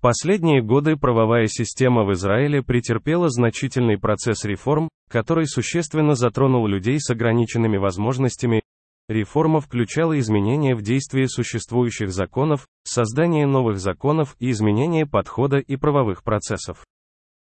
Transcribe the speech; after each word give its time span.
последние 0.00 0.62
годы 0.62 0.96
правовая 0.96 1.46
система 1.46 2.04
в 2.04 2.12
Израиле 2.12 2.62
претерпела 2.62 3.28
значительный 3.28 3.98
процесс 3.98 4.44
реформ, 4.44 4.88
который 5.08 5.46
существенно 5.46 6.14
затронул 6.14 6.66
людей 6.66 6.98
с 6.98 7.10
ограниченными 7.10 7.76
возможностями. 7.76 8.62
Реформа 9.08 9.60
включала 9.60 10.18
изменения 10.18 10.74
в 10.74 10.82
действии 10.82 11.24
существующих 11.26 12.10
законов, 12.10 12.66
создание 12.84 13.46
новых 13.46 13.78
законов 13.78 14.36
и 14.38 14.50
изменение 14.50 15.06
подхода 15.06 15.58
и 15.58 15.76
правовых 15.76 16.22
процессов. 16.22 16.84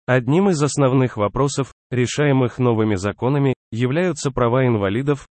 Одним 0.05 0.49
из 0.49 0.61
основных 0.61 1.15
вопросов, 1.15 1.73
решаемых 1.89 2.59
новыми 2.59 2.95
законами, 2.95 3.53
являются 3.71 4.31
права 4.31 4.67
инвалидов. 4.67 5.25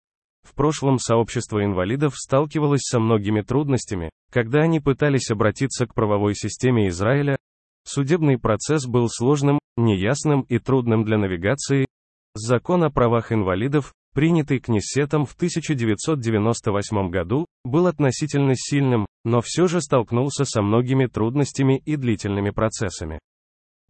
В 0.44 0.54
прошлом 0.56 1.00
сообщество 1.00 1.64
инвалидов 1.64 2.16
сталкивалось 2.16 2.82
со 2.84 3.00
многими 3.00 3.42
трудностями, 3.42 4.10
когда 4.32 4.62
они 4.62 4.80
пытались 4.80 5.30
обратиться 5.30 5.88
к 5.88 5.94
правовой 5.94 6.36
системе 6.36 6.88
Израиля. 6.90 7.38
Судебный 7.86 8.38
процесс 8.38 8.86
был 8.86 9.08
сложным, 9.10 9.60
неясным 9.78 10.42
и 10.42 10.60
трудным 10.60 11.04
для 11.04 11.18
навигации. 11.18 11.86
Закон 12.34 12.84
о 12.84 12.90
правах 12.90 13.32
инвалидов, 13.32 13.94
принятый 14.14 14.60
Кнессетом 14.60 15.26
в 15.26 15.34
1998 15.34 17.10
году, 17.10 17.46
был 17.64 17.88
относительно 17.88 18.54
сильным, 18.56 19.06
но 19.24 19.42
все 19.42 19.68
же 19.68 19.82
столкнулся 19.82 20.46
со 20.46 20.62
многими 20.62 21.08
трудностями 21.08 21.82
и 21.86 21.96
длительными 21.96 22.52
процессами. 22.52 23.20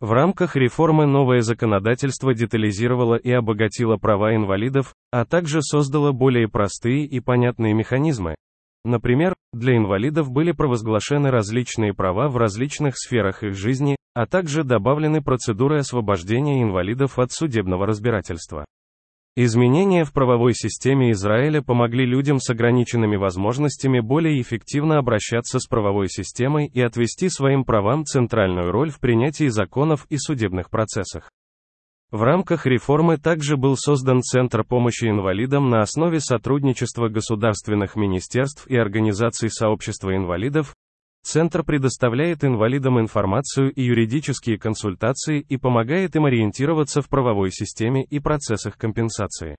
В 0.02 0.14
рамках 0.14 0.56
реформы 0.56 1.06
новое 1.06 1.42
законодательство 1.42 2.34
детализировало 2.34 3.14
и 3.14 3.30
обогатило 3.30 3.98
права 3.98 4.36
инвалидов, 4.36 4.96
а 5.12 5.26
также 5.26 5.62
создало 5.62 6.12
более 6.12 6.48
простые 6.50 7.06
и 7.06 7.20
понятные 7.20 7.76
механизмы. 7.76 8.34
Например, 8.84 9.36
для 9.54 9.78
инвалидов 9.78 10.32
были 10.32 10.54
провозглашены 10.54 11.30
различные 11.30 11.94
права 11.94 12.30
в 12.30 12.38
различных 12.38 12.98
сферах 12.98 13.44
их 13.44 13.54
жизни, 13.54 13.96
а 14.16 14.26
также 14.26 14.64
добавлены 14.64 15.22
процедуры 15.22 15.78
освобождения 15.78 16.64
инвалидов 16.64 17.20
от 17.20 17.32
судебного 17.32 17.86
разбирательства. 17.86 18.66
Изменения 19.38 20.04
в 20.04 20.12
правовой 20.12 20.54
системе 20.54 21.12
Израиля 21.12 21.62
помогли 21.62 22.06
людям 22.06 22.42
с 22.42 22.50
ограниченными 22.50 23.16
возможностями 23.16 24.02
более 24.02 24.42
эффективно 24.42 24.98
обращаться 24.98 25.60
с 25.60 25.68
правовой 25.68 26.10
системой 26.10 26.68
и 26.68 26.82
отвести 26.82 27.30
своим 27.30 27.64
правам 27.64 28.04
центральную 28.04 28.72
роль 28.72 28.90
в 28.90 29.00
принятии 29.00 29.48
законов 29.48 30.06
и 30.10 30.18
судебных 30.18 30.70
процессах. 30.70 31.32
В 32.12 32.24
рамках 32.24 32.66
реформы 32.66 33.16
также 33.16 33.56
был 33.56 33.78
создан 33.78 34.22
Центр 34.22 34.66
помощи 34.66 35.06
инвалидам 35.06 35.70
на 35.70 35.80
основе 35.80 36.20
сотрудничества 36.20 37.08
государственных 37.08 37.96
министерств 37.96 38.68
и 38.68 38.76
организаций 38.76 39.50
сообщества 39.50 40.14
инвалидов, 40.14 40.76
Центр 41.24 41.64
предоставляет 41.64 42.44
инвалидам 42.44 43.00
информацию 43.00 43.72
и 43.72 43.84
юридические 43.84 44.58
консультации 44.58 45.40
и 45.40 45.58
помогает 45.58 46.16
им 46.16 46.26
ориентироваться 46.26 47.02
в 47.02 47.10
правовой 47.10 47.52
системе 47.52 48.04
и 48.04 48.20
процессах 48.20 48.78
компенсации. 48.78 49.56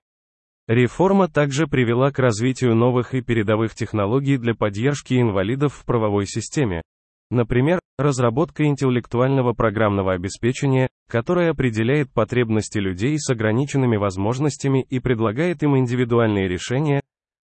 Реформа 0.67 1.27
также 1.27 1.67
привела 1.67 2.11
к 2.11 2.19
развитию 2.19 2.75
новых 2.75 3.13
и 3.13 3.21
передовых 3.21 3.75
технологий 3.75 4.37
для 4.37 4.55
поддержки 4.55 5.13
инвалидов 5.19 5.73
в 5.73 5.85
правовой 5.85 6.25
системе. 6.25 6.81
Например, 7.29 7.79
разработка 7.97 8.65
интеллектуального 8.65 9.53
программного 9.53 10.13
обеспечения, 10.13 10.87
которое 11.09 11.49
определяет 11.49 12.11
потребности 12.11 12.77
людей 12.77 13.17
с 13.17 13.29
ограниченными 13.29 13.97
возможностями 13.97 14.85
и 14.89 14.99
предлагает 14.99 15.63
им 15.63 15.77
индивидуальные 15.77 16.47
решения, 16.47 17.01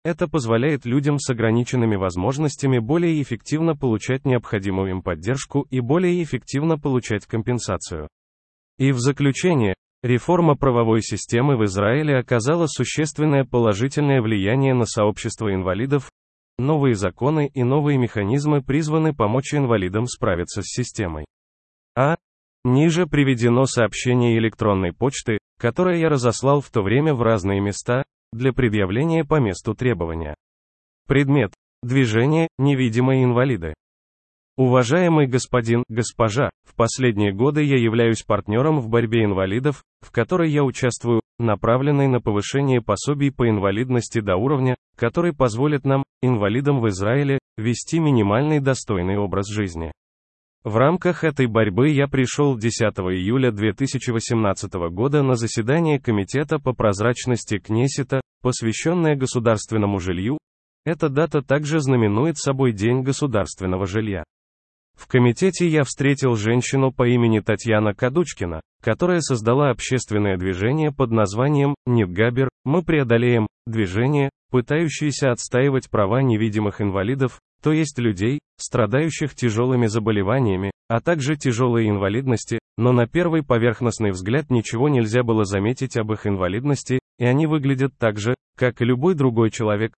это 0.08 0.26
позволяет 0.26 0.86
людям 0.86 1.18
с 1.18 1.28
ограниченными 1.30 1.96
возможностями 1.96 2.78
более 2.78 3.22
эффективно 3.22 3.76
получать 3.76 4.24
необходимую 4.24 4.90
им 4.90 5.02
поддержку 5.02 5.66
и 5.70 5.80
более 5.80 6.22
эффективно 6.22 6.78
получать 6.78 7.26
компенсацию. 7.26 8.08
И 8.78 8.90
в 8.92 8.98
заключение, 8.98 9.74
реформа 10.02 10.56
правовой 10.56 11.02
системы 11.02 11.56
в 11.56 11.64
Израиле 11.64 12.16
оказала 12.16 12.66
существенное 12.66 13.44
положительное 13.44 14.22
влияние 14.22 14.72
на 14.72 14.86
сообщество 14.86 15.52
инвалидов. 15.52 16.10
Новые 16.58 16.94
законы 16.94 17.50
и 17.52 17.62
новые 17.62 17.98
механизмы 17.98 18.62
призваны 18.62 19.14
помочь 19.14 19.54
инвалидам 19.54 20.06
справиться 20.06 20.62
с 20.62 20.66
системой. 20.66 21.26
А. 21.94 22.16
Ниже 22.64 23.06
приведено 23.06 23.66
сообщение 23.66 24.36
электронной 24.38 24.92
почты, 24.92 25.38
которое 25.58 25.98
я 25.98 26.08
разослал 26.08 26.60
в 26.60 26.70
то 26.70 26.82
время 26.82 27.14
в 27.14 27.22
разные 27.22 27.60
места, 27.60 28.04
для 28.32 28.52
предъявления 28.52 29.24
по 29.24 29.40
месту 29.40 29.74
требования. 29.74 30.34
Предмет. 31.06 31.52
Движение, 31.82 32.48
невидимые 32.58 33.24
инвалиды. 33.24 33.74
Уважаемый 34.56 35.28
господин, 35.28 35.84
госпожа, 35.88 36.50
в 36.64 36.74
последние 36.74 37.32
годы 37.32 37.62
я 37.62 37.76
являюсь 37.76 38.24
партнером 38.24 38.80
в 38.80 38.88
борьбе 38.88 39.24
инвалидов, 39.24 39.84
в 40.00 40.10
которой 40.10 40.50
я 40.50 40.64
участвую, 40.64 41.20
направленной 41.38 42.08
на 42.08 42.20
повышение 42.20 42.82
пособий 42.82 43.30
по 43.30 43.48
инвалидности 43.48 44.20
до 44.20 44.36
уровня, 44.36 44.74
который 44.96 45.32
позволит 45.32 45.84
нам, 45.84 46.02
инвалидам 46.22 46.80
в 46.80 46.88
Израиле, 46.88 47.38
вести 47.56 48.00
минимальный 48.00 48.58
достойный 48.58 49.16
образ 49.16 49.48
жизни. 49.48 49.92
В 50.64 50.76
рамках 50.76 51.22
этой 51.22 51.46
борьбы 51.46 51.90
я 51.90 52.08
пришел 52.08 52.58
10 52.58 52.82
июля 52.82 53.52
2018 53.52 54.72
года 54.90 55.22
на 55.22 55.34
заседание 55.34 56.00
Комитета 56.00 56.58
по 56.58 56.72
прозрачности 56.72 57.58
Кнессета, 57.58 58.20
посвященное 58.42 59.14
государственному 59.14 60.00
жилью. 60.00 60.38
Эта 60.84 61.08
дата 61.08 61.42
также 61.42 61.78
знаменует 61.80 62.38
собой 62.38 62.72
День 62.72 63.02
государственного 63.02 63.86
жилья. 63.86 64.24
В 64.96 65.06
комитете 65.06 65.68
я 65.68 65.84
встретил 65.84 66.34
женщину 66.34 66.90
по 66.90 67.06
имени 67.06 67.38
Татьяна 67.38 67.94
Кадучкина, 67.94 68.60
которая 68.82 69.20
создала 69.20 69.70
общественное 69.70 70.36
движение 70.36 70.90
под 70.90 71.12
названием 71.12 71.76
«Нидгабер. 71.86 72.48
Мы 72.64 72.82
преодолеем» 72.82 73.46
движение, 73.68 74.30
пытающееся 74.50 75.30
отстаивать 75.30 75.88
права 75.88 76.20
невидимых 76.22 76.80
инвалидов, 76.80 77.38
то 77.62 77.72
есть 77.72 77.98
людей, 77.98 78.40
страдающих 78.58 79.34
тяжелыми 79.34 79.86
заболеваниями, 79.86 80.70
а 80.88 81.00
также 81.00 81.36
тяжелой 81.36 81.88
инвалидности, 81.88 82.58
но 82.76 82.92
на 82.92 83.06
первый 83.06 83.42
поверхностный 83.42 84.10
взгляд 84.10 84.50
ничего 84.50 84.88
нельзя 84.88 85.22
было 85.22 85.44
заметить 85.44 85.96
об 85.96 86.12
их 86.12 86.26
инвалидности, 86.26 87.00
и 87.18 87.24
они 87.24 87.46
выглядят 87.46 87.92
так 87.98 88.18
же, 88.18 88.34
как 88.56 88.80
и 88.80 88.84
любой 88.84 89.14
другой 89.14 89.50
человек. 89.50 89.94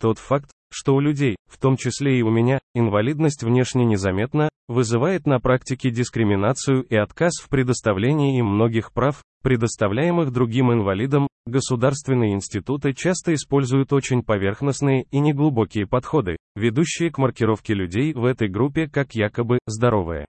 Тот 0.00 0.18
факт, 0.18 0.50
что 0.72 0.94
у 0.94 1.00
людей, 1.00 1.36
в 1.48 1.58
том 1.58 1.76
числе 1.76 2.18
и 2.18 2.22
у 2.22 2.30
меня, 2.30 2.60
инвалидность 2.74 3.42
внешне 3.42 3.84
незаметна, 3.84 4.48
вызывает 4.68 5.26
на 5.26 5.38
практике 5.38 5.90
дискриминацию 5.90 6.82
и 6.82 6.96
отказ 6.96 7.34
в 7.42 7.48
предоставлении 7.48 8.38
им 8.38 8.46
многих 8.46 8.92
прав, 8.92 9.22
предоставляемых 9.42 10.32
другим 10.32 10.72
инвалидам, 10.72 11.28
государственные 11.46 12.32
институты 12.34 12.94
часто 12.94 13.34
используют 13.34 13.92
очень 13.92 14.22
поверхностные 14.22 15.04
и 15.10 15.18
неглубокие 15.18 15.86
подходы, 15.86 16.36
ведущие 16.56 17.10
к 17.10 17.18
маркировке 17.18 17.74
людей 17.74 18.14
в 18.14 18.24
этой 18.24 18.48
группе 18.48 18.88
как 18.88 19.14
якобы 19.14 19.58
здоровые. 19.66 20.26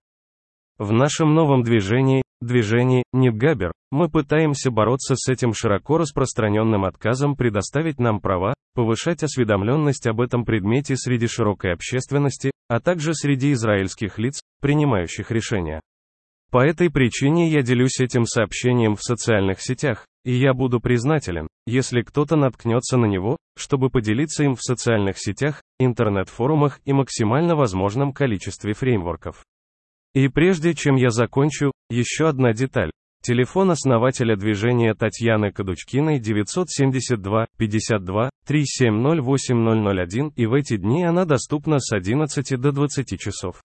В 0.79 0.91
нашем 0.91 1.35
новом 1.35 1.61
движении, 1.61 2.23
движении 2.41 3.03
Нидгабер, 3.13 3.71
мы 3.91 4.09
пытаемся 4.09 4.71
бороться 4.71 5.15
с 5.15 5.29
этим 5.29 5.53
широко 5.53 5.99
распространенным 5.99 6.83
отказом 6.83 7.35
предоставить 7.35 7.99
нам 7.99 8.19
права, 8.19 8.55
повышать 8.73 9.23
осведомленность 9.23 10.07
об 10.07 10.21
этом 10.21 10.45
предмете 10.45 10.95
среди 10.95 11.27
широкой 11.27 11.73
общественности, 11.73 12.51
а 12.67 12.79
также 12.79 13.13
среди 13.13 13.53
израильских 13.53 14.19
лиц, 14.19 14.41
принимающих 14.61 15.31
решения. 15.31 15.81
По 16.51 16.63
этой 16.63 16.91
причине 16.91 17.49
я 17.49 17.63
делюсь 17.63 17.99
этим 17.99 18.25
сообщением 18.25 18.95
в 18.95 19.01
социальных 19.01 19.59
сетях, 19.59 20.05
и 20.23 20.33
я 20.33 20.53
буду 20.53 20.79
признателен, 20.79 21.47
если 21.65 22.01
кто-то 22.01 22.35
наткнется 22.35 22.97
на 22.97 23.05
него, 23.05 23.37
чтобы 23.57 23.89
поделиться 23.89 24.43
им 24.43 24.55
в 24.55 24.61
социальных 24.61 25.17
сетях, 25.17 25.61
интернет-форумах 25.79 26.79
и 26.85 26.93
максимально 26.93 27.55
возможном 27.55 28.13
количестве 28.13 28.73
фреймворков. 28.73 29.43
И 30.13 30.27
прежде 30.27 30.75
чем 30.75 30.95
я 30.95 31.09
закончу, 31.09 31.71
еще 31.89 32.27
одна 32.27 32.53
деталь. 32.53 32.91
Телефон 33.25 33.71
основателя 33.71 34.35
движения 34.35 34.93
Татьяны 34.93 35.53
Кадучкиной 35.53 36.19
972 36.19 37.45
52 37.57 38.29
3708001 38.45 40.33
и 40.35 40.45
в 40.45 40.53
эти 40.53 40.75
дни 40.75 41.05
она 41.05 41.23
доступна 41.23 41.79
с 41.79 41.93
11 41.93 42.59
до 42.59 42.73
20 42.73 43.17
часов. 43.17 43.61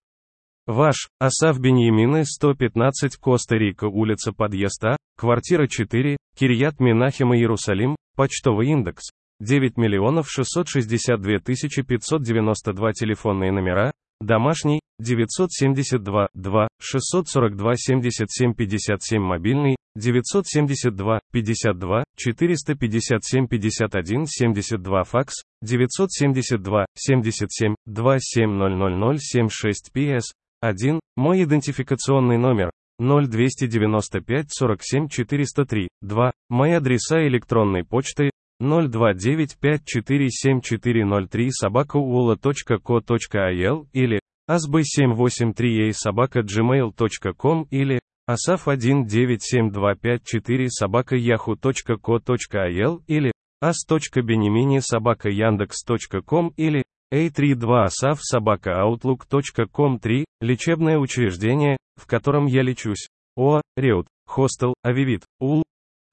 Ваш, 0.69 1.09
Асав 1.19 1.59
Беньямины 1.59 2.25
115 2.25 3.17
Коста-Рика 3.17 3.89
улица 3.89 4.33
Подъезд 4.33 4.85
А, 4.85 4.97
квартира 5.17 5.67
4, 5.67 6.17
Кирьят 6.37 6.79
Минахим 6.79 7.35
Иерусалим, 7.35 7.97
почтовый 8.15 8.69
индекс. 8.69 9.11
9 9.41 9.77
миллионов 9.77 10.31
662 10.31 11.39
592 11.39 12.93
телефонные 12.93 13.51
номера, 13.51 13.91
домашний, 14.21 14.81
972 14.99 16.29
2 16.35 16.69
642 16.81 17.77
77 17.77 18.55
57 18.55 19.23
мобильный, 19.23 19.77
972 19.97 21.21
52 21.33 22.05
457 22.17 23.47
51 23.47 24.27
72 24.27 25.05
факс, 25.05 25.35
972 25.63 26.87
77 26.95 27.75
270076 27.87 29.91
PS, 29.95 30.25
1. 30.61 31.01
Мой 31.17 31.45
идентификационный 31.45 32.39
номер 32.39 32.71
0295 33.01 34.47
47 34.51 35.09
403. 35.09 35.89
2. 36.03 36.31
Мои 36.49 36.73
адреса 36.73 37.25
электронной 37.27 37.85
почты 37.85 38.31
029547403 38.63 41.51
собака 41.51 41.99
уола.ко.ил 41.99 43.87
или 43.93 44.21
asb783a 44.51 45.93
собака 45.93 46.41
gmail.com 46.41 47.67
или 47.71 48.01
asaf197254 48.29 50.67
собака 50.69 51.17
yahoo.co.il 51.17 53.03
или 53.07 53.33
as.benimini 53.61 54.81
собака 54.81 55.29
яндекс.ком 55.29 56.53
или 56.57 56.85
a32 57.13 57.87
asaf 57.87 58.21
собака 58.21 58.81
outlook.com 58.83 59.99
3 59.99 60.25
лечебное 60.41 60.99
учреждение, 60.99 61.77
в 61.97 62.07
котором 62.07 62.47
я 62.47 62.63
лечусь. 62.63 63.09
О, 63.37 63.61
Реут, 63.77 64.07
Хостел, 64.27 64.75
Авивит, 64.83 65.25
Ул, 65.41 65.65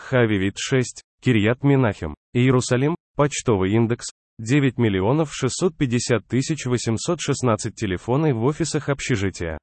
Хавивит 0.07 0.59
6, 0.59 1.01
Кирьят 1.19 1.63
Минахем, 1.63 2.13
Иерусалим, 2.31 2.95
почтовый 3.15 3.71
индекс, 3.71 4.05
9 4.37 4.77
миллионов 4.77 5.33
650 5.33 6.27
тысяч 6.27 6.67
816 6.67 7.73
телефоны 7.73 8.35
в 8.35 8.43
офисах 8.43 8.89
общежития. 8.89 9.57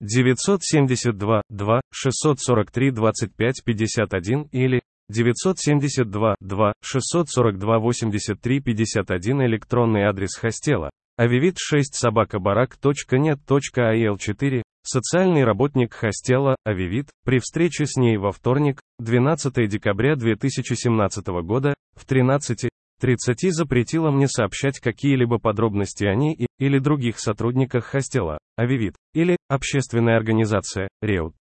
972, 0.00 1.42
2, 1.50 1.80
643 1.92 2.90
25 2.92 3.62
51 3.62 4.42
или 4.52 4.80
972, 5.10 6.36
2, 6.40 6.72
642 6.82 7.78
83 7.78 8.60
51 8.60 9.42
электронный 9.42 10.04
адрес 10.04 10.34
хостела, 10.34 10.88
авивит 11.18 11.58
6 11.58 11.94
собакабарак.нет.ал 11.94 14.16
4, 14.16 14.62
социальный 14.86 15.44
работник 15.44 15.94
хостела, 15.94 16.56
авивит, 16.64 17.08
при 17.24 17.38
встрече 17.38 17.86
с 17.86 17.96
ней 17.96 18.16
во 18.16 18.32
вторник, 18.32 18.80
12 18.98 19.68
декабря 19.68 20.16
2017 20.16 21.26
года, 21.42 21.74
в 21.94 22.04
13, 22.04 22.68
30 23.00 23.54
запретила 23.54 24.10
мне 24.10 24.28
сообщать 24.28 24.80
какие-либо 24.80 25.38
подробности 25.38 26.04
о 26.04 26.14
ней 26.14 26.34
и, 26.34 26.46
или 26.58 26.78
других 26.78 27.18
сотрудниках 27.18 27.84
хостела, 27.84 28.38
Авивит, 28.56 28.94
или, 29.12 29.36
общественная 29.48 30.16
организация, 30.16 30.88
Реут. 31.02 31.34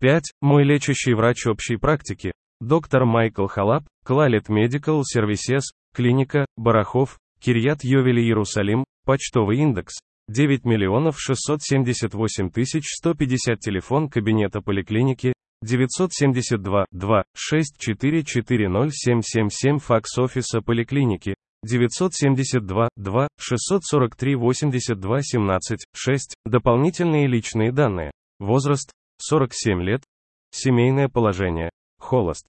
5. 0.00 0.32
Мой 0.42 0.64
лечащий 0.64 1.14
врач 1.14 1.46
общей 1.46 1.76
практики, 1.76 2.32
доктор 2.60 3.04
Майкл 3.04 3.46
Халап, 3.46 3.84
Клалет 4.04 4.48
Медикал 4.48 5.02
Сервисес, 5.04 5.72
клиника, 5.94 6.44
Барахов, 6.56 7.18
Кирьят 7.40 7.84
Йовели 7.84 8.20
Иерусалим, 8.20 8.84
почтовый 9.04 9.58
индекс, 9.58 9.94
9 10.28 10.64
миллионов 10.64 11.20
678 11.20 12.50
тысяч 12.50 12.84
150 12.96 13.60
телефон 13.60 14.08
кабинета 14.08 14.62
поликлиники, 14.62 15.34
972 15.62 16.86
2 16.92 17.24
6440777 17.36 19.78
факс 19.78 20.18
офиса 20.18 20.60
поликлиники 20.60 21.34
972 21.62 22.88
2 22.96 23.28
643 23.38 24.36
82 24.36 25.22
17 25.22 25.86
6 25.94 26.34
дополнительные 26.44 27.26
личные 27.26 27.72
данные 27.72 28.10
возраст 28.38 28.92
47 29.18 29.82
лет 29.82 30.02
семейное 30.50 31.08
положение 31.08 31.70
холост. 31.98 32.44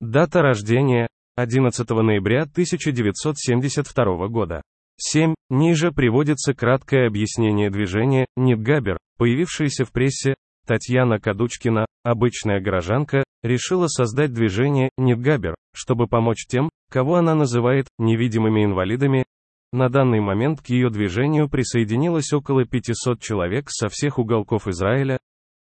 Дата 0.00 0.40
рождения 0.42 1.08
11 1.36 1.88
ноября 1.90 2.42
1972 2.42 4.28
года 4.28 4.62
7. 5.00 5.34
Ниже 5.48 5.92
приводится 5.92 6.54
краткое 6.54 7.06
объяснение 7.06 7.70
движения 7.70 8.26
Нидгабер, 8.36 8.98
появившееся 9.16 9.84
в 9.84 9.92
прессе 9.92 10.34
Татьяна 10.66 11.20
Кадучкина, 11.20 11.86
обычная 12.02 12.60
горожанка, 12.60 13.22
решила 13.44 13.86
создать 13.86 14.32
движение 14.32 14.90
«Нидгабер», 14.98 15.54
чтобы 15.72 16.08
помочь 16.08 16.46
тем, 16.48 16.68
кого 16.90 17.14
она 17.14 17.36
называет 17.36 17.86
«невидимыми 17.98 18.64
инвалидами». 18.64 19.24
На 19.72 19.88
данный 19.88 20.20
момент 20.20 20.62
к 20.62 20.66
ее 20.66 20.90
движению 20.90 21.48
присоединилось 21.48 22.32
около 22.32 22.64
500 22.64 23.20
человек 23.20 23.70
со 23.70 23.88
всех 23.88 24.18
уголков 24.18 24.66
Израиля. 24.66 25.18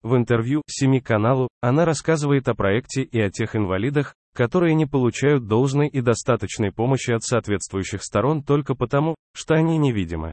В 0.02 0.14
интервью 0.14 0.62
«Семи 0.68 1.00
каналу» 1.00 1.48
она 1.62 1.84
рассказывает 1.86 2.48
о 2.48 2.54
проекте 2.54 3.02
и 3.02 3.18
о 3.18 3.30
тех 3.30 3.56
инвалидах, 3.56 4.14
которые 4.34 4.74
не 4.74 4.86
получают 4.86 5.46
должной 5.46 5.88
и 5.88 6.00
достаточной 6.00 6.72
помощи 6.72 7.10
от 7.10 7.22
соответствующих 7.22 8.02
сторон 8.02 8.42
только 8.42 8.74
потому, 8.74 9.14
что 9.34 9.54
они 9.54 9.78
невидимы. 9.78 10.32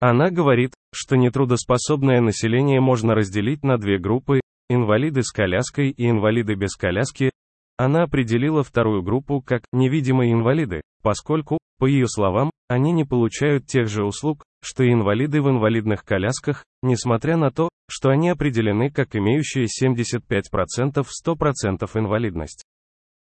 Она 0.00 0.30
говорит, 0.30 0.72
что 0.94 1.16
нетрудоспособное 1.16 2.20
население 2.20 2.80
можно 2.80 3.14
разделить 3.14 3.62
на 3.62 3.76
две 3.76 3.98
группы, 3.98 4.40
инвалиды 4.70 5.22
с 5.22 5.30
коляской 5.30 5.90
и 5.90 6.08
инвалиды 6.08 6.54
без 6.54 6.74
коляски. 6.74 7.30
Она 7.76 8.04
определила 8.04 8.62
вторую 8.62 9.02
группу 9.02 9.42
как 9.42 9.62
невидимые 9.72 10.32
инвалиды, 10.32 10.80
поскольку, 11.02 11.58
по 11.78 11.86
ее 11.86 12.06
словам, 12.08 12.50
они 12.68 12.92
не 12.92 13.04
получают 13.04 13.66
тех 13.66 13.88
же 13.88 14.04
услуг, 14.04 14.44
что 14.62 14.84
и 14.84 14.92
инвалиды 14.92 15.42
в 15.42 15.48
инвалидных 15.50 16.04
колясках, 16.04 16.64
несмотря 16.82 17.36
на 17.36 17.50
то, 17.50 17.68
что 17.88 18.10
они 18.10 18.30
определены 18.30 18.90
как 18.90 19.16
имеющие 19.16 19.64
75% 19.66 21.04
100% 21.04 21.90
инвалидность. 21.94 22.64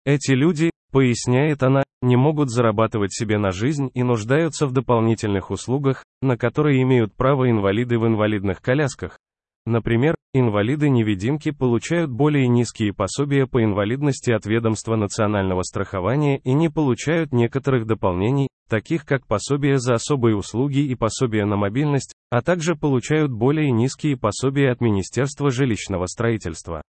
Эти 0.06 0.32
люди, 0.32 0.70
поясняет 0.92 1.64
она, 1.64 1.84
не 2.02 2.18
могут 2.18 2.52
зарабатывать 2.52 3.14
себе 3.14 3.38
на 3.38 3.52
жизнь 3.52 3.90
и 3.94 4.04
нуждаются 4.04 4.68
в 4.68 4.74
дополнительных 4.74 5.50
услугах, 5.50 6.04
на 6.22 6.38
которые 6.38 6.82
имеют 6.82 7.14
право 7.14 7.50
инвалиды 7.50 7.98
в 7.98 8.06
инвалидных 8.06 8.62
колясках. 8.62 9.18
Например, 9.66 10.16
инвалиды-невидимки 10.34 11.52
получают 11.52 12.12
более 12.12 12.50
низкие 12.50 12.94
пособия 12.94 13.48
по 13.48 13.64
инвалидности 13.64 14.32
от 14.32 14.46
ведомства 14.46 14.98
национального 14.98 15.64
страхования 15.64 16.40
и 16.40 16.52
не 16.52 16.68
получают 16.68 17.32
некоторых 17.32 17.86
дополнений, 17.86 18.50
таких 18.70 19.06
как 19.06 19.26
пособия 19.26 19.78
за 19.78 19.94
особые 19.94 20.36
услуги 20.36 20.80
и 20.80 20.96
пособия 20.96 21.46
на 21.46 21.56
мобильность, 21.56 22.14
а 22.30 22.42
также 22.42 22.76
получают 22.76 23.32
более 23.32 23.72
низкие 23.72 24.18
пособия 24.18 24.72
от 24.72 24.82
Министерства 24.82 25.50
жилищного 25.50 26.08
строительства. 26.08 26.82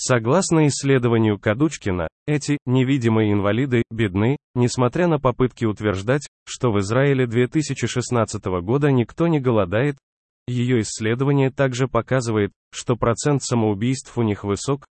Согласно 0.00 0.68
исследованию 0.68 1.40
Кадучкина, 1.40 2.06
эти 2.24 2.58
невидимые 2.66 3.32
инвалиды 3.32 3.82
бедны, 3.90 4.36
несмотря 4.54 5.08
на 5.08 5.18
попытки 5.18 5.64
утверждать, 5.64 6.28
что 6.46 6.70
в 6.70 6.78
Израиле 6.78 7.26
2016 7.26 8.44
года 8.62 8.92
никто 8.92 9.26
не 9.26 9.40
голодает. 9.40 9.96
Ее 10.46 10.82
исследование 10.82 11.50
также 11.50 11.88
показывает, 11.88 12.52
что 12.72 12.94
процент 12.94 13.42
самоубийств 13.42 14.16
у 14.16 14.22
них 14.22 14.44
высок. 14.44 14.86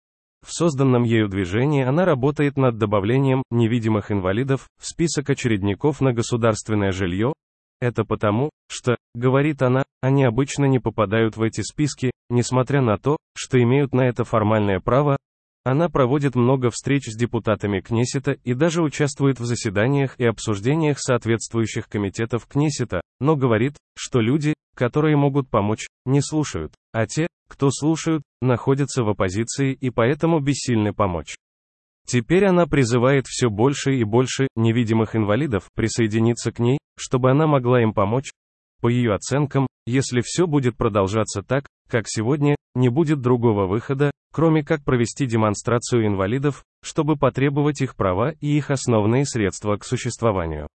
В 0.44 0.52
созданном 0.52 1.04
ею 1.04 1.30
движении 1.30 1.86
она 1.86 2.04
работает 2.04 2.58
над 2.58 2.80
добавлением 2.80 3.44
невидимых 3.52 4.12
инвалидов 4.12 4.68
в 4.82 4.88
список 4.88 5.30
очередников 5.30 6.02
на 6.02 6.14
государственное 6.14 6.92
жилье, 6.92 7.34
это 7.80 8.06
потому, 8.06 8.50
что, 8.70 8.98
говорит 9.14 9.62
она, 9.62 9.84
они 10.06 10.24
обычно 10.24 10.66
не 10.66 10.78
попадают 10.78 11.36
в 11.36 11.42
эти 11.42 11.62
списки, 11.62 12.12
несмотря 12.30 12.82
на 12.82 13.00
то, 13.00 13.18
что 13.36 13.60
имеют 13.60 13.92
на 13.92 14.02
это 14.02 14.24
формальное 14.24 14.80
право. 14.80 15.18
Она 15.64 15.90
проводит 15.90 16.36
много 16.36 16.70
встреч 16.70 17.06
с 17.08 17.18
депутатами 17.18 17.80
Кнессета 17.80 18.34
и 18.34 18.54
даже 18.54 18.84
участвует 18.84 19.40
в 19.40 19.46
заседаниях 19.46 20.20
и 20.20 20.26
обсуждениях 20.26 21.00
соответствующих 21.00 21.90
комитетов 21.90 22.46
Кнессета, 22.46 23.02
но 23.20 23.36
говорит, 23.36 23.78
что 23.98 24.20
люди, 24.20 24.54
которые 24.76 25.18
могут 25.18 25.50
помочь, 25.50 25.88
не 26.06 26.22
слушают, 26.22 26.74
а 26.94 27.08
те, 27.08 27.26
кто 27.50 27.72
слушают, 27.72 28.22
находятся 28.44 29.04
в 29.04 29.10
оппозиции 29.10 29.74
и 29.74 29.90
поэтому 29.90 30.40
бессильны 30.40 30.94
помочь. 30.94 31.36
Теперь 32.06 32.46
она 32.46 32.68
призывает 32.68 33.26
все 33.26 33.50
больше 33.50 33.96
и 33.96 34.04
больше 34.04 34.50
невидимых 34.56 35.16
инвалидов 35.16 35.68
присоединиться 35.74 36.52
к 36.52 36.60
ней, 36.60 36.78
чтобы 36.96 37.32
она 37.32 37.48
могла 37.48 37.82
им 37.82 37.92
помочь. 37.92 38.30
По 38.82 38.88
ее 38.88 39.13
оценкам, 39.13 39.67
если 39.86 40.22
все 40.22 40.48
будет 40.48 40.77
продолжаться 40.77 41.41
так, 41.41 41.67
как 41.89 42.05
сегодня, 42.08 42.55
не 42.74 42.89
будет 42.89 43.22
другого 43.22 43.67
выхода, 43.67 44.12
кроме 44.34 44.63
как 44.63 44.84
провести 44.84 45.25
демонстрацию 45.25 46.05
инвалидов, 46.08 46.63
чтобы 46.84 47.15
потребовать 47.15 47.82
их 47.82 47.96
права 47.96 48.32
и 48.41 48.58
их 48.58 48.70
основные 48.70 49.25
средства 49.25 49.77
к 49.77 49.86
существованию. 49.86 50.67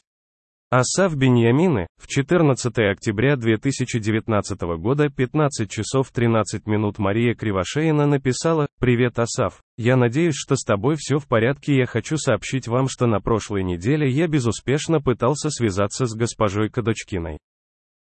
Асав 0.75 1.15
Беньямины, 1.17 1.87
в 2.01 2.07
14 2.07 2.79
октября 2.79 3.37
2019 3.37 4.59
года 4.79 5.11
15 5.11 5.71
часов 5.71 6.11
13 6.11 6.67
минут 6.67 6.99
Мария 6.99 7.35
Кривошеина 7.35 8.07
написала 8.07 8.67
«Привет, 8.81 9.19
Асав. 9.19 9.61
Я 9.77 9.99
надеюсь, 9.99 10.35
что 10.35 10.57
с 10.57 10.65
тобой 10.65 10.97
все 10.97 11.19
в 11.19 11.29
порядке. 11.29 11.77
Я 11.77 11.85
хочу 11.85 12.17
сообщить 12.17 12.69
вам, 12.69 12.89
что 12.89 13.07
на 13.07 13.21
прошлой 13.21 13.65
неделе 13.65 14.09
я 14.09 14.27
безуспешно 14.29 15.03
пытался 15.03 15.51
связаться 15.51 16.07
с 16.07 16.15
госпожой 16.15 16.71
Кадочкиной. 16.71 17.37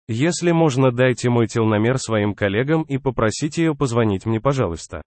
Если 0.06 0.50
можно, 0.50 0.92
дайте 0.92 1.30
мой 1.30 1.46
телномер 1.46 1.96
своим 1.96 2.34
коллегам 2.34 2.82
и 2.82 2.98
попросите 2.98 3.64
ее 3.64 3.75
позвонить 3.75 4.26
мне, 4.26 4.42
пожалуйста. 4.42 5.00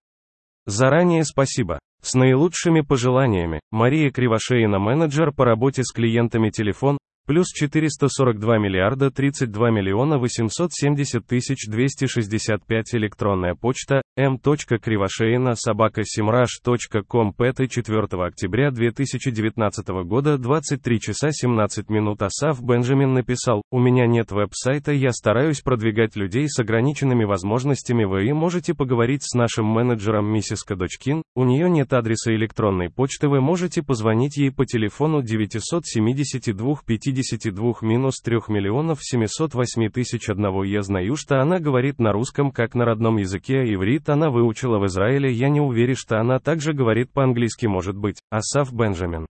Заранее 0.66 1.24
спасибо. 1.26 1.78
С 2.02 2.16
наилучшими 2.16 2.82
пожеланиями, 2.82 3.60
Мария 3.70 4.10
Кривошеина, 4.10 4.80
менеджер 4.80 5.32
по 5.32 5.46
работе 5.46 5.84
с 5.84 5.92
клиентами 5.92 6.50
телефон, 6.50 6.98
плюс 7.26 7.48
442 7.54 8.58
миллиарда 8.58 9.12
32 9.12 9.72
миллиона 9.72 10.18
870 10.18 11.26
тысяч 11.26 11.68
265 11.68 12.96
электронная 12.96 13.56
почта 13.56 14.02
m.кривошеина 14.18 15.56
собака 15.56 16.02
simrash.com 16.02 17.34
4 17.34 18.26
октября 18.26 18.72
2019 18.72 19.88
года 20.06 20.38
23 20.38 21.00
часа 21.00 21.32
17 21.32 21.90
минут. 21.90 22.22
Асав 22.22 22.62
Бенджамин 22.62 23.14
написал, 23.14 23.62
«У 23.72 23.80
меня 23.80 24.08
нет 24.08 24.32
веб-сайта, 24.32 24.92
я 24.92 25.12
стараюсь 25.12 25.62
продвигать 25.62 26.16
людей 26.16 26.50
с 26.50 26.60
ограниченными 26.60 27.24
возможностями, 27.24 28.04
вы 28.04 28.32
можете 28.34 28.74
поговорить 28.74 29.24
с 29.24 29.36
нашим 29.36 29.66
менеджером 29.66 30.26
миссис 30.32 30.64
Кадочкин, 30.64 31.24
у 31.36 31.44
нее 31.44 31.70
нет 31.70 31.94
адреса 31.94 32.34
электронной 32.34 32.90
почты, 32.90 33.28
вы 33.28 33.42
можете 33.42 33.84
позвонить 33.84 34.38
ей 34.38 34.52
по 34.52 34.66
телефону 34.66 35.22
972 35.22 36.76
50 36.86 37.11
52-3 37.12 38.42
миллионов 38.48 39.00
708 39.02 39.90
тысяч 39.90 40.30
одного 40.30 40.64
я 40.64 40.82
знаю, 40.82 41.16
что 41.16 41.42
она 41.42 41.60
говорит 41.60 42.00
на 42.00 42.12
русском 42.12 42.52
как 42.52 42.74
на 42.74 42.86
родном 42.86 43.18
языке, 43.18 43.60
а 43.60 43.64
иврит 43.64 44.10
она 44.10 44.30
выучила 44.30 44.80
в 44.80 44.86
Израиле, 44.86 45.32
я 45.32 45.50
не 45.50 45.60
уверен, 45.60 45.96
что 45.96 46.20
она 46.20 46.40
также 46.40 46.74
говорит 46.74 47.12
по-английски 47.12 47.66
может 47.66 47.96
быть, 47.96 48.18
Асав 48.30 48.74
Бенджамин. 48.74 49.26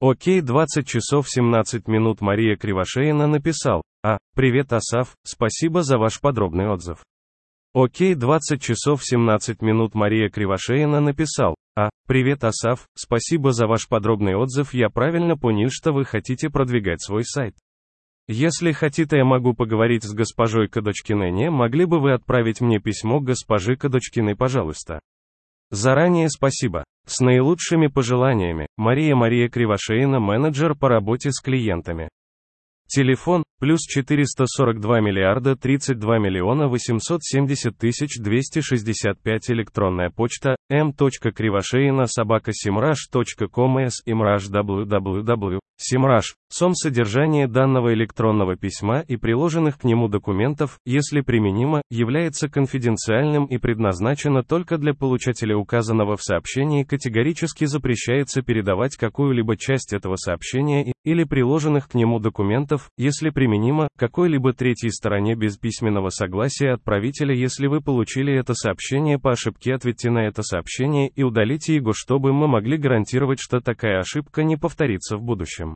Окей, 0.00 0.40
20 0.40 0.86
часов 0.86 1.28
17 1.28 1.88
минут 1.88 2.20
Мария 2.20 2.56
Кривошеина 2.56 3.26
написал, 3.26 3.82
а, 4.02 4.18
привет 4.34 4.72
Асав, 4.72 5.14
спасибо 5.24 5.82
за 5.82 5.98
ваш 5.98 6.20
подробный 6.20 6.68
отзыв. 6.68 6.98
Окей, 7.74 8.14
20 8.14 8.60
часов 8.60 9.04
17 9.04 9.62
минут 9.62 9.94
Мария 9.94 10.28
Кривошеина 10.28 11.00
написал, 11.00 11.54
а, 11.76 11.90
привет 12.06 12.44
Асав, 12.44 12.86
спасибо 12.94 13.52
за 13.52 13.66
ваш 13.66 13.88
подробный 13.88 14.36
отзыв, 14.36 14.74
я 14.74 14.90
правильно 14.90 15.36
понял, 15.36 15.68
что 15.70 15.92
вы 15.92 16.04
хотите 16.04 16.50
продвигать 16.50 17.02
свой 17.02 17.24
сайт. 17.24 17.54
Если 18.26 18.72
хотите, 18.72 19.18
я 19.18 19.24
могу 19.24 19.52
поговорить 19.52 20.02
с 20.04 20.14
госпожой 20.14 20.68
Кадочкиной. 20.68 21.30
Не 21.30 21.50
могли 21.50 21.84
бы 21.84 22.00
вы 22.00 22.14
отправить 22.14 22.62
мне 22.62 22.78
письмо 22.78 23.20
госпожи 23.20 23.76
Кадочкиной, 23.76 24.34
пожалуйста? 24.34 25.00
Заранее 25.70 26.30
спасибо. 26.30 26.84
С 27.04 27.20
наилучшими 27.20 27.88
пожеланиями. 27.88 28.66
Мария 28.78 29.14
Мария 29.14 29.50
Кривошеина, 29.50 30.20
менеджер 30.20 30.74
по 30.74 30.88
работе 30.88 31.32
с 31.32 31.40
клиентами. 31.40 32.08
Телефон, 32.86 33.44
плюс 33.58 33.80
442 33.86 35.00
миллиарда 35.00 35.56
32 35.56 36.18
миллиона 36.18 36.68
870 36.68 37.76
тысяч 37.76 38.18
265 38.20 39.50
электронная 39.50 40.10
почта, 40.10 40.56
m. 40.68 40.92
Кривошеина 40.92 42.06
собака 42.06 42.52
simrush.com 42.52 43.78
s 43.78 44.02
imrush 44.06 44.50
www. 44.50 45.58
Simrush. 45.76 46.34
Сом 46.56 46.76
содержание 46.76 47.48
данного 47.48 47.94
электронного 47.94 48.54
письма 48.54 49.00
и 49.00 49.16
приложенных 49.16 49.76
к 49.76 49.82
нему 49.82 50.06
документов, 50.06 50.78
если 50.84 51.20
применимо, 51.20 51.82
является 51.90 52.48
конфиденциальным 52.48 53.46
и 53.46 53.58
предназначено 53.58 54.44
только 54.44 54.78
для 54.78 54.94
получателя 54.94 55.56
указанного 55.56 56.16
в 56.16 56.22
сообщении 56.22 56.84
категорически 56.84 57.64
запрещается 57.64 58.42
передавать 58.42 58.94
какую-либо 58.94 59.56
часть 59.56 59.92
этого 59.92 60.14
сообщения 60.14 60.90
и, 60.90 60.92
или 61.02 61.24
приложенных 61.24 61.88
к 61.88 61.94
нему 61.94 62.20
документов, 62.20 62.88
если 62.96 63.30
применимо, 63.30 63.88
какой-либо 63.98 64.52
третьей 64.52 64.90
стороне 64.90 65.34
без 65.34 65.56
письменного 65.56 66.10
согласия 66.10 66.70
отправителя 66.70 67.34
если 67.34 67.66
вы 67.66 67.80
получили 67.80 68.32
это 68.32 68.54
сообщение 68.54 69.18
по 69.18 69.32
ошибке 69.32 69.74
ответьте 69.74 70.08
на 70.08 70.28
это 70.28 70.44
сообщение 70.44 71.08
и 71.08 71.24
удалите 71.24 71.74
его 71.74 71.92
чтобы 71.92 72.32
мы 72.32 72.46
могли 72.46 72.76
гарантировать 72.76 73.40
что 73.40 73.60
такая 73.60 73.98
ошибка 73.98 74.44
не 74.44 74.56
повторится 74.56 75.16
в 75.16 75.22
будущем. 75.22 75.74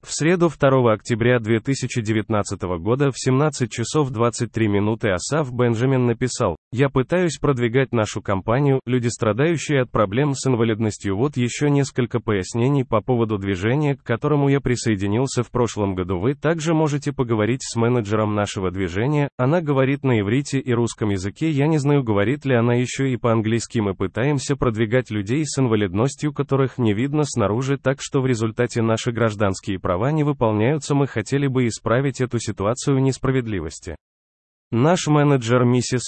В 0.00 0.12
среду 0.12 0.48
2 0.48 0.92
октября 0.92 1.40
2019 1.40 2.62
года 2.80 3.10
в 3.10 3.18
17 3.18 3.68
часов 3.68 4.10
23 4.10 4.68
минуты 4.68 5.10
Асав 5.10 5.52
Бенджамин 5.52 6.06
написал, 6.06 6.56
«Я 6.70 6.88
пытаюсь 6.90 7.38
продвигать 7.38 7.92
нашу 7.92 8.20
компанию, 8.22 8.80
люди 8.86 9.08
страдающие 9.08 9.82
от 9.82 9.90
проблем 9.90 10.34
с 10.34 10.46
инвалидностью. 10.46 11.16
Вот 11.16 11.36
еще 11.36 11.70
несколько 11.70 12.20
пояснений 12.20 12.84
по 12.84 13.00
поводу 13.00 13.38
движения, 13.38 13.96
к 13.96 14.02
которому 14.02 14.48
я 14.48 14.60
присоединился 14.60 15.42
в 15.42 15.50
прошлом 15.50 15.94
году. 15.94 16.18
Вы 16.18 16.34
также 16.34 16.74
можете 16.74 17.12
поговорить 17.12 17.62
с 17.62 17.74
менеджером 17.76 18.34
нашего 18.34 18.70
движения, 18.70 19.28
она 19.36 19.60
говорит 19.60 20.04
на 20.04 20.20
иврите 20.20 20.58
и 20.58 20.72
русском 20.72 21.10
языке. 21.10 21.50
Я 21.50 21.66
не 21.66 21.78
знаю 21.78 22.02
говорит 22.02 22.44
ли 22.44 22.54
она 22.54 22.74
еще 22.74 23.10
и 23.10 23.16
по-английски. 23.16 23.78
Мы 23.78 23.94
пытаемся 23.94 24.56
продвигать 24.56 25.10
людей 25.10 25.44
с 25.44 25.58
инвалидностью 25.58 26.32
которых 26.38 26.78
не 26.78 26.94
видно 26.94 27.24
снаружи 27.24 27.78
так 27.78 27.98
что 28.00 28.20
в 28.20 28.26
результате 28.26 28.82
наши 28.82 29.10
гражданские 29.10 29.78
права 29.78 30.12
не 30.12 30.24
выполняются, 30.24 30.94
мы 30.94 31.06
хотели 31.06 31.46
бы 31.46 31.66
исправить 31.66 32.20
эту 32.20 32.38
ситуацию 32.38 32.98
несправедливости. 32.98 33.96
Наш 34.70 35.06
менеджер 35.06 35.64
миссис 35.64 36.02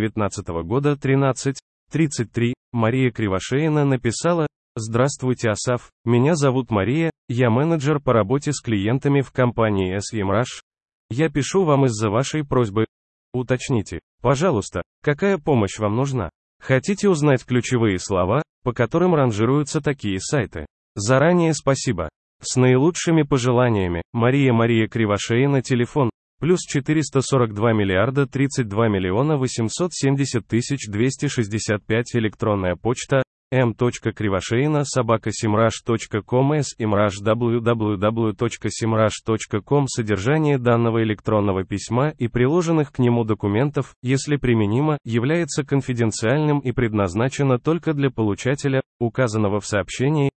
2019 0.00 0.48
года 0.64 0.92
13.33, 0.92 2.52
Мария 2.72 3.10
Кривошеина 3.10 3.84
написала, 3.84 4.46
Здравствуйте, 4.76 5.50
Асав, 5.50 5.90
меня 6.04 6.36
зовут 6.36 6.70
Мария, 6.70 7.10
я 7.28 7.50
менеджер 7.50 7.98
по 8.00 8.12
работе 8.12 8.52
с 8.52 8.60
клиентами 8.60 9.22
в 9.22 9.32
компании 9.32 9.98
SEMrush. 9.98 10.62
Я 11.10 11.30
пишу 11.30 11.64
вам 11.64 11.86
из-за 11.86 12.10
вашей 12.10 12.44
просьбы. 12.44 12.86
Уточните, 13.32 13.98
пожалуйста, 14.22 14.82
какая 15.02 15.38
помощь 15.38 15.78
вам 15.78 15.96
нужна? 15.96 16.30
Хотите 16.60 17.08
узнать 17.08 17.44
ключевые 17.44 17.98
слова, 17.98 18.42
по 18.62 18.72
которым 18.72 19.14
ранжируются 19.14 19.80
такие 19.80 20.20
сайты? 20.20 20.66
Заранее 20.94 21.54
спасибо. 21.54 22.08
С 22.40 22.56
наилучшими 22.56 23.22
пожеланиями, 23.22 24.02
Мария 24.12 24.52
Мария 24.52 24.86
Кривошеина, 24.86 25.60
телефон 25.60 26.10
Плюс 26.40 26.60
442 26.60 27.72
миллиарда 27.72 28.26
32 28.26 28.88
миллиона 28.88 29.38
870 29.38 30.46
тысяч 30.46 30.86
265 30.88 32.14
электронная 32.14 32.76
почта 32.76 33.24
m.кривошеина 33.50 34.84
собака 34.84 35.30
simrush.com 35.30 36.52
s 36.52 36.76
imrush 36.78 37.24
www.simrush.com 37.24 39.86
Содержание 39.88 40.58
данного 40.58 41.02
электронного 41.02 41.64
письма 41.64 42.10
и 42.18 42.28
приложенных 42.28 42.92
к 42.92 43.00
нему 43.00 43.24
документов, 43.24 43.96
если 44.00 44.36
применимо, 44.36 44.98
является 45.02 45.64
конфиденциальным 45.64 46.60
и 46.60 46.70
предназначено 46.70 47.58
только 47.58 47.94
для 47.94 48.10
получателя, 48.10 48.80
указанного 49.00 49.58
в 49.58 49.66
сообщении, 49.66 50.30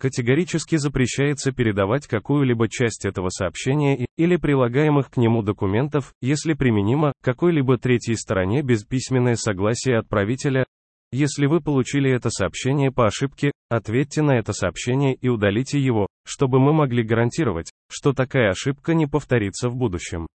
Категорически 0.00 0.76
запрещается 0.76 1.50
передавать 1.50 2.06
какую-либо 2.06 2.68
часть 2.68 3.04
этого 3.04 3.30
сообщения 3.30 3.96
и, 3.96 4.06
или 4.16 4.36
прилагаемых 4.36 5.10
к 5.10 5.16
нему 5.16 5.42
документов, 5.42 6.12
если 6.20 6.52
применимо, 6.52 7.12
какой-либо 7.20 7.78
третьей 7.78 8.14
стороне 8.14 8.62
без 8.62 8.84
письменное 8.84 9.34
согласие 9.34 9.98
отправителя. 9.98 10.64
Если 11.10 11.46
вы 11.46 11.60
получили 11.60 12.12
это 12.12 12.30
сообщение 12.30 12.92
по 12.92 13.06
ошибке, 13.06 13.50
ответьте 13.70 14.22
на 14.22 14.38
это 14.38 14.52
сообщение 14.52 15.14
и 15.14 15.28
удалите 15.28 15.80
его, 15.80 16.06
чтобы 16.24 16.60
мы 16.60 16.72
могли 16.72 17.02
гарантировать, 17.02 17.72
что 17.90 18.12
такая 18.12 18.50
ошибка 18.50 18.94
не 18.94 19.06
повторится 19.06 19.68
в 19.68 19.74
будущем. 19.74 20.28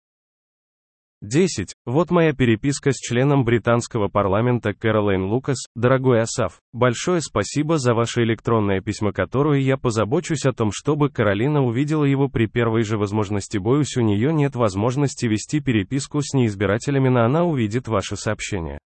10. 1.21 1.75
Вот 1.86 2.10
моя 2.10 2.34
переписка 2.34 2.91
с 2.91 2.95
членом 2.95 3.43
британского 3.43 4.07
парламента 4.07 4.73
Кэролайн 4.73 5.25
Лукас. 5.25 5.57
Дорогой 5.75 6.21
Асав, 6.21 6.60
большое 6.73 7.21
спасибо 7.21 7.77
за 7.77 7.93
ваше 7.93 8.23
электронное 8.23 8.81
письмо, 8.81 9.12
которое 9.12 9.62
я 9.62 9.77
позабочусь 9.77 10.45
о 10.45 10.51
том, 10.51 10.71
чтобы 10.73 11.10
Каролина 11.10 11.62
увидела 11.62 12.05
его 12.05 12.27
при 12.27 12.47
первой 12.47 12.81
же 12.81 12.97
возможности. 12.97 13.60
Боюсь, 13.60 13.97
у 13.97 14.01
нее 14.01 14.34
нет 14.34 14.55
возможности 14.55 15.27
вести 15.27 15.60
переписку 15.60 16.21
с 16.21 16.34
неизбирателями, 16.34 17.10
но 17.10 17.23
она 17.23 17.43
увидит 17.43 17.88
ваше 17.88 18.15
сообщение. 18.15 18.79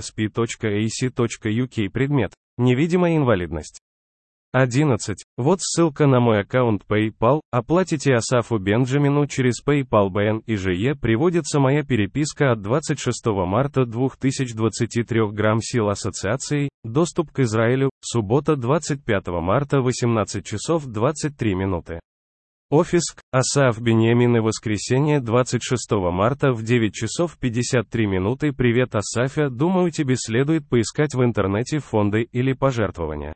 предмет. 1.90 2.32
Невидимая 2.56 3.16
инвалидность. 3.16 3.80
11. 4.52 5.18
Вот 5.36 5.58
ссылка 5.60 6.06
на 6.06 6.20
мой 6.20 6.40
аккаунт 6.40 6.82
PayPal. 6.88 7.42
Оплатите 7.50 8.14
Асафу 8.14 8.58
Бенджамину 8.58 9.26
через 9.26 9.62
PayPal 9.62 10.08
BN 10.08 10.42
и 10.46 10.56
ЖЕ. 10.56 10.94
Приводится 10.94 11.60
моя 11.60 11.84
переписка 11.84 12.52
от 12.52 12.62
26 12.62 13.26
марта 13.26 13.84
2023 13.84 15.30
грамм 15.32 15.60
сил 15.60 15.90
ассоциации. 15.90 16.70
Доступ 16.82 17.30
к 17.30 17.40
Израилю. 17.40 17.90
Суббота 18.00 18.56
25 18.56 19.26
марта 19.42 19.82
18 19.82 20.46
часов 20.46 20.86
23 20.86 21.54
минуты. 21.54 22.00
Офиск, 22.70 23.22
Асаф 23.32 23.80
Беньямин 23.80 24.36
и 24.36 24.40
воскресенье 24.40 25.20
26 25.20 25.90
марта 26.12 26.52
в 26.52 26.62
9 26.62 26.92
часов 26.92 27.38
53 27.38 28.06
минуты 28.06 28.52
Привет 28.52 28.94
Асафя, 28.94 29.48
думаю 29.48 29.90
тебе 29.90 30.16
следует 30.18 30.68
поискать 30.68 31.14
в 31.14 31.24
интернете 31.24 31.78
фонды 31.78 32.28
или 32.30 32.52
пожертвования. 32.52 33.32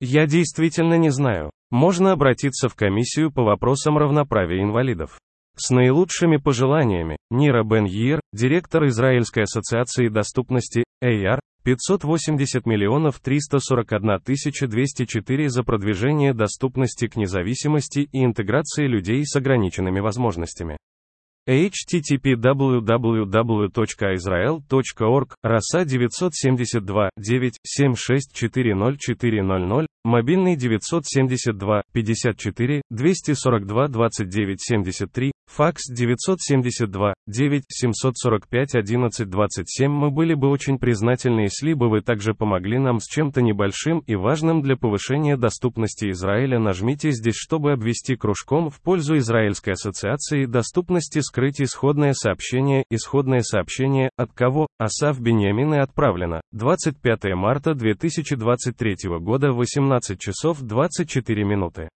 Я 0.00 0.26
действительно 0.26 0.94
не 0.98 1.10
знаю. 1.10 1.52
Можно 1.70 2.10
обратиться 2.10 2.68
в 2.68 2.74
комиссию 2.74 3.30
по 3.30 3.44
вопросам 3.44 3.98
равноправия 3.98 4.64
инвалидов. 4.64 5.20
С 5.56 5.70
наилучшими 5.70 6.36
пожеланиями, 6.36 7.18
Нира 7.30 7.62
Бен 7.62 7.84
Йир, 7.84 8.20
директор 8.32 8.84
Израильской 8.86 9.44
ассоциации 9.44 10.08
доступности, 10.08 10.82
AR 11.02 11.40
580 11.66 12.64
миллионов 12.64 13.20
341 13.20 14.20
тысяча 14.20 14.66
204 14.68 15.50
за 15.50 15.64
продвижение 15.64 16.32
доступности 16.32 17.08
к 17.08 17.16
независимости 17.16 18.08
и 18.12 18.24
интеграции 18.24 18.86
людей 18.86 19.26
с 19.26 19.34
ограниченными 19.34 19.98
возможностями. 20.00 20.76
http 21.48 22.36
www.israel.org, 22.36 25.34
роса 25.42 25.84
972 25.84 27.10
9 27.16 27.58
7640400, 27.66 29.86
мобильный 30.04 30.54
972 30.56 31.82
54 31.92 32.82
242 32.90 33.88
29 33.88 34.60
73, 34.60 35.32
факс 35.56 35.84
972 35.88 37.14
9 37.26 37.64
745 37.68 38.74
11 38.74 39.30
27 39.30 39.90
Мы 39.90 40.10
были 40.10 40.34
бы 40.34 40.50
очень 40.50 40.78
признательны, 40.78 41.40
если 41.40 41.72
бы 41.72 41.88
вы 41.88 42.02
также 42.02 42.34
помогли 42.34 42.78
нам 42.78 43.00
с 43.00 43.06
чем-то 43.06 43.40
небольшим 43.40 44.00
и 44.00 44.16
важным 44.16 44.60
для 44.60 44.76
повышения 44.76 45.38
доступности 45.38 46.10
Израиля. 46.10 46.58
Нажмите 46.58 47.10
здесь, 47.10 47.36
чтобы 47.36 47.72
обвести 47.72 48.16
кружком 48.16 48.68
в 48.68 48.82
пользу 48.82 49.16
Израильской 49.16 49.72
ассоциации 49.72 50.44
доступности 50.44 51.20
Скрыть 51.20 51.62
исходное 51.62 52.12
сообщение. 52.12 52.84
Исходное 52.90 53.40
сообщение 53.40 54.10
от 54.18 54.32
кого? 54.32 54.66
Асав 54.78 55.18
Беньямин 55.20 55.72
отправлено. 55.80 56.42
25 56.52 57.34
марта 57.34 57.74
2023 57.74 58.96
года 59.20 59.52
18 59.52 60.20
часов 60.20 60.60
24 60.60 61.44
минуты. 61.44 61.88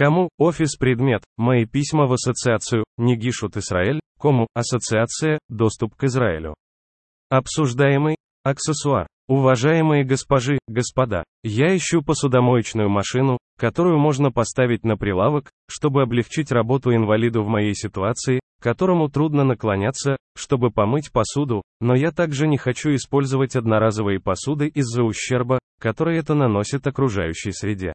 Кому? 0.00 0.30
Офис 0.38 0.76
предмет. 0.76 1.24
Мои 1.36 1.66
письма 1.66 2.06
в 2.06 2.14
ассоциацию. 2.14 2.84
Нигишут 2.96 3.58
Израиль. 3.58 4.00
Кому? 4.18 4.46
Ассоциация. 4.54 5.38
Доступ 5.50 5.94
к 5.94 6.04
Израилю. 6.04 6.54
Обсуждаемый. 7.28 8.16
Аксессуар. 8.42 9.06
Уважаемые 9.28 10.04
госпожи, 10.04 10.58
господа, 10.66 11.22
я 11.44 11.76
ищу 11.76 12.00
посудомоечную 12.00 12.88
машину, 12.88 13.36
которую 13.58 13.98
можно 13.98 14.32
поставить 14.32 14.84
на 14.84 14.96
прилавок, 14.96 15.50
чтобы 15.68 16.00
облегчить 16.00 16.50
работу 16.50 16.94
инвалиду 16.94 17.42
в 17.42 17.48
моей 17.48 17.74
ситуации, 17.74 18.40
которому 18.62 19.10
трудно 19.10 19.44
наклоняться, 19.44 20.16
чтобы 20.34 20.70
помыть 20.70 21.12
посуду, 21.12 21.60
но 21.82 21.94
я 21.94 22.10
также 22.10 22.48
не 22.48 22.56
хочу 22.56 22.94
использовать 22.94 23.54
одноразовые 23.54 24.18
посуды 24.18 24.66
из-за 24.68 25.02
ущерба, 25.02 25.58
который 25.78 26.16
это 26.16 26.32
наносит 26.32 26.86
окружающей 26.86 27.52
среде. 27.52 27.92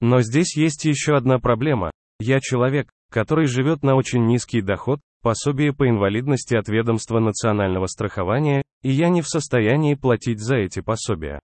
Но 0.00 0.22
здесь 0.22 0.56
есть 0.56 0.84
еще 0.84 1.16
одна 1.16 1.38
проблема. 1.38 1.90
Я 2.20 2.40
человек, 2.40 2.90
который 3.10 3.46
живет 3.46 3.82
на 3.82 3.94
очень 3.94 4.26
низкий 4.26 4.60
доход, 4.60 5.00
пособие 5.22 5.72
по 5.72 5.88
инвалидности 5.88 6.54
от 6.54 6.68
ведомства 6.68 7.18
национального 7.18 7.86
страхования, 7.86 8.62
и 8.82 8.90
я 8.90 9.08
не 9.08 9.22
в 9.22 9.28
состоянии 9.28 9.94
платить 9.94 10.40
за 10.40 10.56
эти 10.56 10.80
пособия. 10.80 11.40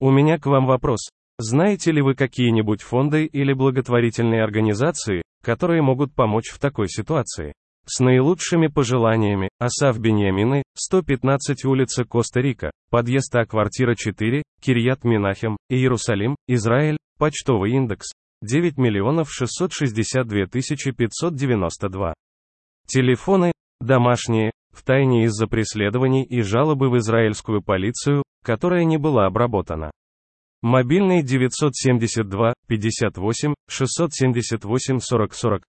У 0.00 0.10
меня 0.10 0.38
к 0.38 0.46
вам 0.46 0.66
вопрос. 0.66 1.00
Знаете 1.38 1.92
ли 1.92 2.02
вы 2.02 2.14
какие-нибудь 2.14 2.82
фонды 2.82 3.24
или 3.24 3.52
благотворительные 3.52 4.42
организации, 4.42 5.22
которые 5.42 5.82
могут 5.82 6.14
помочь 6.14 6.50
в 6.50 6.58
такой 6.58 6.88
ситуации? 6.88 7.52
С 7.86 8.00
наилучшими 8.00 8.66
пожеланиями, 8.66 9.48
Асав 9.58 9.98
Беньямины, 9.98 10.62
115 10.78 11.64
улица 11.64 12.04
Коста-Рика, 12.04 12.70
подъезд 12.90 13.34
А, 13.34 13.44
квартира 13.44 13.94
4, 13.94 14.42
Кирьят 14.60 15.04
Минахем, 15.04 15.56
Иерусалим, 15.68 16.36
Израиль, 16.46 16.98
почтовый 17.18 17.72
индекс, 17.72 18.12
9 18.42 18.78
миллионов 18.78 19.28
662 19.32 20.46
тысячи 20.46 20.92
592. 20.92 22.14
Телефоны, 22.86 23.52
домашние, 23.80 24.52
в 24.70 24.84
тайне 24.84 25.24
из-за 25.24 25.48
преследований 25.48 26.24
и 26.24 26.42
жалобы 26.42 26.88
в 26.88 26.96
израильскую 26.98 27.62
полицию, 27.62 28.22
которая 28.44 28.84
не 28.84 28.96
была 28.96 29.26
обработана. 29.26 29.90
Мобильный 30.62 31.22
972 31.22 32.54
58 32.68 33.54
678 33.68 34.98
40 35.00 35.34
40. 35.34 35.62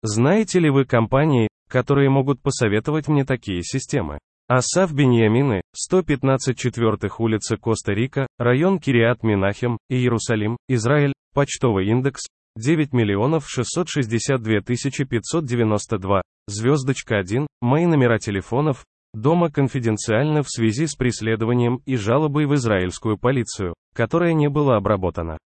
Знаете 0.03 0.59
ли 0.61 0.71
вы 0.71 0.85
компании, 0.87 1.49
которые 1.69 2.09
могут 2.09 2.41
посоветовать 2.41 3.09
мне 3.09 3.25
такие 3.25 3.63
системы? 3.63 4.19
Асав 4.49 4.95
Беньямины, 4.95 5.61
115 5.75 6.57
четвертых 6.57 7.21
улица 7.21 7.59
Коста-Рика, 7.59 8.27
район 8.39 8.79
Кириат 8.79 9.23
Минахем, 9.23 9.77
Иерусалим, 9.91 10.57
Израиль, 10.69 11.13
почтовый 11.35 11.89
индекс, 11.89 12.27
9 12.57 12.93
миллионов 12.93 13.49
662 13.49 14.61
тысячи 14.61 15.05
592, 15.05 16.23
звездочка 16.47 17.19
1, 17.19 17.47
мои 17.61 17.87
номера 17.87 18.19
телефонов, 18.19 18.85
дома 19.15 19.51
конфиденциально 19.51 20.43
в 20.43 20.49
связи 20.49 20.87
с 20.87 20.95
преследованием 20.95 21.81
и 21.87 21.97
жалобой 21.97 22.47
в 22.47 22.55
израильскую 22.55 23.19
полицию, 23.19 23.75
которая 23.95 24.33
не 24.33 24.49
была 24.49 24.77
обработана. 24.77 25.39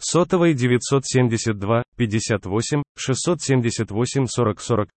Сотовый 0.00 0.54
972 0.54 1.82
58 1.96 2.82
678 2.96 4.26
40 4.26 4.60
40. 4.60 4.88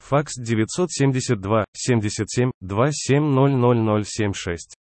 Факс 0.00 0.34
972 0.36 1.64
77 1.72 2.50
2700076. 2.60 4.74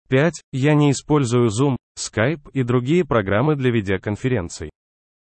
5. 0.07 0.41
Я 0.53 0.73
не 0.73 0.89
использую 0.91 1.49
Zoom, 1.49 1.75
Skype 1.99 2.49
и 2.53 2.63
другие 2.63 3.03
программы 3.05 3.57
для 3.57 3.71
видеоконференций. 3.71 4.69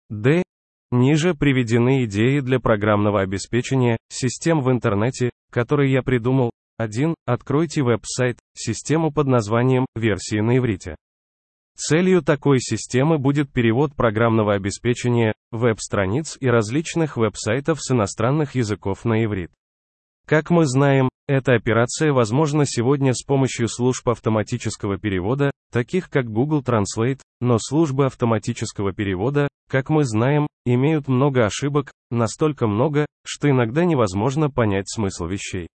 D. 0.09 0.43
Ниже 0.91 1.33
приведены 1.33 2.03
идеи 2.05 2.41
для 2.41 2.59
программного 2.59 3.21
обеспечения 3.21 3.97
систем 4.09 4.59
в 4.61 4.69
интернете, 4.69 5.29
которые 5.49 5.93
я 5.93 6.03
придумал, 6.03 6.51
1. 6.77 7.15
Откройте 7.25 7.81
веб-сайт, 7.81 8.37
систему 8.53 9.11
под 9.11 9.25
названием 9.25 9.87
«Версии 9.95 10.39
на 10.39 10.57
иврите». 10.57 10.95
Целью 11.75 12.21
такой 12.21 12.59
системы 12.59 13.17
будет 13.17 13.51
перевод 13.51 13.95
программного 13.95 14.53
обеспечения, 14.53 15.33
веб-страниц 15.51 16.37
и 16.39 16.47
различных 16.47 17.17
веб-сайтов 17.17 17.81
с 17.81 17.91
иностранных 17.91 18.53
языков 18.53 19.05
на 19.05 19.23
иврит. 19.23 19.49
Как 20.27 20.51
мы 20.51 20.65
знаем, 20.67 21.09
эта 21.27 21.53
операция 21.53 22.13
возможна 22.13 22.65
сегодня 22.65 23.13
с 23.13 23.23
помощью 23.23 23.69
служб 23.69 24.07
автоматического 24.09 24.99
перевода, 24.99 25.49
таких 25.71 26.11
как 26.11 26.29
Google 26.29 26.61
Translate, 26.61 27.21
но 27.41 27.57
службы 27.59 28.05
автоматического 28.05 28.93
перевода, 28.93 29.47
как 29.67 29.89
мы 29.89 30.03
знаем, 30.03 30.45
имеют 30.65 31.07
много 31.07 31.45
ошибок, 31.45 31.91
настолько 32.11 32.67
много, 32.67 33.07
что 33.25 33.49
иногда 33.49 33.83
невозможно 33.83 34.51
понять 34.51 34.89
смысл 34.89 35.25
вещей. 35.25 35.67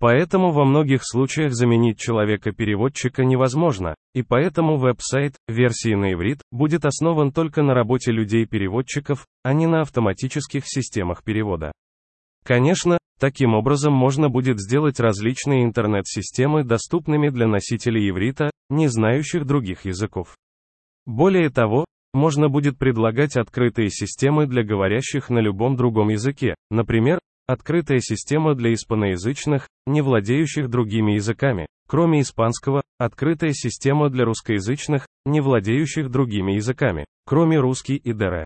Поэтому 0.00 0.52
во 0.52 0.64
многих 0.64 1.00
случаях 1.02 1.52
заменить 1.52 1.98
человека-переводчика 1.98 3.24
невозможно, 3.24 3.96
и 4.14 4.22
поэтому 4.22 4.76
веб-сайт, 4.76 5.34
версии 5.48 5.94
на 5.94 6.12
иврит, 6.12 6.40
будет 6.52 6.84
основан 6.84 7.32
только 7.32 7.62
на 7.62 7.74
работе 7.74 8.12
людей-переводчиков, 8.12 9.26
а 9.42 9.52
не 9.52 9.66
на 9.66 9.80
автоматических 9.80 10.62
системах 10.66 11.24
перевода. 11.24 11.72
Конечно, 12.44 12.98
таким 13.18 13.54
образом 13.54 13.92
можно 13.92 14.28
будет 14.28 14.60
сделать 14.60 15.00
различные 15.00 15.64
интернет-системы 15.64 16.62
доступными 16.62 17.28
для 17.30 17.48
носителей 17.48 18.08
иврита, 18.08 18.50
не 18.70 18.86
знающих 18.86 19.46
других 19.46 19.84
языков. 19.84 20.36
Более 21.06 21.50
того, 21.50 21.86
можно 22.14 22.48
будет 22.48 22.78
предлагать 22.78 23.36
открытые 23.36 23.90
системы 23.90 24.46
для 24.46 24.62
говорящих 24.62 25.28
на 25.28 25.40
любом 25.40 25.76
другом 25.76 26.08
языке, 26.08 26.54
например, 26.70 27.18
открытая 27.48 27.98
система 28.00 28.54
для 28.54 28.74
испаноязычных, 28.74 29.66
не 29.86 30.02
владеющих 30.02 30.68
другими 30.68 31.12
языками, 31.12 31.66
кроме 31.88 32.20
испанского, 32.20 32.82
открытая 32.98 33.52
система 33.52 34.10
для 34.10 34.24
русскоязычных, 34.26 35.06
не 35.24 35.40
владеющих 35.40 36.10
другими 36.10 36.52
языками, 36.52 37.06
кроме 37.26 37.58
русский 37.58 37.96
и 37.96 38.12
ДР. 38.12 38.44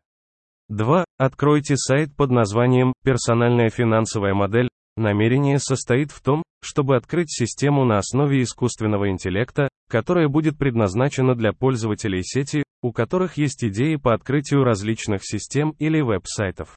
2. 0.68 1.04
Откройте 1.18 1.76
сайт 1.76 2.14
под 2.16 2.30
названием 2.30 2.94
«Персональная 3.04 3.68
финансовая 3.68 4.32
модель». 4.32 4.68
Намерение 4.96 5.58
состоит 5.58 6.10
в 6.12 6.22
том, 6.22 6.42
чтобы 6.62 6.96
открыть 6.96 7.30
систему 7.30 7.84
на 7.84 7.98
основе 7.98 8.42
искусственного 8.42 9.10
интеллекта, 9.10 9.68
которая 9.90 10.28
будет 10.28 10.58
предназначена 10.58 11.34
для 11.34 11.52
пользователей 11.52 12.22
сети, 12.22 12.62
у 12.82 12.92
которых 12.92 13.36
есть 13.36 13.64
идеи 13.64 13.96
по 13.96 14.14
открытию 14.14 14.64
различных 14.64 15.22
систем 15.24 15.74
или 15.78 16.00
веб-сайтов. 16.00 16.76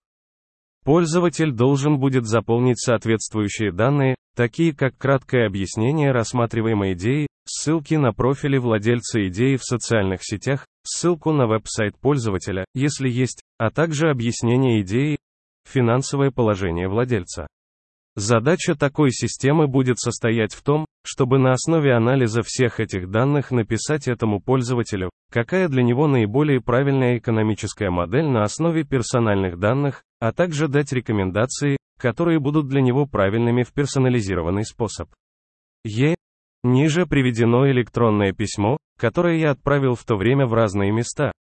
Пользователь 0.85 1.51
должен 1.51 1.97
будет 1.97 2.27
заполнить 2.27 2.79
соответствующие 2.79 3.71
данные, 3.71 4.15
такие 4.35 4.71
как 4.71 4.95
краткое 4.99 5.47
объяснение 5.47 6.11
рассматриваемой 6.11 6.93
идеи, 6.93 7.25
ссылки 7.47 7.95
на 7.95 8.13
профили 8.13 8.57
владельца 8.57 9.27
идеи 9.27 9.55
в 9.55 9.63
социальных 9.63 10.19
сетях, 10.21 10.67
ссылку 10.83 11.31
на 11.31 11.47
веб-сайт 11.47 11.97
пользователя, 11.99 12.65
если 12.75 13.09
есть, 13.09 13.41
а 13.57 13.71
также 13.71 14.11
объяснение 14.11 14.81
идеи, 14.81 15.17
финансовое 15.67 16.29
положение 16.29 16.87
владельца. 16.87 17.47
Задача 18.15 18.75
такой 18.75 19.11
системы 19.11 19.67
будет 19.67 19.99
состоять 19.99 20.53
в 20.53 20.63
том, 20.63 20.85
чтобы 21.03 21.37
на 21.37 21.51
основе 21.51 21.93
анализа 21.93 22.43
всех 22.43 22.79
этих 22.79 23.11
данных 23.11 23.51
написать 23.51 24.07
этому 24.07 24.39
пользователю, 24.39 25.09
какая 25.29 25.67
для 25.67 25.83
него 25.83 26.07
наиболее 26.07 26.61
правильная 26.61 27.17
экономическая 27.17 27.89
модель 27.89 28.27
на 28.27 28.43
основе 28.43 28.85
персональных 28.85 29.59
данных, 29.59 30.03
а 30.21 30.31
также 30.31 30.69
дать 30.69 30.93
рекомендации, 30.93 31.75
которые 31.99 32.39
будут 32.39 32.69
для 32.69 32.81
него 32.81 33.05
правильными 33.05 33.63
в 33.63 33.73
персонализированный 33.73 34.63
способ. 34.63 35.09
Е. 35.83 36.15
Ниже 36.63 37.05
приведено 37.05 37.69
электронное 37.69 38.31
письмо, 38.31 38.77
которое 38.97 39.37
я 39.37 39.51
отправил 39.51 39.95
в 39.95 40.05
то 40.05 40.15
время 40.15 40.47
в 40.47 40.53
разные 40.53 40.91
места. 40.91 41.33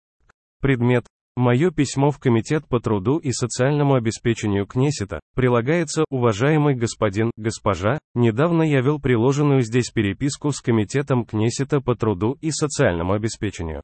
Предмет. 0.60 1.06
Мое 1.36 1.72
письмо 1.72 2.12
в 2.12 2.20
Комитет 2.20 2.64
по 2.68 2.78
труду 2.78 3.18
и 3.18 3.32
социальному 3.32 3.94
обеспечению 3.94 4.66
Кнесета 4.66 5.18
прилагается, 5.34 6.04
уважаемый 6.08 6.76
господин, 6.76 7.32
госпожа, 7.36 7.98
недавно 8.14 8.62
я 8.62 8.80
вел 8.80 9.00
приложенную 9.00 9.62
здесь 9.62 9.90
переписку 9.90 10.52
с 10.52 10.60
Комитетом 10.60 11.24
Кнесета 11.24 11.80
по 11.80 11.96
труду 11.96 12.38
и 12.40 12.52
социальному 12.52 13.14
обеспечению. 13.14 13.82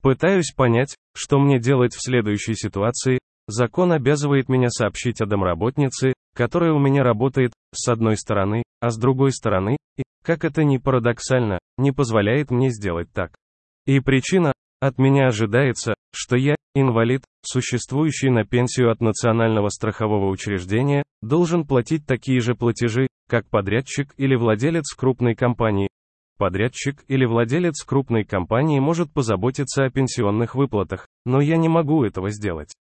Пытаюсь 0.00 0.52
понять, 0.52 0.94
что 1.12 1.40
мне 1.40 1.58
делать 1.58 1.92
в 1.92 2.02
следующей 2.02 2.54
ситуации, 2.54 3.18
закон 3.48 3.90
обязывает 3.90 4.48
меня 4.48 4.68
сообщить 4.68 5.20
о 5.20 5.26
домработнице, 5.26 6.12
которая 6.36 6.72
у 6.72 6.78
меня 6.78 7.02
работает, 7.02 7.52
с 7.74 7.88
одной 7.88 8.16
стороны, 8.16 8.62
а 8.80 8.90
с 8.90 8.96
другой 8.96 9.32
стороны, 9.32 9.76
и, 9.96 10.04
как 10.22 10.44
это 10.44 10.62
ни 10.62 10.78
парадоксально, 10.78 11.58
не 11.78 11.90
позволяет 11.90 12.52
мне 12.52 12.70
сделать 12.70 13.12
так. 13.12 13.34
И 13.86 13.98
причина, 13.98 14.52
от 14.80 14.98
меня 14.98 15.26
ожидается, 15.26 15.94
что 16.14 16.36
я, 16.36 16.56
инвалид, 16.74 17.24
существующий 17.42 18.30
на 18.30 18.44
пенсию 18.44 18.90
от 18.90 19.00
национального 19.00 19.68
страхового 19.68 20.28
учреждения, 20.28 21.02
должен 21.22 21.66
платить 21.66 22.06
такие 22.06 22.40
же 22.40 22.54
платежи, 22.54 23.08
как 23.28 23.48
подрядчик 23.48 24.12
или 24.16 24.34
владелец 24.34 24.92
крупной 24.94 25.34
компании. 25.34 25.88
Подрядчик 26.38 27.04
или 27.08 27.26
владелец 27.26 27.82
крупной 27.84 28.24
компании 28.24 28.80
может 28.80 29.12
позаботиться 29.12 29.84
о 29.84 29.90
пенсионных 29.90 30.54
выплатах, 30.54 31.06
но 31.26 31.40
я 31.40 31.56
не 31.56 31.68
могу 31.68 32.04
этого 32.04 32.30
сделать. 32.30 32.72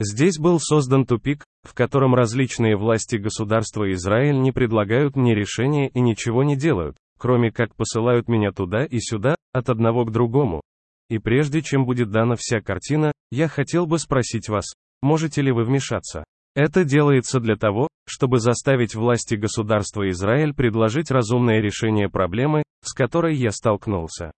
Здесь 0.00 0.38
был 0.38 0.58
создан 0.60 1.06
тупик, 1.06 1.44
в 1.62 1.74
котором 1.74 2.14
различные 2.14 2.76
власти 2.76 3.16
государства 3.16 3.90
Израиль 3.92 4.40
не 4.40 4.52
предлагают 4.52 5.16
мне 5.16 5.34
решения 5.34 5.88
и 5.88 6.00
ничего 6.00 6.42
не 6.42 6.56
делают, 6.56 6.96
кроме 7.18 7.50
как 7.50 7.74
посылают 7.74 8.28
меня 8.28 8.52
туда 8.52 8.84
и 8.84 8.98
сюда, 9.00 9.36
от 9.52 9.70
одного 9.70 10.04
к 10.04 10.12
другому, 10.12 10.60
и 11.08 11.18
прежде 11.18 11.62
чем 11.62 11.84
будет 11.84 12.10
дана 12.10 12.36
вся 12.36 12.60
картина, 12.60 13.12
я 13.30 13.48
хотел 13.48 13.86
бы 13.86 13.98
спросить 13.98 14.48
вас, 14.48 14.64
можете 15.02 15.42
ли 15.42 15.52
вы 15.52 15.64
вмешаться? 15.64 16.24
Это 16.54 16.84
делается 16.84 17.38
для 17.38 17.56
того, 17.56 17.88
чтобы 18.08 18.38
заставить 18.38 18.94
власти 18.94 19.34
государства 19.34 20.08
Израиль 20.10 20.54
предложить 20.54 21.10
разумное 21.10 21.60
решение 21.60 22.08
проблемы, 22.08 22.62
с 22.82 22.92
которой 22.92 23.36
я 23.36 23.50
столкнулся. 23.50 24.32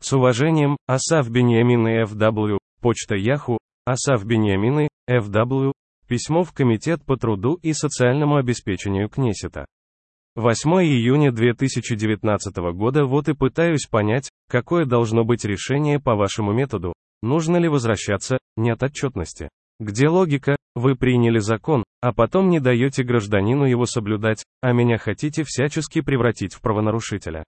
С 0.00 0.12
уважением, 0.12 0.76
Асав 0.86 1.28
Беньямин 1.28 1.86
Ф.В., 1.86 2.58
почта 2.80 3.16
Яху, 3.16 3.58
Асав 3.84 4.24
Беньямин 4.24 4.88
Ф.В., 5.08 5.72
письмо 6.08 6.42
в 6.44 6.52
Комитет 6.52 7.04
по 7.04 7.16
труду 7.16 7.54
и 7.62 7.72
социальному 7.72 8.36
обеспечению 8.36 9.08
Кнесета. 9.08 9.66
8 10.34 10.70
июня 10.82 11.30
2019 11.30 12.56
года 12.72 13.04
вот 13.04 13.28
и 13.28 13.34
пытаюсь 13.34 13.86
понять, 13.86 14.30
какое 14.48 14.86
должно 14.86 15.24
быть 15.24 15.44
решение 15.44 16.00
по 16.00 16.14
вашему 16.14 16.54
методу. 16.54 16.94
Нужно 17.22 17.58
ли 17.58 17.68
возвращаться, 17.68 18.38
нет 18.56 18.82
отчетности. 18.82 19.50
Где 19.78 20.08
логика, 20.08 20.56
вы 20.74 20.96
приняли 20.96 21.38
закон, 21.38 21.84
а 22.00 22.14
потом 22.14 22.48
не 22.48 22.60
даете 22.60 23.02
гражданину 23.02 23.66
его 23.66 23.84
соблюдать, 23.84 24.42
а 24.62 24.72
меня 24.72 24.96
хотите 24.96 25.44
всячески 25.44 26.00
превратить 26.00 26.54
в 26.54 26.62
правонарушителя. 26.62 27.44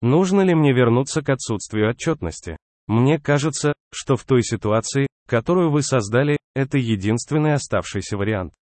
Нужно 0.00 0.40
ли 0.40 0.54
мне 0.54 0.72
вернуться 0.72 1.20
к 1.20 1.28
отсутствию 1.28 1.90
отчетности? 1.90 2.56
Мне 2.86 3.18
кажется, 3.20 3.74
что 3.92 4.16
в 4.16 4.24
той 4.24 4.42
ситуации, 4.42 5.08
которую 5.26 5.70
вы 5.70 5.82
создали, 5.82 6.38
это 6.54 6.78
единственный 6.78 7.52
оставшийся 7.52 8.16
вариант. 8.16 8.54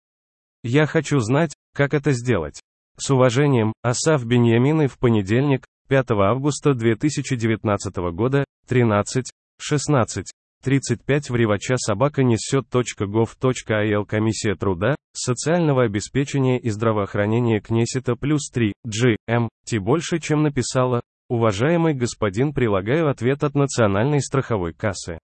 Я 0.65 0.87
хочу 0.87 1.21
знать, 1.21 1.55
как 1.73 1.95
это 1.95 2.11
сделать. 2.11 2.61
С 2.99 3.11
уважением, 3.11 3.75
Асав 3.83 4.25
Беньямины 4.25 4.89
в 4.89 4.99
понедельник, 4.99 5.67
5 5.89 6.13
августа 6.13 6.73
2019 6.73 7.97
года, 8.13 8.45
13, 8.69 9.27
16, 9.61 10.25
35 10.65 11.31
в 11.31 11.37
Ревача 11.37 11.77
собака 11.77 12.23
несет.gov.il 12.25 14.07
Комиссия 14.07 14.55
труда, 14.55 14.97
социального 15.13 15.85
обеспечения 15.85 16.59
и 16.59 16.71
здравоохранения 16.71 17.61
Кнесета 17.61 18.17
плюс 18.17 18.49
3, 18.51 18.73
G, 18.85 19.17
M, 19.29 19.51
T 19.69 19.79
больше, 19.79 20.19
чем 20.19 20.43
написала, 20.43 21.03
уважаемый 21.29 21.93
господин 21.93 22.55
прилагаю 22.55 23.11
ответ 23.11 23.45
от 23.45 23.55
Национальной 23.55 24.23
страховой 24.23 24.73
кассы. 24.73 25.19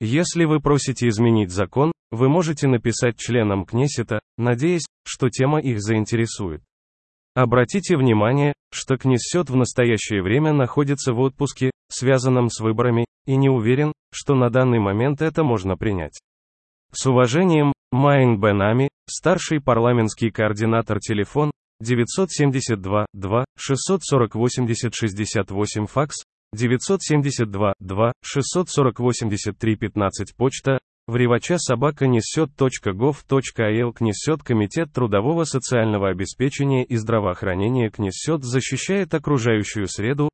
Если 0.00 0.44
вы 0.44 0.60
просите 0.60 1.08
изменить 1.08 1.50
закон, 1.50 1.90
вы 2.10 2.28
можете 2.28 2.68
написать 2.68 3.16
членам 3.16 3.64
Кнесета, 3.64 4.20
надеясь, 4.36 4.86
что 5.04 5.30
тема 5.30 5.58
их 5.58 5.80
заинтересует. 5.80 6.62
Обратите 7.38 7.96
внимание, 7.96 8.52
что 8.72 8.96
Кнессет 8.96 9.48
в 9.48 9.54
настоящее 9.54 10.24
время 10.24 10.52
находится 10.52 11.12
в 11.12 11.20
отпуске, 11.20 11.70
связанном 11.88 12.48
с 12.50 12.58
выборами, 12.58 13.06
и 13.26 13.36
не 13.36 13.48
уверен, 13.48 13.92
что 14.12 14.34
на 14.34 14.50
данный 14.50 14.80
момент 14.80 15.22
это 15.22 15.44
можно 15.44 15.76
принять. 15.76 16.18
С 16.90 17.06
уважением, 17.06 17.72
Майн 17.92 18.40
Бенами, 18.40 18.88
старший 19.08 19.60
парламентский 19.60 20.32
координатор 20.32 20.98
телефон, 20.98 21.52
972 21.78 23.06
2 23.12 23.44
640 23.56 24.34
80 24.34 24.92
68 24.92 25.86
факс, 25.86 26.16
972 26.54 27.74
2 27.78 28.12
640 31.08 31.08
83 31.08 31.08
15 31.08 31.10
почта, 31.10 31.10
vrevacha 31.12 31.58
собака 31.58 32.06
knesset.gov.il 32.06 33.92
Кнесет 33.94 34.42
Комитет 34.42 34.92
трудового 34.92 35.44
социального 35.44 36.10
обеспечения 36.10 36.84
и 36.84 36.96
здравоохранения 36.96 37.90
Кнесет 37.90 38.44
защищает 38.44 39.14
окружающую 39.14 39.86
среду. 39.86 40.28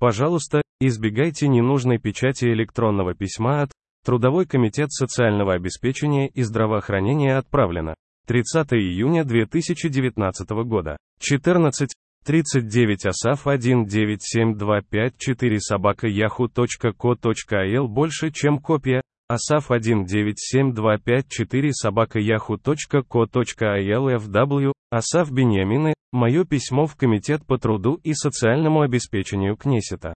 Пожалуйста, 0.00 0.62
избегайте 0.80 1.46
ненужной 1.48 1.98
печати 1.98 2.46
электронного 2.46 3.14
письма 3.14 3.62
от 3.62 3.70
Трудовой 4.06 4.46
комитет 4.46 4.92
социального 4.92 5.54
обеспечения 5.54 6.28
и 6.28 6.42
здравоохранения 6.42 7.38
отправлено. 7.38 7.96
30 8.28 8.72
июня 8.74 9.24
2019 9.24 10.48
года. 10.64 10.96
14. 11.18 11.92
39 12.24 13.06
асаф 13.06 13.48
197254 13.48 15.60
собака 15.60 16.06
yahoo.co.il 16.06 17.88
больше 17.88 18.30
чем 18.30 18.60
копия. 18.60 19.02
Асаф 19.28 19.72
197254 19.72 21.72
собака 21.72 22.20
yahoo.co.il 22.20 24.18
FW, 24.18 24.72
Асаф 24.90 25.32
Беньямины, 25.32 25.94
мое 26.12 26.44
письмо 26.44 26.86
в 26.86 26.94
Комитет 26.94 27.44
по 27.44 27.58
труду 27.58 27.98
и 28.04 28.14
социальному 28.14 28.82
обеспечению 28.82 29.56
Кнесета. 29.56 30.14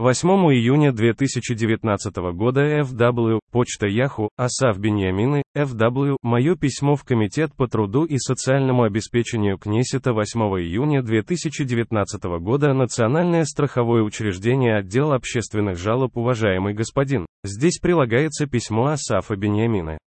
8 0.00 0.28
июня 0.54 0.92
2019 0.92 2.16
года 2.32 2.80
FW, 2.80 3.38
почта 3.52 3.86
Яху, 3.86 4.30
Асав 4.34 4.78
Беньямины, 4.78 5.42
FW, 5.54 6.16
мое 6.22 6.56
письмо 6.56 6.96
в 6.96 7.04
Комитет 7.04 7.54
по 7.54 7.68
труду 7.68 8.06
и 8.06 8.16
социальному 8.16 8.84
обеспечению 8.84 9.58
Кнесета 9.58 10.14
8 10.14 10.40
июня 10.58 11.02
2019 11.02 12.22
года 12.40 12.72
Национальное 12.72 13.44
страховое 13.44 14.02
учреждение 14.02 14.76
отдел 14.76 15.12
общественных 15.12 15.76
жалоб 15.76 16.16
Уважаемый 16.16 16.72
господин, 16.72 17.26
здесь 17.44 17.78
прилагается 17.78 18.46
письмо 18.46 18.86
Асафа 18.86 19.36
Беньямины. 19.36 19.98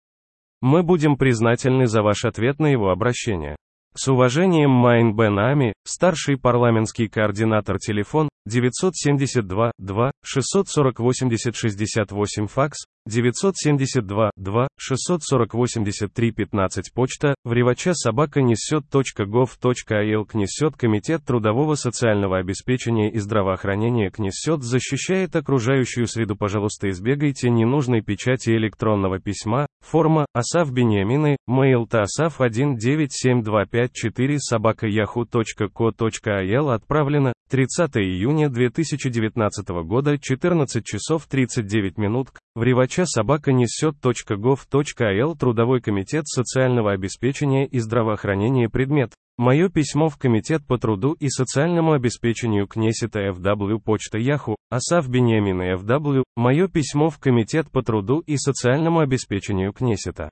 Мы 0.63 0.83
будем 0.83 1.19
признательны 1.19 1.87
за 1.87 2.01
ваш 2.03 2.25
ответ 2.25 2.61
на 2.61 2.69
его 2.69 2.89
обращение. 2.93 3.57
С 3.95 4.09
уважением 4.09 4.71
Майн 4.71 5.15
Бен 5.15 5.39
Ами, 5.39 5.75
старший 5.85 6.39
парламентский 6.39 7.09
координатор 7.09 7.79
телефон, 7.79 8.31
972 8.47 9.73
2 9.77 10.11
640 10.25 10.99
80 10.99 11.55
68 11.55 12.47
факс, 12.47 12.87
972 13.07 14.31
2 14.37 14.69
640 14.79 15.55
83 15.55 16.33
15 16.33 16.93
почта, 16.95 17.35
vrevacha 17.45 17.95
собака 17.95 18.43
knesset.gov.il 18.43 20.27
Кнесет 20.27 20.77
Комитет 20.77 21.25
трудового 21.25 21.75
социального 21.75 22.39
обеспечения 22.39 23.11
и 23.11 23.19
здравоохранения 23.19 24.11
Кнесет 24.11 24.63
защищает 24.63 25.35
окружающую 25.37 26.07
среду. 26.07 26.37
Пожалуйста 26.37 26.91
избегайте 26.91 27.49
ненужной 27.51 28.03
печати 28.03 28.51
электронного 28.51 29.19
письма, 29.19 29.67
форма, 29.81 30.27
Асав 30.33 30.71
Бениамины, 30.73 31.37
mail 31.49 31.87
tasaf 31.89 32.35
197254 32.39 34.39
собака 34.39 34.87
yahoo.co.il 34.87 36.73
отправлено, 36.73 37.33
30 37.53 37.99
июня 37.99 38.49
2019 38.49 39.69
года 39.85 40.17
14 40.19 40.83
часов 40.87 41.27
39 41.27 41.99
минут, 41.99 42.29
вривача 42.55 43.05
собака 43.05 43.53
несет.gov.il 43.53 45.37
Трудовой 45.37 45.83
комитет 45.83 46.27
социального 46.27 46.93
обеспечения 46.93 47.67
и 47.67 47.79
здравоохранения 47.79 48.71
предмет. 48.71 49.13
Мое 49.37 49.69
письмо 49.69 50.09
в 50.09 50.17
Комитет 50.17 50.67
по 50.67 50.79
труду 50.79 51.13
и 51.13 51.29
социальному 51.29 51.93
обеспечению 51.93 52.67
Кнесета 52.67 53.21
FW 53.29 53.81
почта 53.81 54.17
Яху, 54.17 54.57
Асав 54.71 55.11
Бениамина 55.11 55.75
FW, 55.75 56.23
мое 56.37 56.69
письмо 56.69 57.11
в 57.11 57.19
Комитет 57.19 57.71
по 57.71 57.83
труду 57.83 58.21
и 58.21 58.39
социальному 58.39 59.01
обеспечению 59.01 59.75
Кнесета. 59.75 60.31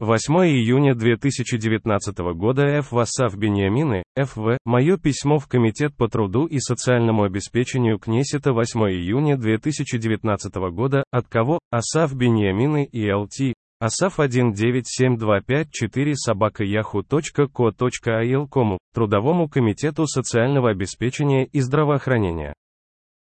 8 0.00 0.34
июня 0.46 0.94
2019 0.94 2.18
года 2.34 2.62
Ф. 2.78 2.90
Васав 2.90 3.36
Бениамины, 3.36 4.02
Ф.В., 4.16 4.56
мое 4.64 4.96
письмо 4.96 5.38
в 5.38 5.46
Комитет 5.46 5.94
по 5.94 6.08
труду 6.08 6.46
и 6.46 6.58
социальному 6.58 7.24
обеспечению 7.24 7.98
Кнесета 7.98 8.54
8 8.54 8.80
июня 8.80 9.36
2019 9.36 10.54
года, 10.72 11.04
от 11.10 11.28
кого, 11.28 11.58
Асав 11.70 12.14
Бениамины 12.14 12.88
и 12.90 13.06
Л.Т. 13.10 13.52
Асав 13.78 14.18
197254 14.20 16.14
собака 16.14 16.64
yahoo.co.il 16.64 18.48
кому, 18.48 18.78
Трудовому 18.94 19.50
комитету 19.50 20.06
социального 20.06 20.70
обеспечения 20.70 21.44
и 21.44 21.60
здравоохранения. 21.60 22.54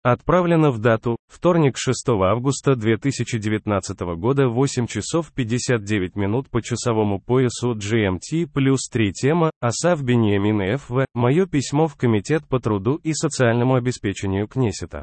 Отправлено 0.07 0.69
в 0.69 0.77
дату, 0.77 1.17
вторник 1.27 1.77
6 1.79 2.09
августа 2.09 2.75
2019 2.75 3.99
года 4.19 4.47
8 4.47 4.85
часов 4.85 5.31
59 5.33 6.15
минут 6.15 6.47
по 6.51 6.61
часовому 6.61 7.19
поясу 7.19 7.73
GMT 7.73 8.45
плюс 8.53 8.87
3 8.87 9.13
тема, 9.13 9.49
Асав 9.59 10.03
Бениамин 10.03 10.61
Ф.В., 10.75 11.07
мое 11.15 11.47
письмо 11.47 11.87
в 11.87 11.95
Комитет 11.95 12.47
по 12.47 12.59
труду 12.59 12.97
и 12.97 13.13
социальному 13.13 13.73
обеспечению 13.73 14.47
Кнесета. 14.47 15.01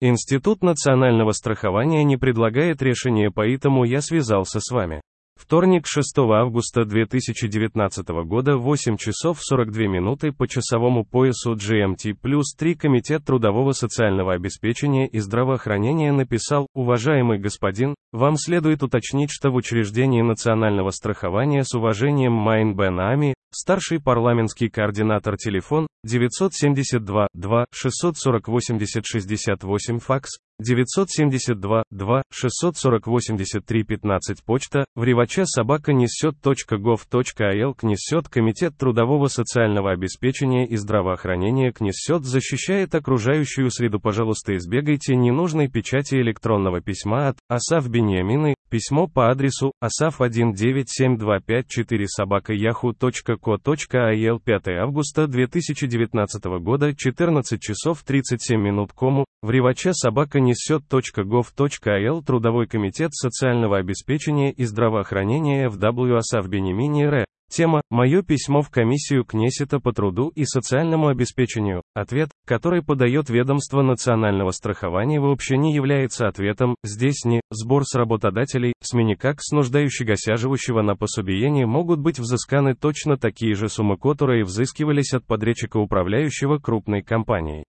Институт 0.00 0.64
национального 0.64 1.30
страхования 1.30 2.02
не 2.02 2.16
предлагает 2.16 2.82
решения, 2.82 3.30
поэтому 3.30 3.84
я 3.84 4.00
связался 4.00 4.58
с 4.58 4.68
вами. 4.72 5.00
Вторник 5.36 5.86
6 5.86 6.16
августа 6.18 6.84
2019 6.84 8.08
года 8.24 8.56
8 8.56 8.96
часов 8.96 9.38
42 9.40 9.86
минуты 9.88 10.32
по 10.32 10.46
часовому 10.46 11.04
поясу 11.04 11.54
GMT 11.54 12.14
плюс 12.14 12.54
3 12.54 12.76
Комитет 12.76 13.24
трудового 13.24 13.72
социального 13.72 14.34
обеспечения 14.34 15.08
и 15.08 15.18
здравоохранения 15.18 16.12
написал, 16.12 16.68
уважаемый 16.72 17.38
господин, 17.38 17.94
вам 18.12 18.36
следует 18.36 18.84
уточнить, 18.84 19.30
что 19.32 19.50
в 19.50 19.56
учреждении 19.56 20.22
национального 20.22 20.90
страхования 20.90 21.64
с 21.64 21.74
уважением 21.74 22.32
Майн 22.32 22.76
Бен 22.76 23.00
Ами, 23.00 23.34
старший 23.52 24.00
парламентский 24.00 24.68
координатор 24.68 25.36
телефон, 25.36 25.88
972 26.04 27.26
2 27.34 27.64
640 27.72 28.48
80 28.48 29.04
68 29.04 29.98
факс, 29.98 30.38
972 30.60 31.82
2 31.90 32.22
640 32.30 33.06
83 33.06 33.82
15 33.84 34.44
почта, 34.44 34.84
vrevacha 34.94 35.46
собака 35.46 35.92
knesset.gov.il 35.92 37.74
Кнесет 37.74 38.28
Комитет 38.28 38.76
трудового 38.76 39.28
социального 39.28 39.92
обеспечения 39.92 40.66
и 40.66 40.76
здравоохранения 40.76 41.72
Кнесет 41.72 42.24
защищает 42.24 42.94
окружающую 42.94 43.70
среду. 43.70 44.00
Пожалуйста 44.00 44.56
избегайте 44.56 45.16
ненужной 45.16 45.68
печати 45.68 46.16
электронного 46.16 46.80
письма 46.80 47.28
от 47.28 47.38
Асав 47.48 47.88
Беньямины, 47.88 48.54
письмо 48.74 49.06
по 49.06 49.30
адресу 49.30 49.70
асаф 49.80 50.20
197254 50.20 52.08
собака 52.08 52.52
yahoo.co.il 52.52 54.40
5 54.40 54.68
августа 54.82 55.28
2019 55.28 56.44
года 56.60 56.92
14 56.92 57.60
часов 57.60 58.02
37 58.02 58.60
минут 58.60 58.92
кому, 58.92 59.26
вривача 59.42 59.92
собака 59.92 60.40
несет.gov.il 60.40 62.24
Трудовой 62.24 62.66
комитет 62.66 63.14
социального 63.14 63.78
обеспечения 63.78 64.50
и 64.50 64.64
здравоохранения 64.64 65.70
ФВ 65.70 66.16
Асав 66.16 66.48
Бенемини 66.48 67.04
Р. 67.04 67.26
Тема 67.48 67.82
«Мое 67.90 68.22
письмо 68.22 68.62
в 68.62 68.70
комиссию 68.70 69.24
Кнесета 69.24 69.78
по 69.78 69.92
труду 69.92 70.32
и 70.34 70.44
социальному 70.44 71.06
обеспечению». 71.06 71.82
Ответ, 71.94 72.30
который 72.46 72.82
подает 72.82 73.30
ведомство 73.30 73.82
национального 73.82 74.50
страхования 74.50 75.20
вообще 75.20 75.56
не 75.56 75.74
является 75.74 76.28
ответом, 76.28 76.76
здесь 76.84 77.24
не, 77.24 77.40
сбор 77.50 77.84
с 77.84 77.94
работодателей, 77.94 78.74
сменикак 78.82 79.40
с 79.40 79.52
нуждающегося 79.52 80.36
живущего 80.36 80.82
на 80.82 80.96
пособиении 80.96 81.64
могут 81.64 82.00
быть 82.00 82.18
взысканы 82.18 82.74
точно 82.74 83.16
такие 83.16 83.54
же 83.54 83.68
суммы, 83.68 83.96
которые 83.96 84.44
взыскивались 84.44 85.14
от 85.14 85.24
подрядчика 85.26 85.78
управляющего 85.78 86.58
крупной 86.58 87.02
компанией. 87.02 87.64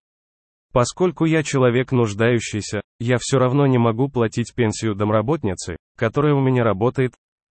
Поскольку 0.74 1.24
я 1.24 1.42
человек 1.42 1.94
нуждающийся, 1.94 2.82
я 3.00 3.18
все 3.18 3.40
равно 3.40 3.66
не 3.66 3.78
могу 3.78 4.10
платить 4.10 4.54
пенсию 4.54 4.94
домработницы, 4.94 5.78
которая 5.98 6.34
у 6.34 6.42
меня 6.42 6.66
работает. 6.66 7.14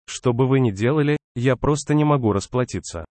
Что 0.07 0.31
бы 0.31 0.47
вы 0.47 0.61
ни 0.61 0.71
делали, 0.71 1.17
я 1.35 1.57
просто 1.57 1.93
не 1.93 2.05
могу 2.05 2.31
расплатиться. 2.31 3.03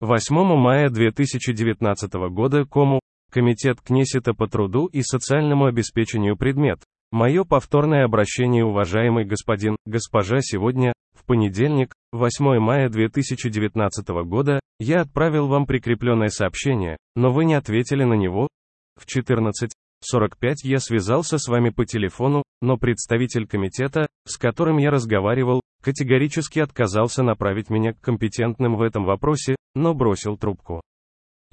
8 0.00 0.34
мая 0.56 0.90
2019 0.90 2.12
года 2.30 2.66
Кому, 2.66 3.00
Комитет 3.34 3.80
Кнесета 3.80 4.32
по 4.32 4.46
труду 4.46 4.86
и 4.86 5.02
социальному 5.02 5.64
обеспечению 5.64 6.36
предмет. 6.36 6.78
Мое 7.10 7.42
повторное 7.42 8.04
обращение, 8.04 8.64
уважаемый 8.64 9.24
господин, 9.24 9.74
госпожа, 9.86 10.36
сегодня, 10.40 10.92
в 11.18 11.24
понедельник, 11.24 11.92
8 12.12 12.60
мая 12.60 12.88
2019 12.88 14.08
года, 14.24 14.60
я 14.78 15.00
отправил 15.00 15.48
вам 15.48 15.66
прикрепленное 15.66 16.28
сообщение, 16.28 16.96
но 17.16 17.32
вы 17.32 17.44
не 17.44 17.54
ответили 17.54 18.04
на 18.04 18.14
него, 18.14 18.46
в 18.94 19.04
14.45 19.04 20.54
я 20.62 20.78
связался 20.78 21.38
с 21.38 21.48
вами 21.48 21.70
по 21.70 21.84
телефону, 21.84 22.44
но 22.62 22.76
представитель 22.76 23.48
комитета, 23.48 24.06
с 24.28 24.36
которым 24.36 24.78
я 24.78 24.92
разговаривал, 24.92 25.60
категорически 25.82 26.60
отказался 26.60 27.24
направить 27.24 27.68
меня 27.68 27.94
к 27.94 28.00
компетентным 28.00 28.76
в 28.76 28.82
этом 28.82 29.04
вопросе, 29.04 29.56
но 29.74 29.92
бросил 29.92 30.36
трубку. 30.36 30.82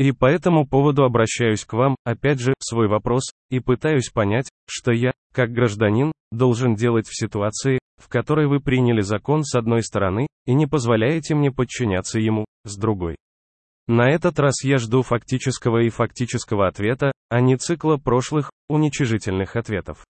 И 0.02 0.12
по 0.14 0.26
этому 0.26 0.66
поводу 0.66 1.04
обращаюсь 1.04 1.64
к 1.64 1.74
вам, 1.74 1.96
опять 2.06 2.40
же, 2.40 2.56
свой 2.60 2.88
вопрос, 2.88 3.22
и 3.52 3.60
пытаюсь 3.60 4.10
понять, 4.10 4.50
что 4.67 4.92
я, 4.92 5.12
как 5.32 5.52
гражданин, 5.52 6.12
должен 6.32 6.73
делать 6.73 7.06
в 7.06 7.15
ситуации, 7.15 7.78
в 7.98 8.10
которой 8.10 8.48
вы 8.48 8.62
приняли 8.62 9.02
закон 9.02 9.44
с 9.44 9.54
одной 9.54 9.84
стороны, 9.84 10.25
и 10.48 10.56
не 10.56 10.65
позволяете 10.65 11.36
мне 11.36 11.52
подчиняться 11.52 12.19
ему, 12.19 12.46
с 12.65 12.78
другой. 12.78 13.15
На 13.88 14.10
этот 14.10 14.40
раз 14.40 14.63
я 14.63 14.80
жду 14.80 15.04
фактического 15.04 15.84
и 15.84 15.90
фактического 15.90 16.67
ответа, 16.67 17.12
а 17.30 17.40
не 17.40 17.56
цикла 17.58 17.98
прошлых, 17.98 18.50
уничижительных 18.69 19.56
ответов. 19.56 20.04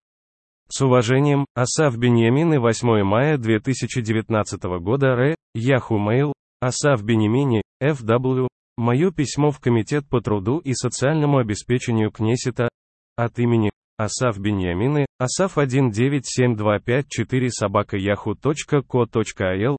С 0.70 0.80
уважением, 0.80 1.44
Асав 1.54 1.98
Беньямин 1.98 2.54
и 2.54 2.56
8 2.56 3.02
мая 3.02 3.36
2019 3.36 4.62
года 4.80 5.08
Р. 5.08 5.36
Яху 5.54 5.98
Mail, 5.98 6.32
Асав 6.62 7.04
Бенемини, 7.04 7.60
Ф.В. 7.82 8.48
Мое 8.76 9.10
письмо 9.10 9.50
в 9.50 9.60
Комитет 9.60 10.08
по 10.08 10.20
труду 10.20 10.58
и 10.58 10.72
социальному 10.72 11.38
обеспечению 11.38 12.10
Кнесета, 12.10 12.68
от 13.16 13.38
имени 13.38 13.70
Асав 13.98 14.38
Беньямины, 14.38 15.06
Асав 15.18 15.54
19725 15.56 17.54
собака 17.54 17.96
яху.ко.ил, 17.96 19.76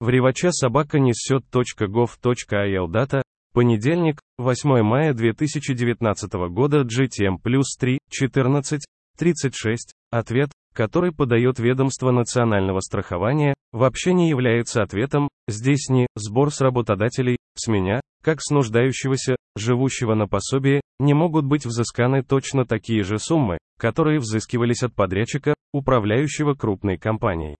в 0.00 0.08
ревача 0.08 0.50
собака 0.50 0.98
несет.gov.il 0.98 2.88
дата, 2.88 3.22
понедельник, 3.52 4.20
8 4.38 4.82
мая 4.82 5.14
2019 5.14 6.32
года. 6.50 6.80
GTM 6.82 7.38
плюс 7.40 7.76
3, 7.76 7.98
14, 8.10 8.80
36, 9.16 9.92
ответ, 10.10 10.50
который 10.74 11.12
подает 11.12 11.60
ведомство 11.60 12.10
национального 12.10 12.80
страхования, 12.80 13.54
вообще 13.70 14.12
не 14.12 14.28
является 14.28 14.82
ответом, 14.82 15.28
здесь 15.46 15.88
не 15.88 16.08
сбор 16.16 16.52
с 16.52 16.60
работодателей, 16.60 17.36
с 17.54 17.68
меня, 17.68 18.00
как 18.22 18.40
с 18.40 18.50
нуждающегося, 18.50 19.36
живущего 19.56 20.14
на 20.14 20.26
пособие, 20.26 20.80
не 20.98 21.14
могут 21.14 21.44
быть 21.44 21.66
взысканы 21.66 22.22
точно 22.22 22.64
такие 22.64 23.02
же 23.02 23.18
суммы, 23.18 23.58
которые 23.78 24.18
взыскивались 24.18 24.82
от 24.82 24.94
подрядчика, 24.94 25.54
управляющего 25.72 26.54
крупной 26.54 26.98
компанией. 26.98 27.56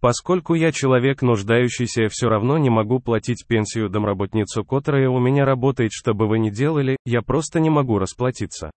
Поскольку 0.00 0.54
я 0.54 0.70
человек 0.72 1.22
нуждающийся, 1.22 2.08
все 2.10 2.28
равно 2.28 2.58
не 2.58 2.68
могу 2.68 3.00
платить 3.00 3.46
пенсию 3.46 3.88
домработницу, 3.88 4.64
которая 4.64 5.08
у 5.08 5.18
меня 5.18 5.44
работает, 5.44 5.92
что 5.92 6.12
бы 6.12 6.26
вы 6.26 6.38
ни 6.38 6.50
делали, 6.50 6.96
я 7.06 7.22
просто 7.22 7.60
не 7.60 7.70
могу 7.70 7.98
расплатиться. 7.98 8.70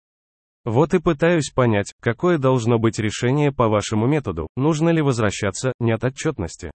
Вот 0.63 0.93
и 0.93 0.99
пытаюсь 0.99 1.51
понять, 1.53 1.93
какое 2.01 2.37
должно 2.37 2.79
быть 2.79 2.99
решение 2.99 3.51
по 3.51 3.67
вашему 3.67 4.05
методу, 4.07 4.47
нужно 4.55 4.89
ли 4.89 5.01
возвращаться, 5.01 5.73
нет 5.79 6.03
отчетности. 6.03 6.71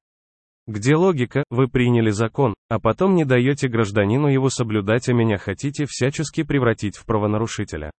Где 0.69 0.95
логика, 0.95 1.43
вы 1.51 1.67
приняли 1.67 2.11
закон, 2.11 2.55
а 2.69 2.79
потом 2.79 3.17
не 3.17 3.25
даете 3.25 3.69
гражданину 3.69 4.29
его 4.29 4.49
соблюдать, 4.49 5.09
а 5.09 5.13
меня 5.13 5.37
хотите 5.37 5.87
всячески 5.87 6.45
превратить 6.45 6.97
в 6.97 7.05
правонарушителя. 7.05 7.91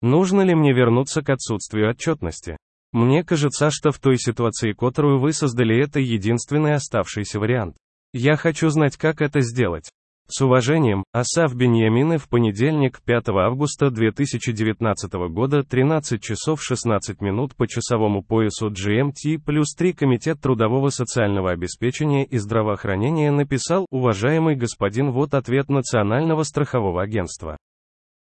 Нужно 0.00 0.40
ли 0.40 0.54
мне 0.54 0.72
вернуться 0.72 1.22
к 1.22 1.30
отсутствию 1.30 1.88
отчетности? 1.88 2.56
Мне 2.92 3.22
кажется, 3.22 3.70
что 3.70 3.92
в 3.92 4.00
той 4.00 4.18
ситуации, 4.18 4.72
которую 4.72 5.20
вы 5.20 5.32
создали, 5.32 5.80
это 5.80 6.00
единственный 6.00 6.74
оставшийся 6.74 7.38
вариант. 7.38 7.76
Я 8.12 8.36
хочу 8.36 8.68
знать, 8.68 8.96
как 8.96 9.22
это 9.22 9.40
сделать. 9.40 9.90
С 10.28 10.40
уважением, 10.40 11.04
Асав 11.12 11.54
Беньямины 11.54 12.16
в 12.16 12.26
понедельник, 12.28 13.02
5 13.04 13.28
августа 13.28 13.90
2019 13.90 15.12
года, 15.28 15.62
13 15.62 16.22
часов 16.22 16.62
16 16.62 17.20
минут 17.20 17.54
по 17.54 17.68
часовому 17.68 18.22
поясу 18.22 18.70
GMT 18.70 19.40
плюс 19.44 19.74
3 19.74 19.92
Комитет 19.92 20.40
трудового 20.40 20.88
социального 20.88 21.50
обеспечения 21.50 22.24
и 22.24 22.38
здравоохранения 22.38 23.30
написал, 23.30 23.84
уважаемый 23.90 24.56
господин, 24.56 25.10
вот 25.10 25.34
ответ 25.34 25.68
Национального 25.68 26.44
страхового 26.44 27.02
агентства. 27.02 27.58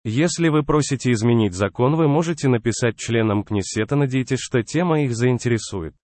Если 0.03 0.49
вы 0.49 0.65
просите 0.65 1.13
изменить 1.13 1.55
закон, 1.55 1.95
вы 1.95 2.09
можете 2.09 2.49
написать 2.49 2.97
членам 2.97 3.45
Кнессета, 3.45 3.95
надейтесь, 3.95 4.41
что 4.41 4.63
тема 4.63 5.03
их 5.03 5.15
заинтересует. 5.15 5.95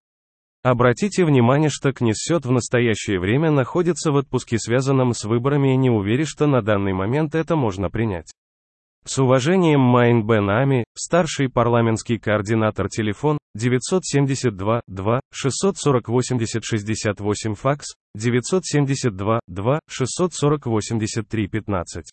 Обратите 0.67 1.25
внимание, 1.25 1.71
что 1.71 1.93
Кнессет 1.93 2.45
в 2.45 2.51
настоящее 2.51 3.21
время 3.21 3.53
находится 3.53 4.11
в 4.11 4.17
отпуске, 4.17 4.59
связанном 4.59 5.15
с 5.15 5.23
выборами, 5.23 5.75
и 5.75 5.77
не 5.77 5.91
уверен, 5.91 6.27
что 6.27 6.49
на 6.49 6.61
данный 6.61 6.93
момент 6.93 7.37
это 7.37 7.55
можно 7.55 7.89
принять. 7.89 8.33
С 9.05 9.17
уважением 9.21 9.79
Майн 9.79 10.27
Бен 10.27 10.51
Ами, 10.51 10.83
старший 10.93 11.49
парламентский 11.49 12.19
координатор 12.19 12.89
телефон, 12.89 13.39
972 13.55 14.81
2 14.89 15.21
640 15.33 16.09
80 16.09 16.65
68 16.65 17.55
факс, 17.55 17.95
972 18.17 19.39
2 19.47 19.81
640 19.89 20.67
83 20.67 21.47
15. 21.47 22.11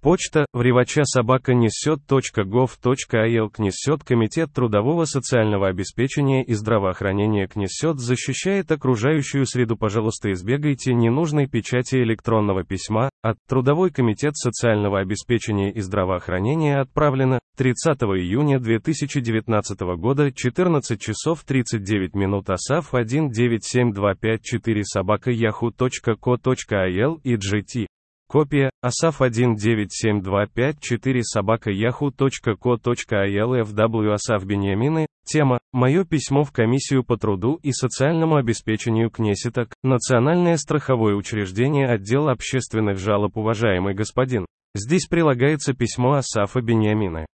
Почта, 0.00 0.46
вревача 0.52 1.02
собака 1.04 1.54
несет.gov.il 1.54 3.50
Кнесет 3.50 4.04
Комитет 4.04 4.52
трудового 4.52 5.06
социального 5.06 5.66
обеспечения 5.66 6.44
и 6.44 6.54
здравоохранения 6.54 7.48
Кнесет 7.48 7.98
защищает 7.98 8.70
окружающую 8.70 9.44
среду 9.44 9.76
Пожалуйста 9.76 10.30
избегайте 10.30 10.94
ненужной 10.94 11.48
печати 11.48 11.96
электронного 11.96 12.62
письма, 12.62 13.10
от 13.22 13.38
Трудовой 13.48 13.90
комитет 13.90 14.36
социального 14.36 15.00
обеспечения 15.00 15.72
и 15.72 15.80
здравоохранения 15.80 16.78
отправлено, 16.78 17.40
30 17.56 18.00
июня 18.02 18.60
2019 18.60 19.80
года 19.96 20.30
14 20.30 21.00
часов 21.00 21.42
39 21.42 22.14
минут 22.14 22.48
АСАФ 22.50 22.94
197254 22.94 24.84
собака 24.84 25.32
yahoo.co.il 25.32 27.18
и 27.24 27.34
GT. 27.34 27.88
Копия, 28.30 28.70
асаф 28.82 29.22
197254 29.22 31.22
собака 31.22 31.70
yahoo.co.il 31.70 33.62
FW 33.62 34.12
Асаф 34.12 34.44
Беньямины, 34.44 35.06
тема, 35.24 35.60
мое 35.72 36.04
письмо 36.04 36.44
в 36.44 36.52
комиссию 36.52 37.04
по 37.04 37.16
труду 37.16 37.58
и 37.62 37.72
социальному 37.72 38.36
обеспечению 38.36 39.08
Кнесеток, 39.08 39.72
Национальное 39.82 40.58
страховое 40.58 41.14
учреждение 41.14 41.88
отдел 41.88 42.28
общественных 42.28 42.98
жалоб 42.98 43.38
уважаемый 43.38 43.94
господин. 43.94 44.44
Здесь 44.74 45.06
прилагается 45.06 45.72
письмо 45.72 46.16
Асафа 46.16 46.60
Беньямины. 46.60 47.24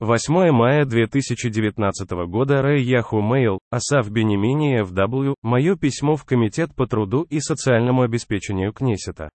8 0.00 0.50
мая 0.50 0.86
2019 0.86 2.10
года 2.26 2.62
Рэй 2.62 2.82
Яху 2.82 3.20
Mail, 3.20 3.58
Асаф 3.70 4.10
Бенемини 4.10 4.82
FW, 4.82 5.34
мое 5.42 5.76
письмо 5.76 6.16
в 6.16 6.24
Комитет 6.24 6.74
по 6.74 6.86
труду 6.86 7.26
и 7.28 7.38
социальному 7.38 8.00
обеспечению 8.00 8.72
Кнесета. 8.72 9.28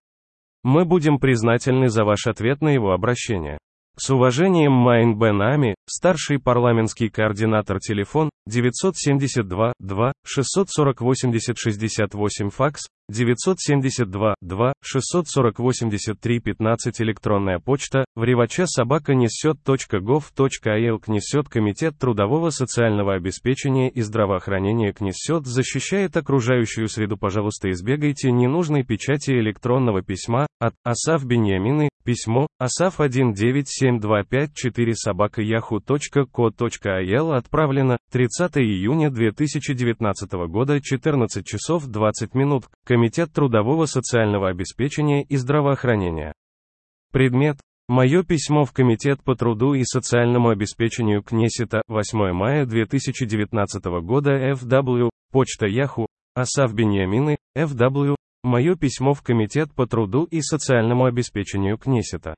Мы 0.63 0.85
будем 0.85 1.19
признательны 1.19 1.89
за 1.89 2.03
ваш 2.03 2.27
ответ 2.27 2.61
на 2.61 2.69
его 2.69 2.91
обращение. 2.91 3.57
С 3.99 4.11
уважением 4.11 4.73
Майн 4.73 5.17
Бен 5.17 5.41
Ами, 5.41 5.75
старший 5.89 6.39
парламентский 6.39 7.09
координатор 7.09 7.79
телефон, 7.79 8.29
972 8.45 9.73
2 9.79 10.11
640 10.23 11.01
80 11.01 11.57
68 11.57 12.49
факс, 12.49 12.87
972 13.09 14.35
2 14.41 14.73
640 14.81 15.59
83 15.59 16.39
15 16.39 17.01
электронная 17.01 17.59
почта, 17.59 18.05
vrevacha 18.15 18.67
собака 18.67 19.15
knesset.gov.il 19.15 20.99
Кнесет 20.99 21.47
Комитет 21.47 21.97
трудового 21.97 22.49
социального 22.49 23.15
обеспечения 23.15 23.89
и 23.89 24.01
здравоохранения 24.01 24.91
Кнесет 24.91 25.45
защищает 25.45 26.17
окружающую 26.17 26.89
среду. 26.89 27.17
Пожалуйста 27.17 27.71
избегайте 27.71 28.31
ненужной 28.31 28.83
печати 28.83 29.31
электронного 29.31 30.01
письма, 30.01 30.47
от 30.59 30.73
Асав 30.83 31.23
Беньямины, 31.25 31.89
письмо, 32.07 32.47
Асав 32.57 32.99
197254 32.99 34.95
собака 34.95 35.41
yahoo.co.il 35.41 37.35
отправлено, 37.35 37.97
30 38.11 38.57
июня 38.57 39.11
2019 39.11 40.31
года 40.47 40.79
14 40.81 41.45
часов 41.45 41.85
20 41.85 42.33
минут, 42.33 42.63
Комитет 42.97 43.31
трудового 43.31 43.85
социального 43.85 44.49
обеспечения 44.49 45.21
и 45.21 45.37
здравоохранения. 45.37 46.33
Предмет. 47.13 47.57
Мое 47.87 48.23
письмо 48.23 48.65
в 48.65 48.73
Комитет 48.73 49.23
по 49.23 49.35
труду 49.35 49.75
и 49.75 49.83
социальному 49.83 50.49
обеспечению 50.49 51.21
Кнесета, 51.21 51.83
8 51.87 52.31
мая 52.33 52.65
2019 52.65 53.85
года 54.01 54.51
FW, 54.51 55.11
почта 55.31 55.67
Яху, 55.67 56.07
Асав 56.33 56.73
Беньямины, 56.73 57.37
FW, 57.55 58.15
Мое 58.43 58.75
письмо 58.75 59.13
в 59.13 59.21
Комитет 59.21 59.71
по 59.75 59.85
труду 59.85 60.23
и 60.23 60.41
социальному 60.41 61.05
обеспечению 61.05 61.77
Кнесета. 61.77 62.33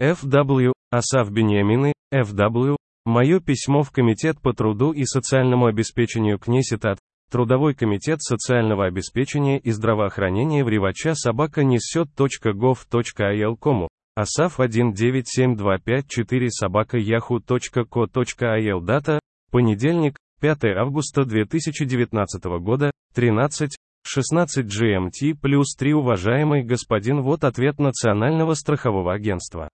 Ф.В. 0.00 0.72
Асав 0.90 1.30
Беньямины, 1.30 1.92
Ф.В. 2.10 2.76
Мое 3.04 3.40
письмо 3.40 3.82
в 3.82 3.90
Комитет 3.90 4.40
по 4.40 4.54
труду 4.54 4.92
и 4.92 5.04
социальному 5.04 5.66
обеспечению 5.66 6.38
Кнесета. 6.38 6.96
Трудовой 7.32 7.72
комитет 7.72 8.20
социального 8.20 8.84
обеспечения 8.84 9.58
и 9.58 9.70
здравоохранения 9.70 10.62
в 10.62 10.68
Ревача 10.68 11.14
собака 11.14 11.64
несет.gov.il 11.64 13.56
кому. 13.56 13.88
Асав 14.14 14.60
197254 14.60 16.50
собака 16.50 16.98
yahoo.co.il 16.98 18.80
дата, 18.82 19.18
понедельник, 19.50 20.18
5 20.42 20.64
августа 20.76 21.24
2019 21.24 22.44
года, 22.60 22.90
13, 23.14 23.78
16 24.06 24.66
GMT 24.66 25.34
плюс 25.40 25.74
3 25.74 25.94
Уважаемый 25.94 26.62
господин 26.62 27.22
вот 27.22 27.44
ответ 27.44 27.78
Национального 27.78 28.52
страхового 28.52 29.14
агентства. 29.14 29.70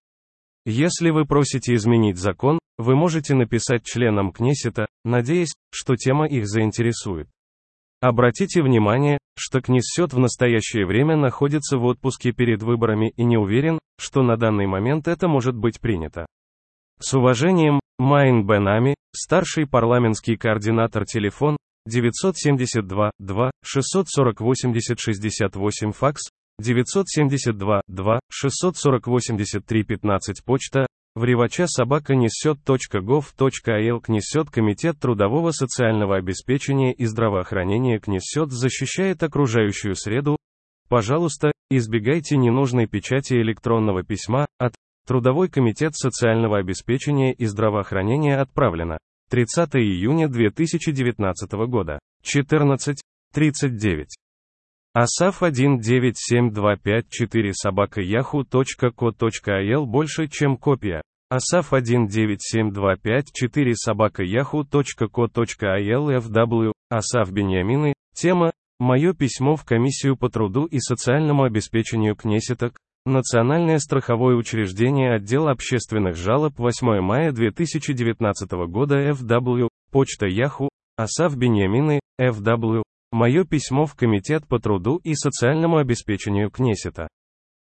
Если 0.64 1.10
вы 1.10 1.24
просите 1.24 1.74
изменить 1.74 2.18
закон, 2.18 2.60
вы 2.76 2.94
можете 2.94 3.34
написать 3.34 3.82
членам 3.82 4.30
Кнессета, 4.30 4.86
надеясь, 5.04 5.56
что 5.72 5.96
тема 5.96 6.28
их 6.28 6.46
заинтересует. 6.46 7.26
Обратите 8.00 8.62
внимание, 8.62 9.18
что 9.36 9.60
Кнессет 9.60 10.12
в 10.12 10.18
настоящее 10.18 10.86
время 10.86 11.16
находится 11.16 11.78
в 11.78 11.84
отпуске 11.84 12.30
перед 12.30 12.62
выборами 12.62 13.12
и 13.16 13.24
не 13.24 13.36
уверен, 13.36 13.80
что 13.98 14.22
на 14.22 14.36
данный 14.36 14.68
момент 14.68 15.08
это 15.08 15.26
может 15.26 15.56
быть 15.56 15.80
принято. 15.80 16.26
С 17.00 17.14
уважением, 17.14 17.80
Майн 17.98 18.46
Бенами, 18.46 18.94
старший 19.12 19.66
парламентский 19.66 20.36
координатор 20.36 21.06
телефон, 21.06 21.56
972 21.86 23.10
2 23.18 23.50
640 23.64 24.40
80 24.40 25.00
68 25.00 25.92
факс, 25.92 26.22
972 26.60 27.82
2 27.88 28.20
640 31.16 31.16
83 31.16 31.16
15 31.16 31.16
почта, 31.16 31.16
Вривача 31.16 31.66
собака 31.66 32.14
несет 32.14 32.58
.gov.il 32.66 34.00
Кнесет 34.00 34.50
Комитет 34.50 34.98
трудового 34.98 35.50
социального 35.50 36.16
обеспечения 36.16 36.92
и 36.92 37.06
здравоохранения 37.06 37.98
Кнесет 37.98 38.50
защищает 38.50 39.22
окружающую 39.22 39.94
среду. 39.94 40.36
Пожалуйста, 40.88 41.52
избегайте 41.70 42.36
ненужной 42.36 42.86
печати 42.86 43.34
электронного 43.34 44.02
письма 44.02 44.46
от 44.58 44.74
Трудовой 45.08 45.48
комитет 45.48 45.96
социального 45.96 46.58
обеспечения 46.58 47.32
и 47.32 47.46
здравоохранения 47.46 48.38
отправлено 48.38 48.98
30 49.30 49.76
июня 49.76 50.28
2019 50.28 51.50
года 51.66 51.98
14.39. 52.22 54.08
Асаф 54.94 55.42
197254 55.42 57.52
собака 57.52 58.00
yahoo.co.il 58.00 59.86
больше, 59.86 60.28
чем 60.28 60.56
копия. 60.56 61.02
Асаф 61.30 61.72
197254 61.72 63.74
собака 63.74 64.22
yahoo.co.il 64.24 66.18
FW, 66.18 66.72
Асаф 66.90 67.30
Беньямины, 67.30 67.92
тема, 68.14 68.52
мое 68.78 69.12
письмо 69.12 69.56
в 69.56 69.64
комиссию 69.64 70.16
по 70.16 70.30
труду 70.30 70.64
и 70.64 70.78
социальному 70.78 71.44
обеспечению 71.44 72.16
Кнесеток, 72.16 72.78
Национальное 73.08 73.78
страховое 73.78 74.36
учреждение 74.36 75.14
отдел 75.14 75.48
общественных 75.48 76.14
жалоб 76.14 76.58
8 76.58 77.00
мая 77.00 77.32
2019 77.32 78.50
года 78.68 79.10
FW, 79.10 79.68
почта 79.90 80.26
Yahoo, 80.26 80.68
Асаф 80.96 81.36
Беньямины, 81.36 82.00
FW, 82.20 82.82
мое 83.12 83.44
письмо 83.44 83.86
в 83.86 83.94
Комитет 83.94 84.46
по 84.46 84.58
труду 84.58 85.00
и 85.04 85.14
социальному 85.14 85.78
обеспечению 85.78 86.50
Кнесета. 86.50 87.08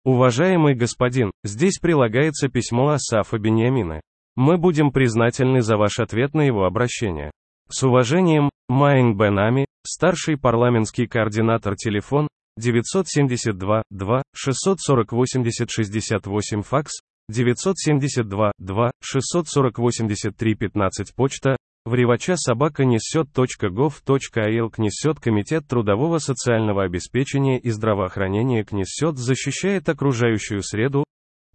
Уважаемый 0.04 0.76
господин, 0.76 1.32
здесь 1.44 1.80
прилагается 1.80 2.48
письмо 2.48 2.90
Асафа 2.90 3.40
Беньямина. 3.40 4.02
Мы 4.36 4.58
будем 4.58 4.92
признательны 4.92 5.62
за 5.62 5.78
ваш 5.78 6.00
ответ 6.00 6.34
на 6.34 6.42
его 6.42 6.66
обращение. 6.66 7.32
С 7.70 7.82
уважением, 7.84 8.50
Майн 8.70 9.18
Бенами, 9.18 9.66
старший 9.86 10.38
парламентский 10.38 11.08
координатор 11.08 11.76
телефон, 11.76 12.28
972 12.58 13.84
2 13.90 14.24
640 14.34 15.12
80 15.12 15.70
68 15.70 16.62
факс, 16.62 16.94
972 17.30 18.52
2 18.60 18.92
640 19.02 19.80
83 19.80 20.56
15 20.56 21.16
почта, 21.16 21.55
Вривача 21.86 22.36
собака 22.36 22.84
несет 22.84 23.30
.gov.il 23.30 24.70
Кнесет 24.72 25.20
Комитет 25.20 25.68
трудового 25.68 26.18
социального 26.18 26.84
обеспечения 26.84 27.60
и 27.60 27.70
здравоохранения 27.70 28.64
Кнесет 28.64 29.18
защищает 29.18 29.88
окружающую 29.88 30.64
среду. 30.64 31.04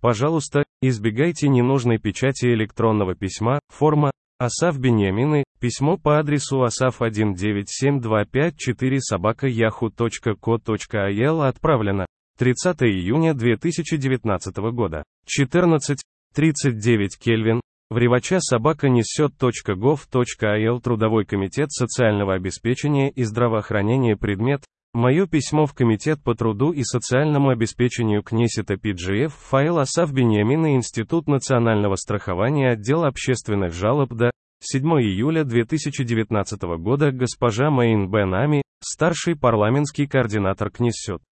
Пожалуйста, 0.01 0.63
избегайте 0.81 1.49
ненужной 1.49 1.99
печати 1.99 2.47
электронного 2.47 3.17
письма, 3.17 3.59
форма, 3.69 4.13
Асаф 4.39 4.79
Беньямины, 4.79 5.43
письмо 5.59 5.97
по 5.99 6.21
адресу 6.21 6.65
asaf197254 6.65 8.99
собака 9.01 9.49
yahoo.co.il 9.49 11.47
отправлено 11.47 12.07
30 12.39 12.83
июня 12.85 13.35
2019 13.35 14.57
года. 14.73 15.03
14.39 15.27 17.09
Кельвин, 17.19 17.61
Вривача 17.91 18.39
собака 18.41 18.89
несет 18.89 19.33
.gov.il 19.35 20.81
Трудовой 20.81 21.25
комитет 21.25 21.73
социального 21.73 22.35
обеспечения 22.35 23.11
и 23.11 23.25
здравоохранения 23.25 24.17
предмет 24.17 24.63
Мое 24.93 25.27
письмо 25.27 25.67
в 25.67 25.75
Комитет 25.75 26.21
по 26.23 26.35
труду 26.35 26.73
и 26.73 26.83
социальному 26.83 27.51
обеспечению 27.51 28.23
Кнесета 28.23 28.75
PGF 28.75 29.29
файл 29.29 29.79
Асав 29.79 30.13
Беньямина 30.13 30.75
Институт 30.75 31.29
национального 31.29 31.95
страхования 31.95 32.71
отдел 32.71 33.05
общественных 33.05 33.73
жалоб 33.73 34.13
до 34.13 34.33
7 34.63 34.83
июля 35.01 35.45
2019 35.45 36.63
года 36.79 37.13
госпожа 37.13 37.71
Мэйн 37.71 38.11
Бен 38.11 38.35
Ами, 38.35 38.63
старший 38.81 39.37
парламентский 39.37 40.07
координатор 40.07 40.71
Кнесет. 40.71 41.23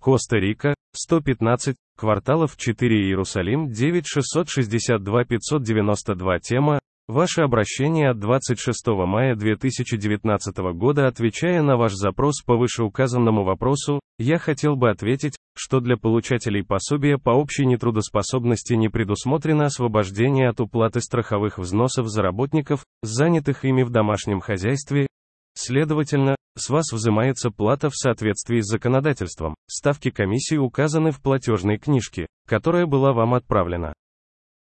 Коста-Рика, 0.00 0.76
115, 0.94 1.74
кварталов 1.98 2.56
4 2.56 3.08
Иерусалим 3.08 3.68
9 3.68 4.06
662 4.06 5.24
592 5.24 6.38
Тема, 6.38 6.78
Ваше 7.12 7.42
обращение 7.42 8.08
от 8.08 8.20
26 8.20 8.86
мая 9.06 9.36
2019 9.36 10.56
года 10.72 11.08
Отвечая 11.08 11.60
на 11.60 11.76
ваш 11.76 11.92
запрос 11.92 12.40
по 12.40 12.56
вышеуказанному 12.56 13.44
вопросу, 13.44 14.00
я 14.18 14.38
хотел 14.38 14.76
бы 14.76 14.88
ответить, 14.88 15.36
что 15.54 15.80
для 15.80 15.98
получателей 15.98 16.64
пособия 16.64 17.18
по 17.18 17.28
общей 17.28 17.66
нетрудоспособности 17.66 18.72
не 18.72 18.88
предусмотрено 18.88 19.66
освобождение 19.66 20.48
от 20.48 20.60
уплаты 20.60 21.02
страховых 21.02 21.58
взносов 21.58 22.08
за 22.08 22.22
работников, 22.22 22.82
занятых 23.02 23.66
ими 23.66 23.82
в 23.82 23.90
домашнем 23.90 24.40
хозяйстве, 24.40 25.06
Следовательно, 25.54 26.34
с 26.56 26.70
вас 26.70 26.92
взимается 26.94 27.50
плата 27.50 27.90
в 27.90 27.94
соответствии 27.94 28.60
с 28.60 28.68
законодательством. 28.68 29.54
Ставки 29.68 30.10
комиссии 30.10 30.56
указаны 30.56 31.10
в 31.10 31.20
платежной 31.20 31.76
книжке, 31.76 32.26
которая 32.48 32.86
была 32.86 33.12
вам 33.12 33.34
отправлена. 33.34 33.92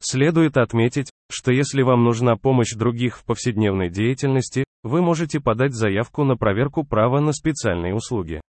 Следует 0.01 0.57
отметить, 0.57 1.11
что 1.31 1.53
если 1.53 1.83
вам 1.83 2.05
нужна 2.05 2.37
помощь 2.37 2.75
других 2.75 3.19
в 3.19 3.25
повседневной 3.25 3.91
деятельности, 3.91 4.65
вы 4.83 5.03
можете 5.03 5.41
подать 5.41 5.75
заявку 5.75 6.25
на 6.25 6.37
проверку 6.37 6.85
права 6.85 7.21
на 7.21 7.33
специальные 7.33 7.95
услуги. 7.95 8.41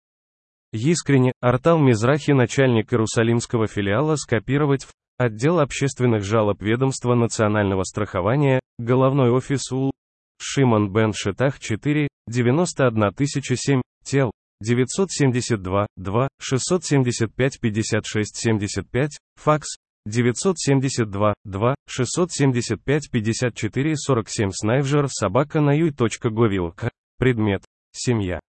Искренне, 0.73 1.33
Артал 1.41 1.79
Мизрахи, 1.79 2.33
начальник 2.33 2.93
Иерусалимского 2.93 3.67
филиала, 3.67 4.17
скопировать 4.17 4.85
в 4.85 4.93
отдел 5.17 5.61
общественных 5.61 6.23
жалоб 6.23 6.63
ведомства 6.63 7.15
национального 7.15 7.83
страхования, 7.85 8.61
головной 8.79 9.31
офис 9.31 9.73
УЛ, 9.73 9.93
Шимон 10.41 10.93
Бен 10.93 11.13
Шитах 11.15 11.59
4, 11.59 12.09
91007, 12.29 13.81
тел, 14.05 14.31
972, 14.61 15.87
2, 15.97 16.29
675 16.41 17.61
56 17.61 18.37
75, 18.37 19.11
факс, 19.37 19.77
972, 20.09 21.35
2, 21.45 21.75
675 21.87 23.11
54 23.11 23.97
47 23.97 24.51
Снайвжер 24.53 25.09
собака 25.09 25.61
на 25.61 25.77
юй.говилка. 25.77 26.91
Предмет. 27.19 27.63
Семья. 27.93 28.41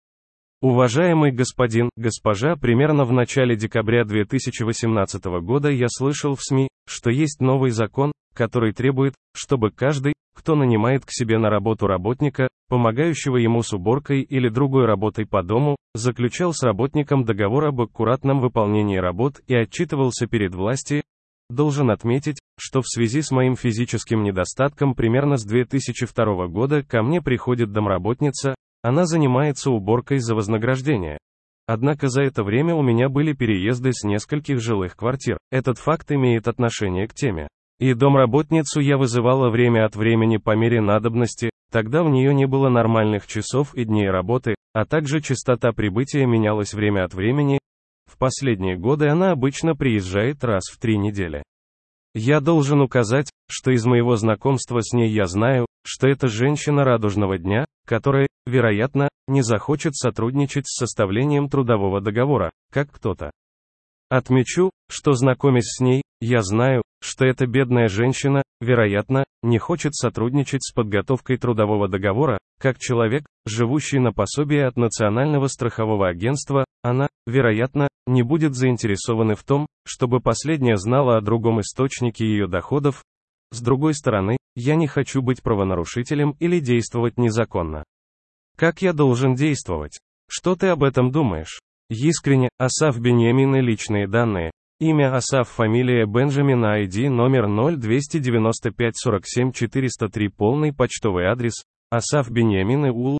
Уважаемый 0.61 1.31
господин, 1.31 1.89
госпожа, 1.95 2.55
примерно 2.55 3.05
в 3.05 3.11
начале 3.11 3.55
декабря 3.55 4.03
2018 4.03 5.23
года 5.41 5.69
я 5.69 5.87
слышал 5.89 6.35
в 6.35 6.41
СМИ, 6.41 6.67
что 6.87 7.09
есть 7.09 7.41
новый 7.41 7.71
закон, 7.71 8.11
который 8.33 8.73
требует, 8.73 9.15
чтобы 9.33 9.71
каждый, 9.71 10.13
кто 10.35 10.55
нанимает 10.55 11.05
к 11.05 11.11
себе 11.11 11.37
на 11.37 11.49
работу 11.49 11.87
работника, 11.87 12.47
помогающего 12.69 13.37
ему 13.37 13.63
с 13.63 13.73
уборкой 13.73 14.21
или 14.21 14.49
другой 14.49 14.85
работой 14.85 15.25
по 15.25 15.43
дому, 15.43 15.77
заключал 15.93 16.53
с 16.53 16.63
работником 16.63 17.23
договор 17.23 17.65
об 17.65 17.81
аккуратном 17.81 18.39
выполнении 18.39 18.97
работ 18.97 19.41
и 19.47 19.55
отчитывался 19.55 20.27
перед 20.27 20.53
властью, 20.55 21.03
должен 21.49 21.91
отметить, 21.91 22.39
что 22.57 22.81
в 22.81 22.87
связи 22.87 23.21
с 23.21 23.31
моим 23.31 23.55
физическим 23.55 24.23
недостатком 24.23 24.93
примерно 24.93 25.37
с 25.37 25.45
2002 25.45 26.47
года 26.47 26.83
ко 26.83 27.01
мне 27.01 27.21
приходит 27.21 27.71
домработница, 27.71 28.55
она 28.81 29.05
занимается 29.05 29.71
уборкой 29.71 30.19
за 30.19 30.35
вознаграждение. 30.35 31.17
Однако 31.67 32.07
за 32.07 32.23
это 32.23 32.43
время 32.43 32.73
у 32.73 32.81
меня 32.81 33.09
были 33.09 33.33
переезды 33.33 33.91
с 33.93 34.03
нескольких 34.03 34.59
жилых 34.59 34.95
квартир. 34.95 35.37
Этот 35.51 35.77
факт 35.77 36.11
имеет 36.11 36.47
отношение 36.47 37.07
к 37.07 37.13
теме. 37.13 37.47
И 37.79 37.93
домработницу 37.93 38.79
я 38.79 38.97
вызывала 38.97 39.49
время 39.49 39.85
от 39.85 39.95
времени 39.95 40.37
по 40.37 40.55
мере 40.55 40.81
надобности, 40.81 41.49
тогда 41.71 42.03
в 42.03 42.09
нее 42.09 42.33
не 42.33 42.45
было 42.45 42.69
нормальных 42.69 43.27
часов 43.27 43.73
и 43.75 43.85
дней 43.85 44.09
работы, 44.09 44.55
а 44.73 44.85
также 44.85 45.21
частота 45.21 45.71
прибытия 45.71 46.25
менялась 46.25 46.73
время 46.73 47.05
от 47.05 47.13
времени. 47.13 47.59
Последние 48.19 48.77
годы 48.77 49.07
она 49.07 49.31
обычно 49.31 49.75
приезжает 49.75 50.43
раз 50.43 50.65
в 50.69 50.77
три 50.77 50.97
недели. 50.97 51.41
Я 52.13 52.41
должен 52.41 52.81
указать, 52.81 53.31
что 53.49 53.71
из 53.71 53.85
моего 53.85 54.17
знакомства 54.17 54.81
с 54.81 54.91
ней 54.91 55.09
я 55.09 55.25
знаю, 55.25 55.65
что 55.85 56.07
это 56.09 56.27
женщина 56.27 56.83
радужного 56.83 57.37
дня, 57.37 57.65
которая, 57.87 58.27
вероятно, 58.45 59.07
не 59.27 59.41
захочет 59.41 59.95
сотрудничать 59.95 60.67
с 60.67 60.77
составлением 60.77 61.49
трудового 61.49 62.01
договора, 62.01 62.51
как 62.73 62.91
кто-то. 62.91 63.31
Отмечу, 64.09 64.71
что 64.89 65.13
знакомясь 65.13 65.77
с 65.77 65.79
ней, 65.79 66.01
я 66.21 66.41
знаю, 66.41 66.83
что 67.01 67.25
эта 67.25 67.47
бедная 67.47 67.87
женщина, 67.87 68.43
вероятно, 68.59 69.23
не 69.41 69.57
хочет 69.57 69.95
сотрудничать 69.95 70.63
с 70.63 70.73
подготовкой 70.73 71.37
трудового 71.37 71.87
договора, 71.87 72.37
как 72.59 72.77
человек, 72.77 73.25
живущий 73.45 73.99
на 73.99 74.11
пособие 74.11 74.67
от 74.67 74.75
Национального 74.75 75.47
страхового 75.47 76.09
агентства, 76.09 76.65
она, 76.83 77.07
вероятно, 77.25 77.87
не 78.05 78.21
будет 78.21 78.55
заинтересована 78.55 79.35
в 79.35 79.43
том, 79.43 79.65
чтобы 79.85 80.19
последняя 80.19 80.75
знала 80.75 81.17
о 81.17 81.21
другом 81.21 81.61
источнике 81.61 82.25
ее 82.25 82.47
доходов. 82.47 83.03
С 83.51 83.61
другой 83.61 83.93
стороны, 83.93 84.37
я 84.55 84.75
не 84.75 84.87
хочу 84.87 85.21
быть 85.21 85.41
правонарушителем 85.41 86.35
или 86.39 86.59
действовать 86.59 87.17
незаконно. 87.17 87.83
Как 88.57 88.81
я 88.81 88.91
должен 88.91 89.35
действовать? 89.35 89.99
Что 90.29 90.55
ты 90.55 90.67
об 90.67 90.83
этом 90.83 91.11
думаешь? 91.11 91.61
Искренне, 91.89 92.49
Асав 92.57 92.99
Беньямин 92.99 93.55
и 93.55 93.61
личные 93.61 94.07
данные. 94.07 94.51
Имя 94.81 95.13
Асав, 95.13 95.49
фамилия 95.49 96.07
Бенджамин, 96.07 96.63
ID 96.63 97.09
номер 97.09 97.47
0295 97.47 98.93
47 98.95 99.51
403, 99.51 100.29
полный 100.29 100.71
почтовый 100.71 101.25
адрес, 101.25 101.65
Асав 101.89 102.31
Беньямин 102.31 102.85
и 102.85 102.89
Ул, 102.89 103.17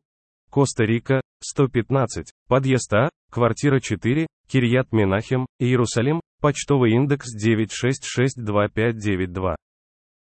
Коста-Рика, 0.50 1.20
115, 1.44 2.32
подъезд 2.48 2.94
А, 2.94 3.10
квартира 3.30 3.82
4, 3.82 4.26
Кирьят 4.48 4.94
Минахем, 4.94 5.48
Иерусалим, 5.60 6.22
почтовый 6.40 6.94
индекс 6.94 7.28
9662592. 7.36 9.58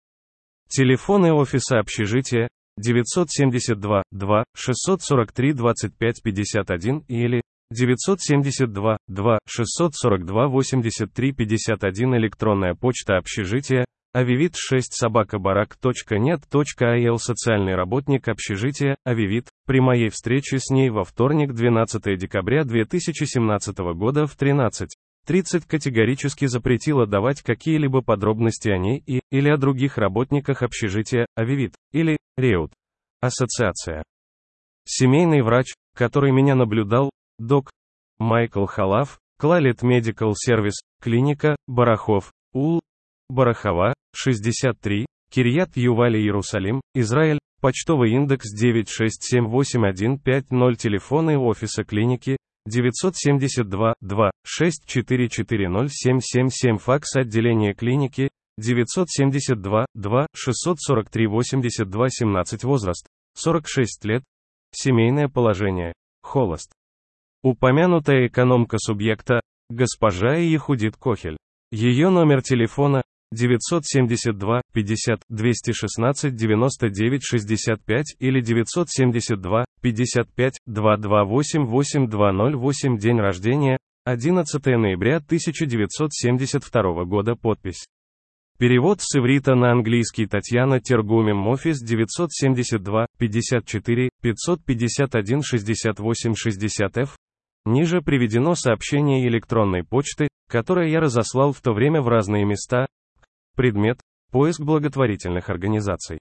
Телефоны 0.69 1.33
офиса 1.33 1.79
общежития 1.79 2.47
972 2.77 4.03
2 4.11 4.43
643 4.55 5.53
25 5.53 6.23
51 6.23 7.03
или 7.07 7.41
972 7.71 8.97
2 9.07 9.39
642 9.47 10.47
83 10.47 11.31
51 11.31 12.15
электронная 12.15 12.75
почта 12.75 13.17
общежития 13.17 13.85
Авивит 14.13 14.55
6 14.57 14.93
собака 14.93 15.39
барак.нет.ил 15.39 17.17
социальный 17.17 17.75
работник 17.75 18.27
общежития 18.27 18.97
Авивит 19.05 19.47
при 19.65 19.79
моей 19.79 20.09
встрече 20.09 20.59
с 20.59 20.69
ней 20.69 20.89
во 20.89 21.05
вторник 21.05 21.53
12 21.53 22.17
декабря 22.19 22.65
2017 22.65 23.77
года 23.95 24.27
в 24.27 24.35
13 24.35 24.89
30 25.25 25.65
категорически 25.65 26.45
запретила 26.45 27.05
давать 27.05 27.41
какие-либо 27.41 28.01
подробности 28.01 28.69
о 28.69 28.77
ней 28.77 29.03
и, 29.05 29.21
или 29.31 29.49
о 29.49 29.57
других 29.57 29.97
работниках 29.97 30.63
общежития, 30.63 31.25
Авивит, 31.35 31.75
или, 31.91 32.17
Реут. 32.37 32.71
Ассоциация. 33.19 34.03
Семейный 34.85 35.41
врач, 35.41 35.73
который 35.95 36.31
меня 36.31 36.55
наблюдал, 36.55 37.11
док. 37.37 37.71
Майкл 38.17 38.65
Халав, 38.65 39.19
Клалит 39.39 39.81
Медикал 39.81 40.35
Сервис, 40.35 40.81
клиника, 41.01 41.55
Барахов, 41.67 42.31
Ул, 42.53 42.81
Барахова, 43.29 43.93
63, 44.13 45.05
Кирьят 45.31 45.75
Ювали 45.75 46.19
Иерусалим, 46.19 46.81
Израиль, 46.93 47.39
почтовый 47.61 48.11
индекс 48.11 48.53
9678150 48.53 50.75
телефоны 50.75 51.37
офиса 51.37 51.83
клиники, 51.83 52.37
972 52.65 53.93
2 54.01 54.31
64407777 54.45 56.77
факс 56.77 57.15
отделения 57.15 57.73
клиники 57.73 58.29
972 58.57 59.85
2 59.95 60.27
643 60.35 61.27
82 61.27 62.09
17 62.09 62.63
возраст 62.63 63.07
46 63.35 64.05
лет 64.05 64.23
семейное 64.71 65.27
положение 65.27 65.93
холост. 66.21 66.71
Упомянутая 67.43 68.27
экономка 68.27 68.77
субъекта 68.79 69.41
госпожа 69.69 70.35
Ехудит 70.35 70.95
Кохель. 70.97 71.37
Ее 71.71 72.09
номер 72.09 72.41
телефона 72.41 73.03
972 73.31 74.61
50 74.73 75.19
216 75.29 76.35
99 76.35 77.23
65 77.23 78.15
или 78.19 78.41
972 78.41 79.65
55 79.81 80.53
228 80.65 81.65
8208 81.65 82.97
день 82.97 83.19
рождения 83.19 83.77
11 84.05 84.65
ноября 84.65 85.17
1972 85.17 87.05
года 87.05 87.35
подпись 87.35 87.85
Перевод 88.61 88.99
с 89.01 89.17
иврита 89.17 89.55
на 89.55 89.71
английский 89.71 90.27
Татьяна 90.27 90.79
Тергумим 90.79 91.47
Офис 91.47 91.81
972 91.81 93.07
54 93.17 94.09
551 94.21 95.41
68 95.41 96.33
60 96.35 96.97
F. 96.97 97.15
Ниже 97.65 98.01
приведено 98.01 98.53
сообщение 98.53 99.27
электронной 99.27 99.83
почты, 99.83 100.27
которое 100.47 100.91
я 100.91 100.99
разослал 100.99 101.53
в 101.53 101.61
то 101.61 101.73
время 101.73 102.03
в 102.03 102.07
разные 102.07 102.45
места, 102.45 102.85
Предмет– 103.55 103.99
поиск 104.31 104.61
благотворительных 104.61 105.49
организаций. 105.49 106.19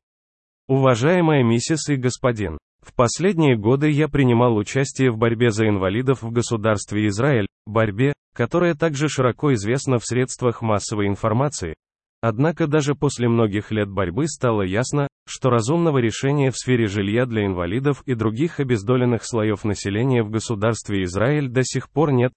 Уважаемая 0.66 1.44
миссис 1.44 1.88
и 1.88 1.96
господин, 1.96 2.58
в 2.82 2.94
последние 2.94 3.56
годы 3.56 3.90
я 3.90 4.08
принимал 4.08 4.56
участие 4.56 5.10
в 5.10 5.16
борьбе 5.16 5.50
за 5.50 5.68
инвалидов 5.68 6.22
в 6.22 6.30
государстве 6.30 7.06
Израиль, 7.06 7.46
борьбе, 7.66 8.12
которая 8.34 8.74
также 8.74 9.08
широко 9.08 9.52
известна 9.54 9.98
в 9.98 10.04
средствах 10.04 10.62
массовой 10.62 11.06
информации. 11.06 11.74
Однако 12.22 12.66
даже 12.66 12.94
после 12.94 13.28
многих 13.28 13.70
лет 13.70 13.88
борьбы 13.88 14.26
стало 14.28 14.62
ясно, 14.62 15.08
что 15.26 15.50
разумного 15.50 15.98
решения 15.98 16.50
в 16.50 16.56
сфере 16.56 16.86
жилья 16.86 17.26
для 17.26 17.46
инвалидов 17.46 18.02
и 18.06 18.14
других 18.14 18.60
обездоленных 18.60 19.24
слоев 19.24 19.64
населения 19.64 20.22
в 20.22 20.30
государстве 20.30 21.04
Израиль 21.04 21.48
до 21.48 21.62
сих 21.64 21.90
пор 21.90 22.12
нет. 22.12 22.32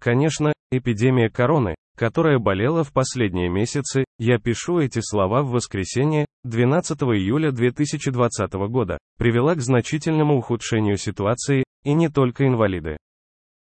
Конечно, 0.00 0.52
эпидемия 0.70 1.30
короны, 1.30 1.74
которая 1.96 2.38
болела 2.38 2.84
в 2.84 2.92
последние 2.92 3.48
месяцы, 3.48 4.04
я 4.18 4.38
пишу 4.38 4.78
эти 4.78 5.00
слова 5.00 5.42
в 5.42 5.50
воскресенье, 5.50 6.26
12 6.44 6.98
июля 7.02 7.50
2020 7.50 8.52
года, 8.68 8.98
привела 9.18 9.54
к 9.54 9.60
значительному 9.60 10.36
ухудшению 10.36 10.98
ситуации, 10.98 11.64
и 11.84 11.94
не 11.94 12.08
только 12.08 12.46
инвалиды. 12.46 12.96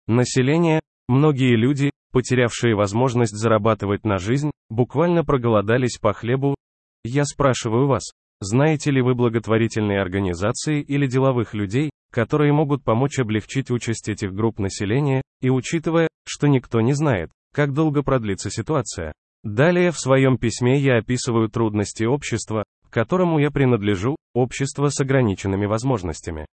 Население, 0.07 0.81
многие 1.09 1.57
люди, 1.57 1.91
потерявшие 2.13 2.75
возможность 2.75 3.37
зарабатывать 3.37 4.05
на 4.05 4.19
жизнь, 4.19 4.51
буквально 4.71 5.25
проголодались 5.25 5.99
по 5.99 6.13
хлебу. 6.13 6.55
Я 7.05 7.25
спрашиваю 7.25 7.89
вас, 7.89 8.13
знаете 8.41 8.91
ли 8.91 9.03
вы 9.03 9.15
благотворительные 9.15 10.01
организации 10.01 10.81
или 10.81 11.07
деловых 11.07 11.55
людей, 11.55 11.91
которые 12.13 12.53
могут 12.53 12.85
помочь 12.85 13.19
облегчить 13.19 13.71
участь 13.71 14.09
этих 14.09 14.35
групп 14.35 14.59
населения, 14.59 15.23
и 15.41 15.51
учитывая, 15.51 16.09
что 16.27 16.47
никто 16.47 16.81
не 16.81 16.93
знает, 16.93 17.31
как 17.53 17.73
долго 17.73 18.03
продлится 18.03 18.51
ситуация. 18.51 19.13
Далее 19.45 19.91
в 19.91 19.99
своем 19.99 20.39
письме 20.39 20.79
я 20.79 20.99
описываю 20.99 21.49
трудности 21.49 22.05
общества, 22.05 22.65
к 22.89 22.93
которому 22.93 23.39
я 23.39 23.51
принадлежу, 23.51 24.17
общество 24.35 24.89
с 24.89 25.01
ограниченными 25.01 25.67
возможностями. 25.67 26.47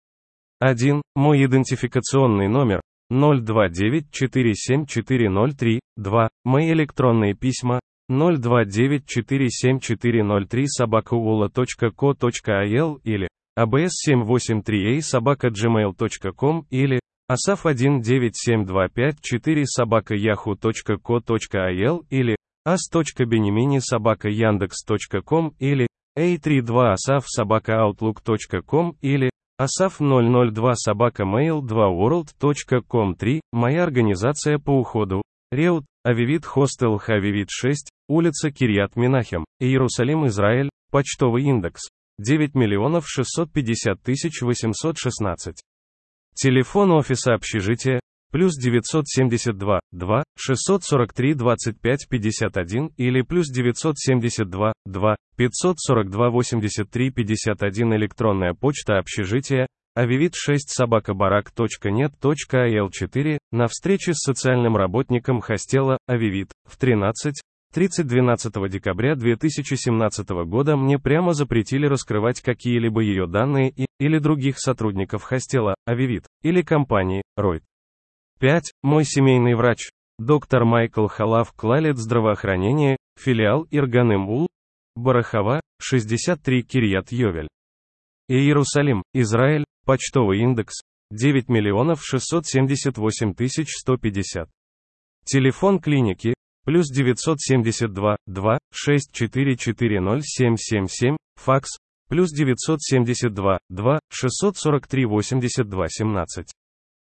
1. 0.59 1.03
Мой 1.15 1.45
идентификационный 1.45 2.47
номер 2.47 2.81
029474032. 3.11 5.79
2. 5.97 6.29
Мои 6.45 6.71
электронные 6.71 7.35
письма 7.35 7.79
029474003 8.09 10.63
собакауола.ко.ил 10.67 13.01
или 13.03 13.27
abs783a 13.59 15.01
собака 15.01 15.49
gmail.com 15.49 16.65
или 16.69 17.01
asaf197254 17.32 19.63
собака 19.65 20.15
yahoo.co.il 20.15 22.05
или 22.09 22.36
as.benimini 22.65 23.82
собака 23.82 24.30
яндекс.ком 24.30 25.53
или 25.59 25.88
a32 26.17 26.93
asaf 26.93 27.25
собака 27.28 27.84
outlook.com 27.84 28.95
или 29.01 29.30
asaf002 29.61 30.73
собака 30.75 31.23
mail2world.com 31.23 33.15
3 33.15 33.41
Моя 33.53 33.84
организация 33.84 34.59
по 34.59 34.71
уходу. 34.71 35.21
Реут, 35.51 35.86
Авивит 36.03 36.45
Хостел 36.45 36.97
Хавивит 36.97 37.49
6, 37.49 37.89
улица 38.09 38.51
Кирьят 38.51 38.97
Минахем, 38.97 39.45
Иерусалим, 39.59 40.28
Израиль, 40.28 40.69
почтовый 40.91 41.43
индекс 41.43 41.88
9 42.19 42.55
миллионов 42.55 43.07
650 43.07 44.01
тысяч 44.01 44.41
816. 44.41 45.61
Телефон 46.39 46.91
офиса 46.91 47.33
общежития, 47.33 47.99
плюс 48.31 48.55
972, 48.57 49.79
2, 49.91 50.23
643 50.38 51.33
25 51.33 52.07
51 52.07 52.91
или 52.95 53.23
плюс 53.23 53.49
972, 53.49 54.71
2, 54.85 55.15
542 55.35 56.29
83 56.29 57.09
51 57.09 57.95
электронная 57.95 58.53
почта 58.53 58.99
общежития, 58.99 59.65
авивит 59.95 60.35
6 60.35 60.69
собакабарак.нет.ал 60.69 62.89
4, 62.91 63.39
на 63.51 63.65
встрече 63.65 64.13
с 64.13 64.19
социальным 64.19 64.77
работником 64.77 65.41
хостела, 65.41 65.97
авивит, 66.05 66.51
в 66.65 66.77
13, 66.77 67.33
30-12 67.76 68.70
декабря 68.70 69.15
2017 69.15 70.30
года 70.45 70.76
мне 70.78 70.97
прямо 70.99 71.34
запретили 71.34 71.86
раскрывать 71.86 72.41
какие-либо 72.41 73.01
ее 73.01 73.28
данные 73.28 73.70
и, 73.70 73.86
или 73.99 74.20
других 74.20 74.59
сотрудников 74.59 75.24
хостела, 75.24 75.76
Авивит, 75.86 76.26
или 76.41 76.61
компании, 76.61 77.22
Ройт. 77.36 77.63
5. 78.39 78.72
Мой 78.84 79.03
семейный 79.03 79.55
врач. 79.55 79.89
Доктор 80.20 80.65
Майкл 80.65 81.07
Халав 81.07 81.53
Клалет 81.53 81.97
здравоохранение, 81.97 82.97
филиал 83.20 83.68
Ирганым 83.70 84.30
Ул, 84.30 84.47
Барахова, 84.95 85.61
63 85.80 86.63
Кирьят 86.63 87.11
Йовель. 87.11 87.47
Иерусалим, 88.28 89.03
Израиль, 89.13 89.65
почтовый 89.86 90.39
индекс, 90.39 90.82
9 91.11 91.49
миллионов 91.49 92.03
678 92.03 93.34
тысяч 93.34 93.70
150. 93.78 94.49
Телефон 95.24 95.80
клиники, 95.80 96.34
плюс 96.68 96.91
972, 96.91 98.18
2, 98.28 98.59
6440777, 98.74 101.15
факс, 101.38 101.78
плюс 102.09 102.34
972, 102.34 103.59
2, 103.70 103.99
643 104.11 105.05
82 105.05 105.88
17. 105.88 106.51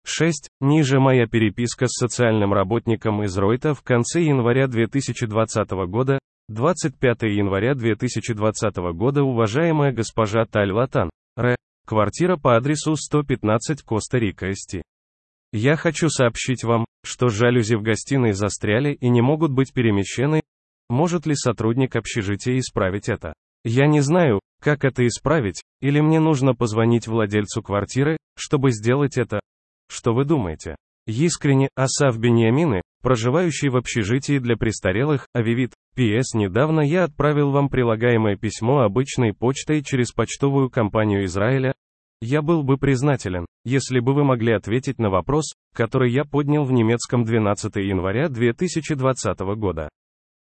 6. 0.06 0.50
Ниже 0.62 1.00
моя 1.00 1.26
переписка 1.26 1.88
с 1.88 1.98
социальным 1.98 2.54
работником 2.54 3.24
из 3.24 3.36
Ройта 3.36 3.74
в 3.74 3.82
конце 3.82 4.22
января 4.22 4.68
2020 4.68 5.72
года, 5.88 6.20
25 6.50 7.24
января 7.24 7.74
2020 7.74 8.78
года 8.94 9.24
уважаемая 9.24 9.92
госпожа 9.92 10.46
Таль 10.46 10.72
Латан, 10.72 11.10
Р. 11.36 11.56
Квартира 11.88 12.38
по 12.38 12.56
адресу 12.56 12.96
115 12.96 13.82
Коста-Рика, 13.82 14.52
Эсти. 14.52 14.84
Я 15.52 15.76
хочу 15.76 16.10
сообщить 16.10 16.64
вам, 16.64 16.86
что 17.04 17.30
жалюзи 17.30 17.76
в 17.76 17.82
гостиной 17.82 18.34
застряли 18.34 18.94
и 18.94 19.10
не 19.10 19.22
могут 19.22 19.52
быть 19.52 19.74
перемещены. 19.74 20.42
Может 20.90 21.26
ли 21.26 21.36
сотрудник 21.36 21.96
общежития 21.96 22.58
исправить 22.60 23.10
это? 23.10 23.34
Я 23.64 23.88
не 23.88 24.02
знаю, 24.02 24.40
как 24.62 24.86
это 24.86 25.06
исправить, 25.06 25.62
или 25.82 26.00
мне 26.00 26.20
нужно 26.20 26.54
позвонить 26.56 27.08
владельцу 27.08 27.62
квартиры, 27.62 28.18
чтобы 28.38 28.72
сделать 28.72 29.18
это. 29.18 29.40
Что 29.90 30.14
вы 30.14 30.26
думаете? 30.26 30.76
Искренне, 31.08 31.70
Асав 31.76 32.18
Бениамины, 32.18 32.82
проживающий 33.02 33.70
в 33.70 33.78
общежитии 33.78 34.38
для 34.38 34.56
престарелых, 34.58 35.28
Авивит, 35.34 35.74
П.С. 35.96 36.36
Недавно 36.36 36.82
я 36.82 37.06
отправил 37.06 37.52
вам 37.52 37.70
прилагаемое 37.70 38.36
письмо 38.36 38.82
обычной 38.82 39.34
почтой 39.34 39.84
через 39.84 40.12
почтовую 40.12 40.70
компанию 40.70 41.26
Израиля, 41.26 41.74
я 42.22 42.42
был 42.42 42.64
бы 42.64 42.78
признателен, 42.78 43.46
если 43.64 44.00
бы 44.00 44.14
вы 44.14 44.24
могли 44.24 44.54
ответить 44.54 45.00
на 45.00 45.10
вопрос, 45.10 45.54
который 45.74 46.12
я 46.12 46.26
поднял 46.26 46.66
в 46.66 46.72
немецком 46.72 47.24
12 47.24 47.76
января 47.78 48.30
2020 48.30 49.40
года. 49.58 49.90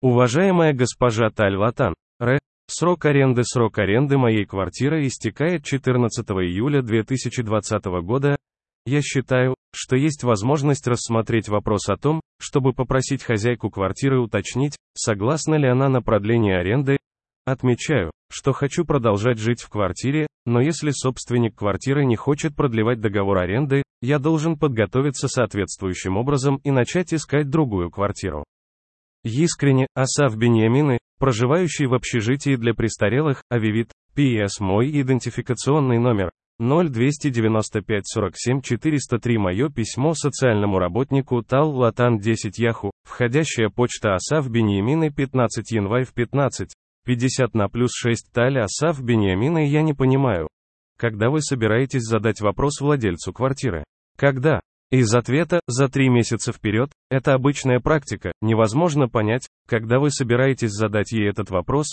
Уважаемая 0.01 0.73
госпожа 0.73 1.29
Таль 1.29 1.55
Латан, 1.55 1.93
Р. 2.19 2.39
Срок 2.67 3.05
аренды 3.05 3.43
Срок 3.43 3.77
аренды 3.79 4.17
моей 4.17 4.45
квартиры 4.45 5.05
истекает 5.05 5.63
14 5.63 6.25
июля 6.29 6.81
2020 6.81 7.85
года. 8.03 8.37
Я 8.85 9.01
считаю, 9.01 9.55
что 9.73 9.95
есть 9.95 10.23
возможность 10.23 10.87
рассмотреть 10.87 11.49
вопрос 11.49 11.89
о 11.89 11.97
том, 11.97 12.21
чтобы 12.39 12.73
попросить 12.73 13.23
хозяйку 13.23 13.69
квартиры 13.69 14.19
уточнить, 14.19 14.75
согласна 14.95 15.55
ли 15.55 15.67
она 15.67 15.89
на 15.89 16.01
продление 16.01 16.57
аренды. 16.57 16.97
Отмечаю, 17.45 18.11
что 18.31 18.53
хочу 18.53 18.85
продолжать 18.85 19.39
жить 19.39 19.61
в 19.61 19.69
квартире, 19.69 20.27
но 20.45 20.61
если 20.61 20.91
собственник 20.91 21.55
квартиры 21.55 22.05
не 22.05 22.15
хочет 22.15 22.55
продлевать 22.55 23.01
договор 23.01 23.39
аренды, 23.39 23.83
я 24.01 24.19
должен 24.19 24.57
подготовиться 24.57 25.27
соответствующим 25.27 26.17
образом 26.17 26.57
и 26.63 26.71
начать 26.71 27.13
искать 27.13 27.49
другую 27.49 27.89
квартиру. 27.89 28.43
Искренне, 29.23 29.87
Асав 29.95 30.35
Беньямины, 30.35 30.97
проживающий 31.19 31.85
в 31.85 31.93
общежитии 31.93 32.55
для 32.55 32.73
престарелых, 32.73 33.43
Авивит, 33.49 33.91
П.С. 34.15 34.59
Мой 34.59 34.89
идентификационный 35.01 35.99
номер 35.99 36.31
0295 36.59 38.03
47 38.05 38.61
403 38.61 39.37
Мое 39.37 39.69
письмо 39.69 40.13
социальному 40.13 40.79
работнику 40.79 41.41
Тал 41.41 41.71
Латан 41.71 42.19
10 42.19 42.59
Яху, 42.59 42.91
входящая 43.03 43.69
почта 43.69 44.13
Асав 44.13 44.49
Беньямины 44.49 45.11
15 45.11 45.71
январь 45.71 46.05
в 46.05 46.13
15, 46.13 46.69
50 47.05 47.55
на 47.55 47.67
плюс 47.67 47.91
6 47.95 48.31
Таля 48.31 48.65
Асав 48.65 49.01
Бениамина 49.01 49.67
я 49.67 49.81
не 49.81 49.93
понимаю. 49.93 50.47
Когда 50.97 51.29
вы 51.29 51.41
собираетесь 51.41 52.03
задать 52.03 52.41
вопрос 52.41 52.79
владельцу 52.79 53.33
квартиры? 53.33 53.83
Когда? 54.17 54.61
Из 54.91 55.13
ответа 55.15 55.61
«за 55.67 55.87
три 55.87 56.09
месяца 56.09 56.51
вперед»— 56.51 56.91
это 57.09 57.33
обычная 57.33 57.79
практика, 57.79 58.33
невозможно 58.41 59.07
понять, 59.07 59.47
когда 59.67 59.99
вы 59.99 60.11
собираетесь 60.11 60.71
задать 60.71 61.11
ей 61.11 61.29
этот 61.29 61.49
вопрос. 61.49 61.87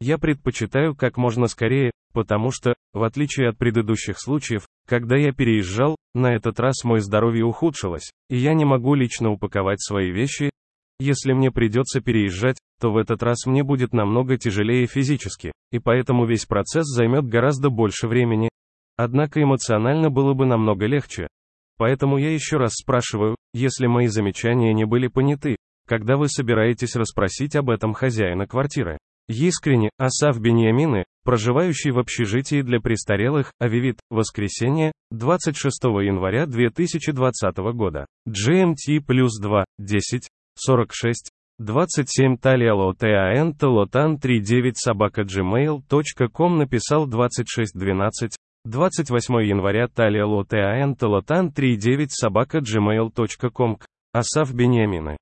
Я 0.00 0.16
предпочитаю 0.16 0.96
как 0.96 1.18
можно 1.18 1.46
скорее, 1.46 1.90
потому 2.12 2.50
что, 2.50 2.74
в 2.92 3.02
отличие 3.02 3.50
от 3.50 3.58
предыдущих 3.58 4.18
случаев, 4.18 4.66
когда 4.88 5.16
я 5.16 5.32
переезжал, 5.32 5.96
на 6.14 6.34
этот 6.34 6.58
раз 6.58 6.84
мое 6.84 7.00
здоровье 7.00 7.44
ухудшилось, 7.44 8.10
и 8.30 8.38
я 8.38 8.54
не 8.54 8.64
могу 8.64 8.94
лично 8.94 9.30
упаковать 9.30 9.82
свои 9.82 10.10
вещи, 10.10 10.50
если 10.98 11.32
мне 11.32 11.50
придется 11.50 12.00
переезжать, 12.00 12.58
то 12.80 12.90
в 12.90 12.96
этот 12.96 13.22
раз 13.22 13.46
мне 13.46 13.62
будет 13.62 13.92
намного 13.92 14.36
тяжелее 14.36 14.86
физически, 14.86 15.52
и 15.70 15.78
поэтому 15.78 16.26
весь 16.26 16.44
процесс 16.44 16.86
займет 16.86 17.26
гораздо 17.26 17.70
больше 17.70 18.08
времени. 18.08 18.48
Однако 18.96 19.42
эмоционально 19.42 20.10
было 20.10 20.34
бы 20.34 20.46
намного 20.46 20.86
легче. 20.86 21.28
Поэтому 21.76 22.18
я 22.18 22.32
еще 22.32 22.56
раз 22.56 22.72
спрашиваю, 22.74 23.36
если 23.54 23.86
мои 23.86 24.08
замечания 24.08 24.74
не 24.74 24.84
были 24.84 25.06
поняты, 25.06 25.56
когда 25.86 26.16
вы 26.16 26.28
собираетесь 26.28 26.96
расспросить 26.96 27.54
об 27.56 27.70
этом 27.70 27.94
хозяина 27.94 28.46
квартиры? 28.46 28.98
Искренне, 29.28 29.90
Асав 29.98 30.40
Беньямины, 30.40 31.04
проживающий 31.22 31.90
в 31.90 31.98
общежитии 31.98 32.62
для 32.62 32.80
престарелых, 32.80 33.52
Авивит, 33.60 34.00
воскресенье, 34.10 34.92
26 35.10 35.84
января 35.84 36.46
2020 36.46 37.56
года. 37.74 38.06
GMT 38.26 39.00
плюс 39.06 39.38
2, 39.38 39.66
10, 39.78 40.28
46, 40.58 41.30
27 41.58 42.36
Талия 42.36 42.72
Лотан 42.74 43.54
Лотан 43.62 44.18
39 44.18 44.76
собака 44.76 45.22
gmail.com 45.22 46.56
написал 46.56 47.06
2612, 47.06 48.36
28 48.64 49.34
января 49.42 49.88
Талия 49.88 50.24
Лотан 50.24 50.96
Лотан 51.00 51.50
39 51.50 52.12
собака 52.12 52.58
gmail.com, 52.58 53.78
Асав 54.12 54.54
Бениамины. 54.54 55.16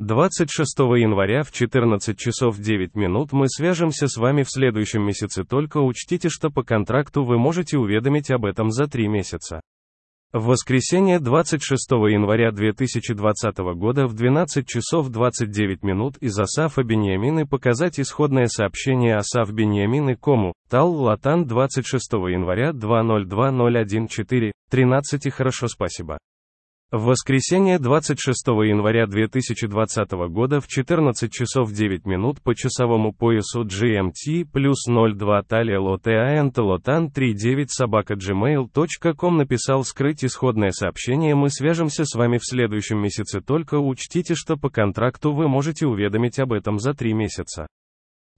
26 0.00 0.78
января 0.96 1.42
в 1.42 1.52
14 1.52 2.18
часов 2.18 2.58
9 2.58 2.94
минут 2.94 3.32
мы 3.32 3.50
свяжемся 3.50 4.08
с 4.08 4.16
вами 4.16 4.44
в 4.44 4.50
следующем 4.50 5.02
месяце, 5.02 5.44
только 5.44 5.76
учтите, 5.76 6.30
что 6.30 6.48
по 6.48 6.62
контракту 6.62 7.22
вы 7.22 7.36
можете 7.38 7.76
уведомить 7.76 8.30
об 8.30 8.46
этом 8.46 8.70
за 8.70 8.86
3 8.86 9.08
месяца. 9.08 9.60
В 10.32 10.46
воскресенье 10.46 11.18
26 11.18 11.90
января 11.90 12.52
2020 12.52 13.58
года 13.74 14.06
в 14.06 14.14
12 14.14 14.64
часов 14.64 15.08
29 15.08 15.82
минут 15.82 16.18
из 16.18 16.38
Асафа 16.38 16.84
Беньямины 16.84 17.48
показать 17.48 17.98
исходное 17.98 18.46
сообщение 18.46 19.16
Асаф 19.16 19.50
Беньямины 19.50 20.14
Кому, 20.14 20.52
Тал 20.68 20.92
Латан 20.92 21.46
26 21.46 22.12
января 22.12 22.72
202014, 22.72 24.52
13 24.70 25.32
Хорошо 25.32 25.66
спасибо. 25.66 26.18
В 26.92 27.04
воскресенье 27.04 27.78
26 27.78 28.48
января 28.48 29.06
2020 29.06 30.10
года 30.28 30.60
в 30.60 30.66
14 30.66 31.30
часов 31.30 31.70
9 31.70 32.04
минут 32.04 32.42
по 32.42 32.52
часовому 32.56 33.12
поясу 33.12 33.62
GMT 33.62 34.46
плюс 34.52 34.86
02 34.88 35.42
Талия 35.44 35.78
Лотеаэн 35.78 36.52
Лотан 36.56 37.12
39 37.12 37.70
собака 37.70 38.14
gmail.com 38.14 39.36
написал 39.36 39.84
скрыть 39.84 40.24
исходное 40.24 40.72
сообщение 40.72 41.36
мы 41.36 41.50
свяжемся 41.50 42.04
с 42.04 42.16
вами 42.16 42.38
в 42.38 42.44
следующем 42.44 43.00
месяце 43.00 43.40
только 43.40 43.76
учтите 43.78 44.34
что 44.34 44.56
по 44.56 44.68
контракту 44.68 45.32
вы 45.32 45.46
можете 45.46 45.86
уведомить 45.86 46.40
об 46.40 46.52
этом 46.52 46.80
за 46.80 46.92
3 46.94 47.12
месяца. 47.12 47.68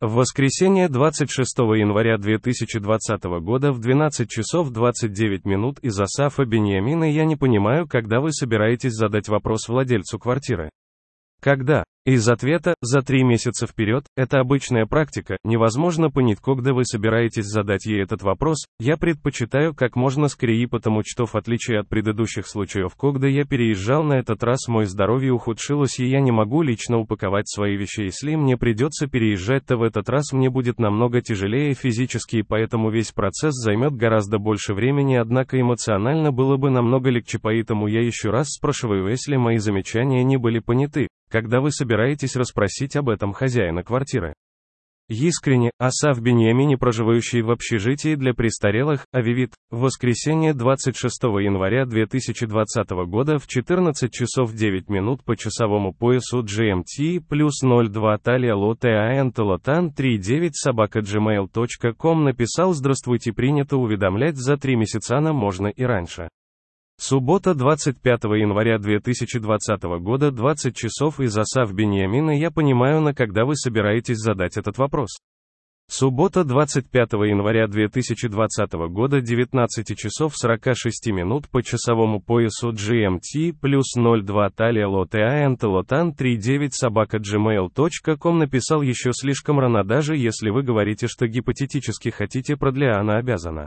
В 0.02 0.14
воскресенье 0.14 0.88
26 0.88 1.58
января 1.76 2.18
2020 2.18 3.22
года 3.40 3.70
в 3.70 3.78
12 3.78 4.28
часов 4.28 4.70
29 4.70 5.44
минут 5.44 5.78
из 5.78 5.96
Асафа 6.00 6.44
Беньямина 6.44 7.04
я 7.04 7.24
не 7.24 7.36
понимаю, 7.36 7.86
когда 7.86 8.18
вы 8.18 8.32
собираетесь 8.32 8.94
задать 8.94 9.28
вопрос 9.28 9.68
владельцу 9.68 10.18
квартиры. 10.18 10.70
Когда? 11.40 11.84
Из 12.04 12.28
ответа 12.28 12.74
«за 12.80 13.02
три 13.02 13.22
месяца 13.22 13.68
вперед»— 13.68 14.06
это 14.16 14.40
обычная 14.40 14.86
практика, 14.86 15.36
невозможно 15.44 16.10
понять, 16.10 16.40
когда 16.42 16.74
вы 16.74 16.84
собираетесь 16.84 17.44
задать 17.44 17.86
ей 17.86 18.02
этот 18.02 18.22
вопрос, 18.22 18.66
я 18.80 18.96
предпочитаю 18.96 19.72
как 19.72 19.94
можно 19.94 20.26
скорее, 20.26 20.66
потому 20.66 21.02
что 21.06 21.26
в 21.26 21.36
отличие 21.36 21.78
от 21.78 21.88
предыдущих 21.88 22.48
случаев, 22.48 22.96
когда 22.96 23.28
я 23.28 23.44
переезжал 23.44 24.02
на 24.02 24.14
этот 24.14 24.42
раз 24.42 24.66
мое 24.66 24.86
здоровье 24.86 25.32
ухудшилось 25.32 26.00
и 26.00 26.06
я 26.08 26.18
не 26.18 26.32
могу 26.32 26.62
лично 26.62 26.98
упаковать 26.98 27.48
свои 27.48 27.76
вещи, 27.76 28.00
если 28.00 28.34
мне 28.34 28.56
придется 28.56 29.06
переезжать, 29.06 29.66
то 29.66 29.76
в 29.76 29.84
этот 29.84 30.08
раз 30.08 30.32
мне 30.32 30.50
будет 30.50 30.80
намного 30.80 31.20
тяжелее 31.20 31.72
физически 31.74 32.38
и 32.38 32.42
поэтому 32.42 32.90
весь 32.90 33.12
процесс 33.12 33.54
займет 33.54 33.92
гораздо 33.92 34.38
больше 34.38 34.74
времени, 34.74 35.14
однако 35.14 35.60
эмоционально 35.60 36.32
было 36.32 36.56
бы 36.56 36.68
намного 36.70 37.10
легче, 37.10 37.38
поэтому 37.40 37.86
я 37.86 38.00
еще 38.04 38.30
раз 38.30 38.48
спрашиваю, 38.48 39.08
если 39.08 39.36
мои 39.36 39.58
замечания 39.58 40.24
не 40.24 40.36
были 40.36 40.58
поняты, 40.58 41.06
когда 41.30 41.60
вы 41.60 41.70
собираетесь 41.70 41.91
расспросить 42.36 42.96
об 42.96 43.08
этом 43.08 43.32
хозяина 43.32 43.82
квартиры. 43.82 44.34
Искренне, 45.08 45.72
Асав 45.78 46.20
Беньямини, 46.20 46.76
проживающий 46.76 47.42
в 47.42 47.50
общежитии 47.50 48.14
для 48.14 48.32
престарелых, 48.34 49.04
Авивит, 49.12 49.52
в 49.70 49.80
воскресенье 49.80 50.54
26 50.54 51.22
января 51.40 51.84
2020 51.84 52.90
года 53.08 53.38
в 53.38 53.46
14 53.46 54.10
часов 54.10 54.54
9 54.54 54.88
минут 54.88 55.22
по 55.24 55.36
часовому 55.36 55.92
поясу 55.92 56.42
GMT, 56.42 57.20
плюс 57.28 57.60
02 57.60 58.18
Талия 58.18 58.54
Лотеаэн 58.54 59.32
Талотан 59.32 59.92
39 59.92 60.56
собака 60.56 61.00
gmail.com 61.00 62.24
написал 62.24 62.72
«Здравствуйте, 62.72 63.32
принято 63.32 63.76
уведомлять 63.76 64.36
за 64.36 64.56
3 64.56 64.76
месяца, 64.76 65.20
на 65.20 65.32
можно 65.32 65.66
и 65.66 65.82
раньше». 65.82 66.28
Суббота 67.04 67.52
25 67.54 68.22
января 68.38 68.78
2020 68.78 69.82
года 70.00 70.30
20 70.30 70.76
часов 70.76 71.18
из 71.18 71.36
Асав 71.36 71.74
Беньямина 71.74 72.30
я 72.30 72.52
понимаю 72.52 73.00
на 73.00 73.12
когда 73.12 73.44
вы 73.44 73.56
собираетесь 73.56 74.18
задать 74.18 74.56
этот 74.56 74.78
вопрос. 74.78 75.08
Суббота 75.90 76.44
25 76.44 77.14
января 77.14 77.66
2020 77.66 78.72
года 78.90 79.20
19 79.20 79.98
часов 79.98 80.36
46 80.36 81.08
минут 81.08 81.48
по 81.48 81.60
часовому 81.60 82.20
поясу 82.20 82.70
GMT 82.70 83.54
плюс 83.60 83.94
02 83.96 84.50
Талия 84.50 84.86
Лотеаэн 84.86 85.58
Лотан 85.60 86.14
39 86.14 86.72
собака 86.72 87.16
gmail.com 87.16 88.38
написал 88.38 88.80
еще 88.80 89.10
слишком 89.12 89.58
рано 89.58 89.82
даже 89.82 90.16
если 90.16 90.50
вы 90.50 90.62
говорите 90.62 91.08
что 91.08 91.26
гипотетически 91.26 92.10
хотите 92.10 92.56
продля 92.56 93.00
она 93.00 93.16
обязана. 93.16 93.66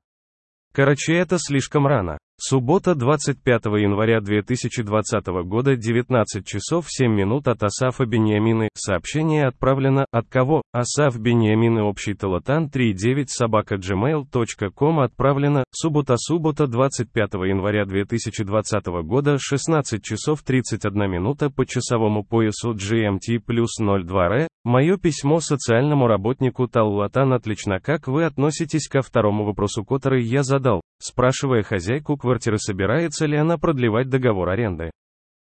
Короче 0.71 1.15
это 1.15 1.38
слишком 1.38 1.86
рано. 1.86 2.17
Суббота 2.38 2.95
25 2.95 3.65
января 3.79 4.19
2020 4.19 5.25
года 5.45 5.77
19 5.77 6.45
часов 6.45 6.86
7 6.89 7.09
минут 7.09 7.47
от 7.47 7.63
Асафа 7.63 8.05
Беньямины. 8.05 8.67
Сообщение 8.75 9.47
отправлено 9.47 10.05
от 10.11 10.27
кого? 10.27 10.61
Асаф 10.73 11.17
Беньямины 11.17 11.81
общий 11.81 12.13
талатан 12.13 12.69
39 12.69 13.29
собака 13.29 13.75
gmail.com 13.75 14.99
отправлено. 14.99 15.63
Суббота 15.71 16.17
Суббота 16.17 16.67
25 16.67 17.36
января 17.45 17.86
2020 17.86 18.86
года 19.03 19.38
16 19.39 20.03
часов 20.03 20.43
31 20.43 21.09
минута 21.09 21.49
по 21.49 21.65
часовому 21.65 22.25
поясу 22.25 22.73
GMT 22.73 23.39
плюс 23.45 23.77
02 23.79 24.25
р. 24.25 24.47
Мое 24.65 24.97
письмо 24.97 25.39
социальному 25.39 26.07
работнику 26.07 26.67
Таллатан 26.67 27.31
отлично 27.31 27.79
как 27.79 28.07
вы 28.07 28.25
относитесь 28.25 28.89
ко 28.89 29.01
второму 29.01 29.45
вопросу 29.45 29.86
который 29.86 30.23
я 30.23 30.43
задал, 30.43 30.81
спрашивая 31.00 31.64
хозяйку 31.64 32.18
квартиры 32.18 32.58
собирается 32.58 33.26
ли 33.26 33.38
она 33.38 33.58
продлевать 33.58 34.10
договор 34.10 34.50
аренды. 34.50 34.91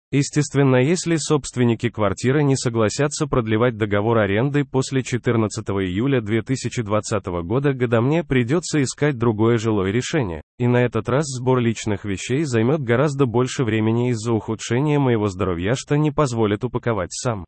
Естественно, 0.09 0.77
если 0.77 1.17
собственники 1.17 1.89
квартиры 1.89 2.41
не 2.41 2.55
согласятся 2.55 3.27
продлевать 3.27 3.75
договор 3.75 4.19
аренды 4.19 4.63
после 4.63 5.03
14 5.03 5.67
июля 5.67 6.21
2020 6.21 7.25
года 7.43 7.73
года 7.73 7.99
мне 7.99 8.23
придется 8.23 8.81
искать 8.81 9.17
другое 9.17 9.57
жилое 9.57 9.91
решение, 9.91 10.43
и 10.59 10.67
на 10.67 10.77
этот 10.77 11.09
раз 11.09 11.25
сбор 11.25 11.59
личных 11.59 12.05
вещей 12.05 12.45
займет 12.45 12.83
гораздо 12.83 13.25
больше 13.25 13.65
времени 13.65 14.11
из-за 14.11 14.31
ухудшения 14.31 14.97
моего 14.97 15.27
здоровья, 15.27 15.73
что 15.75 15.97
не 15.97 16.11
позволит 16.11 16.63
упаковать 16.63 17.11
сам. 17.11 17.43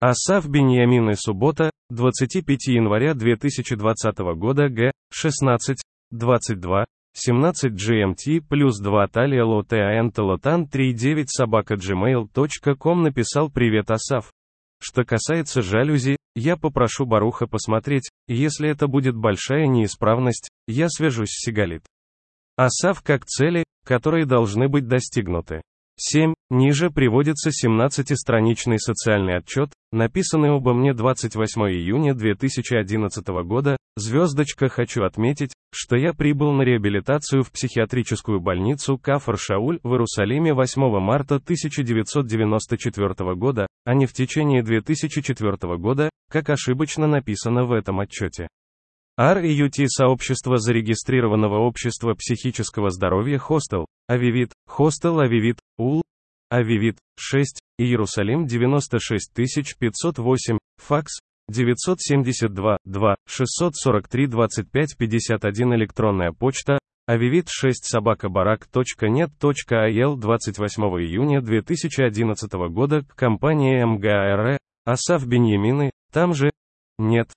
Асав 0.00 0.46
Беньямин 0.46 1.08
и 1.08 1.14
суббота, 1.14 1.70
25 1.88 2.66
января 2.66 3.14
2020 3.14 4.18
года 4.36 4.68
г. 4.68 4.92
16, 5.10 5.78
22, 6.10 6.84
17 7.14 7.72
GMT 7.72 8.42
плюс 8.48 8.80
2 8.80 9.08
Талия 9.08 9.44
Лотеаэн 9.44 10.12
Талотан 10.12 10.66
39 10.66 11.30
собака 11.30 11.74
gmail.com 11.74 13.02
написал 13.02 13.50
«Привет, 13.50 13.90
Асав». 13.90 14.32
Что 14.80 15.04
касается 15.04 15.62
жалюзи, 15.62 16.16
я 16.36 16.56
попрошу 16.56 17.04
Баруха 17.04 17.46
посмотреть, 17.46 18.10
если 18.28 18.68
это 18.70 18.86
будет 18.86 19.16
большая 19.16 19.66
неисправность, 19.66 20.50
я 20.68 20.88
свяжусь 20.88 21.30
с 21.30 21.44
Сигалит. 21.44 21.82
Асав 22.56 23.02
как 23.02 23.24
цели, 23.24 23.64
которые 23.84 24.24
должны 24.24 24.68
быть 24.68 24.86
достигнуты. 24.86 25.62
7. 26.00 26.32
Ниже 26.50 26.90
приводится 26.90 27.50
17-страничный 27.50 28.78
социальный 28.78 29.38
отчет, 29.38 29.72
написанный 29.90 30.50
обо 30.50 30.72
мне 30.72 30.94
28 30.94 31.60
июня 31.62 32.14
2011 32.14 33.26
года, 33.44 33.76
звездочка 33.98 34.68
хочу 34.68 35.04
отметить, 35.04 35.52
что 35.72 35.96
я 35.96 36.12
прибыл 36.12 36.52
на 36.52 36.62
реабилитацию 36.62 37.42
в 37.42 37.52
психиатрическую 37.52 38.40
больницу 38.40 38.98
Кафар-Шауль 38.98 39.80
в 39.82 39.92
Иерусалиме 39.92 40.54
8 40.54 41.00
марта 41.00 41.36
1994 41.36 43.34
года, 43.34 43.66
а 43.84 43.94
не 43.94 44.06
в 44.06 44.12
течение 44.12 44.62
2004 44.62 45.76
года, 45.76 46.10
как 46.30 46.50
ошибочно 46.50 47.06
написано 47.06 47.64
в 47.64 47.72
этом 47.72 48.00
отчете. 48.00 48.48
REUT 49.18 49.86
сообщество 49.88 50.58
зарегистрированного 50.58 51.58
общества 51.58 52.14
психического 52.14 52.90
здоровья 52.90 53.38
Хостел, 53.38 53.86
Авивит, 54.06 54.52
Хостел 54.68 55.18
Авивит, 55.18 55.58
УЛ, 55.76 56.02
Авивит, 56.50 56.98
6, 57.18 57.60
Иерусалим 57.78 58.46
96508, 58.46 60.58
факс, 60.76 61.18
972, 61.48 62.78
2, 62.84 63.16
643 63.26 64.26
25 64.26 64.96
51 64.98 65.74
электронная 65.74 66.32
почта, 66.32 66.78
авивит 67.06 67.48
6 67.48 67.84
собака 67.84 68.28
барак.нет.ил 68.28 70.16
28 70.16 70.82
июня 70.82 71.40
2011 71.40 72.52
года 72.70 73.02
к 73.02 73.14
компании 73.14 73.82
МГАРЭ, 73.82 74.58
Асав 74.84 75.26
Беньямины, 75.26 75.90
там 76.12 76.34
же, 76.34 76.50
нет, 76.98 77.30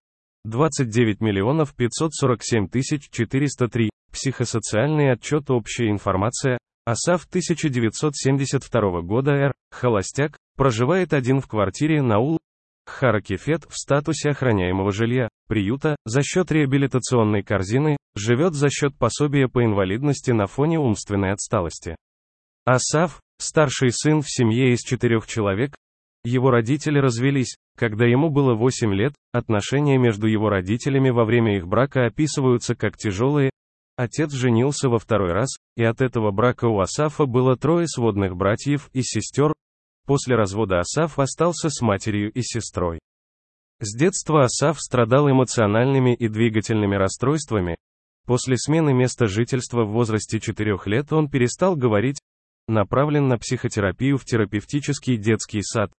29 0.43 1.21
миллионов 1.21 1.75
547 1.75 2.67
тысяч 2.67 3.09
403. 3.11 3.89
Психосоциальный 4.11 5.11
отчет 5.11 5.49
Общая 5.51 5.89
информация. 5.89 6.57
АСАФ 6.85 7.25
1972 7.25 9.01
года 9.01 9.31
Р. 9.31 9.53
холостяк, 9.71 10.37
проживает 10.57 11.13
один 11.13 11.39
в 11.39 11.47
квартире 11.47 12.01
на 12.01 12.19
ул. 12.19 12.39
Харакефет 12.85 13.65
в 13.69 13.77
статусе 13.77 14.31
охраняемого 14.31 14.91
жилья, 14.91 15.29
приюта, 15.47 15.95
за 16.05 16.23
счет 16.23 16.51
реабилитационной 16.51 17.43
корзины, 17.43 17.97
живет 18.15 18.53
за 18.53 18.69
счет 18.69 18.97
пособия 18.97 19.47
по 19.47 19.63
инвалидности 19.63 20.31
на 20.31 20.47
фоне 20.47 20.79
умственной 20.79 21.31
отсталости. 21.31 21.95
Асав, 22.65 23.19
старший 23.39 23.91
сын 23.91 24.21
в 24.21 24.29
семье 24.29 24.73
из 24.73 24.79
четырех 24.79 25.27
человек, 25.27 25.75
его 26.23 26.51
родители 26.51 26.99
развелись, 26.99 27.55
когда 27.75 28.05
ему 28.05 28.29
было 28.29 28.53
8 28.53 28.93
лет, 28.93 29.13
отношения 29.31 29.97
между 29.97 30.27
его 30.27 30.49
родителями 30.49 31.09
во 31.09 31.25
время 31.25 31.57
их 31.57 31.67
брака 31.67 32.05
описываются 32.05 32.75
как 32.75 32.95
тяжелые. 32.95 33.49
Отец 33.97 34.31
женился 34.31 34.87
во 34.87 34.99
второй 34.99 35.31
раз, 35.31 35.49
и 35.75 35.83
от 35.83 36.01
этого 36.01 36.31
брака 36.31 36.65
у 36.65 36.79
Асафа 36.79 37.25
было 37.25 37.55
трое 37.57 37.87
сводных 37.87 38.35
братьев 38.35 38.89
и 38.93 39.01
сестер. 39.01 39.53
После 40.05 40.35
развода 40.35 40.79
Асаф 40.79 41.19
остался 41.19 41.69
с 41.69 41.81
матерью 41.81 42.31
и 42.31 42.41
сестрой. 42.41 42.99
С 43.79 43.95
детства 43.97 44.43
Асаф 44.43 44.79
страдал 44.79 45.29
эмоциональными 45.29 46.15
и 46.15 46.27
двигательными 46.27 46.95
расстройствами. 46.95 47.75
После 48.25 48.57
смены 48.57 48.93
места 48.93 49.27
жительства 49.27 49.83
в 49.83 49.91
возрасте 49.91 50.39
4 50.39 50.77
лет 50.85 51.11
он 51.11 51.29
перестал 51.29 51.75
говорить, 51.75 52.19
направлен 52.67 53.27
на 53.27 53.37
психотерапию 53.37 54.17
в 54.17 54.25
терапевтический 54.25 55.17
детский 55.17 55.61
сад, 55.63 55.91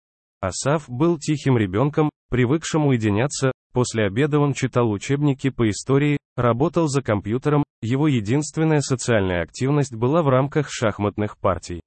Асаф 0.41 0.89
был 0.89 1.20
тихим 1.20 1.56
ребенком, 1.56 2.10
привыкшим 2.32 2.88
уединяться, 2.88 3.52
после 3.74 4.06
обеда 4.06 4.39
он 4.39 4.54
читал 4.54 4.89
учебники 4.89 5.52
по 5.52 5.70
истории, 5.70 6.18
работал 6.36 6.88
за 6.88 7.04
компьютером, 7.04 7.64
его 7.84 8.08
единственная 8.08 8.82
социальная 8.82 9.43
активность 9.43 9.93
была 9.93 10.24
в 10.24 10.30
рамках 10.30 10.72
шахматных 10.72 11.38
партий. 11.38 11.82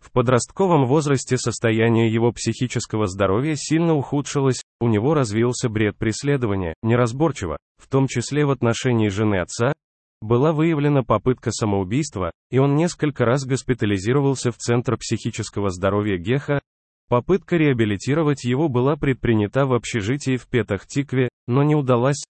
В 0.00 0.12
подростковом 0.12 0.86
возрасте 0.86 1.36
состояние 1.36 2.12
его 2.12 2.32
психического 2.32 3.06
здоровья 3.06 3.54
сильно 3.56 3.94
ухудшилось, 3.94 4.62
у 4.80 4.88
него 4.88 5.14
развился 5.14 5.68
бред 5.68 5.96
преследования, 5.96 6.74
неразборчиво, 6.82 7.58
в 7.76 7.88
том 7.88 8.06
числе 8.06 8.46
в 8.46 8.50
отношении 8.50 9.08
жены 9.08 9.40
отца, 9.40 9.72
была 10.20 10.52
выявлена 10.52 11.02
попытка 11.02 11.50
самоубийства, 11.50 12.32
и 12.50 12.58
он 12.58 12.76
несколько 12.76 13.24
раз 13.24 13.44
госпитализировался 13.44 14.50
в 14.50 14.56
Центр 14.56 14.96
психического 14.96 15.70
здоровья 15.70 16.16
Геха, 16.16 16.60
Попытка 17.08 17.56
реабилитировать 17.56 18.44
его 18.44 18.68
была 18.68 18.96
предпринята 18.96 19.64
в 19.64 19.72
общежитии 19.72 20.36
в 20.36 20.46
Петах-Тикве, 20.46 21.30
но 21.46 21.62
не 21.62 21.74
удалась. 21.74 22.22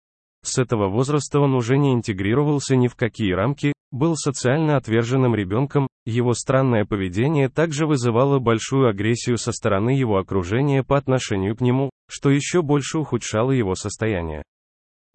С 0.44 0.56
этого 0.56 0.88
возраста 0.88 1.40
он 1.40 1.54
уже 1.54 1.76
не 1.78 1.92
интегрировался 1.92 2.76
ни 2.76 2.86
в 2.86 2.94
какие 2.94 3.32
рамки, 3.32 3.72
был 3.90 4.16
социально 4.16 4.76
отверженным 4.76 5.34
ребенком, 5.34 5.88
его 6.04 6.34
странное 6.34 6.84
поведение 6.84 7.48
также 7.48 7.86
вызывало 7.86 8.38
большую 8.38 8.88
агрессию 8.88 9.36
со 9.36 9.52
стороны 9.52 9.90
его 9.90 10.18
окружения 10.18 10.82
по 10.82 10.96
отношению 10.96 11.56
к 11.56 11.60
нему, 11.60 11.90
что 12.08 12.30
еще 12.30 12.62
больше 12.62 12.98
ухудшало 12.98 13.52
его 13.52 13.74
состояние. 13.74 14.42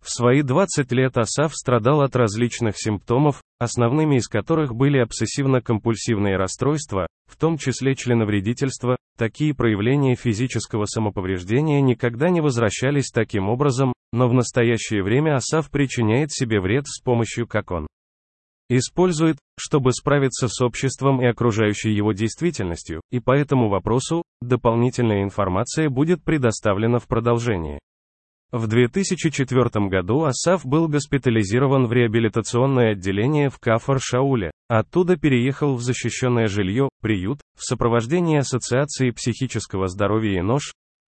В 0.01 0.09
свои 0.09 0.41
20 0.41 0.91
лет 0.91 1.17
Асав 1.17 1.55
страдал 1.55 2.01
от 2.01 2.15
различных 2.15 2.75
симптомов, 2.77 3.41
основными 3.59 4.17
из 4.17 4.27
которых 4.27 4.75
были 4.75 5.01
обсессивно-компульсивные 5.01 6.35
расстройства, 6.35 7.07
в 7.25 7.37
том 7.37 7.57
числе 7.57 7.95
членовредительство. 7.95 8.97
Такие 9.17 9.55
проявления 9.55 10.15
физического 10.15 10.85
самоповреждения 10.85 11.79
никогда 11.79 12.29
не 12.29 12.41
возвращались 12.41 13.11
таким 13.11 13.47
образом, 13.47 13.93
но 14.11 14.27
в 14.27 14.33
настоящее 14.33 15.03
время 15.03 15.35
Асав 15.35 15.69
причиняет 15.69 16.33
себе 16.33 16.59
вред 16.59 16.85
с 16.87 17.01
помощью 17.01 17.47
как 17.47 17.71
он 17.71 17.87
использует, 18.77 19.37
чтобы 19.59 19.93
справиться 19.93 20.47
с 20.47 20.61
обществом 20.61 21.21
и 21.21 21.25
окружающей 21.25 21.91
его 21.91 22.13
действительностью, 22.13 23.01
и 23.11 23.19
по 23.19 23.31
этому 23.31 23.69
вопросу 23.69 24.23
дополнительная 24.41 25.23
информация 25.23 25.89
будет 25.89 26.23
предоставлена 26.23 26.99
в 26.99 27.07
продолжении. 27.07 27.79
В 28.53 28.67
2004 28.67 29.87
году 29.87 30.25
Асав 30.25 30.63
был 30.63 30.87
госпитализирован 30.87 31.87
в 31.87 31.91
реабилитационное 31.91 32.91
отделение 32.91 33.49
в 33.49 33.57
Кафар-Шауле, 33.59 34.51
оттуда 34.67 35.17
переехал 35.17 35.73
в 35.73 35.81
защищенное 35.81 36.45
жилье, 36.45 36.89
приют, 37.01 37.39
в 37.57 37.63
сопровождении 37.63 38.37
Ассоциации 38.37 39.09
психического 39.09 39.87
здоровья 39.87 40.37
и 40.37 40.43
нож. 40.43 40.71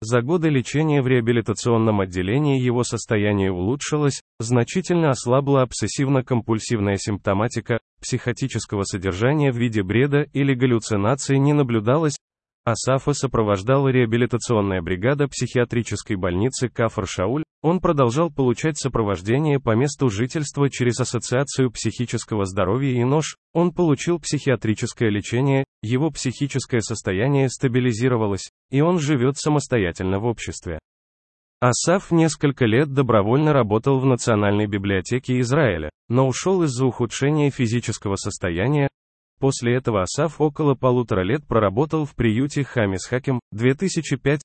За 0.05 0.21
годы 0.21 0.49
лечения 0.49 1.01
в 1.01 1.07
реабилитационном 1.07 2.01
отделении 2.01 2.59
его 2.59 2.83
состояние 2.83 3.53
улучшилось, 3.53 4.21
значительно 4.37 5.11
ослабла 5.11 5.65
обсессивно-компульсивная 5.65 6.97
симптоматика, 6.97 7.79
психотического 8.01 8.83
содержания 8.83 9.53
в 9.53 9.55
виде 9.55 9.81
бреда 9.81 10.23
или 10.33 10.53
галлюцинаций 10.55 11.39
не 11.39 11.53
наблюдалось, 11.53 12.17
Асафа 12.65 13.11
сопровождала 13.11 13.89
реабилитационная 13.89 14.81
бригада 14.81 15.27
психиатрической 15.27 16.15
больницы 16.15 16.69
Кафар-Шауль, 16.69 17.43
он 17.61 17.81
продолжал 17.81 18.31
получать 18.31 18.77
сопровождение 18.77 19.59
по 19.59 19.75
месту 19.75 20.09
жительства 20.09 20.69
через 20.69 20.97
Ассоциацию 21.01 21.71
психического 21.71 22.45
здоровья 22.45 23.01
и 23.01 23.03
нож, 23.03 23.35
он 23.53 23.73
получил 23.73 24.17
психиатрическое 24.17 25.09
лечение, 25.09 25.65
его 25.81 26.09
психическое 26.09 26.79
состояние 26.79 27.49
стабилизировалось, 27.49 28.49
и 28.71 28.79
он 28.79 28.99
живет 28.99 29.37
самостоятельно 29.37 30.19
в 30.19 30.25
обществе. 30.25 30.79
Асаф 31.59 32.11
несколько 32.11 32.65
лет 32.65 32.93
добровольно 32.93 33.51
работал 33.51 33.99
в 33.99 34.05
Национальной 34.05 34.67
библиотеке 34.67 35.39
Израиля, 35.39 35.89
но 36.07 36.27
ушел 36.27 36.63
из-за 36.63 36.85
ухудшения 36.85 37.49
физического 37.49 38.15
состояния, 38.15 38.89
После 39.43 39.75
этого 39.75 40.03
Асаф 40.03 40.39
около 40.39 40.73
полутора 40.73 41.21
лет 41.21 41.45
проработал 41.45 42.05
в 42.05 42.15
приюте 42.15 42.63
Хамис 42.63 43.05
Хаким, 43.05 43.41
2005-2006. 43.53 44.39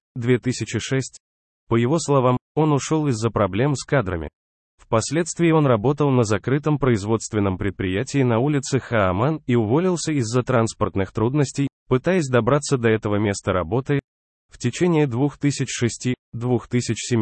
По 1.69 1.77
его 1.77 2.01
словам, 2.01 2.37
он 2.57 2.73
ушел 2.73 3.07
из-за 3.07 3.31
проблем 3.31 3.77
с 3.77 3.85
кадрами. 3.85 4.29
Впоследствии 4.77 5.53
он 5.53 5.67
работал 5.67 6.11
на 6.11 6.25
закрытом 6.25 6.81
производственном 6.81 7.59
предприятии 7.59 8.25
на 8.25 8.41
улице 8.41 8.81
Хааман 8.81 9.41
и 9.47 9.55
уволился 9.55 10.11
из-за 10.15 10.43
транспортных 10.43 11.13
трудностей, 11.13 11.69
пытаясь 11.87 12.29
добраться 12.29 12.77
до 12.77 12.89
этого 12.89 13.21
места 13.21 13.53
работы, 13.53 14.01
в 14.49 14.59
течение 14.59 15.07
2006-2007 15.07 16.15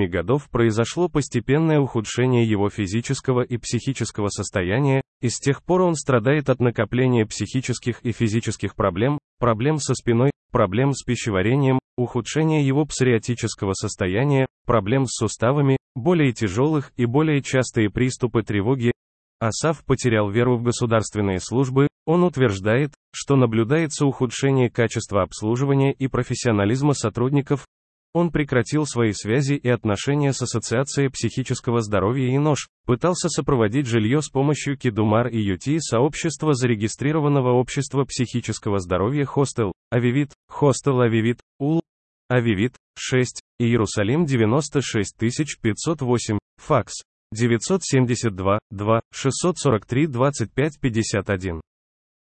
годов 0.08 0.48
произошло 0.50 1.08
постепенное 1.08 1.80
ухудшение 1.80 2.48
его 2.48 2.70
физического 2.70 3.42
и 3.42 3.56
психического 3.56 4.28
состояния, 4.28 5.02
и 5.20 5.28
с 5.28 5.38
тех 5.38 5.62
пор 5.62 5.82
он 5.82 5.94
страдает 5.94 6.50
от 6.50 6.60
накопления 6.60 7.26
психических 7.26 8.00
и 8.02 8.12
физических 8.12 8.74
проблем, 8.74 9.18
проблем 9.38 9.78
со 9.78 9.94
спиной, 9.94 10.30
проблем 10.50 10.92
с 10.92 11.02
пищеварением, 11.02 11.78
ухудшения 11.96 12.64
его 12.64 12.84
псориатического 12.84 13.72
состояния, 13.74 14.46
проблем 14.66 15.06
с 15.06 15.18
суставами, 15.18 15.76
более 15.94 16.32
тяжелых 16.32 16.92
и 16.96 17.06
более 17.06 17.42
частые 17.42 17.90
приступы 17.90 18.42
тревоги, 18.42 18.92
Асав 19.38 19.84
потерял 19.84 20.30
веру 20.30 20.56
в 20.56 20.62
государственные 20.62 21.40
службы, 21.40 21.88
он 22.06 22.24
утверждает, 22.24 22.94
что 23.12 23.36
наблюдается 23.36 24.06
ухудшение 24.06 24.70
качества 24.70 25.22
обслуживания 25.22 25.92
и 25.92 26.06
профессионализма 26.06 26.94
сотрудников, 26.94 27.66
он 28.14 28.30
прекратил 28.30 28.86
свои 28.86 29.12
связи 29.12 29.54
и 29.54 29.68
отношения 29.68 30.32
с 30.32 30.40
Ассоциацией 30.40 31.10
психического 31.10 31.82
здоровья 31.82 32.34
и 32.34 32.38
нож, 32.38 32.68
пытался 32.86 33.28
сопроводить 33.28 33.86
жилье 33.86 34.22
с 34.22 34.30
помощью 34.30 34.78
Кидумар 34.78 35.28
и 35.28 35.38
Юти 35.38 35.80
сообщества 35.80 36.54
зарегистрированного 36.54 37.50
общества 37.50 38.04
психического 38.04 38.78
здоровья 38.78 39.26
Хостел, 39.26 39.72
Авивит, 39.90 40.32
Хостел 40.48 41.02
Авивит, 41.02 41.40
Ул, 41.58 41.82
Авивит, 42.30 42.76
6, 42.96 43.42
Иерусалим 43.58 44.24
96508, 44.24 46.38
факс, 46.56 47.02
972, 47.32 48.58
2, 48.70 49.00
643 49.12 50.06
25 50.06 50.80
51. 50.80 51.60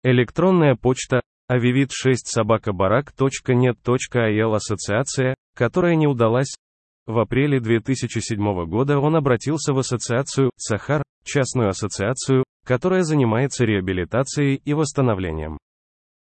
Электронная 0.03 0.75
почта, 0.75 1.21
avivit6 1.51 2.13
собакабарак.нет.ил 2.23 4.53
Ассоциация, 4.53 5.35
которая 5.55 5.95
не 5.95 6.07
удалась. 6.07 6.55
В 7.05 7.19
апреле 7.19 7.59
2007 7.59 8.65
года 8.65 8.99
он 8.99 9.15
обратился 9.15 9.73
в 9.73 9.79
ассоциацию 9.79 10.51
«Сахар», 10.55 11.03
частную 11.23 11.69
ассоциацию, 11.69 12.43
которая 12.65 13.01
занимается 13.01 13.65
реабилитацией 13.65 14.61
и 14.63 14.73
восстановлением. 14.73 15.57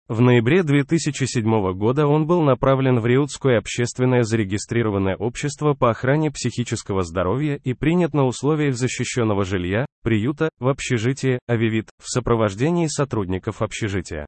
В 0.10 0.22
ноябре 0.22 0.64
2007 0.64 1.74
года 1.74 2.08
он 2.08 2.28
был 2.28 2.42
направлен 2.42 3.02
в 3.02 3.06
Риутское 3.06 3.58
общественное 3.58 4.24
зарегистрированное 4.24 5.18
общество 5.18 5.74
по 5.74 5.90
охране 5.90 6.32
психического 6.32 7.04
здоровья 7.04 7.60
и 7.62 7.74
принят 7.74 8.14
на 8.14 8.24
условиях 8.24 8.76
защищенного 8.76 9.44
жилья, 9.44 9.86
приюта, 10.04 10.48
в 10.60 10.70
общежитие, 10.70 11.40
Авивит, 11.46 11.90
в 12.02 12.10
сопровождении 12.10 12.88
сотрудников 12.88 13.62
общежития. 13.62 14.26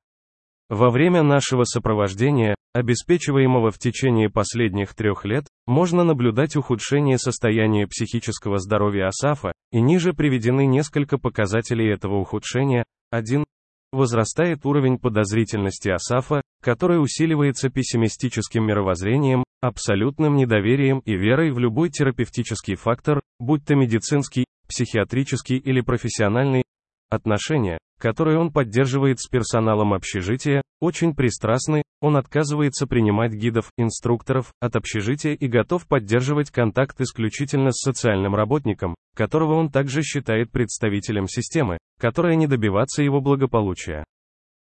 Во 0.68 0.90
время 0.90 1.24
нашего 1.24 1.64
сопровождения, 1.64 2.56
обеспечиваемого 2.74 3.72
в 3.72 3.80
течение 3.80 4.30
последних 4.30 4.94
трех 4.94 5.24
лет, 5.24 5.46
можно 5.66 6.04
наблюдать 6.04 6.58
ухудшение 6.58 7.18
состояния 7.18 7.88
психического 7.88 8.58
здоровья 8.60 9.08
Асафа, 9.08 9.54
и 9.72 9.80
ниже 9.80 10.12
приведены 10.12 10.66
несколько 10.66 11.18
показателей 11.18 11.90
этого 11.90 12.18
ухудшения. 12.18 12.84
1. 13.12 13.46
Возрастает 13.92 14.66
уровень 14.66 14.98
подозрительности 14.98 15.90
Асафа, 15.90 16.42
который 16.62 17.02
усиливается 17.02 17.70
пессимистическим 17.70 18.66
мировоззрением, 18.66 19.44
абсолютным 19.62 20.36
недоверием 20.36 21.00
и 21.00 21.16
верой 21.16 21.52
в 21.52 21.60
любой 21.60 21.90
терапевтический 21.90 22.76
фактор, 22.76 23.22
будь 23.40 23.66
то 23.66 23.76
медицинский, 23.76 24.46
психиатрический 24.68 25.58
или 25.58 25.82
профессиональный, 25.82 26.64
отношения, 27.10 27.80
которые 28.00 28.39
он 28.39 28.52
поддерживает 28.52 29.20
с 29.20 29.28
персоналом 29.28 29.93
общежития, 29.93 30.62
очень 30.80 31.14
пристрастны, 31.14 31.84
он 32.02 32.16
отказывается 32.16 32.88
принимать 32.88 33.34
гидов, 33.34 33.72
инструкторов, 33.78 34.54
от 34.62 34.76
общежития 34.76 35.34
и 35.34 35.47
готов 35.47 35.86
поддерживать 35.86 36.50
контакт 36.50 37.00
исключительно 37.02 37.72
с 37.72 37.82
социальным 37.82 38.34
работником, 38.34 38.95
которого 39.16 39.56
он 39.56 39.70
также 39.70 40.02
считает 40.02 40.52
представителем 40.52 41.28
системы, 41.28 41.78
которая 42.00 42.36
не 42.36 42.47
добиваться 42.47 43.04
его 43.04 43.20
благополучия. 43.20 44.06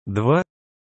2. 0.06 0.42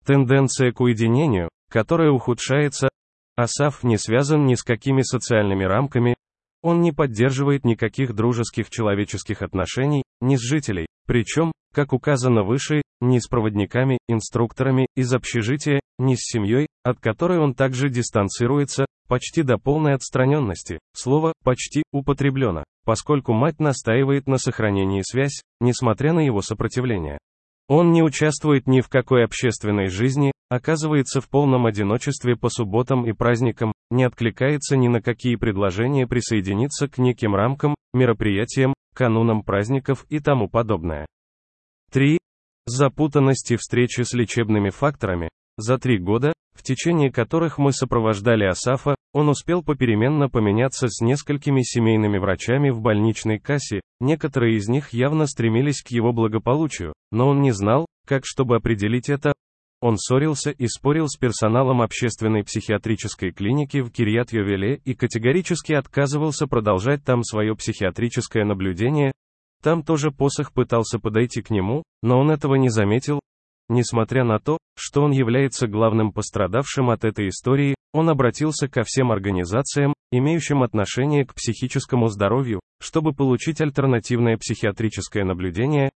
Тенденция 0.07 0.73
к 0.73 0.81
уединению, 0.81 1.49
которая 1.71 2.11
ухудшается. 2.11 2.89
Асаф 3.37 3.83
не 3.83 3.99
связан 3.99 4.45
ни 4.45 4.55
с 4.55 4.63
какими 4.63 5.03
социальными 5.03 5.65
рамками, 5.65 6.15
он 6.63 6.81
не 6.81 6.93
поддерживает 6.93 7.65
никаких 7.65 8.15
дружеских 8.15 8.69
человеческих 8.71 9.43
отношений, 9.43 10.03
ни 10.21 10.37
с 10.37 10.41
жителей, 10.41 10.87
причем, 11.11 11.51
как 11.75 11.93
указано 11.93 12.45
выше, 12.45 12.83
ни 13.01 13.19
с 13.19 13.27
проводниками, 13.27 13.99
инструкторами 14.09 14.87
из 14.95 15.13
общежития, 15.13 15.81
ни 15.99 16.15
с 16.15 16.21
семьей, 16.21 16.69
от 16.85 17.01
которой 17.01 17.41
он 17.41 17.53
также 17.55 17.89
дистанцируется, 17.89 18.87
почти 19.09 19.43
до 19.43 19.59
полной 19.59 19.95
отстраненности. 19.95 20.79
Слово 20.95 21.33
«почти» 21.43 21.83
употреблено, 21.91 22.63
поскольку 22.85 23.33
мать 23.33 23.59
настаивает 23.59 24.29
на 24.29 24.39
сохранении 24.39 25.03
связь, 25.03 25.43
несмотря 25.61 26.13
на 26.13 26.21
его 26.21 26.43
сопротивление. 26.43 27.19
Он 27.67 27.91
не 27.91 28.05
участвует 28.05 28.69
ни 28.69 28.81
в 28.81 28.89
какой 28.89 29.25
общественной 29.25 29.89
жизни, 29.89 30.31
оказывается 30.49 31.21
в 31.21 31.29
полном 31.29 31.67
одиночестве 31.67 32.37
по 32.37 32.51
субботам 32.51 33.05
и 33.05 33.13
праздникам, 33.13 33.73
не 33.91 34.05
откликается 34.05 34.77
ни 34.77 34.87
на 34.87 35.03
какие 35.03 35.35
предложения 35.35 36.07
присоединиться 36.07 36.87
к 36.87 36.99
неким 36.99 37.35
рамкам, 37.35 37.75
мероприятиям, 37.93 38.75
канунам 38.95 39.43
праздников 39.43 40.05
и 40.09 40.21
тому 40.21 40.49
подобное. 40.49 41.07
3. 41.93 42.19
Запутанность 42.67 43.51
и 43.51 43.57
встречи 43.57 44.03
с 44.03 44.13
лечебными 44.13 44.71
факторами. 44.71 45.29
За 45.57 45.79
три 45.79 45.99
года, 45.99 46.33
в 46.55 46.63
течение 46.63 47.11
которых 47.11 47.59
мы 47.59 47.73
сопровождали 47.73 48.45
Асафа, 48.45 48.95
он 49.13 49.29
успел 49.29 49.63
попеременно 49.63 50.29
поменяться 50.29 50.89
с 50.89 51.01
несколькими 51.01 51.63
семейными 51.63 52.19
врачами 52.19 52.71
в 52.71 52.81
больничной 52.81 53.39
кассе, 53.39 53.81
некоторые 53.99 54.57
из 54.57 54.69
них 54.69 54.93
явно 54.93 55.27
стремились 55.27 55.83
к 55.83 55.89
его 55.89 56.13
благополучию, 56.13 56.93
но 57.11 57.29
он 57.29 57.41
не 57.41 57.51
знал, 57.51 57.87
как 58.07 58.23
чтобы 58.25 58.57
определить 58.57 59.09
это, 59.09 59.33
он 59.81 59.97
ссорился 59.97 60.51
и 60.51 60.67
спорил 60.67 61.09
с 61.09 61.17
персоналом 61.17 61.81
общественной 61.81 62.45
психиатрической 62.45 63.33
клиники 63.33 63.81
в 63.81 63.91
Кирьят-Йовеле 63.91 64.81
и 64.85 64.95
категорически 64.95 65.73
отказывался 65.73 66.47
продолжать 66.47 67.03
там 67.03 67.23
свое 67.25 67.57
психиатрическое 67.57 68.45
наблюдение. 68.45 69.13
Там 69.63 69.83
тоже 69.83 70.11
посох 70.11 70.53
пытался 70.53 70.99
подойти 70.99 71.43
к 71.43 71.51
нему, 71.51 71.83
но 72.03 72.19
он 72.19 72.31
этого 72.31 72.57
не 72.57 72.69
заметил. 72.69 73.21
Несмотря 73.69 74.25
на 74.25 74.39
то, 74.39 74.59
что 74.77 75.03
он 75.03 75.13
является 75.13 75.67
главным 75.67 76.13
пострадавшим 76.13 76.91
от 76.91 77.05
этой 77.05 77.29
истории, 77.29 77.75
он 77.93 78.09
обратился 78.09 78.69
ко 78.69 78.83
всем 78.85 79.13
организациям, 79.13 79.95
имеющим 80.13 80.63
отношение 80.63 81.25
к 81.25 81.35
психическому 81.35 82.09
здоровью, 82.09 82.61
чтобы 82.81 83.13
получить 83.13 83.61
альтернативное 83.61 84.37
психиатрическое 84.37 85.25
наблюдение, 85.25 85.91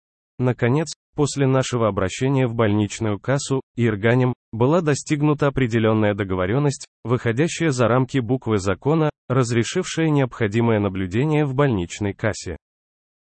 Наконец, 0.42 0.92
после 1.14 1.46
нашего 1.46 1.86
обращения 1.86 2.48
в 2.48 2.54
больничную 2.54 3.20
кассу, 3.20 3.60
Ирганем, 3.76 4.34
была 4.52 4.80
достигнута 4.80 5.46
определенная 5.46 6.14
договоренность, 6.14 6.84
выходящая 7.04 7.70
за 7.70 7.86
рамки 7.86 8.18
буквы 8.18 8.58
закона, 8.58 9.10
разрешившая 9.28 10.10
необходимое 10.10 10.80
наблюдение 10.80 11.44
в 11.44 11.54
больничной 11.54 12.12
кассе. 12.12 12.56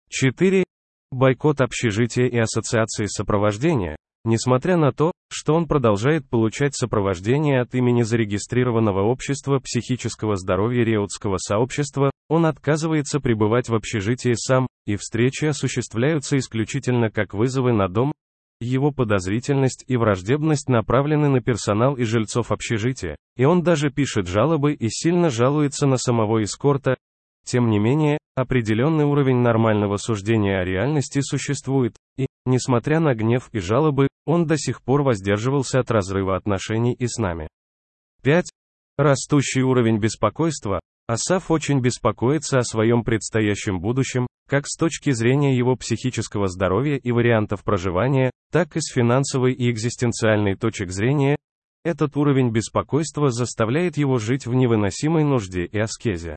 4. 0.07 0.63
Бойкот 1.11 1.59
общежития 1.59 2.27
и 2.27 2.37
ассоциации 2.37 3.07
сопровождения, 3.07 3.97
Несмотря 4.23 4.77
на 4.77 4.91
то, 4.91 5.11
что 5.31 5.55
он 5.55 5.67
продолжает 5.67 6.29
получать 6.29 6.75
сопровождение 6.75 7.61
от 7.61 7.73
имени 7.73 8.03
зарегистрированного 8.03 9.01
общества 9.01 9.59
психического 9.59 10.35
здоровья 10.35 10.83
Реутского 10.83 11.37
сообщества, 11.37 12.11
он 12.29 12.45
отказывается 12.45 13.19
пребывать 13.19 13.69
в 13.69 13.75
общежитии 13.75 14.33
сам, 14.35 14.67
и 14.85 14.95
встречи 14.95 15.45
осуществляются 15.45 16.37
исключительно 16.37 17.09
как 17.09 17.33
вызовы 17.33 17.73
на 17.73 17.87
дом. 17.87 18.11
Его 18.59 18.91
подозрительность 18.91 19.83
и 19.87 19.97
враждебность 19.97 20.69
направлены 20.69 21.29
на 21.29 21.41
персонал 21.41 21.95
и 21.95 22.03
жильцов 22.03 22.51
общежития, 22.51 23.15
и 23.35 23.45
он 23.45 23.63
даже 23.63 23.89
пишет 23.89 24.27
жалобы 24.27 24.73
и 24.73 24.87
сильно 24.89 25.31
жалуется 25.31 25.87
на 25.87 25.97
самого 25.97 26.43
эскорта, 26.43 26.95
тем 27.43 27.69
не 27.69 27.79
менее, 27.79 28.19
определенный 28.35 29.05
уровень 29.05 29.37
нормального 29.37 29.97
суждения 29.97 30.59
о 30.59 30.65
реальности 30.65 31.19
существует, 31.21 31.95
и, 32.17 32.27
несмотря 32.45 32.99
на 32.99 33.13
гнев 33.13 33.49
и 33.51 33.59
жалобы, 33.59 34.07
он 34.25 34.45
до 34.45 34.57
сих 34.57 34.81
пор 34.81 35.03
воздерживался 35.03 35.79
от 35.79 35.91
разрыва 35.91 36.35
отношений 36.35 36.93
и 36.93 37.07
с 37.07 37.17
нами. 37.17 37.47
5. 38.23 38.49
Растущий 38.97 39.61
уровень 39.61 39.97
беспокойства. 39.97 40.79
Асаф 41.07 41.51
очень 41.51 41.81
беспокоится 41.81 42.59
о 42.59 42.63
своем 42.63 43.03
предстоящем 43.03 43.79
будущем, 43.79 44.27
как 44.47 44.67
с 44.67 44.77
точки 44.77 45.11
зрения 45.11 45.57
его 45.57 45.75
психического 45.75 46.47
здоровья 46.47 46.97
и 46.97 47.11
вариантов 47.11 47.63
проживания, 47.63 48.31
так 48.51 48.75
и 48.75 48.81
с 48.81 48.93
финансовой 48.93 49.53
и 49.53 49.69
экзистенциальной 49.71 50.55
точек 50.55 50.91
зрения. 50.91 51.37
Этот 51.83 52.15
уровень 52.15 52.51
беспокойства 52.51 53.31
заставляет 53.31 53.97
его 53.97 54.19
жить 54.19 54.45
в 54.45 54.53
невыносимой 54.53 55.23
нужде 55.23 55.65
и 55.65 55.79
аскезе. 55.79 56.35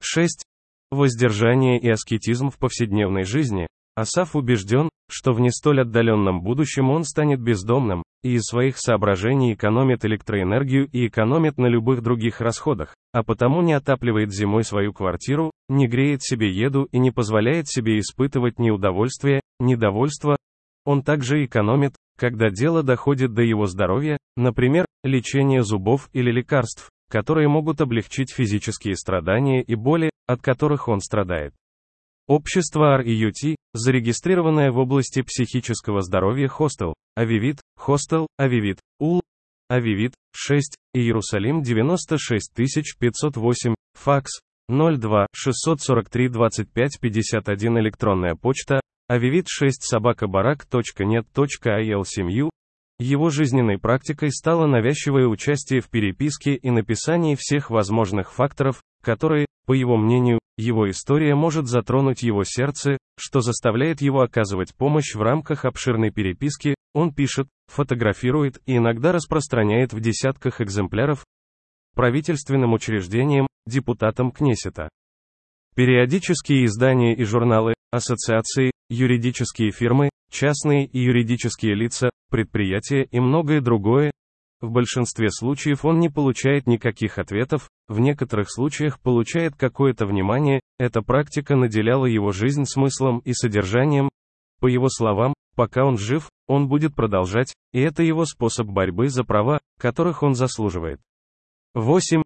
6. 0.00 0.44
Воздержание 0.92 1.80
и 1.80 1.88
аскетизм 1.88 2.50
в 2.50 2.58
повседневной 2.58 3.24
жизни. 3.24 3.66
Асаф 3.96 4.36
убежден, 4.36 4.90
что 5.10 5.32
в 5.32 5.40
не 5.40 5.50
столь 5.50 5.80
отдаленном 5.80 6.42
будущем 6.42 6.90
он 6.90 7.04
станет 7.04 7.40
бездомным, 7.40 8.02
и 8.22 8.34
из 8.34 8.42
своих 8.42 8.76
соображений 8.76 9.54
экономит 9.54 10.04
электроэнергию 10.04 10.86
и 10.92 11.06
экономит 11.06 11.56
на 11.56 11.64
любых 11.64 12.02
других 12.02 12.42
расходах, 12.42 12.94
а 13.14 13.22
потому 13.22 13.62
не 13.62 13.72
отапливает 13.72 14.34
зимой 14.34 14.64
свою 14.64 14.92
квартиру, 14.92 15.50
не 15.70 15.88
греет 15.88 16.22
себе 16.22 16.52
еду 16.52 16.86
и 16.92 16.98
не 16.98 17.10
позволяет 17.10 17.68
себе 17.68 17.98
испытывать 17.98 18.58
ни 18.58 18.68
удовольствие, 18.68 19.40
ни 19.60 19.76
довольство. 19.76 20.36
Он 20.84 21.02
также 21.02 21.42
экономит, 21.46 21.94
когда 22.18 22.50
дело 22.50 22.82
доходит 22.82 23.32
до 23.32 23.40
его 23.40 23.64
здоровья, 23.64 24.18
например, 24.36 24.84
лечения 25.04 25.62
зубов 25.62 26.10
или 26.12 26.30
лекарств, 26.30 26.90
которые 27.10 27.48
могут 27.48 27.80
облегчить 27.80 28.30
физические 28.30 28.96
страдания 28.96 29.62
и 29.62 29.74
боли, 29.74 30.11
от 30.26 30.42
которых 30.42 30.88
он 30.88 31.00
страдает. 31.00 31.54
Общество 32.26 33.00
REUT, 33.02 33.56
зарегистрированное 33.74 34.70
в 34.70 34.78
области 34.78 35.22
психического 35.22 36.02
здоровья 36.02 36.48
Хостел, 36.48 36.94
Авивит, 37.16 37.60
Хостел, 37.76 38.26
Авивит, 38.38 38.78
УЛ, 39.00 39.22
Авивит, 39.68 40.14
6, 40.34 40.76
Иерусалим 40.94 41.62
96508, 41.62 43.74
факс, 43.94 44.40
02 44.68 45.26
643 45.34 46.28
25 46.28 47.00
51 47.00 47.78
электронная 47.78 48.34
почта, 48.34 48.82
авивит 49.08 49.46
6 49.48 49.82
собакабарак.нет.ил 49.82 52.04
семью, 52.04 52.50
его 53.02 53.30
жизненной 53.30 53.78
практикой 53.78 54.30
стало 54.30 54.66
навязчивое 54.66 55.26
участие 55.26 55.80
в 55.80 55.88
переписке 55.88 56.54
и 56.54 56.70
написании 56.70 57.36
всех 57.38 57.70
возможных 57.70 58.32
факторов, 58.32 58.82
которые, 59.02 59.46
по 59.66 59.72
его 59.72 59.96
мнению, 59.96 60.38
его 60.56 60.88
история 60.90 61.34
может 61.34 61.66
затронуть 61.66 62.22
его 62.22 62.44
сердце, 62.44 62.98
что 63.18 63.40
заставляет 63.40 64.00
его 64.00 64.20
оказывать 64.20 64.74
помощь 64.74 65.14
в 65.14 65.22
рамках 65.22 65.64
обширной 65.64 66.10
переписки, 66.10 66.74
он 66.94 67.12
пишет, 67.14 67.48
фотографирует 67.66 68.60
и 68.66 68.76
иногда 68.76 69.12
распространяет 69.12 69.92
в 69.92 70.00
десятках 70.00 70.60
экземпляров 70.60 71.24
правительственным 71.94 72.72
учреждениям, 72.72 73.46
депутатам 73.66 74.30
Кнесета. 74.30 74.88
Периодические 75.74 76.66
издания 76.66 77.14
и 77.14 77.24
журналы, 77.24 77.74
ассоциации, 77.92 78.72
юридические 78.88 79.70
фирмы, 79.70 80.10
частные 80.30 80.86
и 80.86 80.98
юридические 80.98 81.74
лица, 81.74 82.10
предприятия 82.30 83.04
и 83.04 83.20
многое 83.20 83.60
другое. 83.60 84.10
В 84.60 84.70
большинстве 84.70 85.30
случаев 85.30 85.84
он 85.84 86.00
не 86.00 86.08
получает 86.08 86.66
никаких 86.66 87.18
ответов, 87.18 87.68
в 87.88 88.00
некоторых 88.00 88.50
случаях 88.50 89.00
получает 89.00 89.54
какое-то 89.56 90.06
внимание, 90.06 90.60
эта 90.78 91.02
практика 91.02 91.56
наделяла 91.56 92.06
его 92.06 92.32
жизнь 92.32 92.64
смыслом 92.64 93.18
и 93.20 93.32
содержанием. 93.32 94.08
По 94.60 94.68
его 94.68 94.88
словам, 94.88 95.34
пока 95.56 95.84
он 95.84 95.98
жив, 95.98 96.30
он 96.46 96.68
будет 96.68 96.94
продолжать, 96.94 97.52
и 97.72 97.80
это 97.80 98.02
его 98.02 98.24
способ 98.24 98.68
борьбы 98.68 99.08
за 99.08 99.24
права, 99.24 99.60
которых 99.78 100.22
он 100.22 100.34
заслуживает. 100.34 101.00
8. 101.74 102.22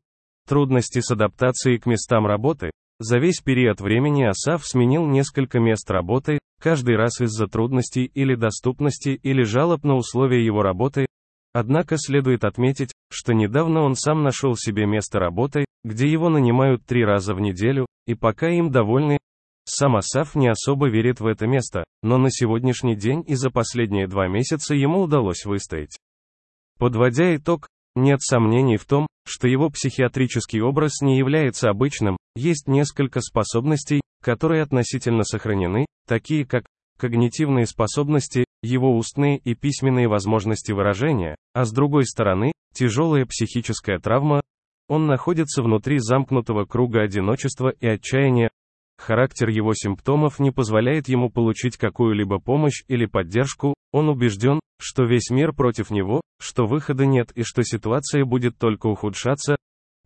Трудности 0.46 1.00
с 1.00 1.10
адаптацией 1.10 1.78
к 1.78 1.86
местам 1.86 2.26
работы. 2.26 2.70
За 2.98 3.18
весь 3.18 3.40
период 3.42 3.82
времени 3.82 4.24
Асаф 4.24 4.66
сменил 4.66 5.06
несколько 5.06 5.60
мест 5.60 5.90
работы, 5.90 6.38
каждый 6.58 6.96
раз 6.96 7.20
из-за 7.20 7.46
трудностей 7.46 8.04
или 8.06 8.34
доступности 8.34 9.20
или 9.22 9.42
жалоб 9.42 9.84
на 9.84 9.96
условия 9.96 10.42
его 10.42 10.62
работы. 10.62 11.04
Однако 11.52 11.98
следует 11.98 12.44
отметить, 12.44 12.92
что 13.10 13.34
недавно 13.34 13.82
он 13.82 13.96
сам 13.96 14.22
нашел 14.22 14.56
себе 14.56 14.86
место 14.86 15.18
работы, 15.18 15.66
где 15.84 16.10
его 16.10 16.30
нанимают 16.30 16.86
три 16.86 17.04
раза 17.04 17.34
в 17.34 17.40
неделю, 17.40 17.86
и 18.06 18.14
пока 18.14 18.48
им 18.48 18.70
довольны, 18.70 19.18
сам 19.68 19.96
Асаф 19.96 20.34
не 20.34 20.48
особо 20.48 20.88
верит 20.88 21.20
в 21.20 21.26
это 21.26 21.46
место, 21.46 21.84
но 22.02 22.16
на 22.16 22.30
сегодняшний 22.30 22.96
день 22.96 23.22
и 23.26 23.34
за 23.34 23.50
последние 23.50 24.06
два 24.06 24.26
месяца 24.26 24.74
ему 24.74 25.02
удалось 25.02 25.44
выстоять. 25.44 25.98
Подводя 26.78 27.36
итог, 27.36 27.68
нет 27.94 28.22
сомнений 28.22 28.76
в 28.76 28.86
том, 28.86 29.06
что 29.26 29.48
его 29.48 29.68
психиатрический 29.68 30.60
образ 30.60 31.00
не 31.00 31.18
является 31.18 31.68
обычным, 31.68 32.16
есть 32.36 32.68
несколько 32.68 33.20
способностей, 33.20 34.00
которые 34.22 34.62
относительно 34.62 35.24
сохранены, 35.24 35.86
такие 36.06 36.46
как 36.46 36.66
когнитивные 36.98 37.66
способности, 37.66 38.44
его 38.62 38.96
устные 38.96 39.38
и 39.38 39.54
письменные 39.54 40.08
возможности 40.08 40.72
выражения, 40.72 41.34
а 41.52 41.64
с 41.64 41.72
другой 41.72 42.06
стороны, 42.06 42.52
тяжелая 42.72 43.26
психическая 43.26 43.98
травма, 43.98 44.42
он 44.88 45.06
находится 45.06 45.62
внутри 45.62 45.98
замкнутого 45.98 46.64
круга 46.64 47.02
одиночества 47.02 47.70
и 47.80 47.86
отчаяния, 47.86 48.50
Характер 48.98 49.50
его 49.50 49.72
симптомов 49.74 50.38
не 50.38 50.50
позволяет 50.50 51.08
ему 51.08 51.30
получить 51.30 51.76
какую-либо 51.76 52.38
помощь 52.38 52.82
или 52.88 53.06
поддержку, 53.06 53.74
он 53.92 54.08
убежден, 54.08 54.60
что 54.80 55.04
весь 55.04 55.30
мир 55.30 55.52
против 55.52 55.90
него, 55.90 56.22
что 56.40 56.66
выхода 56.66 57.06
нет 57.06 57.30
и 57.32 57.42
что 57.42 57.62
ситуация 57.62 58.24
будет 58.24 58.58
только 58.58 58.86
ухудшаться. 58.86 59.56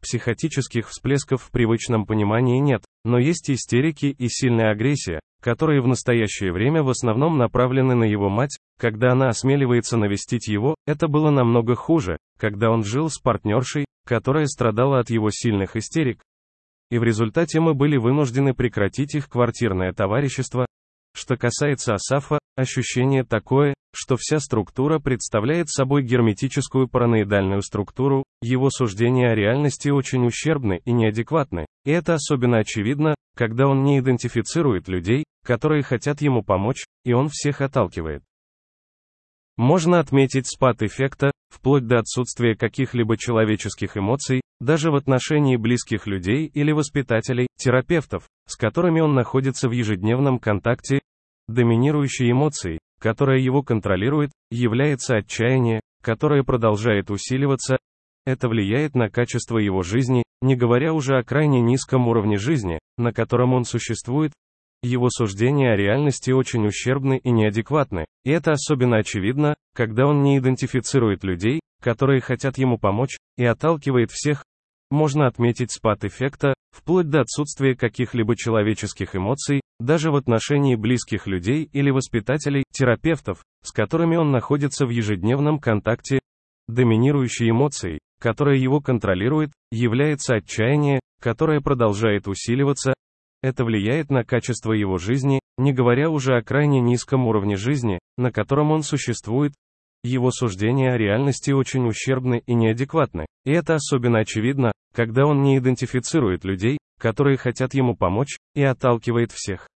Психотических 0.03 0.89
всплесков 0.89 1.43
в 1.43 1.51
привычном 1.51 2.07
понимании 2.07 2.59
нет, 2.59 2.83
но 3.05 3.19
есть 3.19 3.51
истерики 3.51 4.07
и 4.07 4.29
сильная 4.29 4.71
агрессия, 4.71 5.21
которые 5.43 5.83
в 5.83 5.87
настоящее 5.87 6.53
время 6.53 6.83
в 6.83 6.89
основном 6.89 7.37
направлены 7.37 7.95
на 7.95 8.05
его 8.05 8.29
мать, 8.29 8.59
когда 8.79 9.13
она 9.13 9.29
осмеливается 9.29 9.97
навестить 9.97 10.49
его, 10.49 10.75
это 10.87 11.07
было 11.09 11.31
намного 11.31 11.75
хуже, 11.75 12.19
когда 12.39 12.71
он 12.71 12.85
жил 12.85 13.11
с 13.11 13.19
партнершей, 13.19 13.85
которая 14.07 14.47
страдала 14.47 15.01
от 15.01 15.11
его 15.11 15.31
сильных 15.31 15.77
истерик, 15.77 16.23
и 16.91 16.99
в 16.99 17.05
результате 17.05 17.61
мы 17.61 17.75
были 17.75 17.97
вынуждены 17.97 18.53
прекратить 18.53 19.15
их 19.15 19.29
квартирное 19.29 19.93
товарищество. 19.93 20.67
Что 21.15 21.37
касается 21.37 21.95
Асафа, 21.95 22.39
ощущение 22.57 23.25
такое, 23.25 23.75
что 23.95 24.17
вся 24.17 24.39
структура 24.39 24.99
представляет 24.99 25.69
собой 25.69 26.03
герметическую 26.03 26.89
параноидальную 26.89 27.63
структуру, 27.63 28.25
его 28.43 28.71
суждения 28.71 29.31
о 29.31 29.35
реальности 29.35 29.89
очень 29.89 30.27
ущербны 30.27 30.81
и 30.85 30.93
неадекватны, 30.93 31.67
и 31.85 31.91
это 31.91 32.15
особенно 32.15 32.59
очевидно, 32.59 33.15
когда 33.37 33.67
он 33.67 33.85
не 33.85 33.99
идентифицирует 33.99 34.89
людей, 34.89 35.25
которые 35.45 35.83
хотят 35.83 36.21
ему 36.21 36.43
помочь, 36.43 36.85
и 37.05 37.13
он 37.13 37.29
всех 37.29 37.61
отталкивает. 37.61 38.23
Можно 39.57 40.01
отметить 40.01 40.47
спад 40.47 40.83
эффекта, 40.83 41.33
вплоть 41.51 41.87
до 41.87 41.99
отсутствия 41.99 42.55
каких-либо 42.55 43.17
человеческих 43.19 43.97
эмоций, 43.97 44.41
даже 44.61 44.91
в 44.91 44.95
отношении 44.95 45.57
близких 45.57 46.07
людей 46.07 46.47
или 46.47 46.73
воспитателей, 46.73 47.47
терапевтов, 47.57 48.29
с 48.47 48.57
которыми 48.57 49.01
он 49.01 49.15
находится 49.15 49.69
в 49.69 49.73
ежедневном 49.73 50.39
контакте, 50.39 51.01
доминирующей 51.49 52.31
эмоцией, 52.31 52.79
которая 53.01 53.39
его 53.39 53.63
контролирует, 53.63 54.31
является 54.51 55.17
отчаяние, 55.17 55.81
которое 56.03 56.45
продолжает 56.45 57.11
усиливаться, 57.11 57.79
это 58.27 58.49
влияет 58.49 58.95
на 58.95 59.09
качество 59.09 59.59
его 59.59 59.83
жизни, 59.83 60.23
не 60.43 60.55
говоря 60.55 60.93
уже 60.93 61.17
о 61.17 61.25
крайне 61.25 61.61
низком 61.61 62.07
уровне 62.09 62.37
жизни, 62.37 62.79
на 62.99 63.13
котором 63.13 63.55
он 63.55 63.65
существует, 63.65 64.33
его 64.83 65.11
суждения 65.11 65.73
о 65.73 65.77
реальности 65.77 66.31
очень 66.31 66.67
ущербны 66.67 67.19
и 67.19 67.31
неадекватны, 67.31 68.07
и 68.25 68.31
это 68.31 68.53
особенно 68.53 68.99
очевидно, 68.99 69.55
когда 69.75 70.07
он 70.07 70.23
не 70.23 70.39
идентифицирует 70.39 71.23
людей, 71.23 71.61
которые 71.83 72.21
хотят 72.21 72.57
ему 72.59 72.79
помочь, 72.79 73.19
и 73.37 73.45
отталкивает 73.45 74.11
всех. 74.11 74.45
Можно 74.91 75.27
отметить 75.27 75.71
спад 75.71 76.05
эффекта, 76.05 76.55
вплоть 76.71 77.09
до 77.09 77.21
отсутствия 77.21 77.75
каких-либо 77.75 78.37
человеческих 78.37 79.17
эмоций, 79.17 79.61
даже 79.79 80.11
в 80.11 80.17
отношении 80.17 80.75
близких 80.75 81.27
людей 81.27 81.69
или 81.73 81.91
воспитателей, 81.91 82.65
терапевтов, 82.73 83.43
с 83.63 83.73
которыми 83.73 84.17
он 84.17 84.31
находится 84.31 84.87
в 84.87 84.91
ежедневном 84.91 85.59
контакте. 85.59 86.21
Доминирующей 86.69 87.51
эмоцией, 87.51 87.99
которая 88.21 88.57
его 88.57 88.81
контролирует, 88.81 89.51
является 89.73 90.37
отчаяние, 90.37 91.01
которое 91.21 91.61
продолжает 91.61 92.29
усиливаться, 92.29 92.95
это 93.43 93.65
влияет 93.65 94.11
на 94.11 94.23
качество 94.23 94.73
его 94.73 94.99
жизни, 94.99 95.41
не 95.57 95.73
говоря 95.73 96.11
уже 96.11 96.37
о 96.37 96.43
крайне 96.43 96.81
низком 96.81 97.27
уровне 97.27 97.57
жизни, 97.57 97.99
на 98.19 98.31
котором 98.31 98.71
он 98.71 98.83
существует. 98.83 99.53
Его 100.03 100.31
суждения 100.31 100.93
о 100.93 100.99
реальности 100.99 101.51
очень 101.51 101.87
ущербны 101.87 102.43
и 102.47 102.55
неадекватны, 102.55 103.27
и 103.45 103.53
это 103.53 103.75
особенно 103.75 104.21
очевидно, 104.21 104.73
когда 104.95 105.27
он 105.27 105.43
не 105.43 105.59
идентифицирует 105.59 106.45
людей, 106.45 106.79
которые 106.99 107.37
хотят 107.37 107.75
ему 107.75 107.97
помочь, 107.97 108.39
и 108.55 108.63
отталкивает 108.63 109.33
всех. 109.33 109.69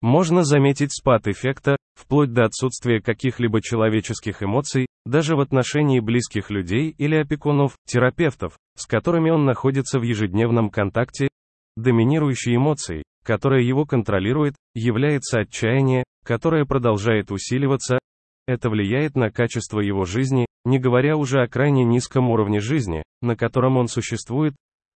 Можно 0.00 0.42
заметить 0.44 0.92
спад 0.92 1.28
эффекта, 1.28 1.76
вплоть 1.94 2.32
до 2.32 2.44
отсутствия 2.44 3.00
каких-либо 3.00 3.60
человеческих 3.60 4.42
эмоций, 4.42 4.86
даже 5.04 5.36
в 5.36 5.40
отношении 5.40 6.00
близких 6.00 6.50
людей 6.50 6.94
или 6.96 7.16
опекунов, 7.16 7.74
терапевтов, 7.86 8.56
с 8.76 8.86
которыми 8.86 9.30
он 9.30 9.44
находится 9.44 9.98
в 9.98 10.02
ежедневном 10.02 10.70
контакте, 10.70 11.28
Доминирующей 11.76 12.56
эмоцией, 12.56 13.02
которая 13.24 13.62
его 13.62 13.86
контролирует, 13.86 14.54
является 14.74 15.40
отчаяние, 15.40 16.04
которое 16.22 16.66
продолжает 16.66 17.30
усиливаться. 17.30 17.98
Это 18.46 18.70
влияет 18.70 19.14
на 19.14 19.30
качество 19.30 19.80
его 19.80 20.04
жизни, 20.04 20.46
не 20.64 20.78
говоря 20.78 21.16
уже 21.16 21.42
о 21.42 21.48
крайне 21.48 21.84
низком 21.84 22.30
уровне 22.30 22.60
жизни, 22.60 23.02
на 23.20 23.36
котором 23.36 23.76
он 23.76 23.88
существует, 23.88 24.54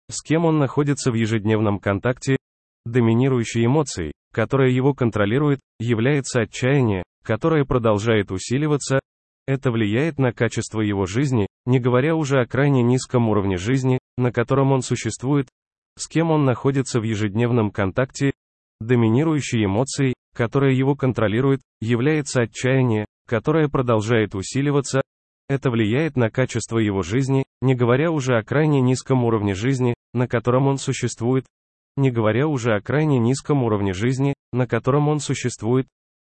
с 0.09 0.22
кем 0.22 0.45
он 0.45 0.57
находится 0.57 1.11
в 1.11 1.15
ежедневном 1.15 1.80
контакте. 1.80 2.38
Доминирующей 2.85 3.65
эмоцией, 3.65 4.13
которая 4.31 4.69
его 4.69 4.93
контролирует, 4.93 5.59
является 5.80 6.41
отчаяние, 6.41 7.03
которое 7.23 7.65
продолжает 7.65 8.31
усиливаться. 8.31 8.99
Это 9.47 9.72
влияет 9.72 10.19
на 10.19 10.31
качество 10.31 10.81
его 10.81 11.05
жизни, 11.05 11.47
не 11.65 11.80
говоря 11.80 12.15
уже 12.15 12.41
о 12.41 12.45
крайне 12.45 12.84
низком 12.84 13.30
уровне 13.30 13.57
жизни, 13.57 13.99
на 14.17 14.31
котором 14.31 14.72
он 14.72 14.81
существует, 14.81 15.49
с 15.97 16.07
кем 16.07 16.31
он 16.31 16.45
находится 16.45 16.99
в 16.99 17.03
ежедневном 17.03 17.72
контакте, 17.72 18.34
доминирующей 18.80 19.65
эмоцией, 19.65 20.13
которая 20.35 20.73
его 20.73 20.95
контролирует, 20.95 21.61
является 21.80 22.41
отчаяние, 22.41 23.05
которое 23.27 23.69
продолжает 23.69 24.35
усиливаться, 24.35 25.02
это 25.47 25.69
влияет 25.69 26.15
на 26.18 26.30
качество 26.30 26.80
его 26.80 27.03
жизни, 27.03 27.45
не 27.61 27.76
говоря 27.76 28.11
уже 28.11 28.38
о 28.38 28.43
крайне 28.43 28.81
низком 28.81 29.23
уровне 29.23 29.53
жизни, 29.53 29.93
на 30.14 30.27
котором 30.27 30.68
он 30.68 30.77
существует, 30.77 31.45
не 31.97 32.11
говоря 32.11 32.47
уже 32.47 32.73
о 32.73 32.81
крайне 32.81 33.19
низком 33.19 33.64
уровне 33.64 33.93
жизни, 33.93 34.34
на 34.52 34.68
котором 34.68 35.07
он 35.07 35.19
существует, 35.19 35.88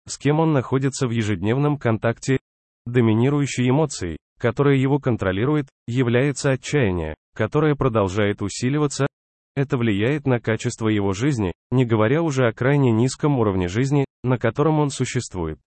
с 0.07 0.18
кем 0.18 0.40
он 0.40 0.52
находится 0.52 1.07
в 1.07 1.11
ежедневном 1.11 1.78
контакте, 1.78 2.40
доминирующей 2.86 3.70
эмоцией, 3.70 4.18
которая 4.40 4.76
его 4.76 4.99
контролирует, 4.99 5.68
является 5.88 6.52
отчаяние, 6.52 7.15
которое 7.36 7.76
продолжает 7.76 8.41
усиливаться, 8.41 9.07
это 9.56 9.78
влияет 9.78 10.26
на 10.26 10.40
качество 10.40 10.88
его 10.88 11.14
жизни, 11.14 11.53
не 11.72 11.86
говоря 11.86 12.22
уже 12.22 12.48
о 12.48 12.53
крайне 12.53 12.91
низком 12.91 13.40
уровне 13.40 13.68
жизни, 13.68 14.06
на 14.24 14.38
котором 14.38 14.80
он 14.80 14.90
существует. 14.90 15.60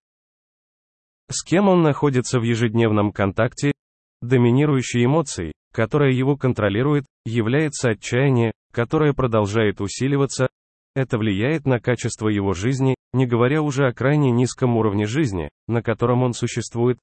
С 1.29 1.43
кем 1.43 1.67
он 1.67 1.81
находится 1.81 2.39
в 2.39 2.43
ежедневном 2.43 3.11
контакте, 3.11 3.73
доминирующей 4.21 5.03
эмоцией, 5.03 5.51
которая 5.73 6.11
его 6.11 6.37
контролирует, 6.37 7.05
является 7.25 7.89
отчаяние, 7.89 8.53
которое 8.71 9.13
продолжает 9.13 9.81
усиливаться, 9.81 10.47
это 10.95 11.17
влияет 11.17 11.65
на 11.65 11.79
качество 11.79 12.27
его 12.27 12.53
жизни, 12.53 12.95
не 13.13 13.27
говоря 13.27 13.61
уже 13.61 13.87
о 13.87 13.93
крайне 13.93 14.31
низком 14.31 14.77
уровне 14.77 15.05
жизни, 15.05 15.49
на 15.67 15.83
котором 15.83 16.23
он 16.23 16.33
существует, 16.33 16.97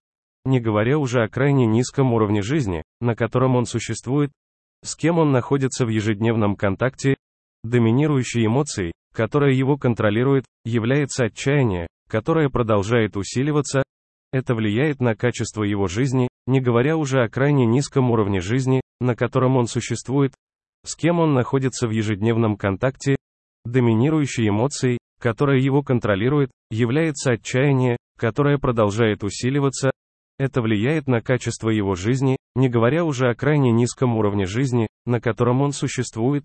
не 0.44 0.58
говоря 0.58 0.98
уже 0.98 1.22
о 1.22 1.28
крайне 1.28 1.66
низком 1.66 2.12
уровне 2.12 2.42
жизни, 2.42 2.82
на 3.00 3.14
котором 3.14 3.54
он 3.54 3.66
существует, 3.66 4.32
с 4.82 4.96
кем 4.96 5.18
он 5.18 5.30
находится 5.30 5.86
в 5.86 5.90
ежедневном 5.90 6.56
контакте, 6.56 7.16
доминирующей 7.62 8.44
эмоцией, 8.46 8.92
которая 9.14 9.52
его 9.52 9.76
контролирует, 9.76 10.44
является 10.64 11.26
отчаяние, 11.26 11.86
которое 12.08 12.50
продолжает 12.50 13.16
усиливаться, 13.16 13.83
это 14.34 14.56
влияет 14.56 14.98
на 14.98 15.14
качество 15.14 15.62
его 15.62 15.86
жизни, 15.86 16.26
не 16.48 16.60
говоря 16.60 16.96
уже 16.96 17.22
о 17.22 17.28
крайне 17.28 17.66
низком 17.66 18.10
уровне 18.10 18.40
жизни, 18.40 18.80
на 19.00 19.14
котором 19.14 19.56
он 19.56 19.68
существует, 19.68 20.34
с 20.84 20.96
кем 20.96 21.20
он 21.20 21.34
находится 21.34 21.86
в 21.86 21.92
ежедневном 21.92 22.56
контакте, 22.56 23.14
доминирующей 23.64 24.48
эмоцией, 24.48 24.98
которая 25.20 25.60
его 25.60 25.82
контролирует, 25.82 26.50
является 26.68 27.34
отчаяние, 27.34 27.96
которое 28.18 28.58
продолжает 28.58 29.22
усиливаться, 29.22 29.92
это 30.36 30.62
влияет 30.62 31.06
на 31.06 31.20
качество 31.20 31.70
его 31.70 31.94
жизни, 31.94 32.36
не 32.56 32.68
говоря 32.68 33.04
уже 33.04 33.28
о 33.28 33.36
крайне 33.36 33.70
низком 33.70 34.16
уровне 34.16 34.46
жизни, 34.46 34.88
на 35.06 35.20
котором 35.20 35.62
он 35.62 35.70
существует. 35.70 36.44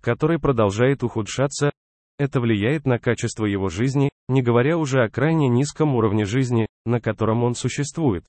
который 0.00 0.38
продолжает 0.38 1.02
ухудшаться, 1.02 1.70
это 2.18 2.40
влияет 2.40 2.84
на 2.84 2.98
качество 3.00 3.46
его 3.46 3.68
жизни, 3.68 4.10
не 4.28 4.42
говоря 4.42 4.76
уже 4.76 5.02
о 5.02 5.08
крайне 5.08 5.48
низком 5.48 5.94
уровне 5.96 6.24
жизни, 6.24 6.66
на 6.84 7.00
котором 7.00 7.44
он 7.44 7.54
существует, 7.54 8.24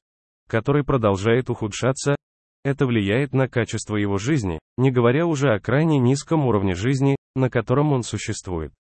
который 0.47 0.83
продолжает 0.83 1.49
ухудшаться, 1.49 2.15
это 2.63 2.85
влияет 2.85 3.33
на 3.33 3.47
качество 3.47 3.95
его 3.95 4.17
жизни, 4.17 4.59
не 4.77 4.91
говоря 4.91 5.25
уже 5.25 5.53
о 5.53 5.59
крайне 5.59 5.97
низком 5.97 6.45
уровне 6.45 6.75
жизни, 6.75 7.15
на 7.35 7.49
котором 7.49 7.93
он 7.93 8.03
существует. 8.03 8.73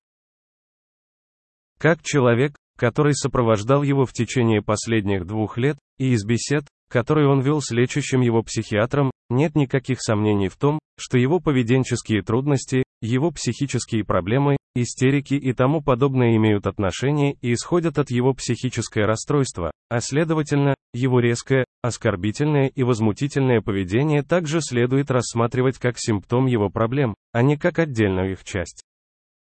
Как 1.77 2.01
человек, 2.01 2.55
который 2.77 3.13
сопровождал 3.13 3.83
его 3.83 4.05
в 4.05 4.11
течение 4.11 4.61
последних 4.61 5.25
двух 5.25 5.57
лет, 5.57 5.77
и 5.97 6.11
из 6.11 6.25
бесед, 6.25 6.65
которые 6.89 7.29
он 7.29 7.41
вел 7.41 7.61
с 7.61 7.71
лечащим 7.71 8.21
его 8.21 8.41
психиатром, 8.43 9.11
нет 9.29 9.55
никаких 9.55 10.01
сомнений 10.01 10.49
в 10.49 10.57
том, 10.57 10.79
что 10.97 11.17
его 11.17 11.39
поведенческие 11.39 12.21
трудности, 12.21 12.83
его 13.01 13.31
психические 13.31 14.03
проблемы, 14.03 14.57
истерики 14.75 15.33
и 15.33 15.53
тому 15.53 15.81
подобное 15.81 16.35
имеют 16.35 16.67
отношение 16.67 17.37
и 17.41 17.53
исходят 17.53 17.97
от 17.97 18.11
его 18.11 18.33
психическое 18.33 19.05
расстройство, 19.05 19.71
а 19.89 20.01
следовательно, 20.01 20.75
его 20.93 21.19
резкое, 21.19 21.65
оскорбительное 21.81 22.67
и 22.67 22.83
возмутительное 22.83 23.61
поведение 23.61 24.23
также 24.23 24.61
следует 24.61 25.11
рассматривать 25.11 25.77
как 25.77 25.95
симптом 25.97 26.45
его 26.45 26.69
проблем, 26.69 27.15
а 27.31 27.41
не 27.41 27.57
как 27.57 27.79
отдельную 27.79 28.33
их 28.33 28.43
часть. 28.43 28.83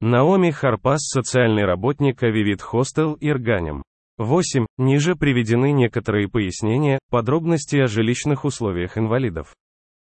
Наоми 0.02 0.52
Харпас, 0.52 1.02
социальный 1.02 1.66
работник 1.66 2.24
Авивит 2.24 2.62
Хостел 2.62 3.16
Ирганем. 3.20 3.84
8. 4.18 4.66
Ниже 4.78 5.16
приведены 5.16 5.72
некоторые 5.72 6.28
пояснения, 6.28 7.00
подробности 7.10 7.78
о 7.78 7.88
жилищных 7.88 8.44
условиях 8.44 8.98
инвалидов. 8.98 9.56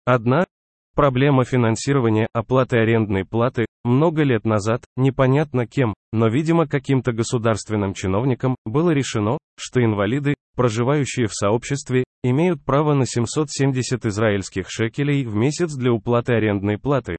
Одна, 0.04 0.44
Проблема 0.94 1.44
финансирования 1.44 2.28
оплаты 2.34 2.76
арендной 2.76 3.24
платы 3.24 3.64
много 3.82 4.24
лет 4.24 4.44
назад, 4.44 4.84
непонятно 4.96 5.66
кем, 5.66 5.94
но 6.12 6.28
видимо 6.28 6.66
каким-то 6.66 7.12
государственным 7.12 7.94
чиновником, 7.94 8.56
было 8.66 8.90
решено, 8.90 9.38
что 9.58 9.82
инвалиды, 9.82 10.34
проживающие 10.54 11.26
в 11.28 11.34
сообществе, 11.34 12.04
имеют 12.22 12.62
право 12.62 12.92
на 12.92 13.06
770 13.06 14.04
израильских 14.04 14.66
шекелей 14.68 15.24
в 15.24 15.34
месяц 15.34 15.74
для 15.74 15.92
уплаты 15.92 16.34
арендной 16.34 16.78
платы. 16.78 17.16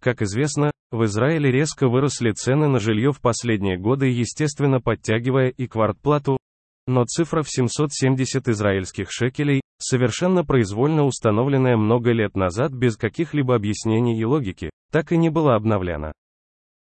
Как 0.00 0.22
известно, 0.22 0.70
в 0.92 1.04
Израиле 1.04 1.50
резко 1.50 1.88
выросли 1.88 2.30
цены 2.30 2.68
на 2.68 2.78
жилье 2.78 3.12
в 3.12 3.20
последние 3.20 3.76
годы, 3.76 4.06
естественно 4.06 4.80
подтягивая 4.80 5.48
и 5.48 5.66
квартплату, 5.66 6.38
но 6.86 7.04
цифра 7.04 7.42
в 7.42 7.50
770 7.50 8.48
израильских 8.48 9.10
шекелей, 9.10 9.60
совершенно 9.86 10.44
произвольно 10.44 11.04
установленная 11.04 11.76
много 11.76 12.12
лет 12.12 12.36
назад 12.36 12.72
без 12.72 12.96
каких-либо 12.96 13.54
объяснений 13.54 14.18
и 14.20 14.24
логики, 14.24 14.70
так 14.90 15.12
и 15.12 15.16
не 15.16 15.30
была 15.30 15.54
обновлена. 15.54 16.12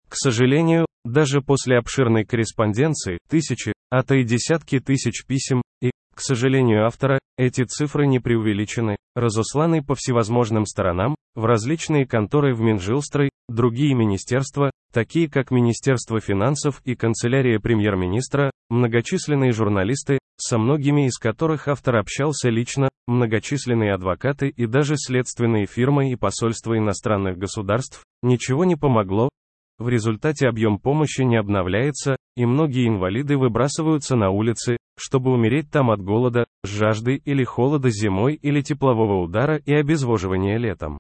К 0.09 0.15
сожалению, 0.15 0.87
даже 1.05 1.41
после 1.41 1.79
обширной 1.79 2.25
корреспонденции, 2.25 3.19
тысячи, 3.29 3.73
а 3.91 4.03
то 4.03 4.15
и 4.15 4.25
десятки 4.25 4.81
тысяч 4.81 5.25
писем, 5.27 5.63
и, 5.81 5.91
к 6.15 6.21
сожалению 6.21 6.87
автора, 6.87 7.19
эти 7.37 7.65
цифры 7.65 8.07
не 8.07 8.19
преувеличены, 8.19 8.97
разосланы 9.15 9.83
по 9.83 9.95
всевозможным 9.95 10.65
сторонам, 10.65 11.15
в 11.35 11.45
различные 11.45 12.07
конторы 12.07 12.55
в 12.55 12.61
Минжилстрой, 12.61 13.31
другие 13.49 13.95
министерства, 13.95 14.71
такие 14.93 15.29
как 15.29 15.51
Министерство 15.51 16.21
финансов 16.21 16.81
и 16.85 16.95
канцелярия 16.95 17.61
премьер-министра, 17.61 18.51
многочисленные 18.71 19.53
журналисты, 19.53 20.19
со 20.39 20.59
многими 20.59 21.07
из 21.07 21.19
которых 21.19 21.69
автор 21.69 21.97
общался 21.97 22.49
лично, 22.49 22.89
многочисленные 23.07 23.95
адвокаты 23.95 24.49
и 24.49 24.67
даже 24.67 24.97
следственные 24.97 25.67
фирмы 25.67 26.11
и 26.11 26.17
посольства 26.17 26.77
иностранных 26.77 27.39
государств, 27.39 28.05
ничего 28.23 28.65
не 28.65 28.77
помогло, 28.77 29.29
в 29.79 29.91
результате 29.91 30.49
объем 30.49 30.79
помощи 30.79 31.21
не 31.21 31.37
обновляется, 31.37 32.17
и 32.35 32.47
многие 32.47 32.89
инвалиды 32.89 33.37
выбрасываются 33.37 34.17
на 34.17 34.31
улицы, 34.31 34.79
чтобы 34.99 35.33
умереть 35.33 35.71
там 35.71 35.91
от 35.91 36.01
голода, 36.01 36.47
жажды 36.65 37.17
или 37.17 37.45
холода 37.45 37.91
зимой 37.91 38.35
или 38.35 38.63
теплового 38.63 39.23
удара 39.23 39.59
и 39.59 39.75
обезвоживания 39.75 40.57
летом. 40.57 40.99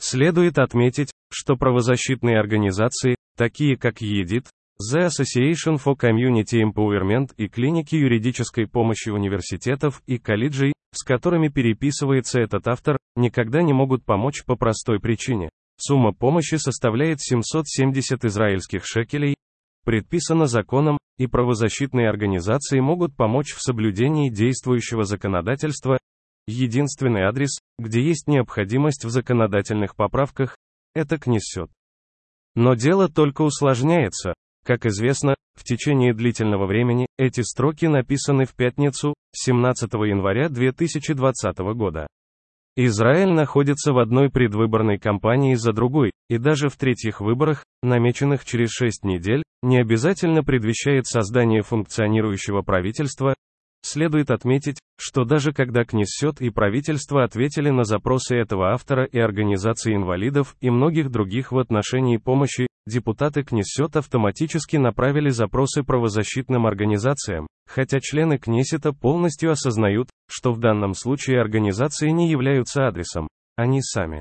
Следует 0.00 0.58
отметить, 0.58 1.10
что 1.32 1.56
правозащитные 1.56 2.38
организации, 2.38 3.16
такие 3.36 3.76
как 3.76 4.00
ЕДИТ, 4.00 4.50
The 4.78 5.06
Association 5.06 5.78
for 5.82 5.96
Community 5.96 6.60
Empowerment 6.62 7.32
и 7.38 7.48
клиники 7.48 7.94
юридической 7.94 8.66
помощи 8.66 9.08
университетов 9.08 10.02
и 10.06 10.18
колледжей, 10.18 10.74
с 10.92 11.02
которыми 11.02 11.48
переписывается 11.48 12.40
этот 12.40 12.68
автор, 12.68 12.98
никогда 13.14 13.62
не 13.62 13.72
могут 13.72 14.04
помочь 14.04 14.44
по 14.44 14.54
простой 14.54 15.00
причине. 15.00 15.48
Сумма 15.78 16.12
помощи 16.12 16.56
составляет 16.56 17.22
770 17.22 18.26
израильских 18.26 18.84
шекелей, 18.84 19.36
предписана 19.84 20.46
законом, 20.46 20.98
и 21.16 21.26
правозащитные 21.26 22.10
организации 22.10 22.78
могут 22.78 23.16
помочь 23.16 23.54
в 23.54 23.62
соблюдении 23.62 24.28
действующего 24.28 25.04
законодательства. 25.04 25.98
Единственный 26.46 27.22
адрес, 27.22 27.60
где 27.78 28.02
есть 28.02 28.28
необходимость 28.28 29.06
в 29.06 29.08
законодательных 29.08 29.96
поправках, 29.96 30.54
это 30.94 31.16
Кнессет. 31.16 31.70
Но 32.54 32.74
дело 32.74 33.08
только 33.08 33.40
усложняется. 33.40 34.34
Как 34.66 34.84
известно, 34.84 35.36
в 35.54 35.62
течение 35.62 36.12
длительного 36.12 36.66
времени 36.66 37.06
эти 37.18 37.40
строки 37.42 37.86
написаны 37.86 38.46
в 38.46 38.54
пятницу, 38.56 39.14
17 39.32 39.92
января 39.92 40.48
2020 40.48 41.58
года. 41.76 42.08
Израиль 42.74 43.30
находится 43.30 43.92
в 43.92 43.98
одной 43.98 44.28
предвыборной 44.28 44.98
кампании 44.98 45.54
за 45.54 45.72
другой, 45.72 46.10
и 46.28 46.38
даже 46.38 46.68
в 46.68 46.76
третьих 46.76 47.20
выборах, 47.20 47.64
намеченных 47.84 48.44
через 48.44 48.70
шесть 48.70 49.04
недель, 49.04 49.44
не 49.62 49.78
обязательно 49.78 50.42
предвещает 50.42 51.06
создание 51.06 51.62
функционирующего 51.62 52.62
правительства. 52.62 53.34
Следует 53.82 54.30
отметить, 54.30 54.78
что 54.98 55.24
даже 55.24 55.52
когда 55.52 55.84
Кнессет 55.84 56.40
и 56.40 56.50
правительство 56.50 57.22
ответили 57.22 57.70
на 57.70 57.84
запросы 57.84 58.36
этого 58.36 58.72
автора 58.72 59.04
и 59.04 59.18
организации 59.18 59.94
инвалидов 59.94 60.56
и 60.60 60.70
многих 60.70 61.10
других 61.10 61.52
в 61.52 61.58
отношении 61.58 62.16
помощи, 62.16 62.66
депутаты 62.86 63.44
Кнессет 63.44 63.96
автоматически 63.96 64.76
направили 64.76 65.28
запросы 65.28 65.82
правозащитным 65.82 66.66
организациям, 66.66 67.46
хотя 67.68 68.00
члены 68.00 68.38
Кнессета 68.38 68.92
полностью 68.92 69.50
осознают, 69.50 70.08
что 70.28 70.52
в 70.52 70.58
данном 70.58 70.94
случае 70.94 71.40
организации 71.40 72.10
не 72.10 72.30
являются 72.30 72.86
адресом, 72.86 73.28
они 73.56 73.82
сами. 73.82 74.20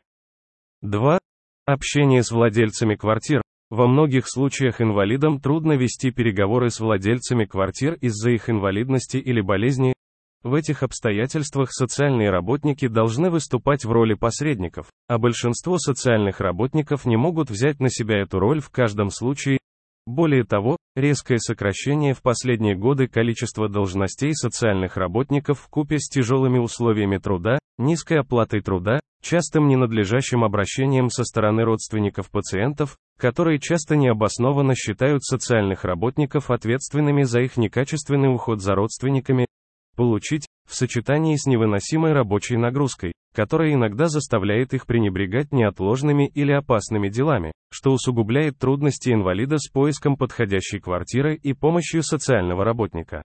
2. 0.81 1.19
Общение 1.65 2.21
с 2.21 2.31
владельцами 2.31 2.95
квартир. 2.95 3.41
Во 3.71 3.87
многих 3.87 4.25
случаях 4.27 4.79
инвалидам 4.79 5.39
трудно 5.39 5.73
вести 5.73 6.11
переговоры 6.11 6.69
с 6.69 6.79
владельцами 6.79 7.45
квартир 7.45 7.95
из-за 7.95 8.29
их 8.29 8.47
инвалидности 8.47 9.17
или 9.17 9.41
болезни. 9.41 9.95
В 10.43 10.53
этих 10.53 10.83
обстоятельствах 10.83 11.71
социальные 11.71 12.29
работники 12.29 12.87
должны 12.87 13.31
выступать 13.31 13.83
в 13.83 13.91
роли 13.91 14.13
посредников, 14.13 14.91
а 15.07 15.17
большинство 15.17 15.79
социальных 15.79 16.39
работников 16.39 17.05
не 17.05 17.17
могут 17.17 17.49
взять 17.49 17.79
на 17.79 17.89
себя 17.89 18.19
эту 18.19 18.37
роль 18.37 18.61
в 18.61 18.69
каждом 18.69 19.09
случае, 19.09 19.57
более 20.05 20.43
того, 20.43 20.77
резкое 20.95 21.39
сокращение 21.39 22.13
в 22.13 22.21
последние 22.21 22.75
годы 22.75 23.07
количества 23.07 23.67
должностей 23.67 24.33
социальных 24.33 24.97
работников 24.97 25.59
в 25.59 25.67
купе 25.69 25.99
с 25.99 26.07
тяжелыми 26.07 26.59
условиями 26.59 27.17
труда, 27.17 27.59
низкой 27.77 28.19
оплатой 28.19 28.61
труда, 28.61 28.99
частым 29.21 29.67
ненадлежащим 29.67 30.43
обращением 30.43 31.09
со 31.09 31.23
стороны 31.23 31.63
родственников 31.63 32.29
пациентов, 32.29 32.97
которые 33.17 33.59
часто 33.59 33.95
необоснованно 33.95 34.75
считают 34.75 35.23
социальных 35.23 35.83
работников 35.83 36.51
ответственными 36.51 37.23
за 37.23 37.41
их 37.41 37.57
некачественный 37.57 38.33
уход 38.33 38.61
за 38.61 38.75
родственниками, 38.75 39.47
получить, 39.95 40.45
в 40.67 40.75
сочетании 40.75 41.35
с 41.35 41.45
невыносимой 41.45 42.13
рабочей 42.13 42.57
нагрузкой, 42.57 43.13
которая 43.33 43.73
иногда 43.73 44.07
заставляет 44.07 44.73
их 44.73 44.87
пренебрегать 44.87 45.51
неотложными 45.51 46.27
или 46.27 46.51
опасными 46.51 47.09
делами, 47.09 47.51
что 47.71 47.91
усугубляет 47.91 48.57
трудности 48.57 49.11
инвалида 49.11 49.57
с 49.57 49.69
поиском 49.69 50.17
подходящей 50.17 50.79
квартиры 50.79 51.35
и 51.35 51.53
помощью 51.53 52.03
социального 52.03 52.63
работника. 52.63 53.21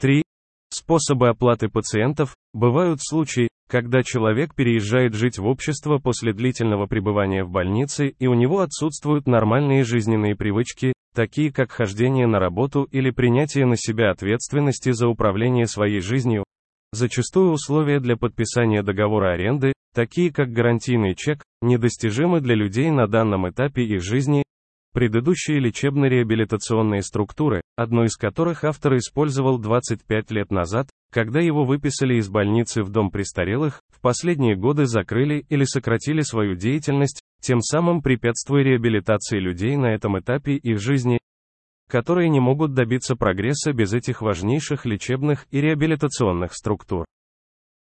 3. 0.00 0.22
Способы 0.70 1.28
оплаты 1.28 1.68
пациентов. 1.68 2.34
Бывают 2.52 3.00
случаи, 3.02 3.48
когда 3.68 4.02
человек 4.02 4.54
переезжает 4.54 5.14
жить 5.14 5.38
в 5.38 5.46
общество 5.46 5.98
после 5.98 6.32
длительного 6.32 6.86
пребывания 6.86 7.44
в 7.44 7.50
больнице 7.50 8.08
и 8.08 8.26
у 8.26 8.34
него 8.34 8.60
отсутствуют 8.60 9.26
нормальные 9.26 9.84
жизненные 9.84 10.36
привычки, 10.36 10.92
такие 11.16 11.50
как 11.50 11.72
хождение 11.72 12.26
на 12.26 12.38
работу 12.38 12.86
или 12.92 13.10
принятие 13.10 13.64
на 13.64 13.76
себя 13.78 14.10
ответственности 14.10 14.92
за 14.92 15.08
управление 15.08 15.66
своей 15.66 16.00
жизнью. 16.00 16.44
Зачастую 16.92 17.52
условия 17.52 18.00
для 18.00 18.16
подписания 18.16 18.82
договора 18.82 19.32
аренды, 19.32 19.72
такие 19.94 20.30
как 20.30 20.52
гарантийный 20.52 21.14
чек, 21.14 21.42
недостижимы 21.62 22.42
для 22.42 22.54
людей 22.54 22.90
на 22.90 23.08
данном 23.08 23.48
этапе 23.48 23.82
их 23.84 24.02
жизни. 24.02 24.44
Предыдущие 24.92 25.58
лечебно-реабилитационные 25.58 27.02
структуры, 27.02 27.62
одну 27.76 28.04
из 28.04 28.16
которых 28.16 28.64
автор 28.64 28.96
использовал 28.96 29.58
25 29.58 30.30
лет 30.32 30.50
назад, 30.50 30.88
когда 31.12 31.40
его 31.40 31.64
выписали 31.64 32.16
из 32.16 32.28
больницы 32.28 32.82
в 32.82 32.90
дом 32.90 33.10
престарелых, 33.10 33.80
в 33.88 34.02
последние 34.02 34.54
годы 34.54 34.84
закрыли 34.84 35.46
или 35.48 35.64
сократили 35.64 36.20
свою 36.20 36.56
деятельность, 36.56 37.22
тем 37.40 37.60
самым 37.60 38.02
препятствуя 38.02 38.62
реабилитации 38.62 39.38
людей 39.38 39.76
на 39.76 39.94
этом 39.94 40.18
этапе 40.18 40.56
их 40.56 40.80
жизни, 40.80 41.18
которые 41.88 42.28
не 42.28 42.40
могут 42.40 42.74
добиться 42.74 43.16
прогресса 43.16 43.72
без 43.72 43.92
этих 43.92 44.22
важнейших 44.22 44.86
лечебных 44.86 45.46
и 45.50 45.60
реабилитационных 45.60 46.54
структур. 46.54 47.06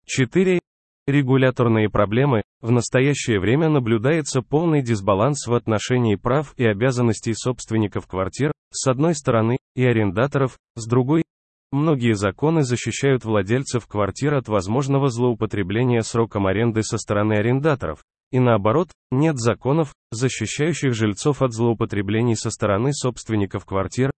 4. 0.05 0.59
Регуляторные 1.07 1.89
проблемы. 1.89 2.43
В 2.61 2.71
настоящее 2.71 3.39
время 3.39 3.69
наблюдается 3.69 4.41
полный 4.41 4.81
дисбаланс 4.81 5.47
в 5.47 5.53
отношении 5.53 6.15
прав 6.15 6.53
и 6.57 6.65
обязанностей 6.65 7.33
собственников 7.33 8.07
квартир, 8.07 8.53
с 8.71 8.87
одной 8.87 9.15
стороны, 9.15 9.57
и 9.75 9.85
арендаторов, 9.85 10.57
с 10.75 10.87
другой. 10.87 11.23
Многие 11.71 12.13
законы 12.13 12.63
защищают 12.63 13.25
владельцев 13.25 13.87
квартир 13.87 14.35
от 14.35 14.47
возможного 14.47 15.09
злоупотребления 15.09 16.01
сроком 16.01 16.47
аренды 16.47 16.83
со 16.83 16.97
стороны 16.97 17.33
арендаторов. 17.33 18.03
И 18.31 18.39
наоборот, 18.39 18.89
нет 19.11 19.37
законов, 19.37 19.93
защищающих 20.11 20.93
жильцов 20.93 21.41
от 21.41 21.53
злоупотреблений 21.53 22.35
со 22.35 22.49
стороны 22.49 22.93
собственников 22.93 23.65
квартир, 23.65 24.11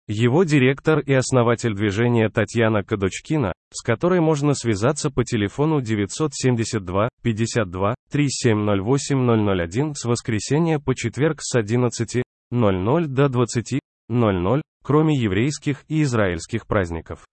Его 0.08 0.46
директор 0.46 1.00
и 1.00 1.12
основатель 1.12 1.74
движения 1.74 2.30
Татьяна 2.30 2.82
Кадочкина, 2.82 3.52
с 3.74 3.82
которой 3.84 4.22
можно 4.22 4.54
связаться 4.54 5.10
по 5.10 5.26
телефону 5.26 5.82
972 5.82 7.10
52 7.22 7.96
3708 8.10 9.68
001 9.68 9.96
с 9.96 10.06
воскресенья 10.06 10.80
по 10.80 10.96
четверг 10.96 11.40
с 11.42 11.58
11.00 11.58 13.06
до 13.08 13.26
20.00, 13.26 14.62
кроме 14.82 15.18
еврейских 15.18 15.84
и 15.90 16.04
израильских 16.04 16.68
праздников. 16.68 17.26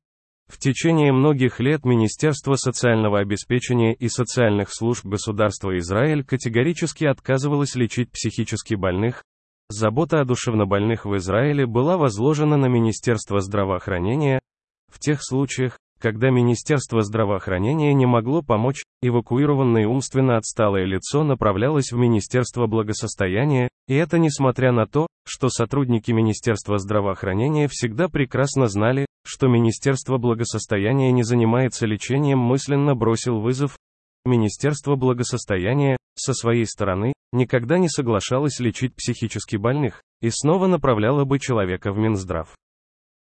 В 0.47 0.57
течение 0.57 1.11
многих 1.11 1.59
лет 1.59 1.83
Министерство 1.83 2.55
социального 2.55 3.19
обеспечения 3.19 3.93
и 3.93 4.07
социальных 4.07 4.73
служб 4.73 5.05
государства 5.05 5.77
Израиль 5.79 6.23
категорически 6.23 7.03
отказывалось 7.03 7.75
лечить 7.75 8.09
психически 8.09 8.75
больных. 8.75 9.23
Забота 9.67 10.21
о 10.21 10.25
душевнобольных 10.25 11.05
в 11.05 11.15
Израиле 11.17 11.65
была 11.65 11.97
возложена 11.97 12.55
на 12.55 12.67
Министерство 12.67 13.41
здравоохранения. 13.41 14.39
В 14.87 14.99
тех 14.99 15.19
случаях, 15.21 15.77
когда 16.01 16.31
Министерство 16.31 17.01
здравоохранения 17.03 17.93
не 17.93 18.05
могло 18.05 18.41
помочь, 18.41 18.83
эвакуированное 19.01 19.87
умственно 19.87 20.37
отсталое 20.37 20.85
лицо 20.85 21.23
направлялось 21.23 21.91
в 21.91 21.97
Министерство 21.97 22.65
благосостояния, 22.67 23.69
и 23.87 23.93
это 23.93 24.17
несмотря 24.17 24.71
на 24.71 24.87
то, 24.87 25.07
что 25.25 25.49
сотрудники 25.49 26.11
Министерства 26.11 26.79
здравоохранения 26.79 27.67
всегда 27.69 28.09
прекрасно 28.09 28.67
знали, 28.67 29.05
что 29.25 29.47
Министерство 29.47 30.17
благосостояния 30.17 31.11
не 31.11 31.23
занимается 31.23 31.85
лечением 31.85 32.39
мысленно 32.39 32.95
бросил 32.95 33.39
вызов. 33.39 33.77
Министерство 34.25 34.95
благосостояния, 34.95 35.97
со 36.15 36.33
своей 36.33 36.65
стороны, 36.65 37.13
никогда 37.31 37.77
не 37.77 37.89
соглашалось 37.89 38.59
лечить 38.59 38.95
психически 38.95 39.55
больных, 39.55 40.01
и 40.21 40.29
снова 40.31 40.67
направляло 40.67 41.23
бы 41.25 41.39
человека 41.39 41.91
в 41.91 41.97
Минздрав. 41.97 42.55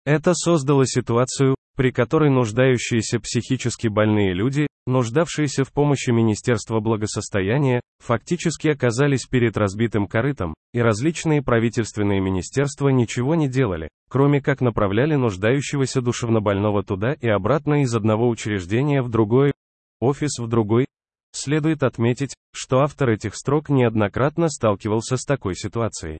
Это 0.05 0.33
создало 0.33 0.85
ситуацию, 0.85 1.55
при 1.75 1.91
которой 1.91 2.29
нуждающиеся 2.29 3.19
психически 3.19 3.87
больные 3.87 4.33
люди, 4.33 4.67
нуждавшиеся 4.85 5.63
в 5.63 5.71
помощи 5.71 6.09
Министерства 6.09 6.79
благосостояния, 6.79 7.79
фактически 7.99 8.67
оказались 8.67 9.25
перед 9.25 9.55
разбитым 9.55 10.07
корытом, 10.07 10.55
и 10.73 10.81
различные 10.81 11.41
правительственные 11.41 12.19
министерства 12.19 12.89
ничего 12.89 13.35
не 13.35 13.47
делали, 13.47 13.89
кроме 14.09 14.41
как 14.41 14.61
направляли 14.61 15.15
нуждающегося 15.15 16.01
душевнобольного 16.01 16.83
туда 16.83 17.13
и 17.13 17.29
обратно 17.29 17.83
из 17.83 17.95
одного 17.95 18.27
учреждения 18.27 19.01
в 19.01 19.09
другое, 19.09 19.53
офис 20.01 20.37
в 20.39 20.47
другой. 20.47 20.85
Следует 21.31 21.83
отметить, 21.83 22.33
что 22.53 22.79
автор 22.79 23.11
этих 23.11 23.35
строк 23.35 23.69
неоднократно 23.69 24.49
сталкивался 24.49 25.15
с 25.15 25.23
такой 25.23 25.55
ситуацией. 25.55 26.17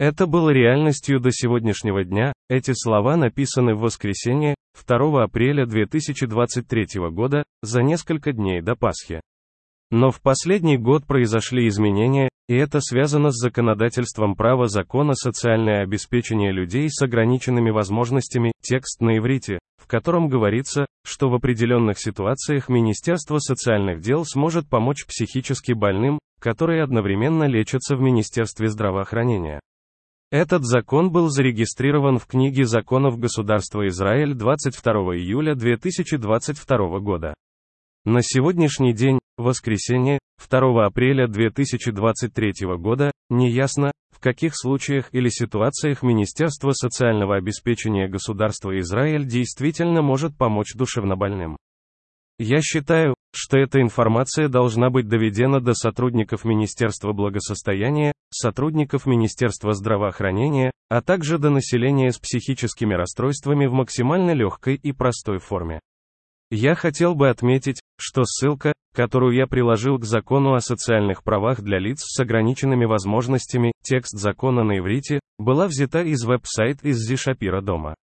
Это 0.00 0.26
было 0.26 0.48
реальностью 0.48 1.20
до 1.20 1.30
сегодняшнего 1.30 2.04
дня, 2.04 2.32
эти 2.48 2.72
слова 2.72 3.18
написаны 3.18 3.74
в 3.74 3.80
воскресенье, 3.80 4.54
2 4.88 5.22
апреля 5.22 5.66
2023 5.66 6.86
года, 7.10 7.44
за 7.60 7.82
несколько 7.82 8.32
дней 8.32 8.62
до 8.62 8.76
Пасхи. 8.76 9.20
Но 9.90 10.10
в 10.10 10.22
последний 10.22 10.78
год 10.78 11.06
произошли 11.06 11.68
изменения, 11.68 12.30
и 12.48 12.54
это 12.54 12.80
связано 12.80 13.30
с 13.30 13.42
законодательством 13.42 14.36
права 14.36 14.68
закона 14.68 15.12
социальное 15.12 15.82
обеспечение 15.82 16.50
людей 16.50 16.88
с 16.88 17.02
ограниченными 17.02 17.68
возможностями, 17.68 18.52
текст 18.62 19.02
на 19.02 19.18
иврите, 19.18 19.58
в 19.76 19.86
котором 19.86 20.28
говорится, 20.28 20.86
что 21.04 21.28
в 21.28 21.34
определенных 21.34 21.98
ситуациях 21.98 22.70
Министерство 22.70 23.38
социальных 23.38 24.00
дел 24.00 24.24
сможет 24.24 24.66
помочь 24.66 25.04
психически 25.04 25.72
больным, 25.72 26.18
которые 26.40 26.82
одновременно 26.82 27.44
лечатся 27.44 27.96
в 27.96 28.00
Министерстве 28.00 28.68
здравоохранения. 28.68 29.60
Этот 30.30 30.64
закон 30.64 31.10
был 31.10 31.28
зарегистрирован 31.28 32.18
в 32.18 32.26
книге 32.26 32.64
законов 32.64 33.18
государства 33.18 33.88
Израиль 33.88 34.34
22 34.34 34.92
июля 35.16 35.56
2022 35.56 37.00
года. 37.00 37.34
На 38.04 38.22
сегодняшний 38.22 38.94
день, 38.94 39.18
воскресенье, 39.36 40.20
2 40.48 40.86
апреля 40.86 41.26
2023 41.26 42.52
года, 42.78 43.10
неясно, 43.28 43.90
в 44.12 44.20
каких 44.20 44.52
случаях 44.54 45.08
или 45.10 45.28
ситуациях 45.28 46.04
Министерство 46.04 46.70
социального 46.70 47.34
обеспечения 47.34 48.06
государства 48.06 48.78
Израиль 48.78 49.26
действительно 49.26 50.00
может 50.00 50.36
помочь 50.36 50.74
душевнобольным. 50.76 51.56
Я 52.38 52.60
считаю, 52.62 53.16
что 53.34 53.58
эта 53.58 53.82
информация 53.82 54.48
должна 54.48 54.90
быть 54.90 55.08
доведена 55.08 55.60
до 55.60 55.74
сотрудников 55.74 56.44
Министерства 56.44 57.12
благосостояния, 57.12 58.12
сотрудников 58.32 59.06
Министерства 59.06 59.72
здравоохранения, 59.72 60.70
а 60.88 61.02
также 61.02 61.38
до 61.38 61.50
населения 61.50 62.12
с 62.12 62.18
психическими 62.18 62.94
расстройствами 62.94 63.66
в 63.66 63.72
максимально 63.72 64.32
легкой 64.32 64.74
и 64.76 64.92
простой 64.92 65.38
форме. 65.38 65.80
Я 66.50 66.74
хотел 66.74 67.14
бы 67.14 67.28
отметить, 67.28 67.80
что 67.96 68.24
ссылка, 68.24 68.72
которую 68.92 69.36
я 69.36 69.46
приложил 69.46 69.98
к 69.98 70.04
закону 70.04 70.54
о 70.54 70.60
социальных 70.60 71.22
правах 71.22 71.60
для 71.60 71.78
лиц 71.78 72.00
с 72.02 72.18
ограниченными 72.18 72.86
возможностями, 72.86 73.72
текст 73.82 74.18
закона 74.18 74.64
на 74.64 74.78
иврите, 74.78 75.20
была 75.38 75.68
взята 75.68 76.02
из 76.02 76.24
веб-сайта 76.24 76.88
из 76.88 76.98
Зишапира 76.98 77.60
дома. 77.60 77.94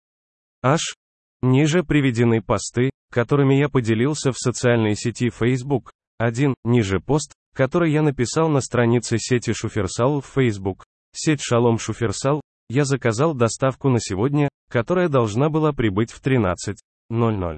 Аж. 0.64 0.96
Ниже 1.42 1.84
приведены 1.84 2.42
посты, 2.42 2.90
которыми 3.12 3.56
я 3.56 3.70
поделился 3.70 4.32
в 4.32 4.38
социальной 4.38 4.96
сети 4.96 5.30
Facebook. 5.30 5.92
Один, 6.18 6.56
ниже 6.64 7.00
пост, 7.00 7.34
который 7.54 7.92
я 7.92 8.02
написал 8.02 8.50
на 8.50 8.62
странице 8.62 9.18
сети 9.20 9.54
Шуферсал 9.54 10.22
в 10.22 10.26
Facebook. 10.26 10.86
Сеть 11.14 11.42
Шалом 11.42 11.78
Шуферсал, 11.78 12.42
я 12.70 12.86
заказал 12.86 13.34
доставку 13.34 13.90
на 13.90 14.00
сегодня, 14.00 14.50
которая 14.70 15.10
должна 15.10 15.50
была 15.50 15.74
прибыть 15.74 16.12
в 16.12 16.22
13.00. 16.22 17.58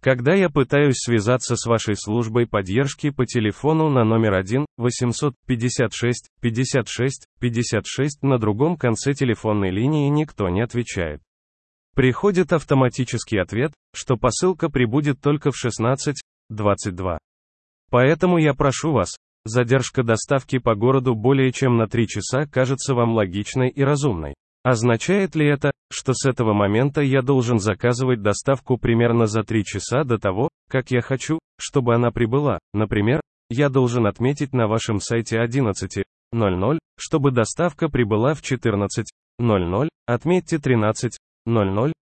Когда 0.00 0.34
я 0.34 0.48
пытаюсь 0.48 0.98
связаться 0.98 1.56
с 1.56 1.66
вашей 1.66 1.96
службой 1.96 2.46
поддержки 2.46 3.10
по 3.10 3.26
телефону 3.26 3.88
на 3.88 4.04
номер 4.04 4.34
1 4.34 4.64
856 4.76 6.28
56 6.40 7.26
56 7.40 8.22
на 8.22 8.38
другом 8.38 8.76
конце 8.76 9.12
телефонной 9.12 9.70
линии 9.70 10.08
никто 10.08 10.48
не 10.48 10.60
отвечает. 10.60 11.20
Приходит 11.96 12.52
автоматический 12.52 13.38
ответ, 13.38 13.72
что 13.92 14.16
посылка 14.16 14.70
прибудет 14.70 15.20
только 15.20 15.50
в 15.50 15.56
16.22. 15.56 17.18
Поэтому 17.90 18.38
я 18.38 18.54
прошу 18.54 18.92
вас, 18.92 19.16
задержка 19.44 20.02
доставки 20.02 20.58
по 20.58 20.74
городу 20.74 21.14
более 21.14 21.52
чем 21.52 21.76
на 21.76 21.86
3 21.86 22.06
часа 22.06 22.46
кажется 22.46 22.94
вам 22.94 23.14
логичной 23.14 23.70
и 23.70 23.82
разумной. 23.82 24.34
Означает 24.62 25.34
ли 25.34 25.46
это, 25.46 25.70
что 25.90 26.12
с 26.12 26.26
этого 26.26 26.52
момента 26.52 27.00
я 27.00 27.22
должен 27.22 27.58
заказывать 27.58 28.22
доставку 28.22 28.76
примерно 28.76 29.26
за 29.26 29.42
3 29.42 29.64
часа 29.64 30.04
до 30.04 30.18
того, 30.18 30.48
как 30.68 30.90
я 30.90 31.00
хочу, 31.00 31.38
чтобы 31.58 31.94
она 31.94 32.10
прибыла? 32.10 32.58
Например, 32.74 33.20
я 33.50 33.70
должен 33.70 34.06
отметить 34.06 34.52
на 34.52 34.66
вашем 34.66 35.00
сайте 35.00 35.38
11.00, 35.38 36.78
чтобы 36.98 37.30
доставка 37.30 37.88
прибыла 37.88 38.34
в 38.34 38.42
14.00, 38.42 39.88
отметьте 40.06 40.56
13.00, 40.56 41.92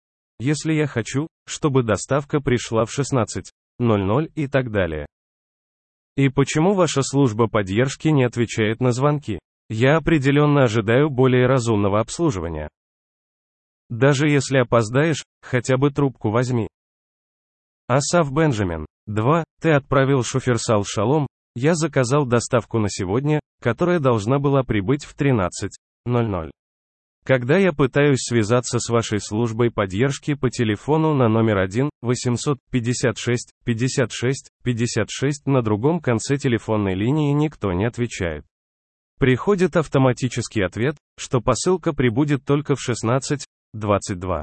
если 0.41 0.73
я 0.73 0.87
хочу, 0.87 1.29
чтобы 1.47 1.85
доставка 1.85 2.41
пришла 2.41 2.85
в 2.85 2.99
16.00 2.99 4.33
и 4.35 4.49
так 4.49 4.73
далее. 4.73 5.07
И 6.17 6.31
почему 6.31 6.75
ваша 6.75 7.03
служба 7.03 7.47
поддержки 7.47 8.09
не 8.09 8.25
отвечает 8.25 8.81
на 8.81 8.93
звонки? 8.93 9.39
Я 9.69 9.97
определенно 9.97 10.63
ожидаю 10.63 11.11
более 11.11 11.47
разумного 11.47 12.01
обслуживания. 12.01 12.71
Даже 13.91 14.29
если 14.29 14.59
опоздаешь, 14.59 15.25
хотя 15.43 15.77
бы 15.77 15.91
трубку 15.91 16.31
возьми. 16.31 16.69
Асав 17.89 18.33
Бенджамин. 18.33 18.87
2. 19.07 19.45
Ты 19.61 19.73
отправил 19.73 20.25
шоферсал 20.25 20.85
Шалом. 20.85 21.27
Я 21.55 21.75
заказал 21.75 22.27
доставку 22.27 22.79
на 22.79 22.89
сегодня, 22.89 23.41
которая 23.63 24.01
должна 24.01 24.39
была 24.39 24.63
прибыть 24.65 25.05
в 25.05 25.17
13.00. 25.17 26.51
Когда 27.27 27.59
я 27.59 27.73
пытаюсь 27.73 28.21
связаться 28.21 28.79
с 28.79 28.89
вашей 28.89 29.19
службой 29.19 29.73
поддержки 29.73 30.35
по 30.35 30.49
телефону 30.49 31.13
на 31.13 31.27
номер 31.27 31.59
1 31.59 31.91
856 32.01 33.51
56 33.65 34.51
56 34.63 35.47
на 35.47 35.61
другом 35.61 35.99
конце 35.99 36.37
телефонной 36.37 36.95
линии 36.95 37.33
никто 37.33 37.73
не 37.73 37.85
отвечает. 37.85 38.45
Приходит 39.19 39.77
автоматический 39.77 40.63
ответ, 40.63 40.99
что 41.19 41.41
посылка 41.41 41.93
прибудет 41.93 42.45
только 42.45 42.77
в 42.77 42.89
16.22. 42.89 44.43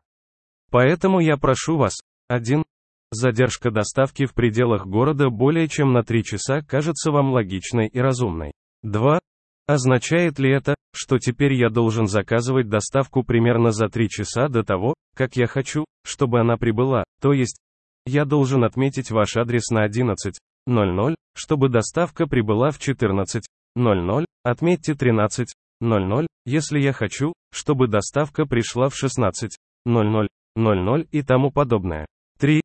Поэтому 0.69 1.21
я 1.21 1.37
прошу 1.37 1.77
вас, 1.77 1.93
1. 2.27 2.65
Задержка 3.11 3.71
доставки 3.71 4.25
в 4.25 4.33
пределах 4.33 4.87
города 4.87 5.29
более 5.29 5.69
чем 5.69 5.93
на 5.93 6.03
3 6.03 6.23
часа 6.25 6.61
кажется 6.61 7.11
вам 7.11 7.31
логичной 7.31 7.87
и 7.87 7.99
разумной. 7.99 8.51
2. 8.81 9.21
Означает 9.67 10.37
ли 10.37 10.51
это, 10.51 10.72
что 10.93 11.19
теперь 11.19 11.53
я 11.53 11.69
должен 11.69 12.07
заказывать 12.07 12.69
доставку 12.69 13.23
примерно 13.23 13.71
за 13.71 13.89
3 13.89 14.09
часа 14.09 14.47
до 14.47 14.63
того, 14.63 14.93
как 15.15 15.35
я 15.35 15.47
хочу, 15.47 15.85
чтобы 16.05 16.39
она 16.39 16.57
прибыла, 16.57 17.03
то 17.21 17.33
есть, 17.33 17.57
я 18.05 18.25
должен 18.25 18.63
отметить 18.63 19.11
ваш 19.11 19.37
адрес 19.37 19.69
на 19.69 19.87
11.00, 19.87 21.15
чтобы 21.35 21.69
доставка 21.69 22.27
прибыла 22.27 22.71
в 22.71 22.79
14. 22.79 23.43
00, 23.75 24.25
отметьте 24.43 24.93
13.00, 24.93 26.27
если 26.45 26.79
я 26.79 26.93
хочу, 26.93 27.33
чтобы 27.51 27.87
доставка 27.87 28.45
пришла 28.45 28.89
в 28.89 28.93
16.00, 29.01 30.27
00 30.55 31.07
и 31.11 31.21
тому 31.23 31.51
подобное. 31.51 32.05
3. 32.39 32.61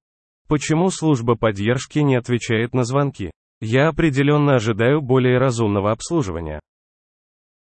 Почему 0.49 0.91
служба 0.91 1.37
поддержки 1.37 2.01
не 2.01 2.17
отвечает 2.17 2.75
на 2.75 2.85
звонки? 2.85 3.31
Я 3.61 3.89
определенно 3.89 4.55
ожидаю 4.55 5.01
более 5.01 5.39
разумного 5.39 5.93
обслуживания. 5.93 6.61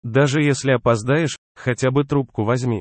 Даже 0.02 0.42
если 0.42 0.72
опоздаешь, 0.72 1.36
хотя 1.54 1.90
бы 1.90 2.04
трубку 2.04 2.44
возьми. 2.44 2.80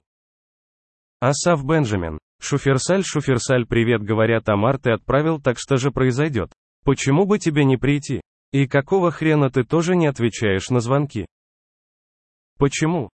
Асав 1.19 1.65
Бенджамин. 1.65 2.17
Шуферсаль 2.41 3.03
Шуферсаль 3.03 3.65
привет 3.65 4.01
говоря 4.01 4.39
Тамар 4.39 4.79
ты 4.79 4.91
отправил 4.91 5.41
так 5.41 5.57
что 5.59 5.75
же 5.75 5.91
произойдет? 5.91 6.53
Почему 6.85 7.25
бы 7.25 7.37
тебе 7.37 7.65
не 7.65 7.75
прийти? 7.75 8.21
И 8.51 8.67
какого 8.67 9.11
хрена 9.11 9.49
ты 9.49 9.65
тоже 9.65 9.97
не 9.97 10.07
отвечаешь 10.07 10.69
на 10.69 10.79
звонки? 10.79 11.25
Почему? 12.57 13.09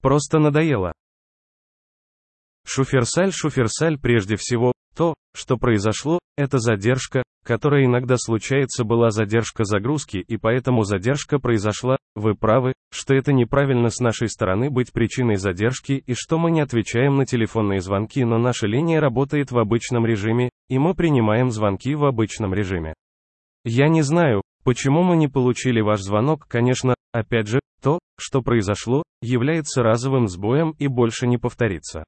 Просто 0.00 0.38
надоело. 0.38 0.92
Шуферсаль 2.66 3.32
Шуферсаль 3.32 3.98
прежде 3.98 4.36
всего, 4.36 4.72
то, 4.94 5.14
что 5.34 5.58
произошло, 5.58 6.18
это 6.36 6.58
задержка, 6.58 7.22
которая 7.50 7.84
иногда 7.84 8.14
случается 8.16 8.84
была 8.84 9.10
задержка 9.10 9.64
загрузки 9.64 10.18
и 10.18 10.36
поэтому 10.36 10.84
задержка 10.84 11.40
произошла, 11.40 11.96
вы 12.14 12.36
правы, 12.36 12.74
что 12.92 13.12
это 13.12 13.32
неправильно 13.32 13.88
с 13.88 13.98
нашей 13.98 14.28
стороны 14.28 14.70
быть 14.70 14.92
причиной 14.92 15.34
задержки 15.34 16.00
и 16.06 16.14
что 16.14 16.38
мы 16.38 16.52
не 16.52 16.60
отвечаем 16.60 17.16
на 17.16 17.26
телефонные 17.26 17.80
звонки, 17.80 18.24
но 18.24 18.38
наша 18.38 18.68
линия 18.68 19.00
работает 19.00 19.50
в 19.50 19.58
обычном 19.58 20.06
режиме, 20.06 20.50
и 20.68 20.78
мы 20.78 20.94
принимаем 20.94 21.50
звонки 21.50 21.92
в 21.96 22.04
обычном 22.04 22.54
режиме. 22.54 22.94
Я 23.64 23.88
не 23.88 24.02
знаю, 24.02 24.42
почему 24.62 25.02
мы 25.02 25.16
не 25.16 25.26
получили 25.26 25.80
ваш 25.80 26.02
звонок, 26.02 26.46
конечно, 26.46 26.94
опять 27.12 27.48
же, 27.48 27.58
то, 27.82 27.98
что 28.16 28.42
произошло, 28.42 29.02
является 29.22 29.82
разовым 29.82 30.28
сбоем 30.28 30.76
и 30.78 30.86
больше 30.86 31.26
не 31.26 31.36
повторится. 31.36 32.04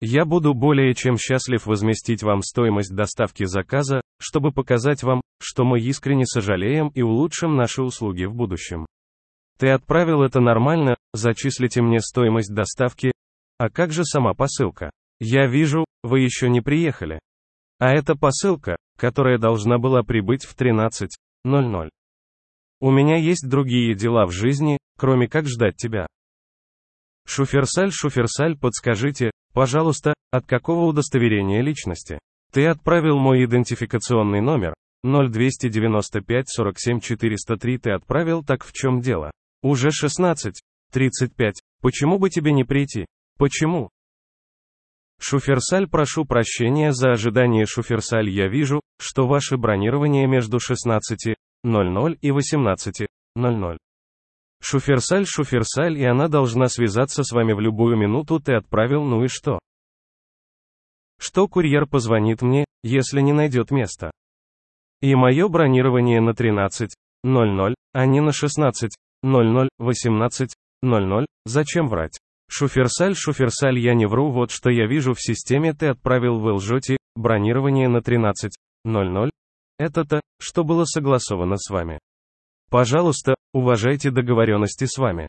Я 0.00 0.26
буду 0.26 0.52
более 0.52 0.94
чем 0.94 1.16
счастлив 1.16 1.66
возместить 1.66 2.22
вам 2.22 2.42
стоимость 2.42 2.94
доставки 2.94 3.44
заказа, 3.44 4.02
чтобы 4.18 4.52
показать 4.52 5.02
вам, 5.02 5.22
что 5.40 5.64
мы 5.64 5.80
искренне 5.80 6.26
сожалеем 6.26 6.88
и 6.88 7.00
улучшим 7.00 7.56
наши 7.56 7.82
услуги 7.82 8.24
в 8.24 8.34
будущем. 8.34 8.84
Ты 9.58 9.70
отправил 9.70 10.22
это 10.22 10.40
нормально, 10.40 10.96
зачислите 11.14 11.80
мне 11.80 12.00
стоимость 12.00 12.54
доставки. 12.54 13.12
А 13.58 13.70
как 13.70 13.90
же 13.90 14.04
сама 14.04 14.34
посылка? 14.34 14.90
Я 15.18 15.46
вижу, 15.46 15.86
вы 16.02 16.20
еще 16.20 16.50
не 16.50 16.60
приехали. 16.60 17.18
А 17.78 17.92
это 17.92 18.16
посылка, 18.16 18.76
которая 18.98 19.38
должна 19.38 19.78
была 19.78 20.02
прибыть 20.02 20.44
в 20.44 20.54
13.00. 20.54 21.88
У 22.80 22.90
меня 22.90 23.16
есть 23.16 23.48
другие 23.48 23.94
дела 23.94 24.26
в 24.26 24.30
жизни, 24.30 24.76
кроме 24.98 25.26
как 25.26 25.46
ждать 25.46 25.76
тебя. 25.76 26.06
Шуферсаль, 27.26 27.90
Шуферсаль, 27.90 28.58
подскажите, 28.58 29.30
пожалуйста, 29.56 30.12
от 30.30 30.44
какого 30.44 30.84
удостоверения 30.84 31.62
личности? 31.62 32.18
Ты 32.52 32.66
отправил 32.66 33.16
мой 33.18 33.42
идентификационный 33.46 34.42
номер, 34.42 34.74
0295 35.02 36.44
47 36.46 37.00
403 37.00 37.78
ты 37.78 37.90
отправил, 37.92 38.44
так 38.44 38.62
в 38.62 38.72
чем 38.74 39.00
дело? 39.00 39.30
Уже 39.62 39.88
16.35, 39.88 41.52
почему 41.80 42.18
бы 42.18 42.28
тебе 42.28 42.52
не 42.52 42.64
прийти? 42.64 43.06
Почему? 43.38 43.88
Шуферсаль, 45.18 45.88
прошу 45.88 46.26
прощения 46.26 46.92
за 46.92 47.12
ожидание 47.12 47.64
Шуферсаль, 47.64 48.28
я 48.28 48.48
вижу, 48.48 48.82
что 49.00 49.26
ваше 49.26 49.56
бронирование 49.56 50.26
между 50.26 50.58
16.00 50.58 52.18
и 52.20 52.28
18.00. 52.28 53.76
Шуферсаль, 54.62 55.26
Шуферсаль, 55.26 55.98
и 55.98 56.04
она 56.04 56.28
должна 56.28 56.68
связаться 56.68 57.22
с 57.22 57.32
вами 57.32 57.52
в 57.52 57.60
любую 57.60 57.96
минуту, 57.96 58.40
ты 58.40 58.54
отправил, 58.54 59.04
ну 59.04 59.24
и 59.24 59.28
что? 59.28 59.58
Что 61.18 61.48
курьер 61.48 61.86
позвонит 61.86 62.42
мне, 62.42 62.64
если 62.82 63.20
не 63.20 63.32
найдет 63.32 63.70
места? 63.70 64.10
И 65.00 65.14
мое 65.14 65.48
бронирование 65.48 66.20
на 66.20 66.30
13.00, 66.30 67.74
а 67.92 68.06
не 68.06 68.20
на 68.20 68.30
16.00, 68.30 69.68
18.00, 69.80 71.26
зачем 71.44 71.88
врать? 71.88 72.18
Шуферсаль, 72.48 73.14
Шуферсаль, 73.14 73.78
я 73.78 73.94
не 73.94 74.06
вру, 74.06 74.30
вот 74.30 74.50
что 74.50 74.70
я 74.70 74.86
вижу 74.86 75.14
в 75.14 75.20
системе, 75.20 75.74
ты 75.74 75.88
отправил, 75.88 76.38
вы 76.38 76.52
лжете, 76.54 76.96
бронирование 77.16 77.88
на 77.88 77.98
13.00. 77.98 79.30
Это-то, 79.78 80.20
что 80.40 80.64
было 80.64 80.84
согласовано 80.84 81.56
с 81.56 81.68
вами. 81.70 81.98
Пожалуйста, 82.70 83.34
уважайте 83.52 84.10
договоренности 84.10 84.84
с 84.84 84.98
вами. 84.98 85.28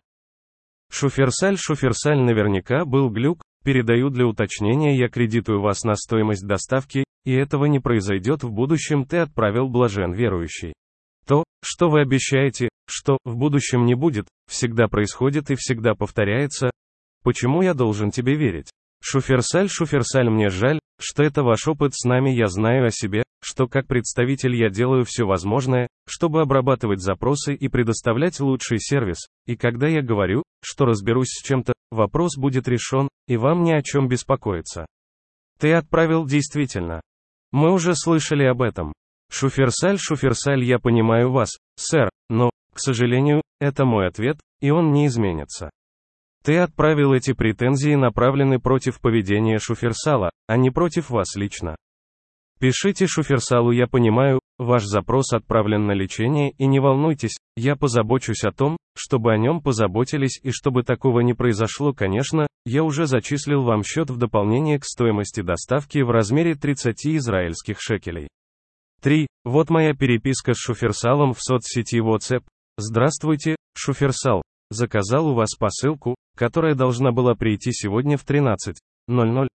Шуферсаль, 0.92 1.58
Шуферсаль 1.58 2.20
наверняка 2.20 2.86
был 2.86 3.10
глюк, 3.10 3.42
передаю 3.64 4.10
для 4.10 4.26
уточнения, 4.26 4.98
я 4.98 5.10
кредитую 5.10 5.62
вас 5.62 5.84
на 5.84 5.96
стоимость 5.96 6.48
доставки, 6.48 7.04
и 7.26 7.34
этого 7.34 7.66
не 7.66 7.80
произойдет 7.80 8.44
в 8.44 8.52
будущем, 8.52 9.06
ты 9.06 9.18
отправил 9.18 9.68
блажен 9.68 10.14
верующий. 10.14 10.74
То, 11.26 11.44
что 11.64 11.90
вы 11.90 12.02
обещаете, 12.02 12.70
что 12.90 13.18
в 13.26 13.36
будущем 13.36 13.86
не 13.86 13.96
будет, 13.96 14.28
всегда 14.50 14.88
происходит 14.88 15.52
и 15.52 15.56
всегда 15.56 15.94
повторяется, 15.94 16.72
Почему 17.28 17.62
я 17.62 17.74
должен 17.74 18.10
тебе 18.10 18.36
верить? 18.36 18.70
Шуферсаль, 19.04 19.68
Шуферсаль, 19.68 20.30
мне 20.30 20.48
жаль, 20.48 20.80
что 20.98 21.24
это 21.24 21.44
ваш 21.44 21.68
опыт 21.68 21.94
с 21.94 22.06
нами, 22.06 22.30
я 22.30 22.48
знаю 22.48 22.88
о 22.88 22.90
себе, 22.90 23.24
что 23.44 23.68
как 23.68 23.86
представитель 23.86 24.56
я 24.56 24.70
делаю 24.70 25.04
все 25.04 25.26
возможное, 25.26 25.90
чтобы 26.08 26.42
обрабатывать 26.42 27.02
запросы 27.02 27.54
и 27.54 27.68
предоставлять 27.68 28.40
лучший 28.40 28.80
сервис, 28.80 29.28
и 29.46 29.56
когда 29.56 29.88
я 29.88 30.02
говорю, 30.02 30.44
что 30.64 30.86
разберусь 30.86 31.30
с 31.30 31.44
чем-то, 31.44 31.74
вопрос 31.92 32.38
будет 32.38 32.68
решен, 32.68 33.10
и 33.28 33.38
вам 33.38 33.64
ни 33.64 33.72
о 33.72 33.82
чем 33.82 34.08
беспокоиться. 34.08 34.86
Ты 35.60 35.74
отправил 35.74 36.26
действительно. 36.26 37.02
Мы 37.52 37.72
уже 37.72 37.96
слышали 37.96 38.44
об 38.44 38.62
этом. 38.62 38.94
Шуферсаль, 39.30 39.98
Шуферсаль, 40.00 40.64
я 40.64 40.80
понимаю 40.80 41.32
вас, 41.32 41.58
сэр, 41.76 42.10
но, 42.30 42.50
к 42.74 42.80
сожалению, 42.80 43.42
это 43.60 43.86
мой 43.86 44.08
ответ, 44.08 44.38
и 44.62 44.72
он 44.72 44.92
не 44.92 45.08
изменится. 45.08 45.70
Ты 46.44 46.60
отправил 46.60 47.14
эти 47.14 47.34
претензии 47.34 47.96
направлены 47.96 48.60
против 48.60 49.02
поведения 49.02 49.60
Шуферсала, 49.60 50.30
а 50.48 50.56
не 50.56 50.72
против 50.72 51.10
вас 51.10 51.36
лично. 51.36 51.76
Пишите 52.60 53.06
Шуферсалу, 53.06 53.72
я 53.72 53.86
понимаю, 53.86 54.40
ваш 54.58 54.84
запрос 54.84 55.32
отправлен 55.34 55.86
на 55.86 55.92
лечение, 55.92 56.52
и 56.58 56.66
не 56.66 56.80
волнуйтесь, 56.80 57.38
я 57.56 57.76
позабочусь 57.76 58.44
о 58.44 58.52
том, 58.52 58.78
чтобы 58.96 59.32
о 59.32 59.38
нем 59.38 59.62
позаботились 59.62 60.40
и 60.42 60.52
чтобы 60.52 60.82
такого 60.82 61.20
не 61.20 61.36
произошло, 61.36 61.94
конечно, 61.94 62.48
я 62.66 62.84
уже 62.84 63.06
зачислил 63.06 63.62
вам 63.62 63.84
счет 63.84 64.10
в 64.10 64.18
дополнение 64.18 64.80
к 64.80 64.86
стоимости 64.86 65.42
доставки 65.42 66.00
в 66.00 66.10
размере 66.10 66.56
30 66.56 67.06
израильских 67.18 67.80
шекелей. 67.80 68.28
3. 69.02 69.28
Вот 69.46 69.70
моя 69.70 69.94
переписка 69.94 70.54
с 70.56 70.58
Шуферсалом 70.58 71.34
в 71.34 71.40
соцсети 71.40 71.98
WhatsApp. 71.98 72.44
Здравствуйте, 72.78 73.56
Шуферсал. 73.76 74.42
Заказал 74.72 75.28
у 75.28 75.36
вас 75.36 75.54
посылку, 75.54 76.16
которая 76.36 76.74
должна 76.74 77.12
была 77.12 77.36
прийти 77.36 77.72
сегодня 77.72 78.18
в 78.18 78.26
13.00. 78.26 79.48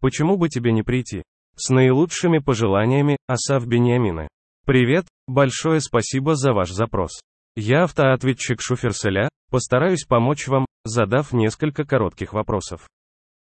Почему 0.00 0.36
бы 0.36 0.48
тебе 0.48 0.72
не 0.72 0.82
прийти? 0.82 1.22
С 1.60 1.70
наилучшими 1.70 2.38
пожеланиями, 2.38 3.16
Асав 3.26 3.66
Бениамина. 3.66 4.28
Привет, 4.64 5.06
большое 5.26 5.80
спасибо 5.80 6.36
за 6.36 6.52
ваш 6.52 6.70
запрос. 6.70 7.20
Я 7.56 7.82
автоответчик 7.82 8.60
Шуферселя, 8.60 9.28
постараюсь 9.50 10.04
помочь 10.04 10.46
вам, 10.46 10.66
задав 10.84 11.32
несколько 11.32 11.84
коротких 11.84 12.32
вопросов. 12.32 12.86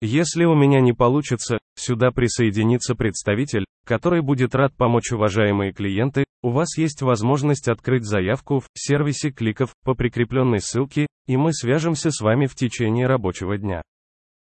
Если 0.00 0.42
у 0.42 0.56
меня 0.56 0.80
не 0.80 0.92
получится, 0.92 1.58
сюда 1.76 2.10
присоединится 2.10 2.96
представитель, 2.96 3.66
который 3.86 4.20
будет 4.20 4.56
рад 4.56 4.74
помочь 4.76 5.12
уважаемые 5.12 5.72
клиенты, 5.72 6.24
у 6.42 6.50
вас 6.50 6.76
есть 6.76 7.02
возможность 7.02 7.68
открыть 7.68 8.04
заявку 8.04 8.58
в 8.58 8.66
сервисе 8.74 9.30
кликов 9.30 9.74
по 9.84 9.94
прикрепленной 9.94 10.58
ссылке, 10.58 11.06
и 11.28 11.36
мы 11.36 11.52
свяжемся 11.52 12.10
с 12.10 12.20
вами 12.20 12.46
в 12.46 12.56
течение 12.56 13.06
рабочего 13.06 13.56
дня. 13.56 13.80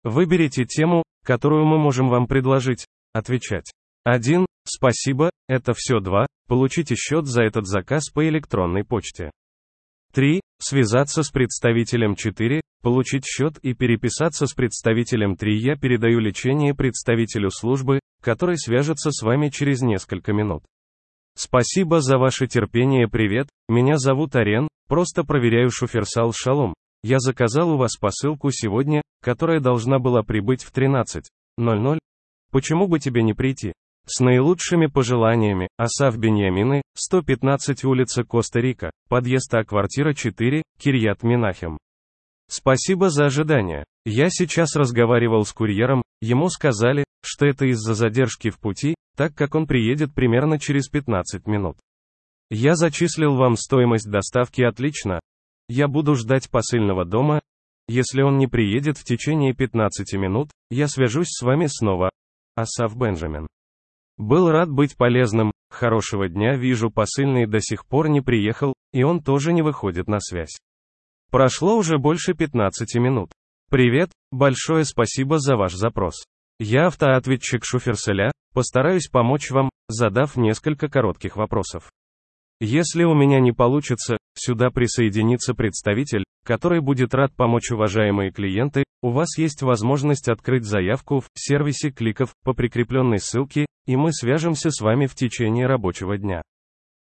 Выберите 0.04 0.66
тему, 0.66 1.04
которую 1.24 1.66
мы 1.66 1.78
можем 1.78 2.10
вам 2.10 2.28
предложить. 2.28 2.88
Отвечать. 3.14 3.72
1. 4.06 4.46
Спасибо, 4.66 5.30
это 5.48 5.74
все 5.76 6.00
2. 6.00 6.26
Получите 6.48 6.96
счет 6.96 7.28
за 7.28 7.44
этот 7.44 7.68
заказ 7.68 8.10
по 8.10 8.28
электронной 8.28 8.84
почте. 8.84 9.30
3. 10.14 10.42
Связаться 10.62 11.24
с 11.24 11.30
представителем 11.30 12.16
4. 12.16 12.62
Получить 12.82 13.26
счет 13.26 13.58
и 13.60 13.74
переписаться 13.74 14.48
с 14.48 14.54
представителем 14.54 15.36
3. 15.36 15.58
Я 15.58 15.76
передаю 15.76 16.20
лечение 16.20 16.74
представителю 16.74 17.50
службы, 17.52 18.00
который 18.22 18.58
свяжется 18.58 19.12
с 19.12 19.22
вами 19.22 19.50
через 19.50 19.82
несколько 19.82 20.34
минут. 20.34 20.64
Спасибо 21.36 22.02
за 22.02 22.18
ваше 22.18 22.48
терпение. 22.48 23.08
Привет, 23.08 23.48
меня 23.68 23.98
зовут 23.98 24.36
Арен, 24.36 24.68
просто 24.88 25.24
проверяю 25.24 25.70
шуферсал 25.70 26.34
Шалом. 26.34 26.74
Я 27.04 27.20
заказал 27.20 27.72
у 27.72 27.78
вас 27.78 27.96
посылку 27.96 28.52
сегодня, 28.52 29.02
которая 29.22 29.62
должна 29.62 30.00
была 30.00 30.24
прибыть 30.24 30.64
в 30.64 30.74
13.00. 30.74 32.00
Почему 32.52 32.88
бы 32.88 33.00
тебе 33.00 33.24
не 33.24 33.34
прийти? 33.34 33.74
С 34.06 34.20
наилучшими 34.20 34.88
пожеланиями, 34.88 35.68
Асав 35.78 36.18
Беньямины, 36.18 36.82
115 36.96 37.84
улица 37.84 38.24
Коста-Рика, 38.24 38.92
подъезд 39.08 39.54
А 39.54 39.64
квартира 39.64 40.14
4, 40.14 40.64
Кирьят 40.80 41.24
Минахем. 41.24 41.78
Спасибо 42.50 43.10
за 43.10 43.26
ожидание. 43.26 43.86
Я 44.06 44.30
сейчас 44.30 44.76
разговаривал 44.76 45.46
с 45.46 45.54
курьером, 45.54 46.02
ему 46.20 46.50
сказали, 46.50 47.04
что 47.24 47.46
это 47.46 47.66
из-за 47.66 47.94
задержки 47.94 48.50
в 48.50 48.60
пути, 48.60 48.96
так 49.16 49.36
как 49.36 49.54
он 49.54 49.68
приедет 49.68 50.16
примерно 50.16 50.58
через 50.60 50.88
15 50.88 51.46
минут. 51.46 51.78
Я 52.50 52.76
зачислил 52.76 53.36
вам 53.36 53.56
стоимость 53.56 54.10
доставки 54.10 54.64
отлично. 54.64 55.20
Я 55.68 55.88
буду 55.88 56.16
ждать 56.16 56.50
посыльного 56.50 57.06
дома. 57.06 57.42
Если 57.88 58.24
он 58.24 58.38
не 58.38 58.48
приедет 58.48 58.98
в 58.98 59.04
течение 59.04 59.54
15 59.54 60.14
минут, 60.14 60.50
я 60.72 60.88
свяжусь 60.88 61.30
с 61.30 61.44
вами 61.44 61.68
снова. 61.68 62.10
Асав 62.56 62.96
Бенджамин. 62.98 63.48
Был 64.20 64.52
рад 64.52 64.70
быть 64.70 64.98
полезным, 64.98 65.54
хорошего 65.70 66.28
дня, 66.28 66.58
вижу 66.58 66.92
посыльный 66.92 67.48
до 67.48 67.62
сих 67.62 67.86
пор 67.86 68.10
не 68.10 68.20
приехал, 68.20 68.74
и 68.92 69.02
он 69.02 69.24
тоже 69.24 69.54
не 69.54 69.62
выходит 69.62 70.10
на 70.10 70.20
связь. 70.20 70.60
Прошло 71.32 71.78
уже 71.78 71.98
больше 71.98 72.34
15 72.34 72.96
минут. 72.96 73.32
Привет, 73.70 74.12
большое 74.30 74.84
спасибо 74.84 75.40
за 75.40 75.56
ваш 75.56 75.74
запрос. 75.74 76.26
Я 76.60 76.88
автоответчик 76.88 77.64
Шуферселя, 77.64 78.34
постараюсь 78.54 79.08
помочь 79.08 79.52
вам, 79.52 79.70
задав 79.88 80.36
несколько 80.36 80.90
коротких 80.90 81.38
вопросов. 81.38 81.90
Если 82.60 83.06
у 83.06 83.14
меня 83.14 83.40
не 83.40 83.54
получится, 83.54 84.18
сюда 84.36 84.70
присоединится 84.70 85.54
представитель, 85.54 86.26
который 86.50 86.82
будет 86.82 87.14
рад 87.14 87.32
помочь 87.36 87.70
уважаемые 87.70 88.32
клиенты, 88.32 88.84
у 89.04 89.12
вас 89.12 89.38
есть 89.38 89.62
возможность 89.62 90.30
открыть 90.30 90.66
заявку 90.66 91.20
в 91.20 91.28
сервисе 91.36 91.92
кликов 91.92 92.34
по 92.44 92.54
прикрепленной 92.54 93.20
ссылке, 93.20 93.68
и 93.86 93.96
мы 93.96 94.12
свяжемся 94.12 94.72
с 94.72 94.82
вами 94.82 95.06
в 95.06 95.14
течение 95.14 95.68
рабочего 95.68 96.18
дня. 96.18 96.42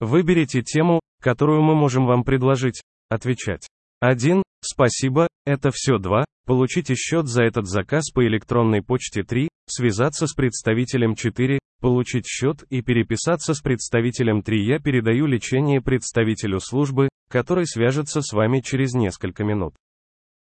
Выберите 0.00 0.62
тему, 0.62 1.00
которую 1.22 1.62
мы 1.62 1.74
можем 1.74 2.06
вам 2.06 2.24
предложить. 2.24 2.82
Отвечать. 3.08 3.68
1. 4.00 4.42
Спасибо, 4.64 5.28
это 5.46 5.70
все 5.72 5.98
2. 5.98 6.24
Получите 6.44 6.94
счет 6.96 7.28
за 7.28 7.44
этот 7.44 7.68
заказ 7.68 8.10
по 8.10 8.26
электронной 8.26 8.82
почте 8.82 9.22
3. 9.22 9.48
Связаться 9.74 10.26
с 10.26 10.34
представителем 10.34 11.14
4. 11.14 11.58
Получить 11.80 12.26
счет 12.26 12.62
и 12.68 12.82
переписаться 12.82 13.54
с 13.54 13.62
представителем 13.62 14.42
3. 14.42 14.66
Я 14.66 14.78
передаю 14.78 15.24
лечение 15.24 15.80
представителю 15.80 16.60
службы, 16.60 17.08
который 17.30 17.64
свяжется 17.64 18.20
с 18.20 18.34
вами 18.34 18.60
через 18.60 18.92
несколько 18.92 19.44
минут. 19.44 19.74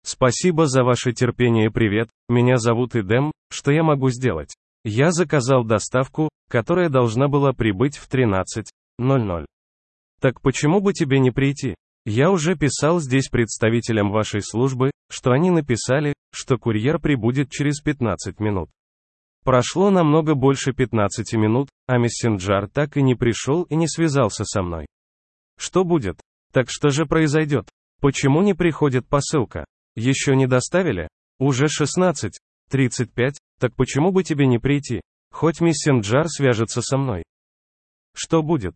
Спасибо 0.04 0.66
за 0.66 0.84
ваше 0.84 1.14
терпение. 1.14 1.70
Привет, 1.70 2.10
меня 2.28 2.58
зовут 2.58 2.96
Идем, 2.96 3.32
что 3.52 3.72
я 3.72 3.84
могу 3.84 4.10
сделать? 4.10 4.56
Я 4.84 5.12
заказал 5.12 5.64
доставку, 5.64 6.30
которая 6.50 6.90
должна 6.90 7.28
была 7.28 7.54
прибыть 7.54 7.98
в 7.98 8.10
13.00. 8.12 9.46
Так 10.20 10.42
почему 10.42 10.82
бы 10.82 10.94
тебе 10.94 11.20
не 11.20 11.30
прийти? 11.30 11.76
Я 12.04 12.32
уже 12.32 12.56
писал 12.56 13.00
здесь 13.00 13.30
представителям 13.30 14.10
вашей 14.10 14.42
службы, 14.42 14.90
что 15.12 15.30
они 15.30 15.52
написали, 15.52 16.16
что 16.34 16.58
курьер 16.58 16.98
прибудет 16.98 17.52
через 17.52 17.80
15 17.80 18.40
минут. 18.40 18.72
Прошло 19.44 19.90
намного 19.90 20.36
больше 20.36 20.74
15 20.74 21.34
минут, 21.34 21.70
а 21.88 21.98
мессенджер 21.98 22.68
так 22.68 22.98
и 22.98 23.02
не 23.02 23.16
пришел 23.16 23.64
и 23.64 23.76
не 23.76 23.88
связался 23.88 24.44
со 24.44 24.62
мной. 24.62 24.86
Что 25.58 25.84
будет? 25.84 26.20
Так 26.52 26.70
что 26.70 26.90
же 26.90 27.06
произойдет? 27.06 27.70
Почему 28.02 28.42
не 28.42 28.54
приходит 28.54 29.08
посылка? 29.08 29.66
Еще 29.96 30.36
не 30.36 30.48
доставили? 30.48 31.08
Уже 31.38 31.66
16.35, 31.66 33.38
так 33.60 33.76
почему 33.76 34.12
бы 34.12 34.24
тебе 34.24 34.48
не 34.48 34.60
прийти? 34.60 35.02
Хоть 35.32 35.62
мессенджер 35.62 36.28
свяжется 36.28 36.82
со 36.82 36.98
мной. 36.98 37.24
Что 38.16 38.42
будет? 38.42 38.76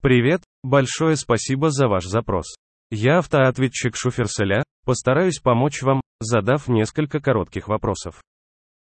Привет, 0.00 0.42
большое 0.62 1.16
спасибо 1.16 1.70
за 1.70 1.88
ваш 1.88 2.04
запрос. 2.04 2.46
Я 2.90 3.18
автоответчик 3.18 3.96
Шуферселя, 3.96 4.64
постараюсь 4.84 5.38
помочь 5.38 5.82
вам, 5.82 6.00
задав 6.20 6.68
несколько 6.68 7.20
коротких 7.20 7.68
вопросов. 7.68 8.20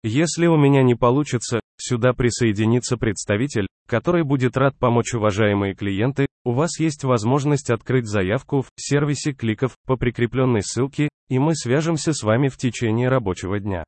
Если 0.03 0.47
у 0.47 0.57
меня 0.57 0.83
не 0.83 0.95
получится, 0.95 1.61
сюда 1.77 2.15
присоединится 2.15 2.97
представитель, 2.97 3.67
который 3.87 4.25
будет 4.25 4.57
рад 4.57 4.75
помочь 4.79 5.13
уважаемые 5.13 5.75
клиенты, 5.75 6.27
у 6.45 6.53
вас 6.53 6.81
есть 6.81 7.05
возможность 7.05 7.69
открыть 7.69 8.07
заявку 8.07 8.63
в 8.63 8.71
сервисе 8.77 9.33
кликов 9.33 9.77
по 9.87 9.97
прикрепленной 9.97 10.63
ссылке, 10.63 11.11
и 11.29 11.39
мы 11.39 11.55
свяжемся 11.55 12.15
с 12.15 12.23
вами 12.23 12.49
в 12.49 12.57
течение 12.57 13.11
рабочего 13.11 13.61
дня. 13.61 13.85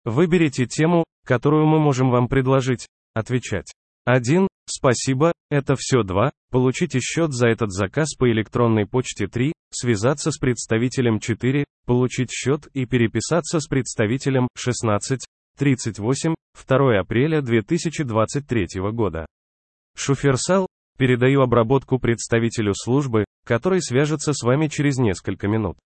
Выберите 0.04 0.66
тему, 0.66 1.04
которую 1.24 1.66
мы 1.66 1.80
можем 1.80 2.10
вам 2.10 2.28
предложить. 2.28 2.86
Отвечать. 3.14 3.72
1. 4.04 4.46
Спасибо, 4.68 5.32
это 5.50 5.74
все 5.76 6.02
2. 6.02 6.32
Получите 6.50 7.00
счет 7.00 7.32
за 7.32 7.48
этот 7.48 7.72
заказ 7.72 8.14
по 8.14 8.30
электронной 8.30 8.86
почте 8.86 9.26
3. 9.28 9.52
Связаться 9.72 10.30
с 10.30 10.38
представителем 10.38 11.20
4. 11.20 11.64
Получить 11.86 12.30
счет 12.32 12.66
и 12.74 12.84
переписаться 12.84 13.60
с 13.60 13.66
представителем 13.66 14.48
16. 14.56 15.20
38, 15.56 16.34
2 16.68 17.00
апреля 17.00 17.40
2023 17.40 18.66
года. 18.92 19.26
Шуферсал, 19.96 20.66
передаю 20.98 21.40
обработку 21.40 21.98
представителю 21.98 22.74
службы, 22.74 23.24
который 23.44 23.80
свяжется 23.80 24.32
с 24.34 24.42
вами 24.42 24.68
через 24.68 24.98
несколько 24.98 25.48
минут. 25.48 25.78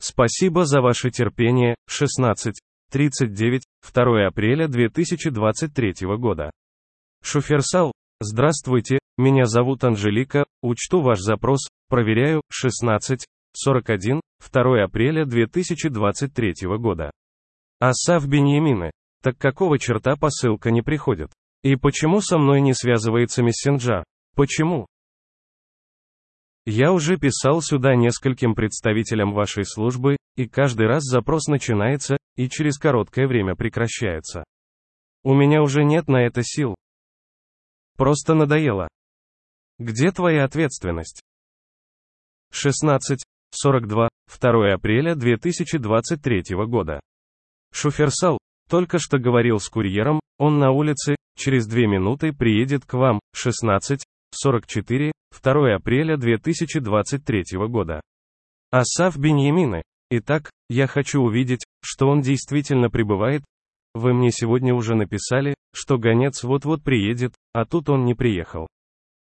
Спасибо 0.00 0.64
за 0.64 0.80
ваше 0.80 1.10
терпение, 1.10 1.76
16, 1.88 2.54
39, 2.90 3.62
2 3.94 4.26
апреля 4.26 4.68
2023 4.68 5.94
года. 6.18 6.50
Шуферсал, 7.22 7.92
здравствуйте, 8.20 8.98
меня 9.18 9.46
зовут 9.46 9.84
Анжелика, 9.84 10.44
учту 10.62 11.00
ваш 11.02 11.20
запрос, 11.20 11.68
проверяю, 11.88 12.42
16, 12.50 13.24
41, 13.52 14.20
2 14.52 14.84
апреля 14.84 15.24
2023 15.24 16.54
года. 16.78 17.10
Асав 17.80 18.26
Беньямины. 18.26 18.90
Так 19.22 19.38
какого 19.38 19.78
черта 19.78 20.16
посылка 20.16 20.70
не 20.70 20.82
приходит? 20.82 21.30
И 21.62 21.76
почему 21.76 22.20
со 22.20 22.38
мной 22.38 22.60
не 22.60 22.74
связывается 22.74 23.42
мессенджер? 23.42 24.04
Почему? 24.34 24.86
Я 26.64 26.92
уже 26.92 27.16
писал 27.16 27.62
сюда 27.62 27.94
нескольким 27.94 28.54
представителям 28.54 29.32
вашей 29.32 29.64
службы, 29.64 30.16
и 30.36 30.48
каждый 30.48 30.86
раз 30.86 31.02
запрос 31.04 31.46
начинается, 31.46 32.16
и 32.36 32.48
через 32.48 32.78
короткое 32.78 33.26
время 33.26 33.54
прекращается. 33.54 34.44
У 35.22 35.34
меня 35.34 35.62
уже 35.62 35.84
нет 35.84 36.08
на 36.08 36.24
это 36.24 36.42
сил. 36.42 36.74
Просто 37.96 38.34
надоело. 38.34 38.88
Где 39.78 40.10
твоя 40.10 40.44
ответственность? 40.44 41.20
16. 42.52 43.22
42. 43.50 44.08
2 44.40 44.74
апреля 44.74 45.14
2023 45.14 46.42
года. 46.66 47.00
Шуферсал, 47.72 48.38
только 48.68 48.98
что 48.98 49.18
говорил 49.18 49.60
с 49.60 49.68
курьером, 49.68 50.20
он 50.38 50.58
на 50.58 50.70
улице, 50.72 51.16
через 51.36 51.66
две 51.66 51.86
минуты 51.86 52.32
приедет 52.32 52.84
к 52.84 52.94
вам, 52.94 53.20
16, 53.34 54.02
44, 54.32 55.12
2 55.42 55.74
апреля 55.74 56.16
2023 56.16 57.44
года. 57.68 58.00
Асав 58.70 59.16
Беньямины. 59.16 59.82
Итак, 60.10 60.50
я 60.68 60.86
хочу 60.86 61.20
увидеть, 61.20 61.64
что 61.82 62.08
он 62.08 62.20
действительно 62.20 62.90
прибывает. 62.90 63.44
Вы 63.96 64.12
мне 64.12 64.30
сегодня 64.30 64.74
уже 64.74 64.94
написали, 64.94 65.54
что 65.72 65.96
гонец 65.96 66.42
вот-вот 66.42 66.84
приедет, 66.84 67.34
а 67.54 67.64
тут 67.64 67.88
он 67.88 68.04
не 68.04 68.12
приехал. 68.12 68.66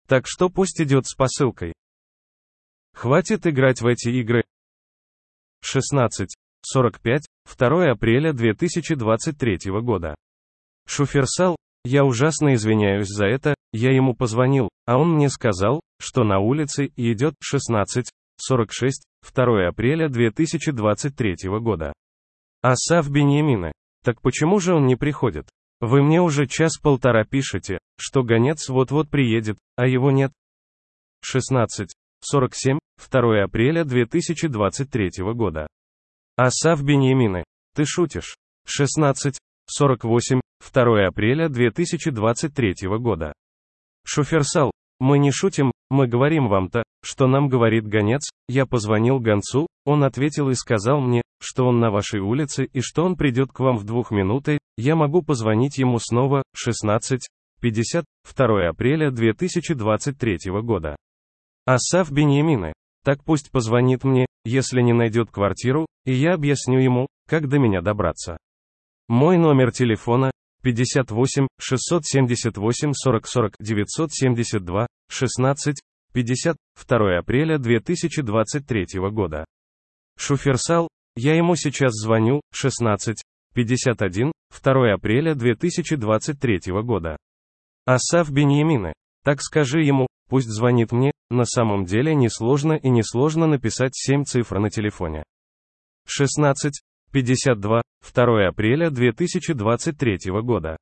Так 0.08 0.24
что 0.26 0.50
пусть 0.50 0.82
идет 0.82 1.06
с 1.06 1.14
посылкой. 1.14 1.74
Хватит 2.96 3.46
играть 3.46 3.82
в 3.82 3.86
эти 3.86 4.10
игры. 4.10 4.44
16. 5.62 6.30
45, 6.64 7.28
2 7.60 7.92
апреля 7.92 8.34
2023 8.34 9.72
года. 9.82 10.16
Шуферсал, 10.88 11.58
я 11.84 12.04
ужасно 12.04 12.56
извиняюсь 12.56 13.10
за 13.10 13.28
это, 13.28 13.54
я 13.72 13.94
ему 13.94 14.16
позвонил, 14.16 14.70
а 14.88 14.98
он 14.98 15.14
мне 15.14 15.30
сказал, 15.30 15.82
что 16.00 16.24
на 16.24 16.40
улице 16.40 16.92
идет 16.96 17.36
16, 17.40 18.10
46, 18.42 19.04
2 19.32 19.68
апреля 19.68 20.10
2023 20.10 21.36
года. 21.60 21.94
Асав 22.64 23.12
Беньямина. 23.12 23.72
Так 24.06 24.22
почему 24.22 24.60
же 24.60 24.76
он 24.76 24.86
не 24.86 24.96
приходит? 24.96 25.50
Вы 25.82 26.04
мне 26.04 26.22
уже 26.22 26.46
час-полтора 26.46 27.24
пишете, 27.26 27.80
что 27.98 28.22
гонец 28.22 28.70
вот-вот 28.70 29.10
приедет, 29.10 29.58
а 29.78 29.88
его 29.88 30.12
нет. 30.12 30.32
16, 31.22 31.92
47, 32.20 32.78
2 33.12 33.44
апреля 33.44 33.84
2023 33.84 35.10
года. 35.34 35.66
Асав 36.38 36.84
Беньямины. 36.84 37.44
Ты 37.74 37.86
шутишь. 37.86 38.36
16. 38.68 39.40
48. 39.66 40.40
2 40.72 41.08
апреля 41.08 41.50
2023 41.50 42.88
года. 43.00 43.34
Шуферсал. 44.06 44.72
Мы 45.00 45.18
не 45.18 45.32
шутим, 45.32 45.72
мы 45.90 46.08
говорим 46.08 46.48
вам-то, 46.48 46.84
что 47.04 47.28
нам 47.28 47.50
говорит 47.50 47.88
гонец, 47.88 48.30
я 48.48 48.66
позвонил 48.66 49.20
гонцу, 49.20 49.68
он 49.84 50.04
ответил 50.04 50.50
и 50.50 50.54
сказал 50.54 51.02
мне, 51.02 51.22
что 51.46 51.68
он 51.68 51.80
на 51.80 51.92
вашей 51.92 52.20
улице 52.20 52.66
и 52.66 52.82
что 52.82 53.06
он 53.06 53.16
придет 53.16 53.52
к 53.52 53.60
вам 53.60 53.78
в 53.78 53.84
двух 53.84 54.12
минуты, 54.12 54.58
я 54.78 54.96
могу 54.96 55.22
позвонить 55.22 55.78
ему 55.78 56.00
снова, 56.00 56.44
16. 56.56 57.22
50. 57.62 58.06
2 58.36 58.70
апреля 58.70 59.12
2023 59.12 60.38
года. 60.62 60.96
Асав 61.66 62.12
Беньямины. 62.12 62.74
Так 63.04 63.24
пусть 63.24 63.52
позвонит 63.52 64.04
мне, 64.04 64.26
если 64.44 64.82
не 64.82 64.94
найдет 64.94 65.30
квартиру, 65.32 65.86
и 66.06 66.14
я 66.14 66.34
объясню 66.34 66.80
ему, 66.80 67.08
как 67.28 67.48
до 67.48 67.60
меня 67.60 67.82
добраться. 67.82 68.38
Мой 69.08 69.38
номер 69.38 69.72
телефона 69.72 70.32
58 70.64 71.48
678 71.60 72.92
40 72.94 73.28
40 73.28 73.54
972 73.60 74.88
16, 75.10 75.76
50, 76.14 76.58
2 76.88 77.18
апреля 77.20 77.60
2023 77.60 78.86
года. 79.12 79.46
Шуферсал, 80.18 80.88
я 81.16 81.36
ему 81.36 81.56
сейчас 81.56 81.94
звоню, 81.94 82.42
16, 82.52 83.22
51, 83.54 84.32
2 84.64 84.94
апреля 84.94 85.36
2023 85.36 86.60
года. 86.84 87.18
Асав 87.86 88.32
Беньямины, 88.32 88.94
так 89.24 89.42
скажи 89.42 89.82
ему, 89.82 90.08
пусть 90.30 90.50
звонит 90.50 90.92
мне, 90.92 91.12
на 91.30 91.46
самом 91.46 91.86
деле 91.86 92.14
несложно 92.14 92.74
и 92.74 92.90
несложно 92.90 93.48
написать 93.48 93.96
7 93.96 94.24
цифр 94.24 94.60
на 94.60 94.70
телефоне. 94.70 95.24
16, 96.08 96.74
52, 97.12 97.82
2 98.14 98.48
апреля 98.48 98.90
2023 98.90 100.32
года. 100.42 100.78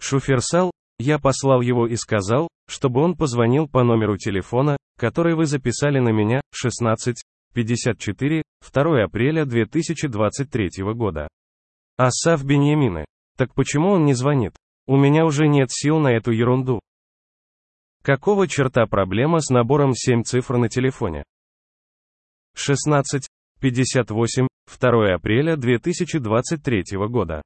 Шуферсал, 0.00 0.70
я 0.98 1.18
послал 1.18 1.60
его 1.60 1.86
и 1.86 1.96
сказал, 1.96 2.48
чтобы 2.68 3.02
он 3.02 3.16
позвонил 3.16 3.68
по 3.68 3.82
номеру 3.82 4.16
телефона, 4.16 4.76
который 4.98 5.34
вы 5.34 5.46
записали 5.46 5.98
на 5.98 6.10
меня, 6.10 6.40
16, 6.52 7.16
54, 7.56 8.42
2 8.70 9.04
апреля 9.04 9.46
2023 9.46 10.68
года. 10.92 11.26
Асав 11.96 12.44
Беньямины. 12.44 13.06
Так 13.38 13.54
почему 13.54 13.92
он 13.92 14.04
не 14.04 14.12
звонит? 14.12 14.54
У 14.86 14.98
меня 14.98 15.24
уже 15.24 15.48
нет 15.48 15.68
сил 15.70 15.98
на 15.98 16.08
эту 16.08 16.32
ерунду. 16.32 16.80
Какого 18.02 18.46
черта 18.46 18.84
проблема 18.84 19.40
с 19.40 19.48
набором 19.48 19.94
7 19.94 20.22
цифр 20.24 20.58
на 20.58 20.68
телефоне? 20.68 21.24
16, 22.54 23.26
58, 23.60 24.48
2 24.78 25.14
апреля 25.14 25.56
2023 25.56 26.84
года. 27.08 27.40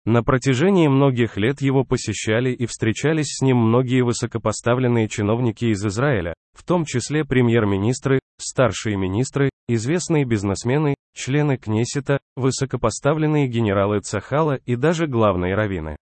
На 0.04 0.24
протяжении 0.24 0.88
многих 0.88 1.36
лет 1.36 1.60
его 1.60 1.84
посещали 1.84 2.50
и 2.50 2.66
встречались 2.66 3.36
с 3.36 3.40
ним 3.40 3.58
многие 3.58 4.02
высокопоставленные 4.02 5.08
чиновники 5.08 5.66
из 5.66 5.86
Израиля, 5.86 6.34
в 6.54 6.64
том 6.64 6.84
числе 6.84 7.24
премьер-министры, 7.24 8.18
старшие 8.36 8.96
министры, 8.96 9.50
известные 9.68 10.24
бизнесмены, 10.24 10.96
члены 11.14 11.56
Кнессета, 11.56 12.18
высокопоставленные 12.34 13.46
генералы 13.46 14.00
Цахала 14.00 14.56
и 14.56 14.74
даже 14.74 15.06
главные 15.06 15.54
раввины. 15.54 15.96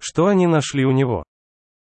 Что 0.00 0.26
они 0.26 0.48
нашли 0.48 0.84
у 0.84 0.90
него? 0.90 1.22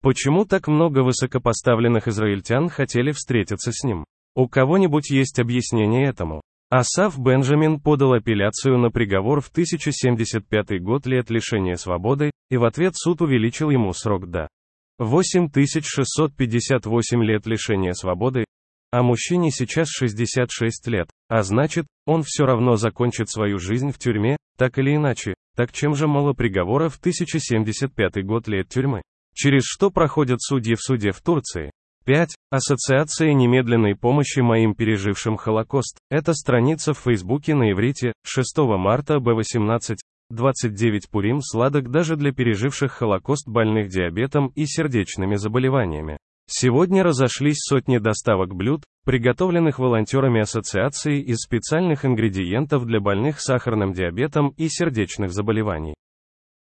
Почему 0.03 0.45
так 0.45 0.69
много 0.69 1.03
высокопоставленных 1.03 2.07
израильтян 2.07 2.69
хотели 2.69 3.13
встретиться 3.13 3.73
с 3.73 3.83
ним? 3.83 4.05
У 4.35 4.47
кого-нибудь 4.47 5.11
есть 5.11 5.39
объяснение 5.39 6.07
этому? 6.07 6.43
Асаф 6.73 7.19
Бенджамин 7.19 7.81
подал 7.81 8.13
апелляцию 8.13 8.79
на 8.79 8.93
приговор 8.93 9.41
в 9.41 9.49
1075 9.49 10.81
год 10.81 11.05
лет 11.05 11.29
лишения 11.29 11.75
свободы, 11.75 12.31
и 12.49 12.57
в 12.57 12.63
ответ 12.63 12.93
суд 12.95 13.23
увеличил 13.23 13.71
ему 13.71 13.93
срок 13.93 14.31
до 14.31 14.47
8658 14.99 17.25
лет 17.25 17.45
лишения 17.49 17.93
свободы, 17.93 18.45
а 18.93 19.03
мужчине 19.03 19.51
сейчас 19.51 19.89
66 19.91 20.87
лет, 20.87 21.11
а 21.29 21.43
значит, 21.43 21.89
он 22.07 22.23
все 22.23 22.47
равно 22.47 22.77
закончит 22.77 23.29
свою 23.29 23.59
жизнь 23.59 23.91
в 23.91 23.99
тюрьме, 23.99 24.37
так 24.57 24.79
или 24.79 24.95
иначе, 24.95 25.35
так 25.57 25.73
чем 25.73 25.97
же 25.97 26.07
мало 26.07 26.35
приговора 26.35 26.89
в 26.89 26.99
1075 26.99 28.25
год 28.25 28.47
лет 28.47 28.69
тюрьмы? 28.69 29.03
Через 29.35 29.65
что 29.65 29.91
проходят 29.91 30.41
судьи 30.41 30.77
в 30.77 30.81
суде 30.81 31.11
в 31.11 31.21
Турции? 31.21 31.73
5. 32.11 32.35
Ассоциация 32.51 33.33
немедленной 33.35 33.95
помощи 33.95 34.41
моим 34.41 34.75
пережившим 34.75 35.37
Холокост. 35.37 35.97
Это 36.11 36.35
страница 36.35 36.93
в 36.93 36.99
Фейсбуке 36.99 37.55
на 37.55 37.71
иврите, 37.71 38.15
6 38.25 38.59
марта 38.79 39.21
Б18. 39.21 39.97
29 40.31 41.09
Пурим 41.09 41.41
сладок 41.41 41.89
даже 41.93 42.17
для 42.17 42.33
переживших 42.33 42.91
Холокост 42.91 43.47
больных 43.47 43.91
диабетом 43.91 44.49
и 44.57 44.67
сердечными 44.67 45.37
заболеваниями. 45.37 46.19
Сегодня 46.49 47.05
разошлись 47.05 47.59
сотни 47.61 47.99
доставок 47.99 48.57
блюд, 48.57 48.83
приготовленных 49.05 49.79
волонтерами 49.79 50.41
ассоциации 50.41 51.23
из 51.23 51.37
специальных 51.37 52.05
ингредиентов 52.05 52.87
для 52.87 52.99
больных 52.99 53.41
сахарным 53.41 53.93
диабетом 53.93 54.49
и 54.57 54.69
сердечных 54.69 55.31
заболеваний. 55.31 55.95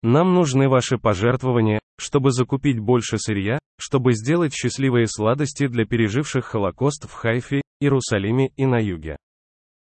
Нам 0.04 0.36
нужны 0.36 0.70
ваши 0.70 1.00
пожертвования, 1.00 1.80
чтобы 2.00 2.32
закупить 2.32 2.80
больше 2.80 3.18
сырья, 3.18 3.59
чтобы 3.80 4.14
сделать 4.14 4.54
счастливые 4.54 5.08
сладости 5.08 5.68
для 5.68 5.86
переживших 5.86 6.46
Холокост 6.46 7.10
в 7.10 7.14
Хайфе, 7.14 7.62
Иерусалиме 7.80 8.52
и 8.58 8.66
на 8.66 8.80
юге. 8.80 9.18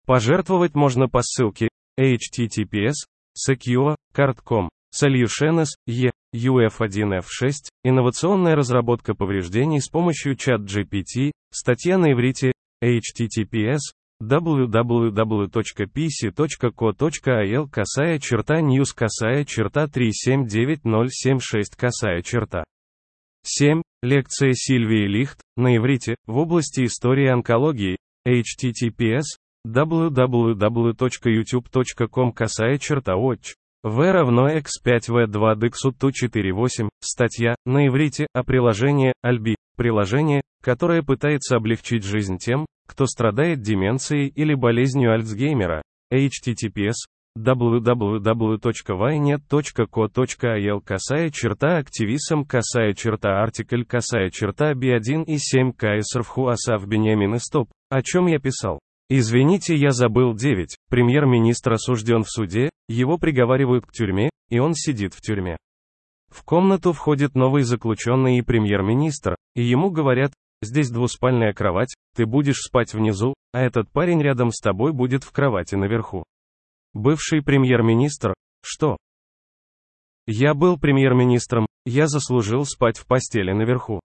Пожертвовать 0.07 0.75
можно 0.75 1.09
по 1.09 1.23
ссылке 1.23 1.69
https 1.99 2.95
secure.card.com 3.37 4.69
Solutions, 4.95 5.67
E, 5.87 6.11
UF1F6, 6.35 7.53
инновационная 7.85 8.55
разработка 8.55 9.15
повреждений 9.15 9.81
с 9.81 9.89
помощью 9.89 10.37
чат 10.37 10.61
GPT, 10.63 11.33
статья 11.51 11.99
на 11.99 12.13
иврите, 12.13 12.53
https, 12.83 13.81
www.pc.co.il 14.23 15.29
косая 17.69 18.19
черта 18.19 18.61
news 18.63 18.95
косая 18.95 19.45
черта 19.45 19.87
379076 19.87 21.77
косая 21.77 22.23
черта. 22.23 22.65
7. 23.49 23.81
Лекция 24.03 24.55
Сильвии 24.55 25.07
Лихт, 25.07 25.39
на 25.57 25.77
иврите, 25.77 26.17
в 26.27 26.39
области 26.39 26.85
истории 26.85 27.29
онкологии, 27.29 27.97
https, 28.27 29.23
www.youtube.com 29.65 32.33
косая 32.33 32.79
черта 32.79 33.13
watch. 33.13 33.55
V 33.85 34.11
равно 34.11 34.51
x5v2 34.51 35.61
dxut 35.61 35.95
48, 36.01 36.89
статья, 37.01 37.55
на 37.65 37.87
иврите, 37.87 38.27
о 38.33 38.43
приложении, 38.43 39.13
Альби, 39.23 39.55
приложение, 39.77 40.43
которое 40.61 41.05
пытается 41.05 41.55
облегчить 41.55 42.03
жизнь 42.03 42.39
тем, 42.39 42.67
кто 42.89 43.07
страдает 43.07 43.61
деменцией 43.61 44.27
или 44.27 44.55
болезнью 44.55 45.13
Альцгеймера. 45.13 45.83
https 46.13 46.95
www.ynet.co.il 47.37 48.81
косая 50.81 51.31
черта 51.31 51.77
активисм 51.77 52.45
косая 52.45 52.95
черта 52.95 53.43
артикль 53.43 53.85
косая 53.85 54.31
черта 54.31 54.73
B1 54.73 55.25
и 55.25 55.39
7 55.39 55.73
КСРФХУ 55.73 56.49
Асав 56.49 56.87
Бенямин 56.87 57.35
и 57.35 57.39
стоп. 57.39 57.69
О 57.91 58.03
чем 58.03 58.27
я 58.27 58.39
писал? 58.39 58.81
Извините, 59.09 59.77
я 59.77 59.93
забыл 59.93 60.35
9. 60.35 60.77
Премьер-министр 60.91 61.75
осужден 61.75 62.25
в 62.25 62.31
суде, 62.31 62.71
его 62.89 63.19
приговаривают 63.19 63.87
к 63.87 63.93
тюрьме, 63.93 64.31
и 64.49 64.59
он 64.59 64.75
сидит 64.75 65.15
в 65.15 65.21
тюрьме. 65.21 65.57
В 66.29 66.43
комнату 66.43 66.93
входит 66.93 67.35
новый 67.35 67.63
заключенный 67.63 68.39
и 68.39 68.43
премьер-министр, 68.43 69.37
и 69.55 69.63
ему 69.63 69.91
говорят, 69.91 70.33
здесь 70.61 70.91
двуспальная 70.91 71.53
кровать, 71.53 71.95
ты 72.17 72.27
будешь 72.27 72.63
спать 72.63 72.95
внизу, 72.95 73.35
а 73.53 73.61
этот 73.61 73.91
парень 73.91 74.21
рядом 74.23 74.51
с 74.51 74.61
тобой 74.61 74.93
будет 74.93 75.23
в 75.23 75.31
кровати 75.31 75.77
наверху. 75.77 76.25
Бывший 76.97 77.43
премьер-министр, 77.43 78.33
что? 78.65 78.97
Я 80.27 80.55
был 80.55 80.79
премьер-министром, 80.79 81.67
я 81.85 82.07
заслужил 82.07 82.65
спать 82.65 82.97
в 82.97 83.07
постели 83.07 83.53
наверху. 83.53 84.01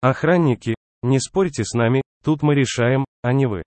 Охранники, 0.00 0.74
не 1.04 1.20
спорьте 1.20 1.62
с 1.64 1.72
нами, 1.72 2.02
тут 2.24 2.42
мы 2.42 2.56
решаем, 2.56 3.04
а 3.22 3.32
не 3.32 3.46
вы. 3.46 3.62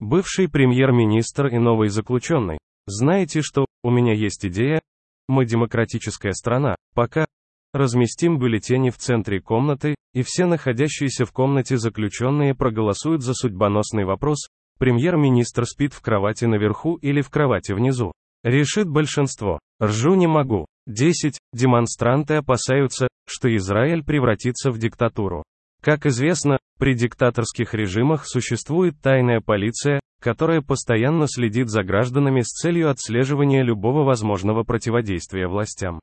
Бывший 0.00 0.50
премьер-министр 0.50 1.46
и 1.46 1.56
новый 1.56 1.88
заключенный. 1.88 2.58
Знаете 2.86 3.40
что, 3.40 3.64
у 3.82 3.90
меня 3.90 4.12
есть 4.12 4.44
идея? 4.44 4.82
Мы 5.26 5.46
демократическая 5.46 6.34
страна, 6.34 6.76
пока 6.94 7.24
разместим 7.72 8.38
бюллетени 8.38 8.90
в 8.90 8.98
центре 8.98 9.40
комнаты, 9.40 9.94
и 10.12 10.22
все 10.22 10.44
находящиеся 10.44 11.24
в 11.24 11.32
комнате 11.32 11.78
заключенные 11.78 12.54
проголосуют 12.54 13.22
за 13.22 13.32
судьбоносный 13.32 14.04
вопрос, 14.04 14.48
премьер-министр 14.78 15.66
спит 15.66 15.92
в 15.92 16.00
кровати 16.00 16.46
наверху 16.46 16.96
или 16.96 17.20
в 17.20 17.30
кровати 17.30 17.72
внизу. 17.72 18.12
Решит 18.44 18.88
большинство. 18.88 19.58
Ржу 19.82 20.14
не 20.14 20.26
могу. 20.26 20.66
10. 20.86 21.38
Демонстранты 21.52 22.34
опасаются, 22.34 23.08
что 23.26 23.54
Израиль 23.56 24.04
превратится 24.04 24.70
в 24.70 24.78
диктатуру. 24.78 25.42
Как 25.82 26.06
известно, 26.06 26.58
при 26.78 26.94
диктаторских 26.94 27.74
режимах 27.74 28.26
существует 28.26 29.00
тайная 29.00 29.40
полиция, 29.40 30.00
которая 30.20 30.62
постоянно 30.62 31.26
следит 31.28 31.68
за 31.68 31.82
гражданами 31.82 32.40
с 32.40 32.48
целью 32.48 32.90
отслеживания 32.90 33.62
любого 33.62 34.04
возможного 34.04 34.64
противодействия 34.64 35.46
властям. 35.46 36.00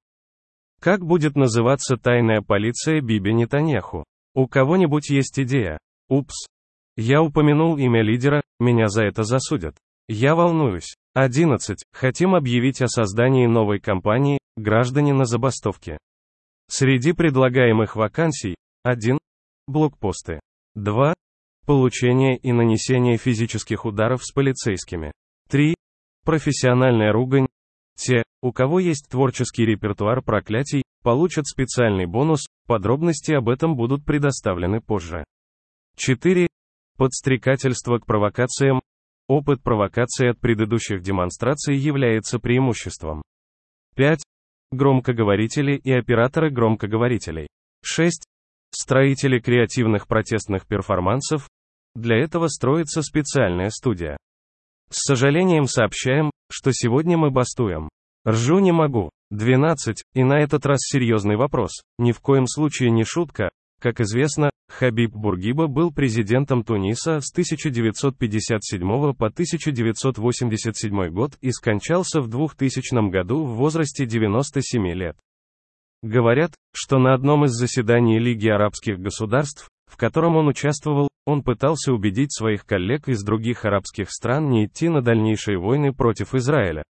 Как 0.82 1.06
будет 1.06 1.36
называться 1.36 1.98
тайная 1.98 2.42
полиция 2.42 3.02
Биби 3.02 3.34
Нетаньяху? 3.34 4.04
У 4.34 4.48
кого-нибудь 4.48 5.10
есть 5.10 5.40
идея? 5.40 5.78
Упс. 6.10 6.46
Я 6.98 7.22
упомянул 7.22 7.78
имя 7.78 8.02
лидера, 8.02 8.42
меня 8.60 8.88
за 8.88 9.04
это 9.04 9.24
засудят. 9.24 9.76
Я 10.08 10.36
волнуюсь. 10.36 10.96
11. 11.14 11.84
Хотим 11.94 12.36
объявить 12.36 12.82
о 12.82 12.88
создании 12.88 13.48
новой 13.48 13.80
компании, 13.80 14.40
граждане 14.56 15.14
на 15.14 15.26
забастовке. 15.26 15.98
Среди 16.70 17.14
предлагаемых 17.14 17.96
вакансий, 17.96 18.56
1. 18.84 19.18
Блокпосты. 19.68 20.40
2. 20.76 21.14
Получение 21.66 22.38
и 22.38 22.52
нанесение 22.52 23.18
физических 23.18 23.86
ударов 23.86 24.24
с 24.24 24.32
полицейскими. 24.32 25.12
3. 25.50 25.76
Профессиональная 26.24 27.12
ругань. 27.12 27.48
Те, 27.98 28.24
у 28.42 28.52
кого 28.52 28.80
есть 28.80 29.08
творческий 29.10 29.66
репертуар 29.66 30.22
проклятий, 30.22 30.84
получат 31.02 31.48
специальный 31.48 32.06
бонус, 32.06 32.46
подробности 32.68 33.32
об 33.32 33.50
этом 33.50 33.76
будут 33.76 34.06
предоставлены 34.06 34.82
позже. 34.82 35.24
4. 35.96 36.48
Подстрекательство 36.98 37.98
к 37.98 38.06
провокациям. 38.06 38.82
Опыт 39.28 39.62
провокации 39.62 40.30
от 40.30 40.40
предыдущих 40.40 41.02
демонстраций 41.02 41.76
является 41.76 42.40
преимуществом. 42.40 43.22
5. 43.96 44.24
Громкоговорители 44.72 45.76
и 45.76 45.92
операторы 45.92 46.50
громкоговорителей. 46.52 47.48
6. 47.84 48.24
Строители 48.72 49.40
креативных 49.40 50.08
протестных 50.08 50.68
перформансов. 50.68 51.50
Для 51.96 52.18
этого 52.18 52.48
строится 52.48 53.02
специальная 53.02 53.72
студия. 53.72 54.16
С 54.90 55.06
сожалением 55.06 55.66
сообщаем, 55.66 56.32
что 56.50 56.72
сегодня 56.72 57.18
мы 57.18 57.30
бастуем. 57.30 57.90
Ржу 58.26 58.60
не 58.60 58.72
могу. 58.72 59.10
12. 59.32 60.02
И 60.14 60.24
на 60.24 60.40
этот 60.40 60.66
раз 60.66 60.80
серьезный 60.82 61.36
вопрос. 61.36 61.72
Ни 61.98 62.14
в 62.14 62.22
коем 62.22 62.48
случае 62.48 62.92
не 62.92 63.04
шутка. 63.04 63.50
Как 63.82 64.00
известно, 64.02 64.50
Хабиб 64.68 65.12
Бургиба 65.12 65.68
был 65.68 65.92
президентом 65.92 66.64
Туниса 66.64 67.22
с 67.22 67.32
1957 67.32 68.80
по 69.14 69.28
1987 69.28 71.10
год 71.10 71.38
и 71.42 71.52
скончался 71.52 72.20
в 72.22 72.28
2000 72.28 73.10
году 73.10 73.46
в 73.46 73.56
возрасте 73.56 74.06
97 74.06 74.88
лет. 74.90 75.18
Говорят, 76.02 76.54
что 76.74 76.98
на 76.98 77.14
одном 77.14 77.46
из 77.46 77.52
заседаний 77.52 78.20
Лиги 78.20 78.48
арабских 78.48 79.00
государств, 79.00 79.70
в 79.90 79.98
котором 79.98 80.36
он 80.36 80.48
участвовал, 80.48 81.10
он 81.26 81.42
пытался 81.42 81.94
убедить 81.94 82.34
своих 82.34 82.66
коллег 82.66 83.08
из 83.08 83.24
других 83.24 83.66
арабских 83.66 84.12
стран 84.12 84.50
не 84.50 84.66
идти 84.66 84.90
на 84.90 85.02
дальнейшие 85.02 85.58
войны 85.58 85.94
против 85.94 86.36
Израиля. 86.36 86.84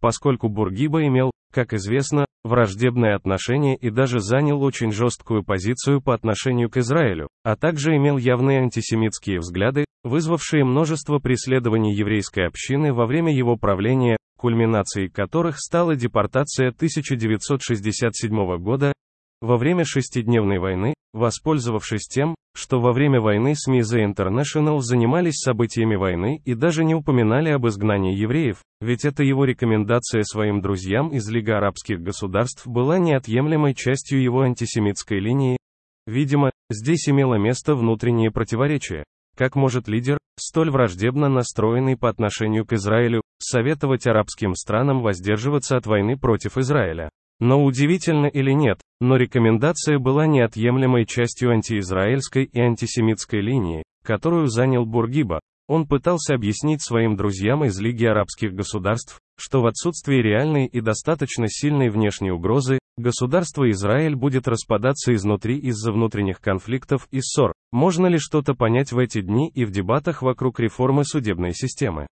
Поскольку 0.00 0.48
Бургиба 0.48 1.06
имел, 1.06 1.30
как 1.52 1.74
известно, 1.74 2.24
враждебное 2.44 3.14
отношение 3.14 3.76
и 3.76 3.90
даже 3.90 4.20
занял 4.20 4.62
очень 4.62 4.92
жесткую 4.92 5.44
позицию 5.44 6.00
по 6.00 6.14
отношению 6.14 6.70
к 6.70 6.76
Израилю, 6.78 7.28
а 7.44 7.56
также 7.56 7.96
имел 7.96 8.16
явные 8.16 8.60
антисемитские 8.60 9.38
взгляды, 9.38 9.84
вызвавшие 10.04 10.64
множество 10.64 11.18
преследований 11.18 11.94
еврейской 11.94 12.46
общины 12.46 12.92
во 12.92 13.06
время 13.06 13.34
его 13.34 13.56
правления, 13.56 14.16
кульминацией 14.38 15.08
которых 15.08 15.58
стала 15.58 15.94
депортация 15.94 16.68
1967 16.68 18.56
года, 18.58 18.92
во 19.40 19.56
время 19.56 19.84
шестидневной 19.84 20.58
войны, 20.58 20.94
воспользовавшись 21.12 22.06
тем, 22.08 22.34
что 22.54 22.80
во 22.80 22.92
время 22.92 23.20
войны 23.20 23.54
СМИ 23.54 23.80
The 23.80 24.12
International 24.12 24.78
занимались 24.80 25.40
событиями 25.40 25.96
войны 25.96 26.42
и 26.44 26.54
даже 26.54 26.84
не 26.84 26.94
упоминали 26.94 27.50
об 27.50 27.66
изгнании 27.66 28.16
евреев, 28.16 28.58
ведь 28.80 29.04
это 29.04 29.22
его 29.22 29.44
рекомендация 29.44 30.22
своим 30.22 30.60
друзьям 30.60 31.08
из 31.08 31.28
Лиги 31.28 31.50
арабских 31.50 32.00
государств 32.00 32.66
была 32.66 32.98
неотъемлемой 32.98 33.74
частью 33.74 34.22
его 34.22 34.42
антисемитской 34.42 35.18
линии. 35.18 35.58
Видимо, 36.06 36.50
здесь 36.70 37.08
имело 37.08 37.36
место 37.36 37.74
внутреннее 37.74 38.30
противоречие. 38.30 39.04
Как 39.36 39.54
может 39.56 39.88
лидер, 39.88 40.18
столь 40.38 40.70
враждебно 40.70 41.28
настроенный 41.28 41.96
по 41.96 42.08
отношению 42.08 42.66
к 42.66 42.74
Израилю, 42.74 43.22
советовать 43.38 44.06
арабским 44.06 44.54
странам 44.54 45.00
воздерживаться 45.00 45.76
от 45.76 45.86
войны 45.86 46.18
против 46.18 46.58
Израиля? 46.58 47.08
Но 47.42 47.64
удивительно 47.64 48.26
или 48.26 48.52
нет, 48.52 48.78
но 49.00 49.16
рекомендация 49.16 49.98
была 49.98 50.28
неотъемлемой 50.28 51.06
частью 51.06 51.50
антиизраильской 51.50 52.44
и 52.44 52.60
антисемитской 52.60 53.40
линии, 53.40 53.82
которую 54.04 54.46
занял 54.46 54.86
Бургиба. 54.86 55.40
Он 55.66 55.88
пытался 55.88 56.34
объяснить 56.34 56.84
своим 56.84 57.16
друзьям 57.16 57.64
из 57.64 57.80
Лиги 57.80 58.04
арабских 58.04 58.54
государств, 58.54 59.18
что 59.36 59.60
в 59.60 59.66
отсутствии 59.66 60.22
реальной 60.22 60.66
и 60.66 60.80
достаточно 60.80 61.48
сильной 61.48 61.90
внешней 61.90 62.30
угрозы, 62.30 62.78
государство 62.96 63.68
Израиль 63.72 64.14
будет 64.14 64.46
распадаться 64.46 65.12
изнутри 65.12 65.58
из-за 65.58 65.90
внутренних 65.90 66.40
конфликтов 66.40 67.08
и 67.10 67.20
ссор. 67.20 67.54
Можно 67.72 68.06
ли 68.06 68.18
что-то 68.18 68.54
понять 68.54 68.92
в 68.92 68.98
эти 68.98 69.20
дни 69.20 69.50
и 69.52 69.64
в 69.64 69.72
дебатах 69.72 70.22
вокруг 70.22 70.60
реформы 70.60 71.04
судебной 71.04 71.54
системы? 71.54 72.06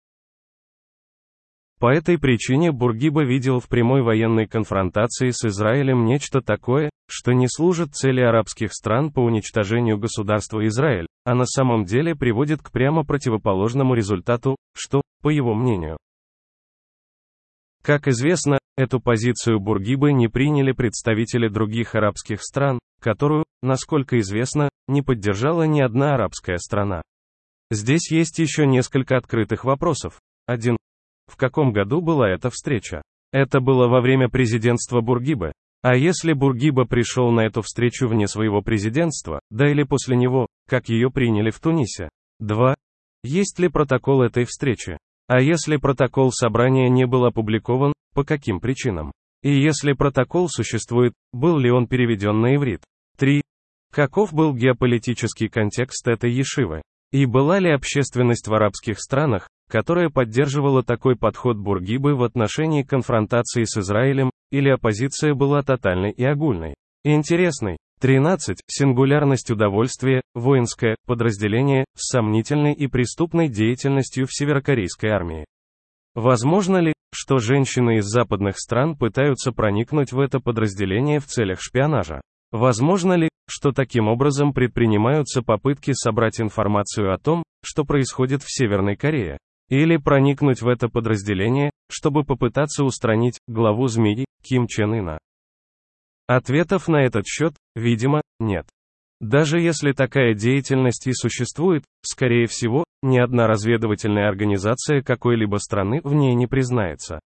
По 1.80 1.94
этой 1.94 2.18
причине 2.18 2.72
Бургиба 2.72 3.24
видел 3.24 3.58
в 3.58 3.66
прямой 3.66 4.02
военной 4.02 4.46
конфронтации 4.46 5.30
с 5.30 5.46
Израилем 5.46 6.04
нечто 6.04 6.42
такое, 6.42 6.90
что 7.08 7.32
не 7.32 7.48
служит 7.48 7.94
цели 7.94 8.20
арабских 8.20 8.74
стран 8.74 9.10
по 9.10 9.20
уничтожению 9.20 9.96
государства 9.96 10.66
Израиль, 10.66 11.06
а 11.24 11.34
на 11.34 11.46
самом 11.46 11.86
деле 11.86 12.14
приводит 12.14 12.60
к 12.60 12.70
прямо 12.70 13.02
противоположному 13.02 13.94
результату, 13.94 14.56
что, 14.76 15.00
по 15.22 15.30
его 15.30 15.54
мнению. 15.54 15.96
Как 17.82 18.08
известно, 18.08 18.58
эту 18.76 19.00
позицию 19.00 19.58
Бургибы 19.58 20.12
не 20.12 20.28
приняли 20.28 20.72
представители 20.72 21.48
других 21.48 21.94
арабских 21.94 22.42
стран, 22.42 22.78
которую, 23.00 23.44
насколько 23.62 24.18
известно, 24.18 24.68
не 24.86 25.00
поддержала 25.00 25.62
ни 25.62 25.80
одна 25.80 26.14
арабская 26.14 26.58
страна. 26.58 27.00
Здесь 27.70 28.10
есть 28.10 28.38
еще 28.38 28.66
несколько 28.66 29.16
открытых 29.16 29.64
вопросов. 29.64 30.20
Один. 30.46 30.76
В 31.30 31.36
каком 31.36 31.72
году 31.72 32.00
была 32.00 32.28
эта 32.28 32.50
встреча? 32.50 33.02
Это 33.32 33.60
было 33.60 33.86
во 33.86 34.00
время 34.00 34.28
президентства 34.28 35.00
Бургибы. 35.00 35.52
А 35.80 35.94
если 35.94 36.32
Бургиба 36.32 36.86
пришел 36.86 37.30
на 37.30 37.42
эту 37.42 37.62
встречу 37.62 38.08
вне 38.08 38.26
своего 38.26 38.62
президентства, 38.62 39.38
да 39.48 39.70
или 39.70 39.84
после 39.84 40.16
него, 40.16 40.48
как 40.68 40.88
ее 40.88 41.08
приняли 41.08 41.50
в 41.50 41.60
Тунисе? 41.60 42.08
2. 42.40 42.74
Есть 43.22 43.60
ли 43.60 43.68
протокол 43.68 44.22
этой 44.22 44.44
встречи? 44.44 44.98
А 45.28 45.40
если 45.40 45.76
протокол 45.76 46.32
собрания 46.32 46.88
не 46.88 47.06
был 47.06 47.24
опубликован, 47.24 47.92
по 48.12 48.24
каким 48.24 48.58
причинам? 48.58 49.12
И 49.44 49.54
если 49.54 49.92
протокол 49.92 50.48
существует, 50.48 51.12
был 51.32 51.58
ли 51.58 51.70
он 51.70 51.86
переведен 51.86 52.40
на 52.40 52.56
иврит? 52.56 52.82
3. 53.18 53.40
Каков 53.92 54.34
был 54.34 54.52
геополитический 54.52 55.48
контекст 55.48 56.08
этой 56.08 56.32
ешивы? 56.32 56.82
И 57.12 57.24
была 57.24 57.60
ли 57.60 57.70
общественность 57.70 58.48
в 58.48 58.54
арабских 58.54 58.98
странах, 58.98 59.48
которая 59.70 60.10
поддерживала 60.10 60.82
такой 60.82 61.16
подход 61.16 61.56
Бургибы 61.56 62.14
в 62.14 62.24
отношении 62.24 62.82
конфронтации 62.82 63.64
с 63.64 63.78
Израилем, 63.78 64.30
или 64.50 64.68
оппозиция 64.68 65.34
была 65.34 65.62
тотальной 65.62 66.10
и 66.10 66.24
огульной? 66.24 66.74
Интересной. 67.04 67.78
13. 68.00 68.58
Сингулярность 68.66 69.50
удовольствия, 69.50 70.22
воинское 70.34 70.96
подразделение, 71.06 71.84
с 71.94 72.10
сомнительной 72.10 72.72
и 72.72 72.86
преступной 72.86 73.48
деятельностью 73.48 74.26
в 74.26 74.32
северокорейской 74.32 75.10
армии. 75.10 75.44
Возможно 76.14 76.78
ли, 76.78 76.92
что 77.14 77.38
женщины 77.38 77.98
из 77.98 78.06
западных 78.06 78.58
стран 78.58 78.96
пытаются 78.96 79.52
проникнуть 79.52 80.12
в 80.12 80.18
это 80.18 80.40
подразделение 80.40 81.20
в 81.20 81.26
целях 81.26 81.60
шпионажа? 81.60 82.20
Возможно 82.52 83.12
ли, 83.12 83.28
что 83.48 83.72
таким 83.72 84.08
образом 84.08 84.52
предпринимаются 84.52 85.42
попытки 85.42 85.92
собрать 85.92 86.40
информацию 86.40 87.12
о 87.12 87.18
том, 87.18 87.42
что 87.62 87.84
происходит 87.84 88.42
в 88.42 88.50
Северной 88.50 88.96
Корее? 88.96 89.38
Или 89.70 89.96
проникнуть 89.96 90.62
в 90.62 90.68
это 90.68 90.88
подразделение, 90.88 91.70
чтобы 91.88 92.24
попытаться 92.24 92.84
устранить 92.84 93.38
главу 93.46 93.86
змеи 93.86 94.26
Ким 94.42 94.66
Чен 94.66 94.92
Ына? 94.94 95.18
Ответов 96.26 96.88
на 96.88 97.04
этот 97.04 97.26
счет, 97.26 97.54
видимо, 97.74 98.20
нет. 98.40 98.66
Даже 99.20 99.60
если 99.60 99.92
такая 99.92 100.34
деятельность 100.34 101.06
и 101.06 101.12
существует, 101.12 101.84
скорее 102.02 102.46
всего, 102.46 102.84
ни 103.02 103.18
одна 103.18 103.46
разведывательная 103.46 104.28
организация 104.28 105.02
какой-либо 105.02 105.56
страны 105.56 106.00
в 106.02 106.14
ней 106.14 106.34
не 106.34 106.46
признается. 106.46 107.20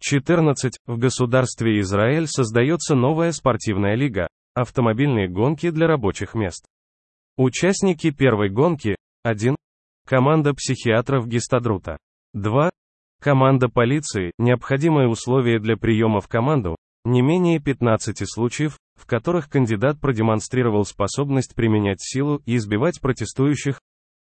14. 0.00 0.78
В 0.86 0.98
государстве 0.98 1.80
Израиль 1.80 2.26
создается 2.26 2.94
новая 2.94 3.32
спортивная 3.32 3.96
лига– 3.96 4.28
автомобильные 4.54 5.28
гонки 5.28 5.70
для 5.70 5.86
рабочих 5.86 6.34
мест. 6.34 6.64
Участники 7.36 8.10
первой 8.10 8.50
гонки– 8.50 8.96
1. 9.24 9.56
Команда 10.06 10.54
психиатров 10.54 11.26
Гистадрута. 11.26 11.98
2. 12.32 12.70
Команда 13.20 13.68
полиции, 13.68 14.30
необходимое 14.38 15.08
условие 15.08 15.58
для 15.58 15.76
приема 15.76 16.20
в 16.20 16.28
команду, 16.28 16.76
не 17.04 17.22
менее 17.22 17.58
15 17.58 18.22
случаев, 18.24 18.78
в 18.94 19.04
которых 19.04 19.50
кандидат 19.50 20.00
продемонстрировал 20.00 20.84
способность 20.84 21.56
применять 21.56 22.00
силу 22.00 22.40
и 22.46 22.54
избивать 22.54 23.00
протестующих. 23.00 23.80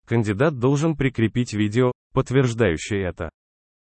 Кандидат 0.06 0.60
должен 0.60 0.95
прикрепить 0.95 1.53
видео, 1.53 1.94
подтверждающее 2.14 3.02
это. 3.02 3.32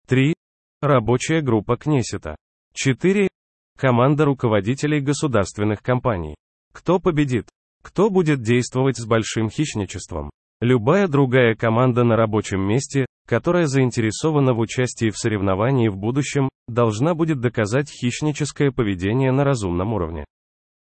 3. 0.08 0.34
Рабочая 0.82 1.40
группа 1.40 1.78
Кнесета. 1.78 2.36
4. 2.74 3.30
Команда 3.78 4.26
руководителей 4.26 5.00
государственных 5.00 5.82
компаний. 5.82 6.36
Кто 6.74 7.00
победит? 7.00 7.48
Кто 7.82 8.10
будет 8.10 8.42
действовать 8.42 8.98
с 8.98 9.06
большим 9.06 9.50
хищничеством? 9.50 10.32
Любая 10.60 11.08
другая 11.08 11.54
команда 11.54 12.04
на 12.04 12.16
рабочем 12.16 12.62
месте, 12.62 13.06
которая 13.28 13.68
заинтересована 13.68 14.54
в 14.54 14.60
участии 14.60 15.12
в 15.12 15.18
соревновании 15.18 15.88
в 15.88 15.98
будущем, 15.98 16.50
должна 16.68 17.14
будет 17.14 17.40
доказать 17.40 17.92
хищническое 17.92 18.72
поведение 18.72 19.32
на 19.32 19.44
разумном 19.44 19.94
уровне. 19.94 20.26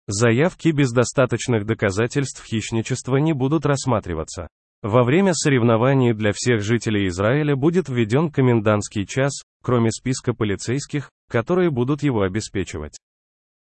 Заявки 0.08 0.70
без 0.70 0.90
достаточных 0.90 1.66
доказательств 1.66 2.44
хищничества 2.44 3.18
не 3.18 3.32
будут 3.32 3.64
рассматриваться. 3.64 4.48
Во 4.82 5.04
время 5.04 5.34
соревнований 5.34 6.14
для 6.14 6.32
всех 6.32 6.62
жителей 6.62 7.06
Израиля 7.06 7.54
будет 7.54 7.88
введен 7.88 8.30
комендантский 8.32 9.06
час, 9.06 9.42
кроме 9.62 9.92
списка 9.92 10.34
полицейских, 10.34 11.10
которые 11.28 11.70
будут 11.70 12.02
его 12.02 12.22
обеспечивать. 12.22 12.96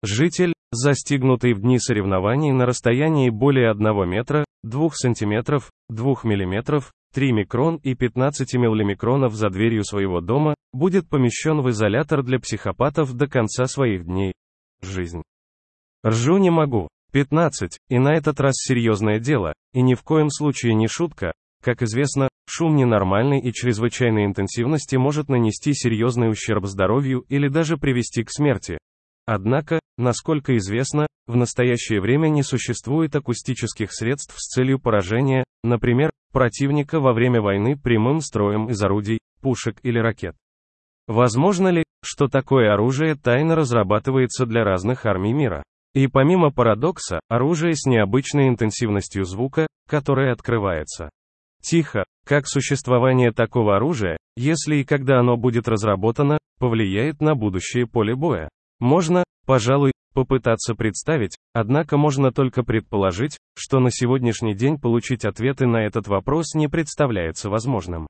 Житель, 0.02 0.52
застигнутый 0.74 1.54
в 1.54 1.60
дни 1.60 1.78
соревнований 1.78 2.52
на 2.52 2.66
расстоянии 2.66 3.30
более 3.30 3.70
1 3.70 4.08
метра, 4.08 4.44
2 4.62 4.90
сантиметров, 4.92 5.70
2 5.88 6.14
миллиметров, 6.24 6.92
3 7.14 7.32
микрон 7.32 7.76
и 7.76 7.94
15 7.94 8.54
миллимикронов 8.54 9.34
за 9.34 9.50
дверью 9.50 9.84
своего 9.84 10.20
дома, 10.20 10.54
будет 10.72 11.08
помещен 11.08 11.60
в 11.60 11.70
изолятор 11.70 12.22
для 12.22 12.38
психопатов 12.40 13.14
до 13.14 13.28
конца 13.28 13.66
своих 13.66 14.04
дней. 14.04 14.32
Жизнь. 14.82 15.22
Ржу 16.04 16.38
не 16.38 16.50
могу. 16.50 16.88
15. 17.12 17.78
И 17.88 17.98
на 17.98 18.14
этот 18.14 18.40
раз 18.40 18.54
серьезное 18.56 19.20
дело, 19.20 19.54
и 19.72 19.82
ни 19.82 19.94
в 19.94 20.02
коем 20.02 20.30
случае 20.30 20.74
не 20.74 20.88
шутка. 20.88 21.32
Как 21.62 21.80
известно, 21.82 22.28
шум 22.46 22.76
ненормальной 22.76 23.40
и 23.40 23.52
чрезвычайной 23.52 24.26
интенсивности 24.26 24.96
может 24.96 25.28
нанести 25.28 25.72
серьезный 25.72 26.28
ущерб 26.28 26.66
здоровью 26.66 27.24
или 27.28 27.48
даже 27.48 27.76
привести 27.76 28.24
к 28.24 28.30
смерти. 28.30 28.78
Однако, 29.26 29.80
насколько 29.96 30.56
известно, 30.58 31.06
в 31.26 31.36
настоящее 31.36 32.00
время 32.00 32.28
не 32.28 32.42
существует 32.42 33.16
акустических 33.16 33.92
средств 33.92 34.34
с 34.36 34.52
целью 34.54 34.78
поражения, 34.78 35.44
например, 35.62 36.10
противника 36.32 37.00
во 37.00 37.14
время 37.14 37.40
войны 37.40 37.76
прямым 37.76 38.20
строем 38.20 38.68
из 38.68 38.82
орудий, 38.82 39.18
пушек 39.40 39.78
или 39.82 39.98
ракет. 39.98 40.36
Возможно 41.06 41.68
ли, 41.68 41.84
что 42.02 42.28
такое 42.28 42.72
оружие 42.72 43.14
тайно 43.14 43.54
разрабатывается 43.54 44.46
для 44.46 44.64
разных 44.64 45.06
армий 45.06 45.32
мира? 45.32 45.62
И 45.94 46.08
помимо 46.08 46.50
парадокса, 46.50 47.20
оружие 47.28 47.74
с 47.74 47.86
необычной 47.86 48.48
интенсивностью 48.48 49.24
звука, 49.24 49.66
которое 49.88 50.32
открывается. 50.32 51.08
Тихо, 51.62 52.04
как 52.26 52.46
существование 52.46 53.32
такого 53.32 53.76
оружия, 53.76 54.18
если 54.36 54.76
и 54.76 54.84
когда 54.84 55.20
оно 55.20 55.36
будет 55.36 55.68
разработано, 55.68 56.38
повлияет 56.58 57.20
на 57.20 57.34
будущее 57.34 57.86
поле 57.86 58.14
боя. 58.14 58.48
Можно, 58.80 59.24
пожалуй, 59.46 59.92
попытаться 60.14 60.74
представить, 60.74 61.36
однако 61.52 61.96
можно 61.96 62.32
только 62.32 62.62
предположить, 62.62 63.38
что 63.56 63.80
на 63.80 63.90
сегодняшний 63.90 64.54
день 64.54 64.78
получить 64.78 65.24
ответы 65.24 65.66
на 65.66 65.84
этот 65.84 66.06
вопрос 66.06 66.54
не 66.54 66.68
представляется 66.68 67.50
возможным. 67.50 68.06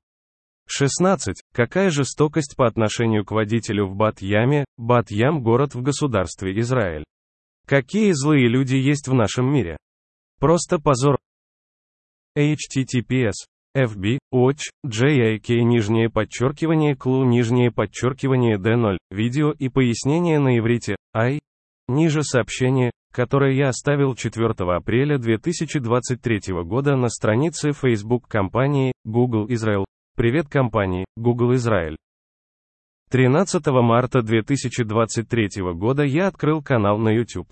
16. 0.67 1.35
Какая 1.53 1.89
жестокость 1.89 2.55
по 2.55 2.65
отношению 2.65 3.25
к 3.25 3.31
водителю 3.31 3.87
в 3.87 3.95
Бат-Яме, 3.95 4.65
Бат-Ям 4.77 5.43
город 5.43 5.75
в 5.75 5.81
государстве 5.81 6.57
Израиль. 6.59 7.03
Какие 7.67 8.11
злые 8.13 8.47
люди 8.47 8.75
есть 8.75 9.07
в 9.07 9.13
нашем 9.13 9.51
мире? 9.51 9.77
Просто 10.39 10.79
позор. 10.79 11.17
https 12.37 13.33
fb 13.75 14.17
watch 14.31 14.69
jak 14.83 15.49
нижнее 15.49 16.09
подчеркивание 16.09 16.95
клу 16.95 17.25
нижнее 17.25 17.71
подчеркивание 17.71 18.57
d0 18.57 18.97
видео 19.11 19.51
и 19.51 19.69
пояснение 19.69 20.39
на 20.39 20.57
иврите 20.57 20.95
i 21.13 21.39
ниже 21.87 22.23
сообщение 22.23 22.91
которое 23.15 23.53
я 23.53 23.69
оставил 23.69 24.13
4 24.13 24.49
апреля 24.75 25.17
2023 25.17 26.53
года 26.65 26.97
на 26.97 27.07
странице 27.07 27.71
Facebook 27.71 28.27
компании 28.27 28.91
Google 29.05 29.47
Israel. 29.47 29.85
Привет 30.17 30.49
компании 30.49 31.05
Google 31.15 31.55
Израиль. 31.55 31.95
13 33.11 33.65
марта 33.67 34.21
2023 34.21 35.61
года 35.75 36.03
я 36.03 36.27
открыл 36.27 36.61
канал 36.61 36.97
на 36.97 37.15
YouTube. 37.15 37.47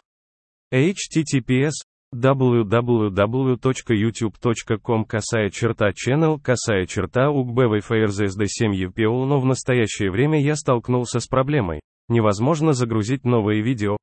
https 0.74 1.72
www.youtube.com 2.14 5.06
косая 5.06 5.50
черта 5.50 5.90
channel 5.90 6.40
косая 6.42 6.86
черта 6.86 7.28
ugbvfrzsd7 7.28 8.88
UPO 8.88 9.26
но 9.26 9.40
в 9.40 9.46
настоящее 9.46 10.12
время 10.12 10.42
я 10.42 10.56
столкнулся 10.56 11.20
с 11.20 11.28
проблемой. 11.28 11.82
Невозможно 12.10 12.74
загрузить 12.74 13.26
новые 13.26 13.62
видео. 13.62 13.98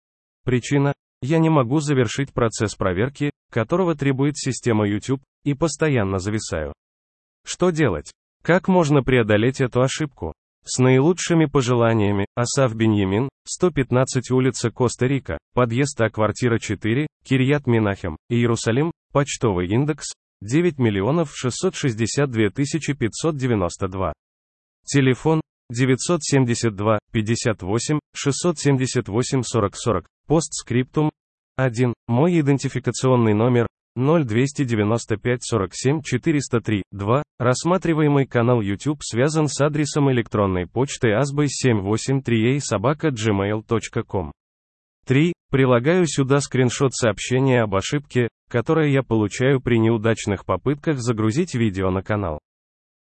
Причина– 0.44 0.94
я 1.22 1.38
не 1.38 1.50
могу 1.50 1.80
завершить 1.80 2.32
процесс 2.32 2.74
проверки, 2.74 3.30
которого 3.50 3.94
требует 3.94 4.38
система 4.38 4.88
YouTube, 4.88 5.20
и 5.44 5.52
постоянно 5.54 6.18
зависаю. 6.18 6.72
Что 7.44 7.70
делать? 7.70 8.10
Как 8.42 8.68
можно 8.68 9.02
преодолеть 9.02 9.60
эту 9.60 9.82
ошибку? 9.82 10.32
С 10.64 10.78
наилучшими 10.78 11.46
пожеланиями, 11.46 12.26
Асав 12.34 12.74
Беньямин, 12.74 13.28
115 13.46 14.30
улица 14.30 14.70
Коста-Рика, 14.70 15.38
подъезд 15.54 16.00
А 16.00 16.10
квартира 16.10 16.58
4, 16.58 17.06
Кирьят 17.24 17.66
Минахем, 17.66 18.16
Иерусалим, 18.28 18.92
почтовый 19.12 19.68
индекс, 19.68 20.06
9 20.42 20.78
миллионов 20.78 21.32
662 21.34 22.50
592. 22.50 24.12
Телефон, 24.84 25.40
972, 25.70 26.98
58, 27.12 27.98
678 28.14 29.42
40 29.42 29.76
40, 29.76 30.06
постскриптум, 30.26 31.10
1, 31.56 31.94
мой 32.08 32.40
идентификационный 32.40 33.34
номер, 33.34 33.66
0295 33.96 35.38
47 35.42 36.02
403, 36.02 36.82
2. 36.92 37.22
Рассматриваемый 37.38 38.26
канал 38.26 38.60
YouTube 38.60 39.00
связан 39.02 39.48
с 39.48 39.60
адресом 39.60 40.10
электронной 40.12 40.66
почты 40.66 41.12
asbay783a 41.12 42.58
собака 42.60 43.08
gmail.com. 43.08 44.32
3. 45.06 45.32
Прилагаю 45.50 46.06
сюда 46.06 46.40
скриншот 46.40 46.94
сообщения 46.94 47.62
об 47.62 47.74
ошибке, 47.74 48.28
которое 48.48 48.90
я 48.90 49.02
получаю 49.02 49.60
при 49.60 49.78
неудачных 49.78 50.44
попытках 50.44 50.98
загрузить 50.98 51.54
видео 51.54 51.90
на 51.90 52.02
канал. 52.02 52.38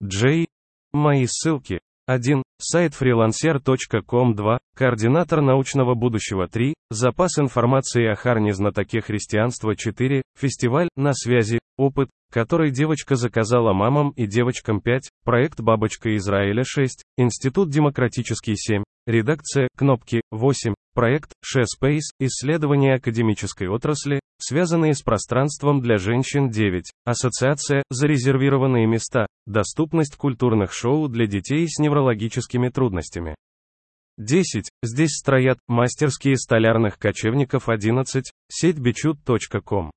J. 0.01 0.45
Мои 0.93 1.25
ссылки. 1.27 1.79
1. 2.11 2.43
Сайт 2.59 2.93
freelancer.com 2.99 4.35
2. 4.35 4.59
Координатор 4.75 5.41
научного 5.41 5.95
будущего 5.95 6.47
3. 6.47 6.73
Запас 6.89 7.39
информации 7.39 8.05
о 8.05 8.15
Харне 8.15 8.53
знатоке 8.53 8.99
христианства 8.99 9.75
4. 9.77 10.21
Фестиваль 10.37 10.89
«На 10.97 11.13
связи. 11.13 11.59
Опыт», 11.77 12.09
который 12.29 12.71
девочка 12.71 13.15
заказала 13.15 13.71
мамам 13.71 14.09
и 14.11 14.27
девочкам 14.27 14.81
5. 14.81 15.09
Проект 15.23 15.61
«Бабочка 15.61 16.13
Израиля» 16.17 16.63
6. 16.65 17.01
Институт 17.17 17.69
демократический 17.69 18.55
7. 18.57 18.83
Редакция, 19.07 19.67
кнопки, 19.75 20.21
8. 20.29 20.75
Проект, 20.93 21.31
ShareSpace, 21.43 22.13
исследования 22.19 22.93
академической 22.93 23.67
отрасли, 23.67 24.19
связанные 24.39 24.93
с 24.93 25.01
пространством 25.01 25.81
для 25.81 25.97
женщин 25.97 26.49
9. 26.49 26.91
Ассоциация, 27.03 27.81
зарезервированные 27.89 28.85
места, 28.85 29.25
доступность 29.47 30.17
культурных 30.17 30.71
шоу 30.71 31.07
для 31.07 31.25
детей 31.25 31.67
с 31.67 31.79
неврологическими 31.79 32.69
трудностями. 32.69 33.33
10. 34.19 34.69
Здесь 34.83 35.17
строят, 35.17 35.57
мастерские 35.67 36.37
столярных 36.37 36.99
кочевников 36.99 37.69
11. 37.69 38.31
Сеть 38.51 38.77
бичут.ком. 38.77 39.89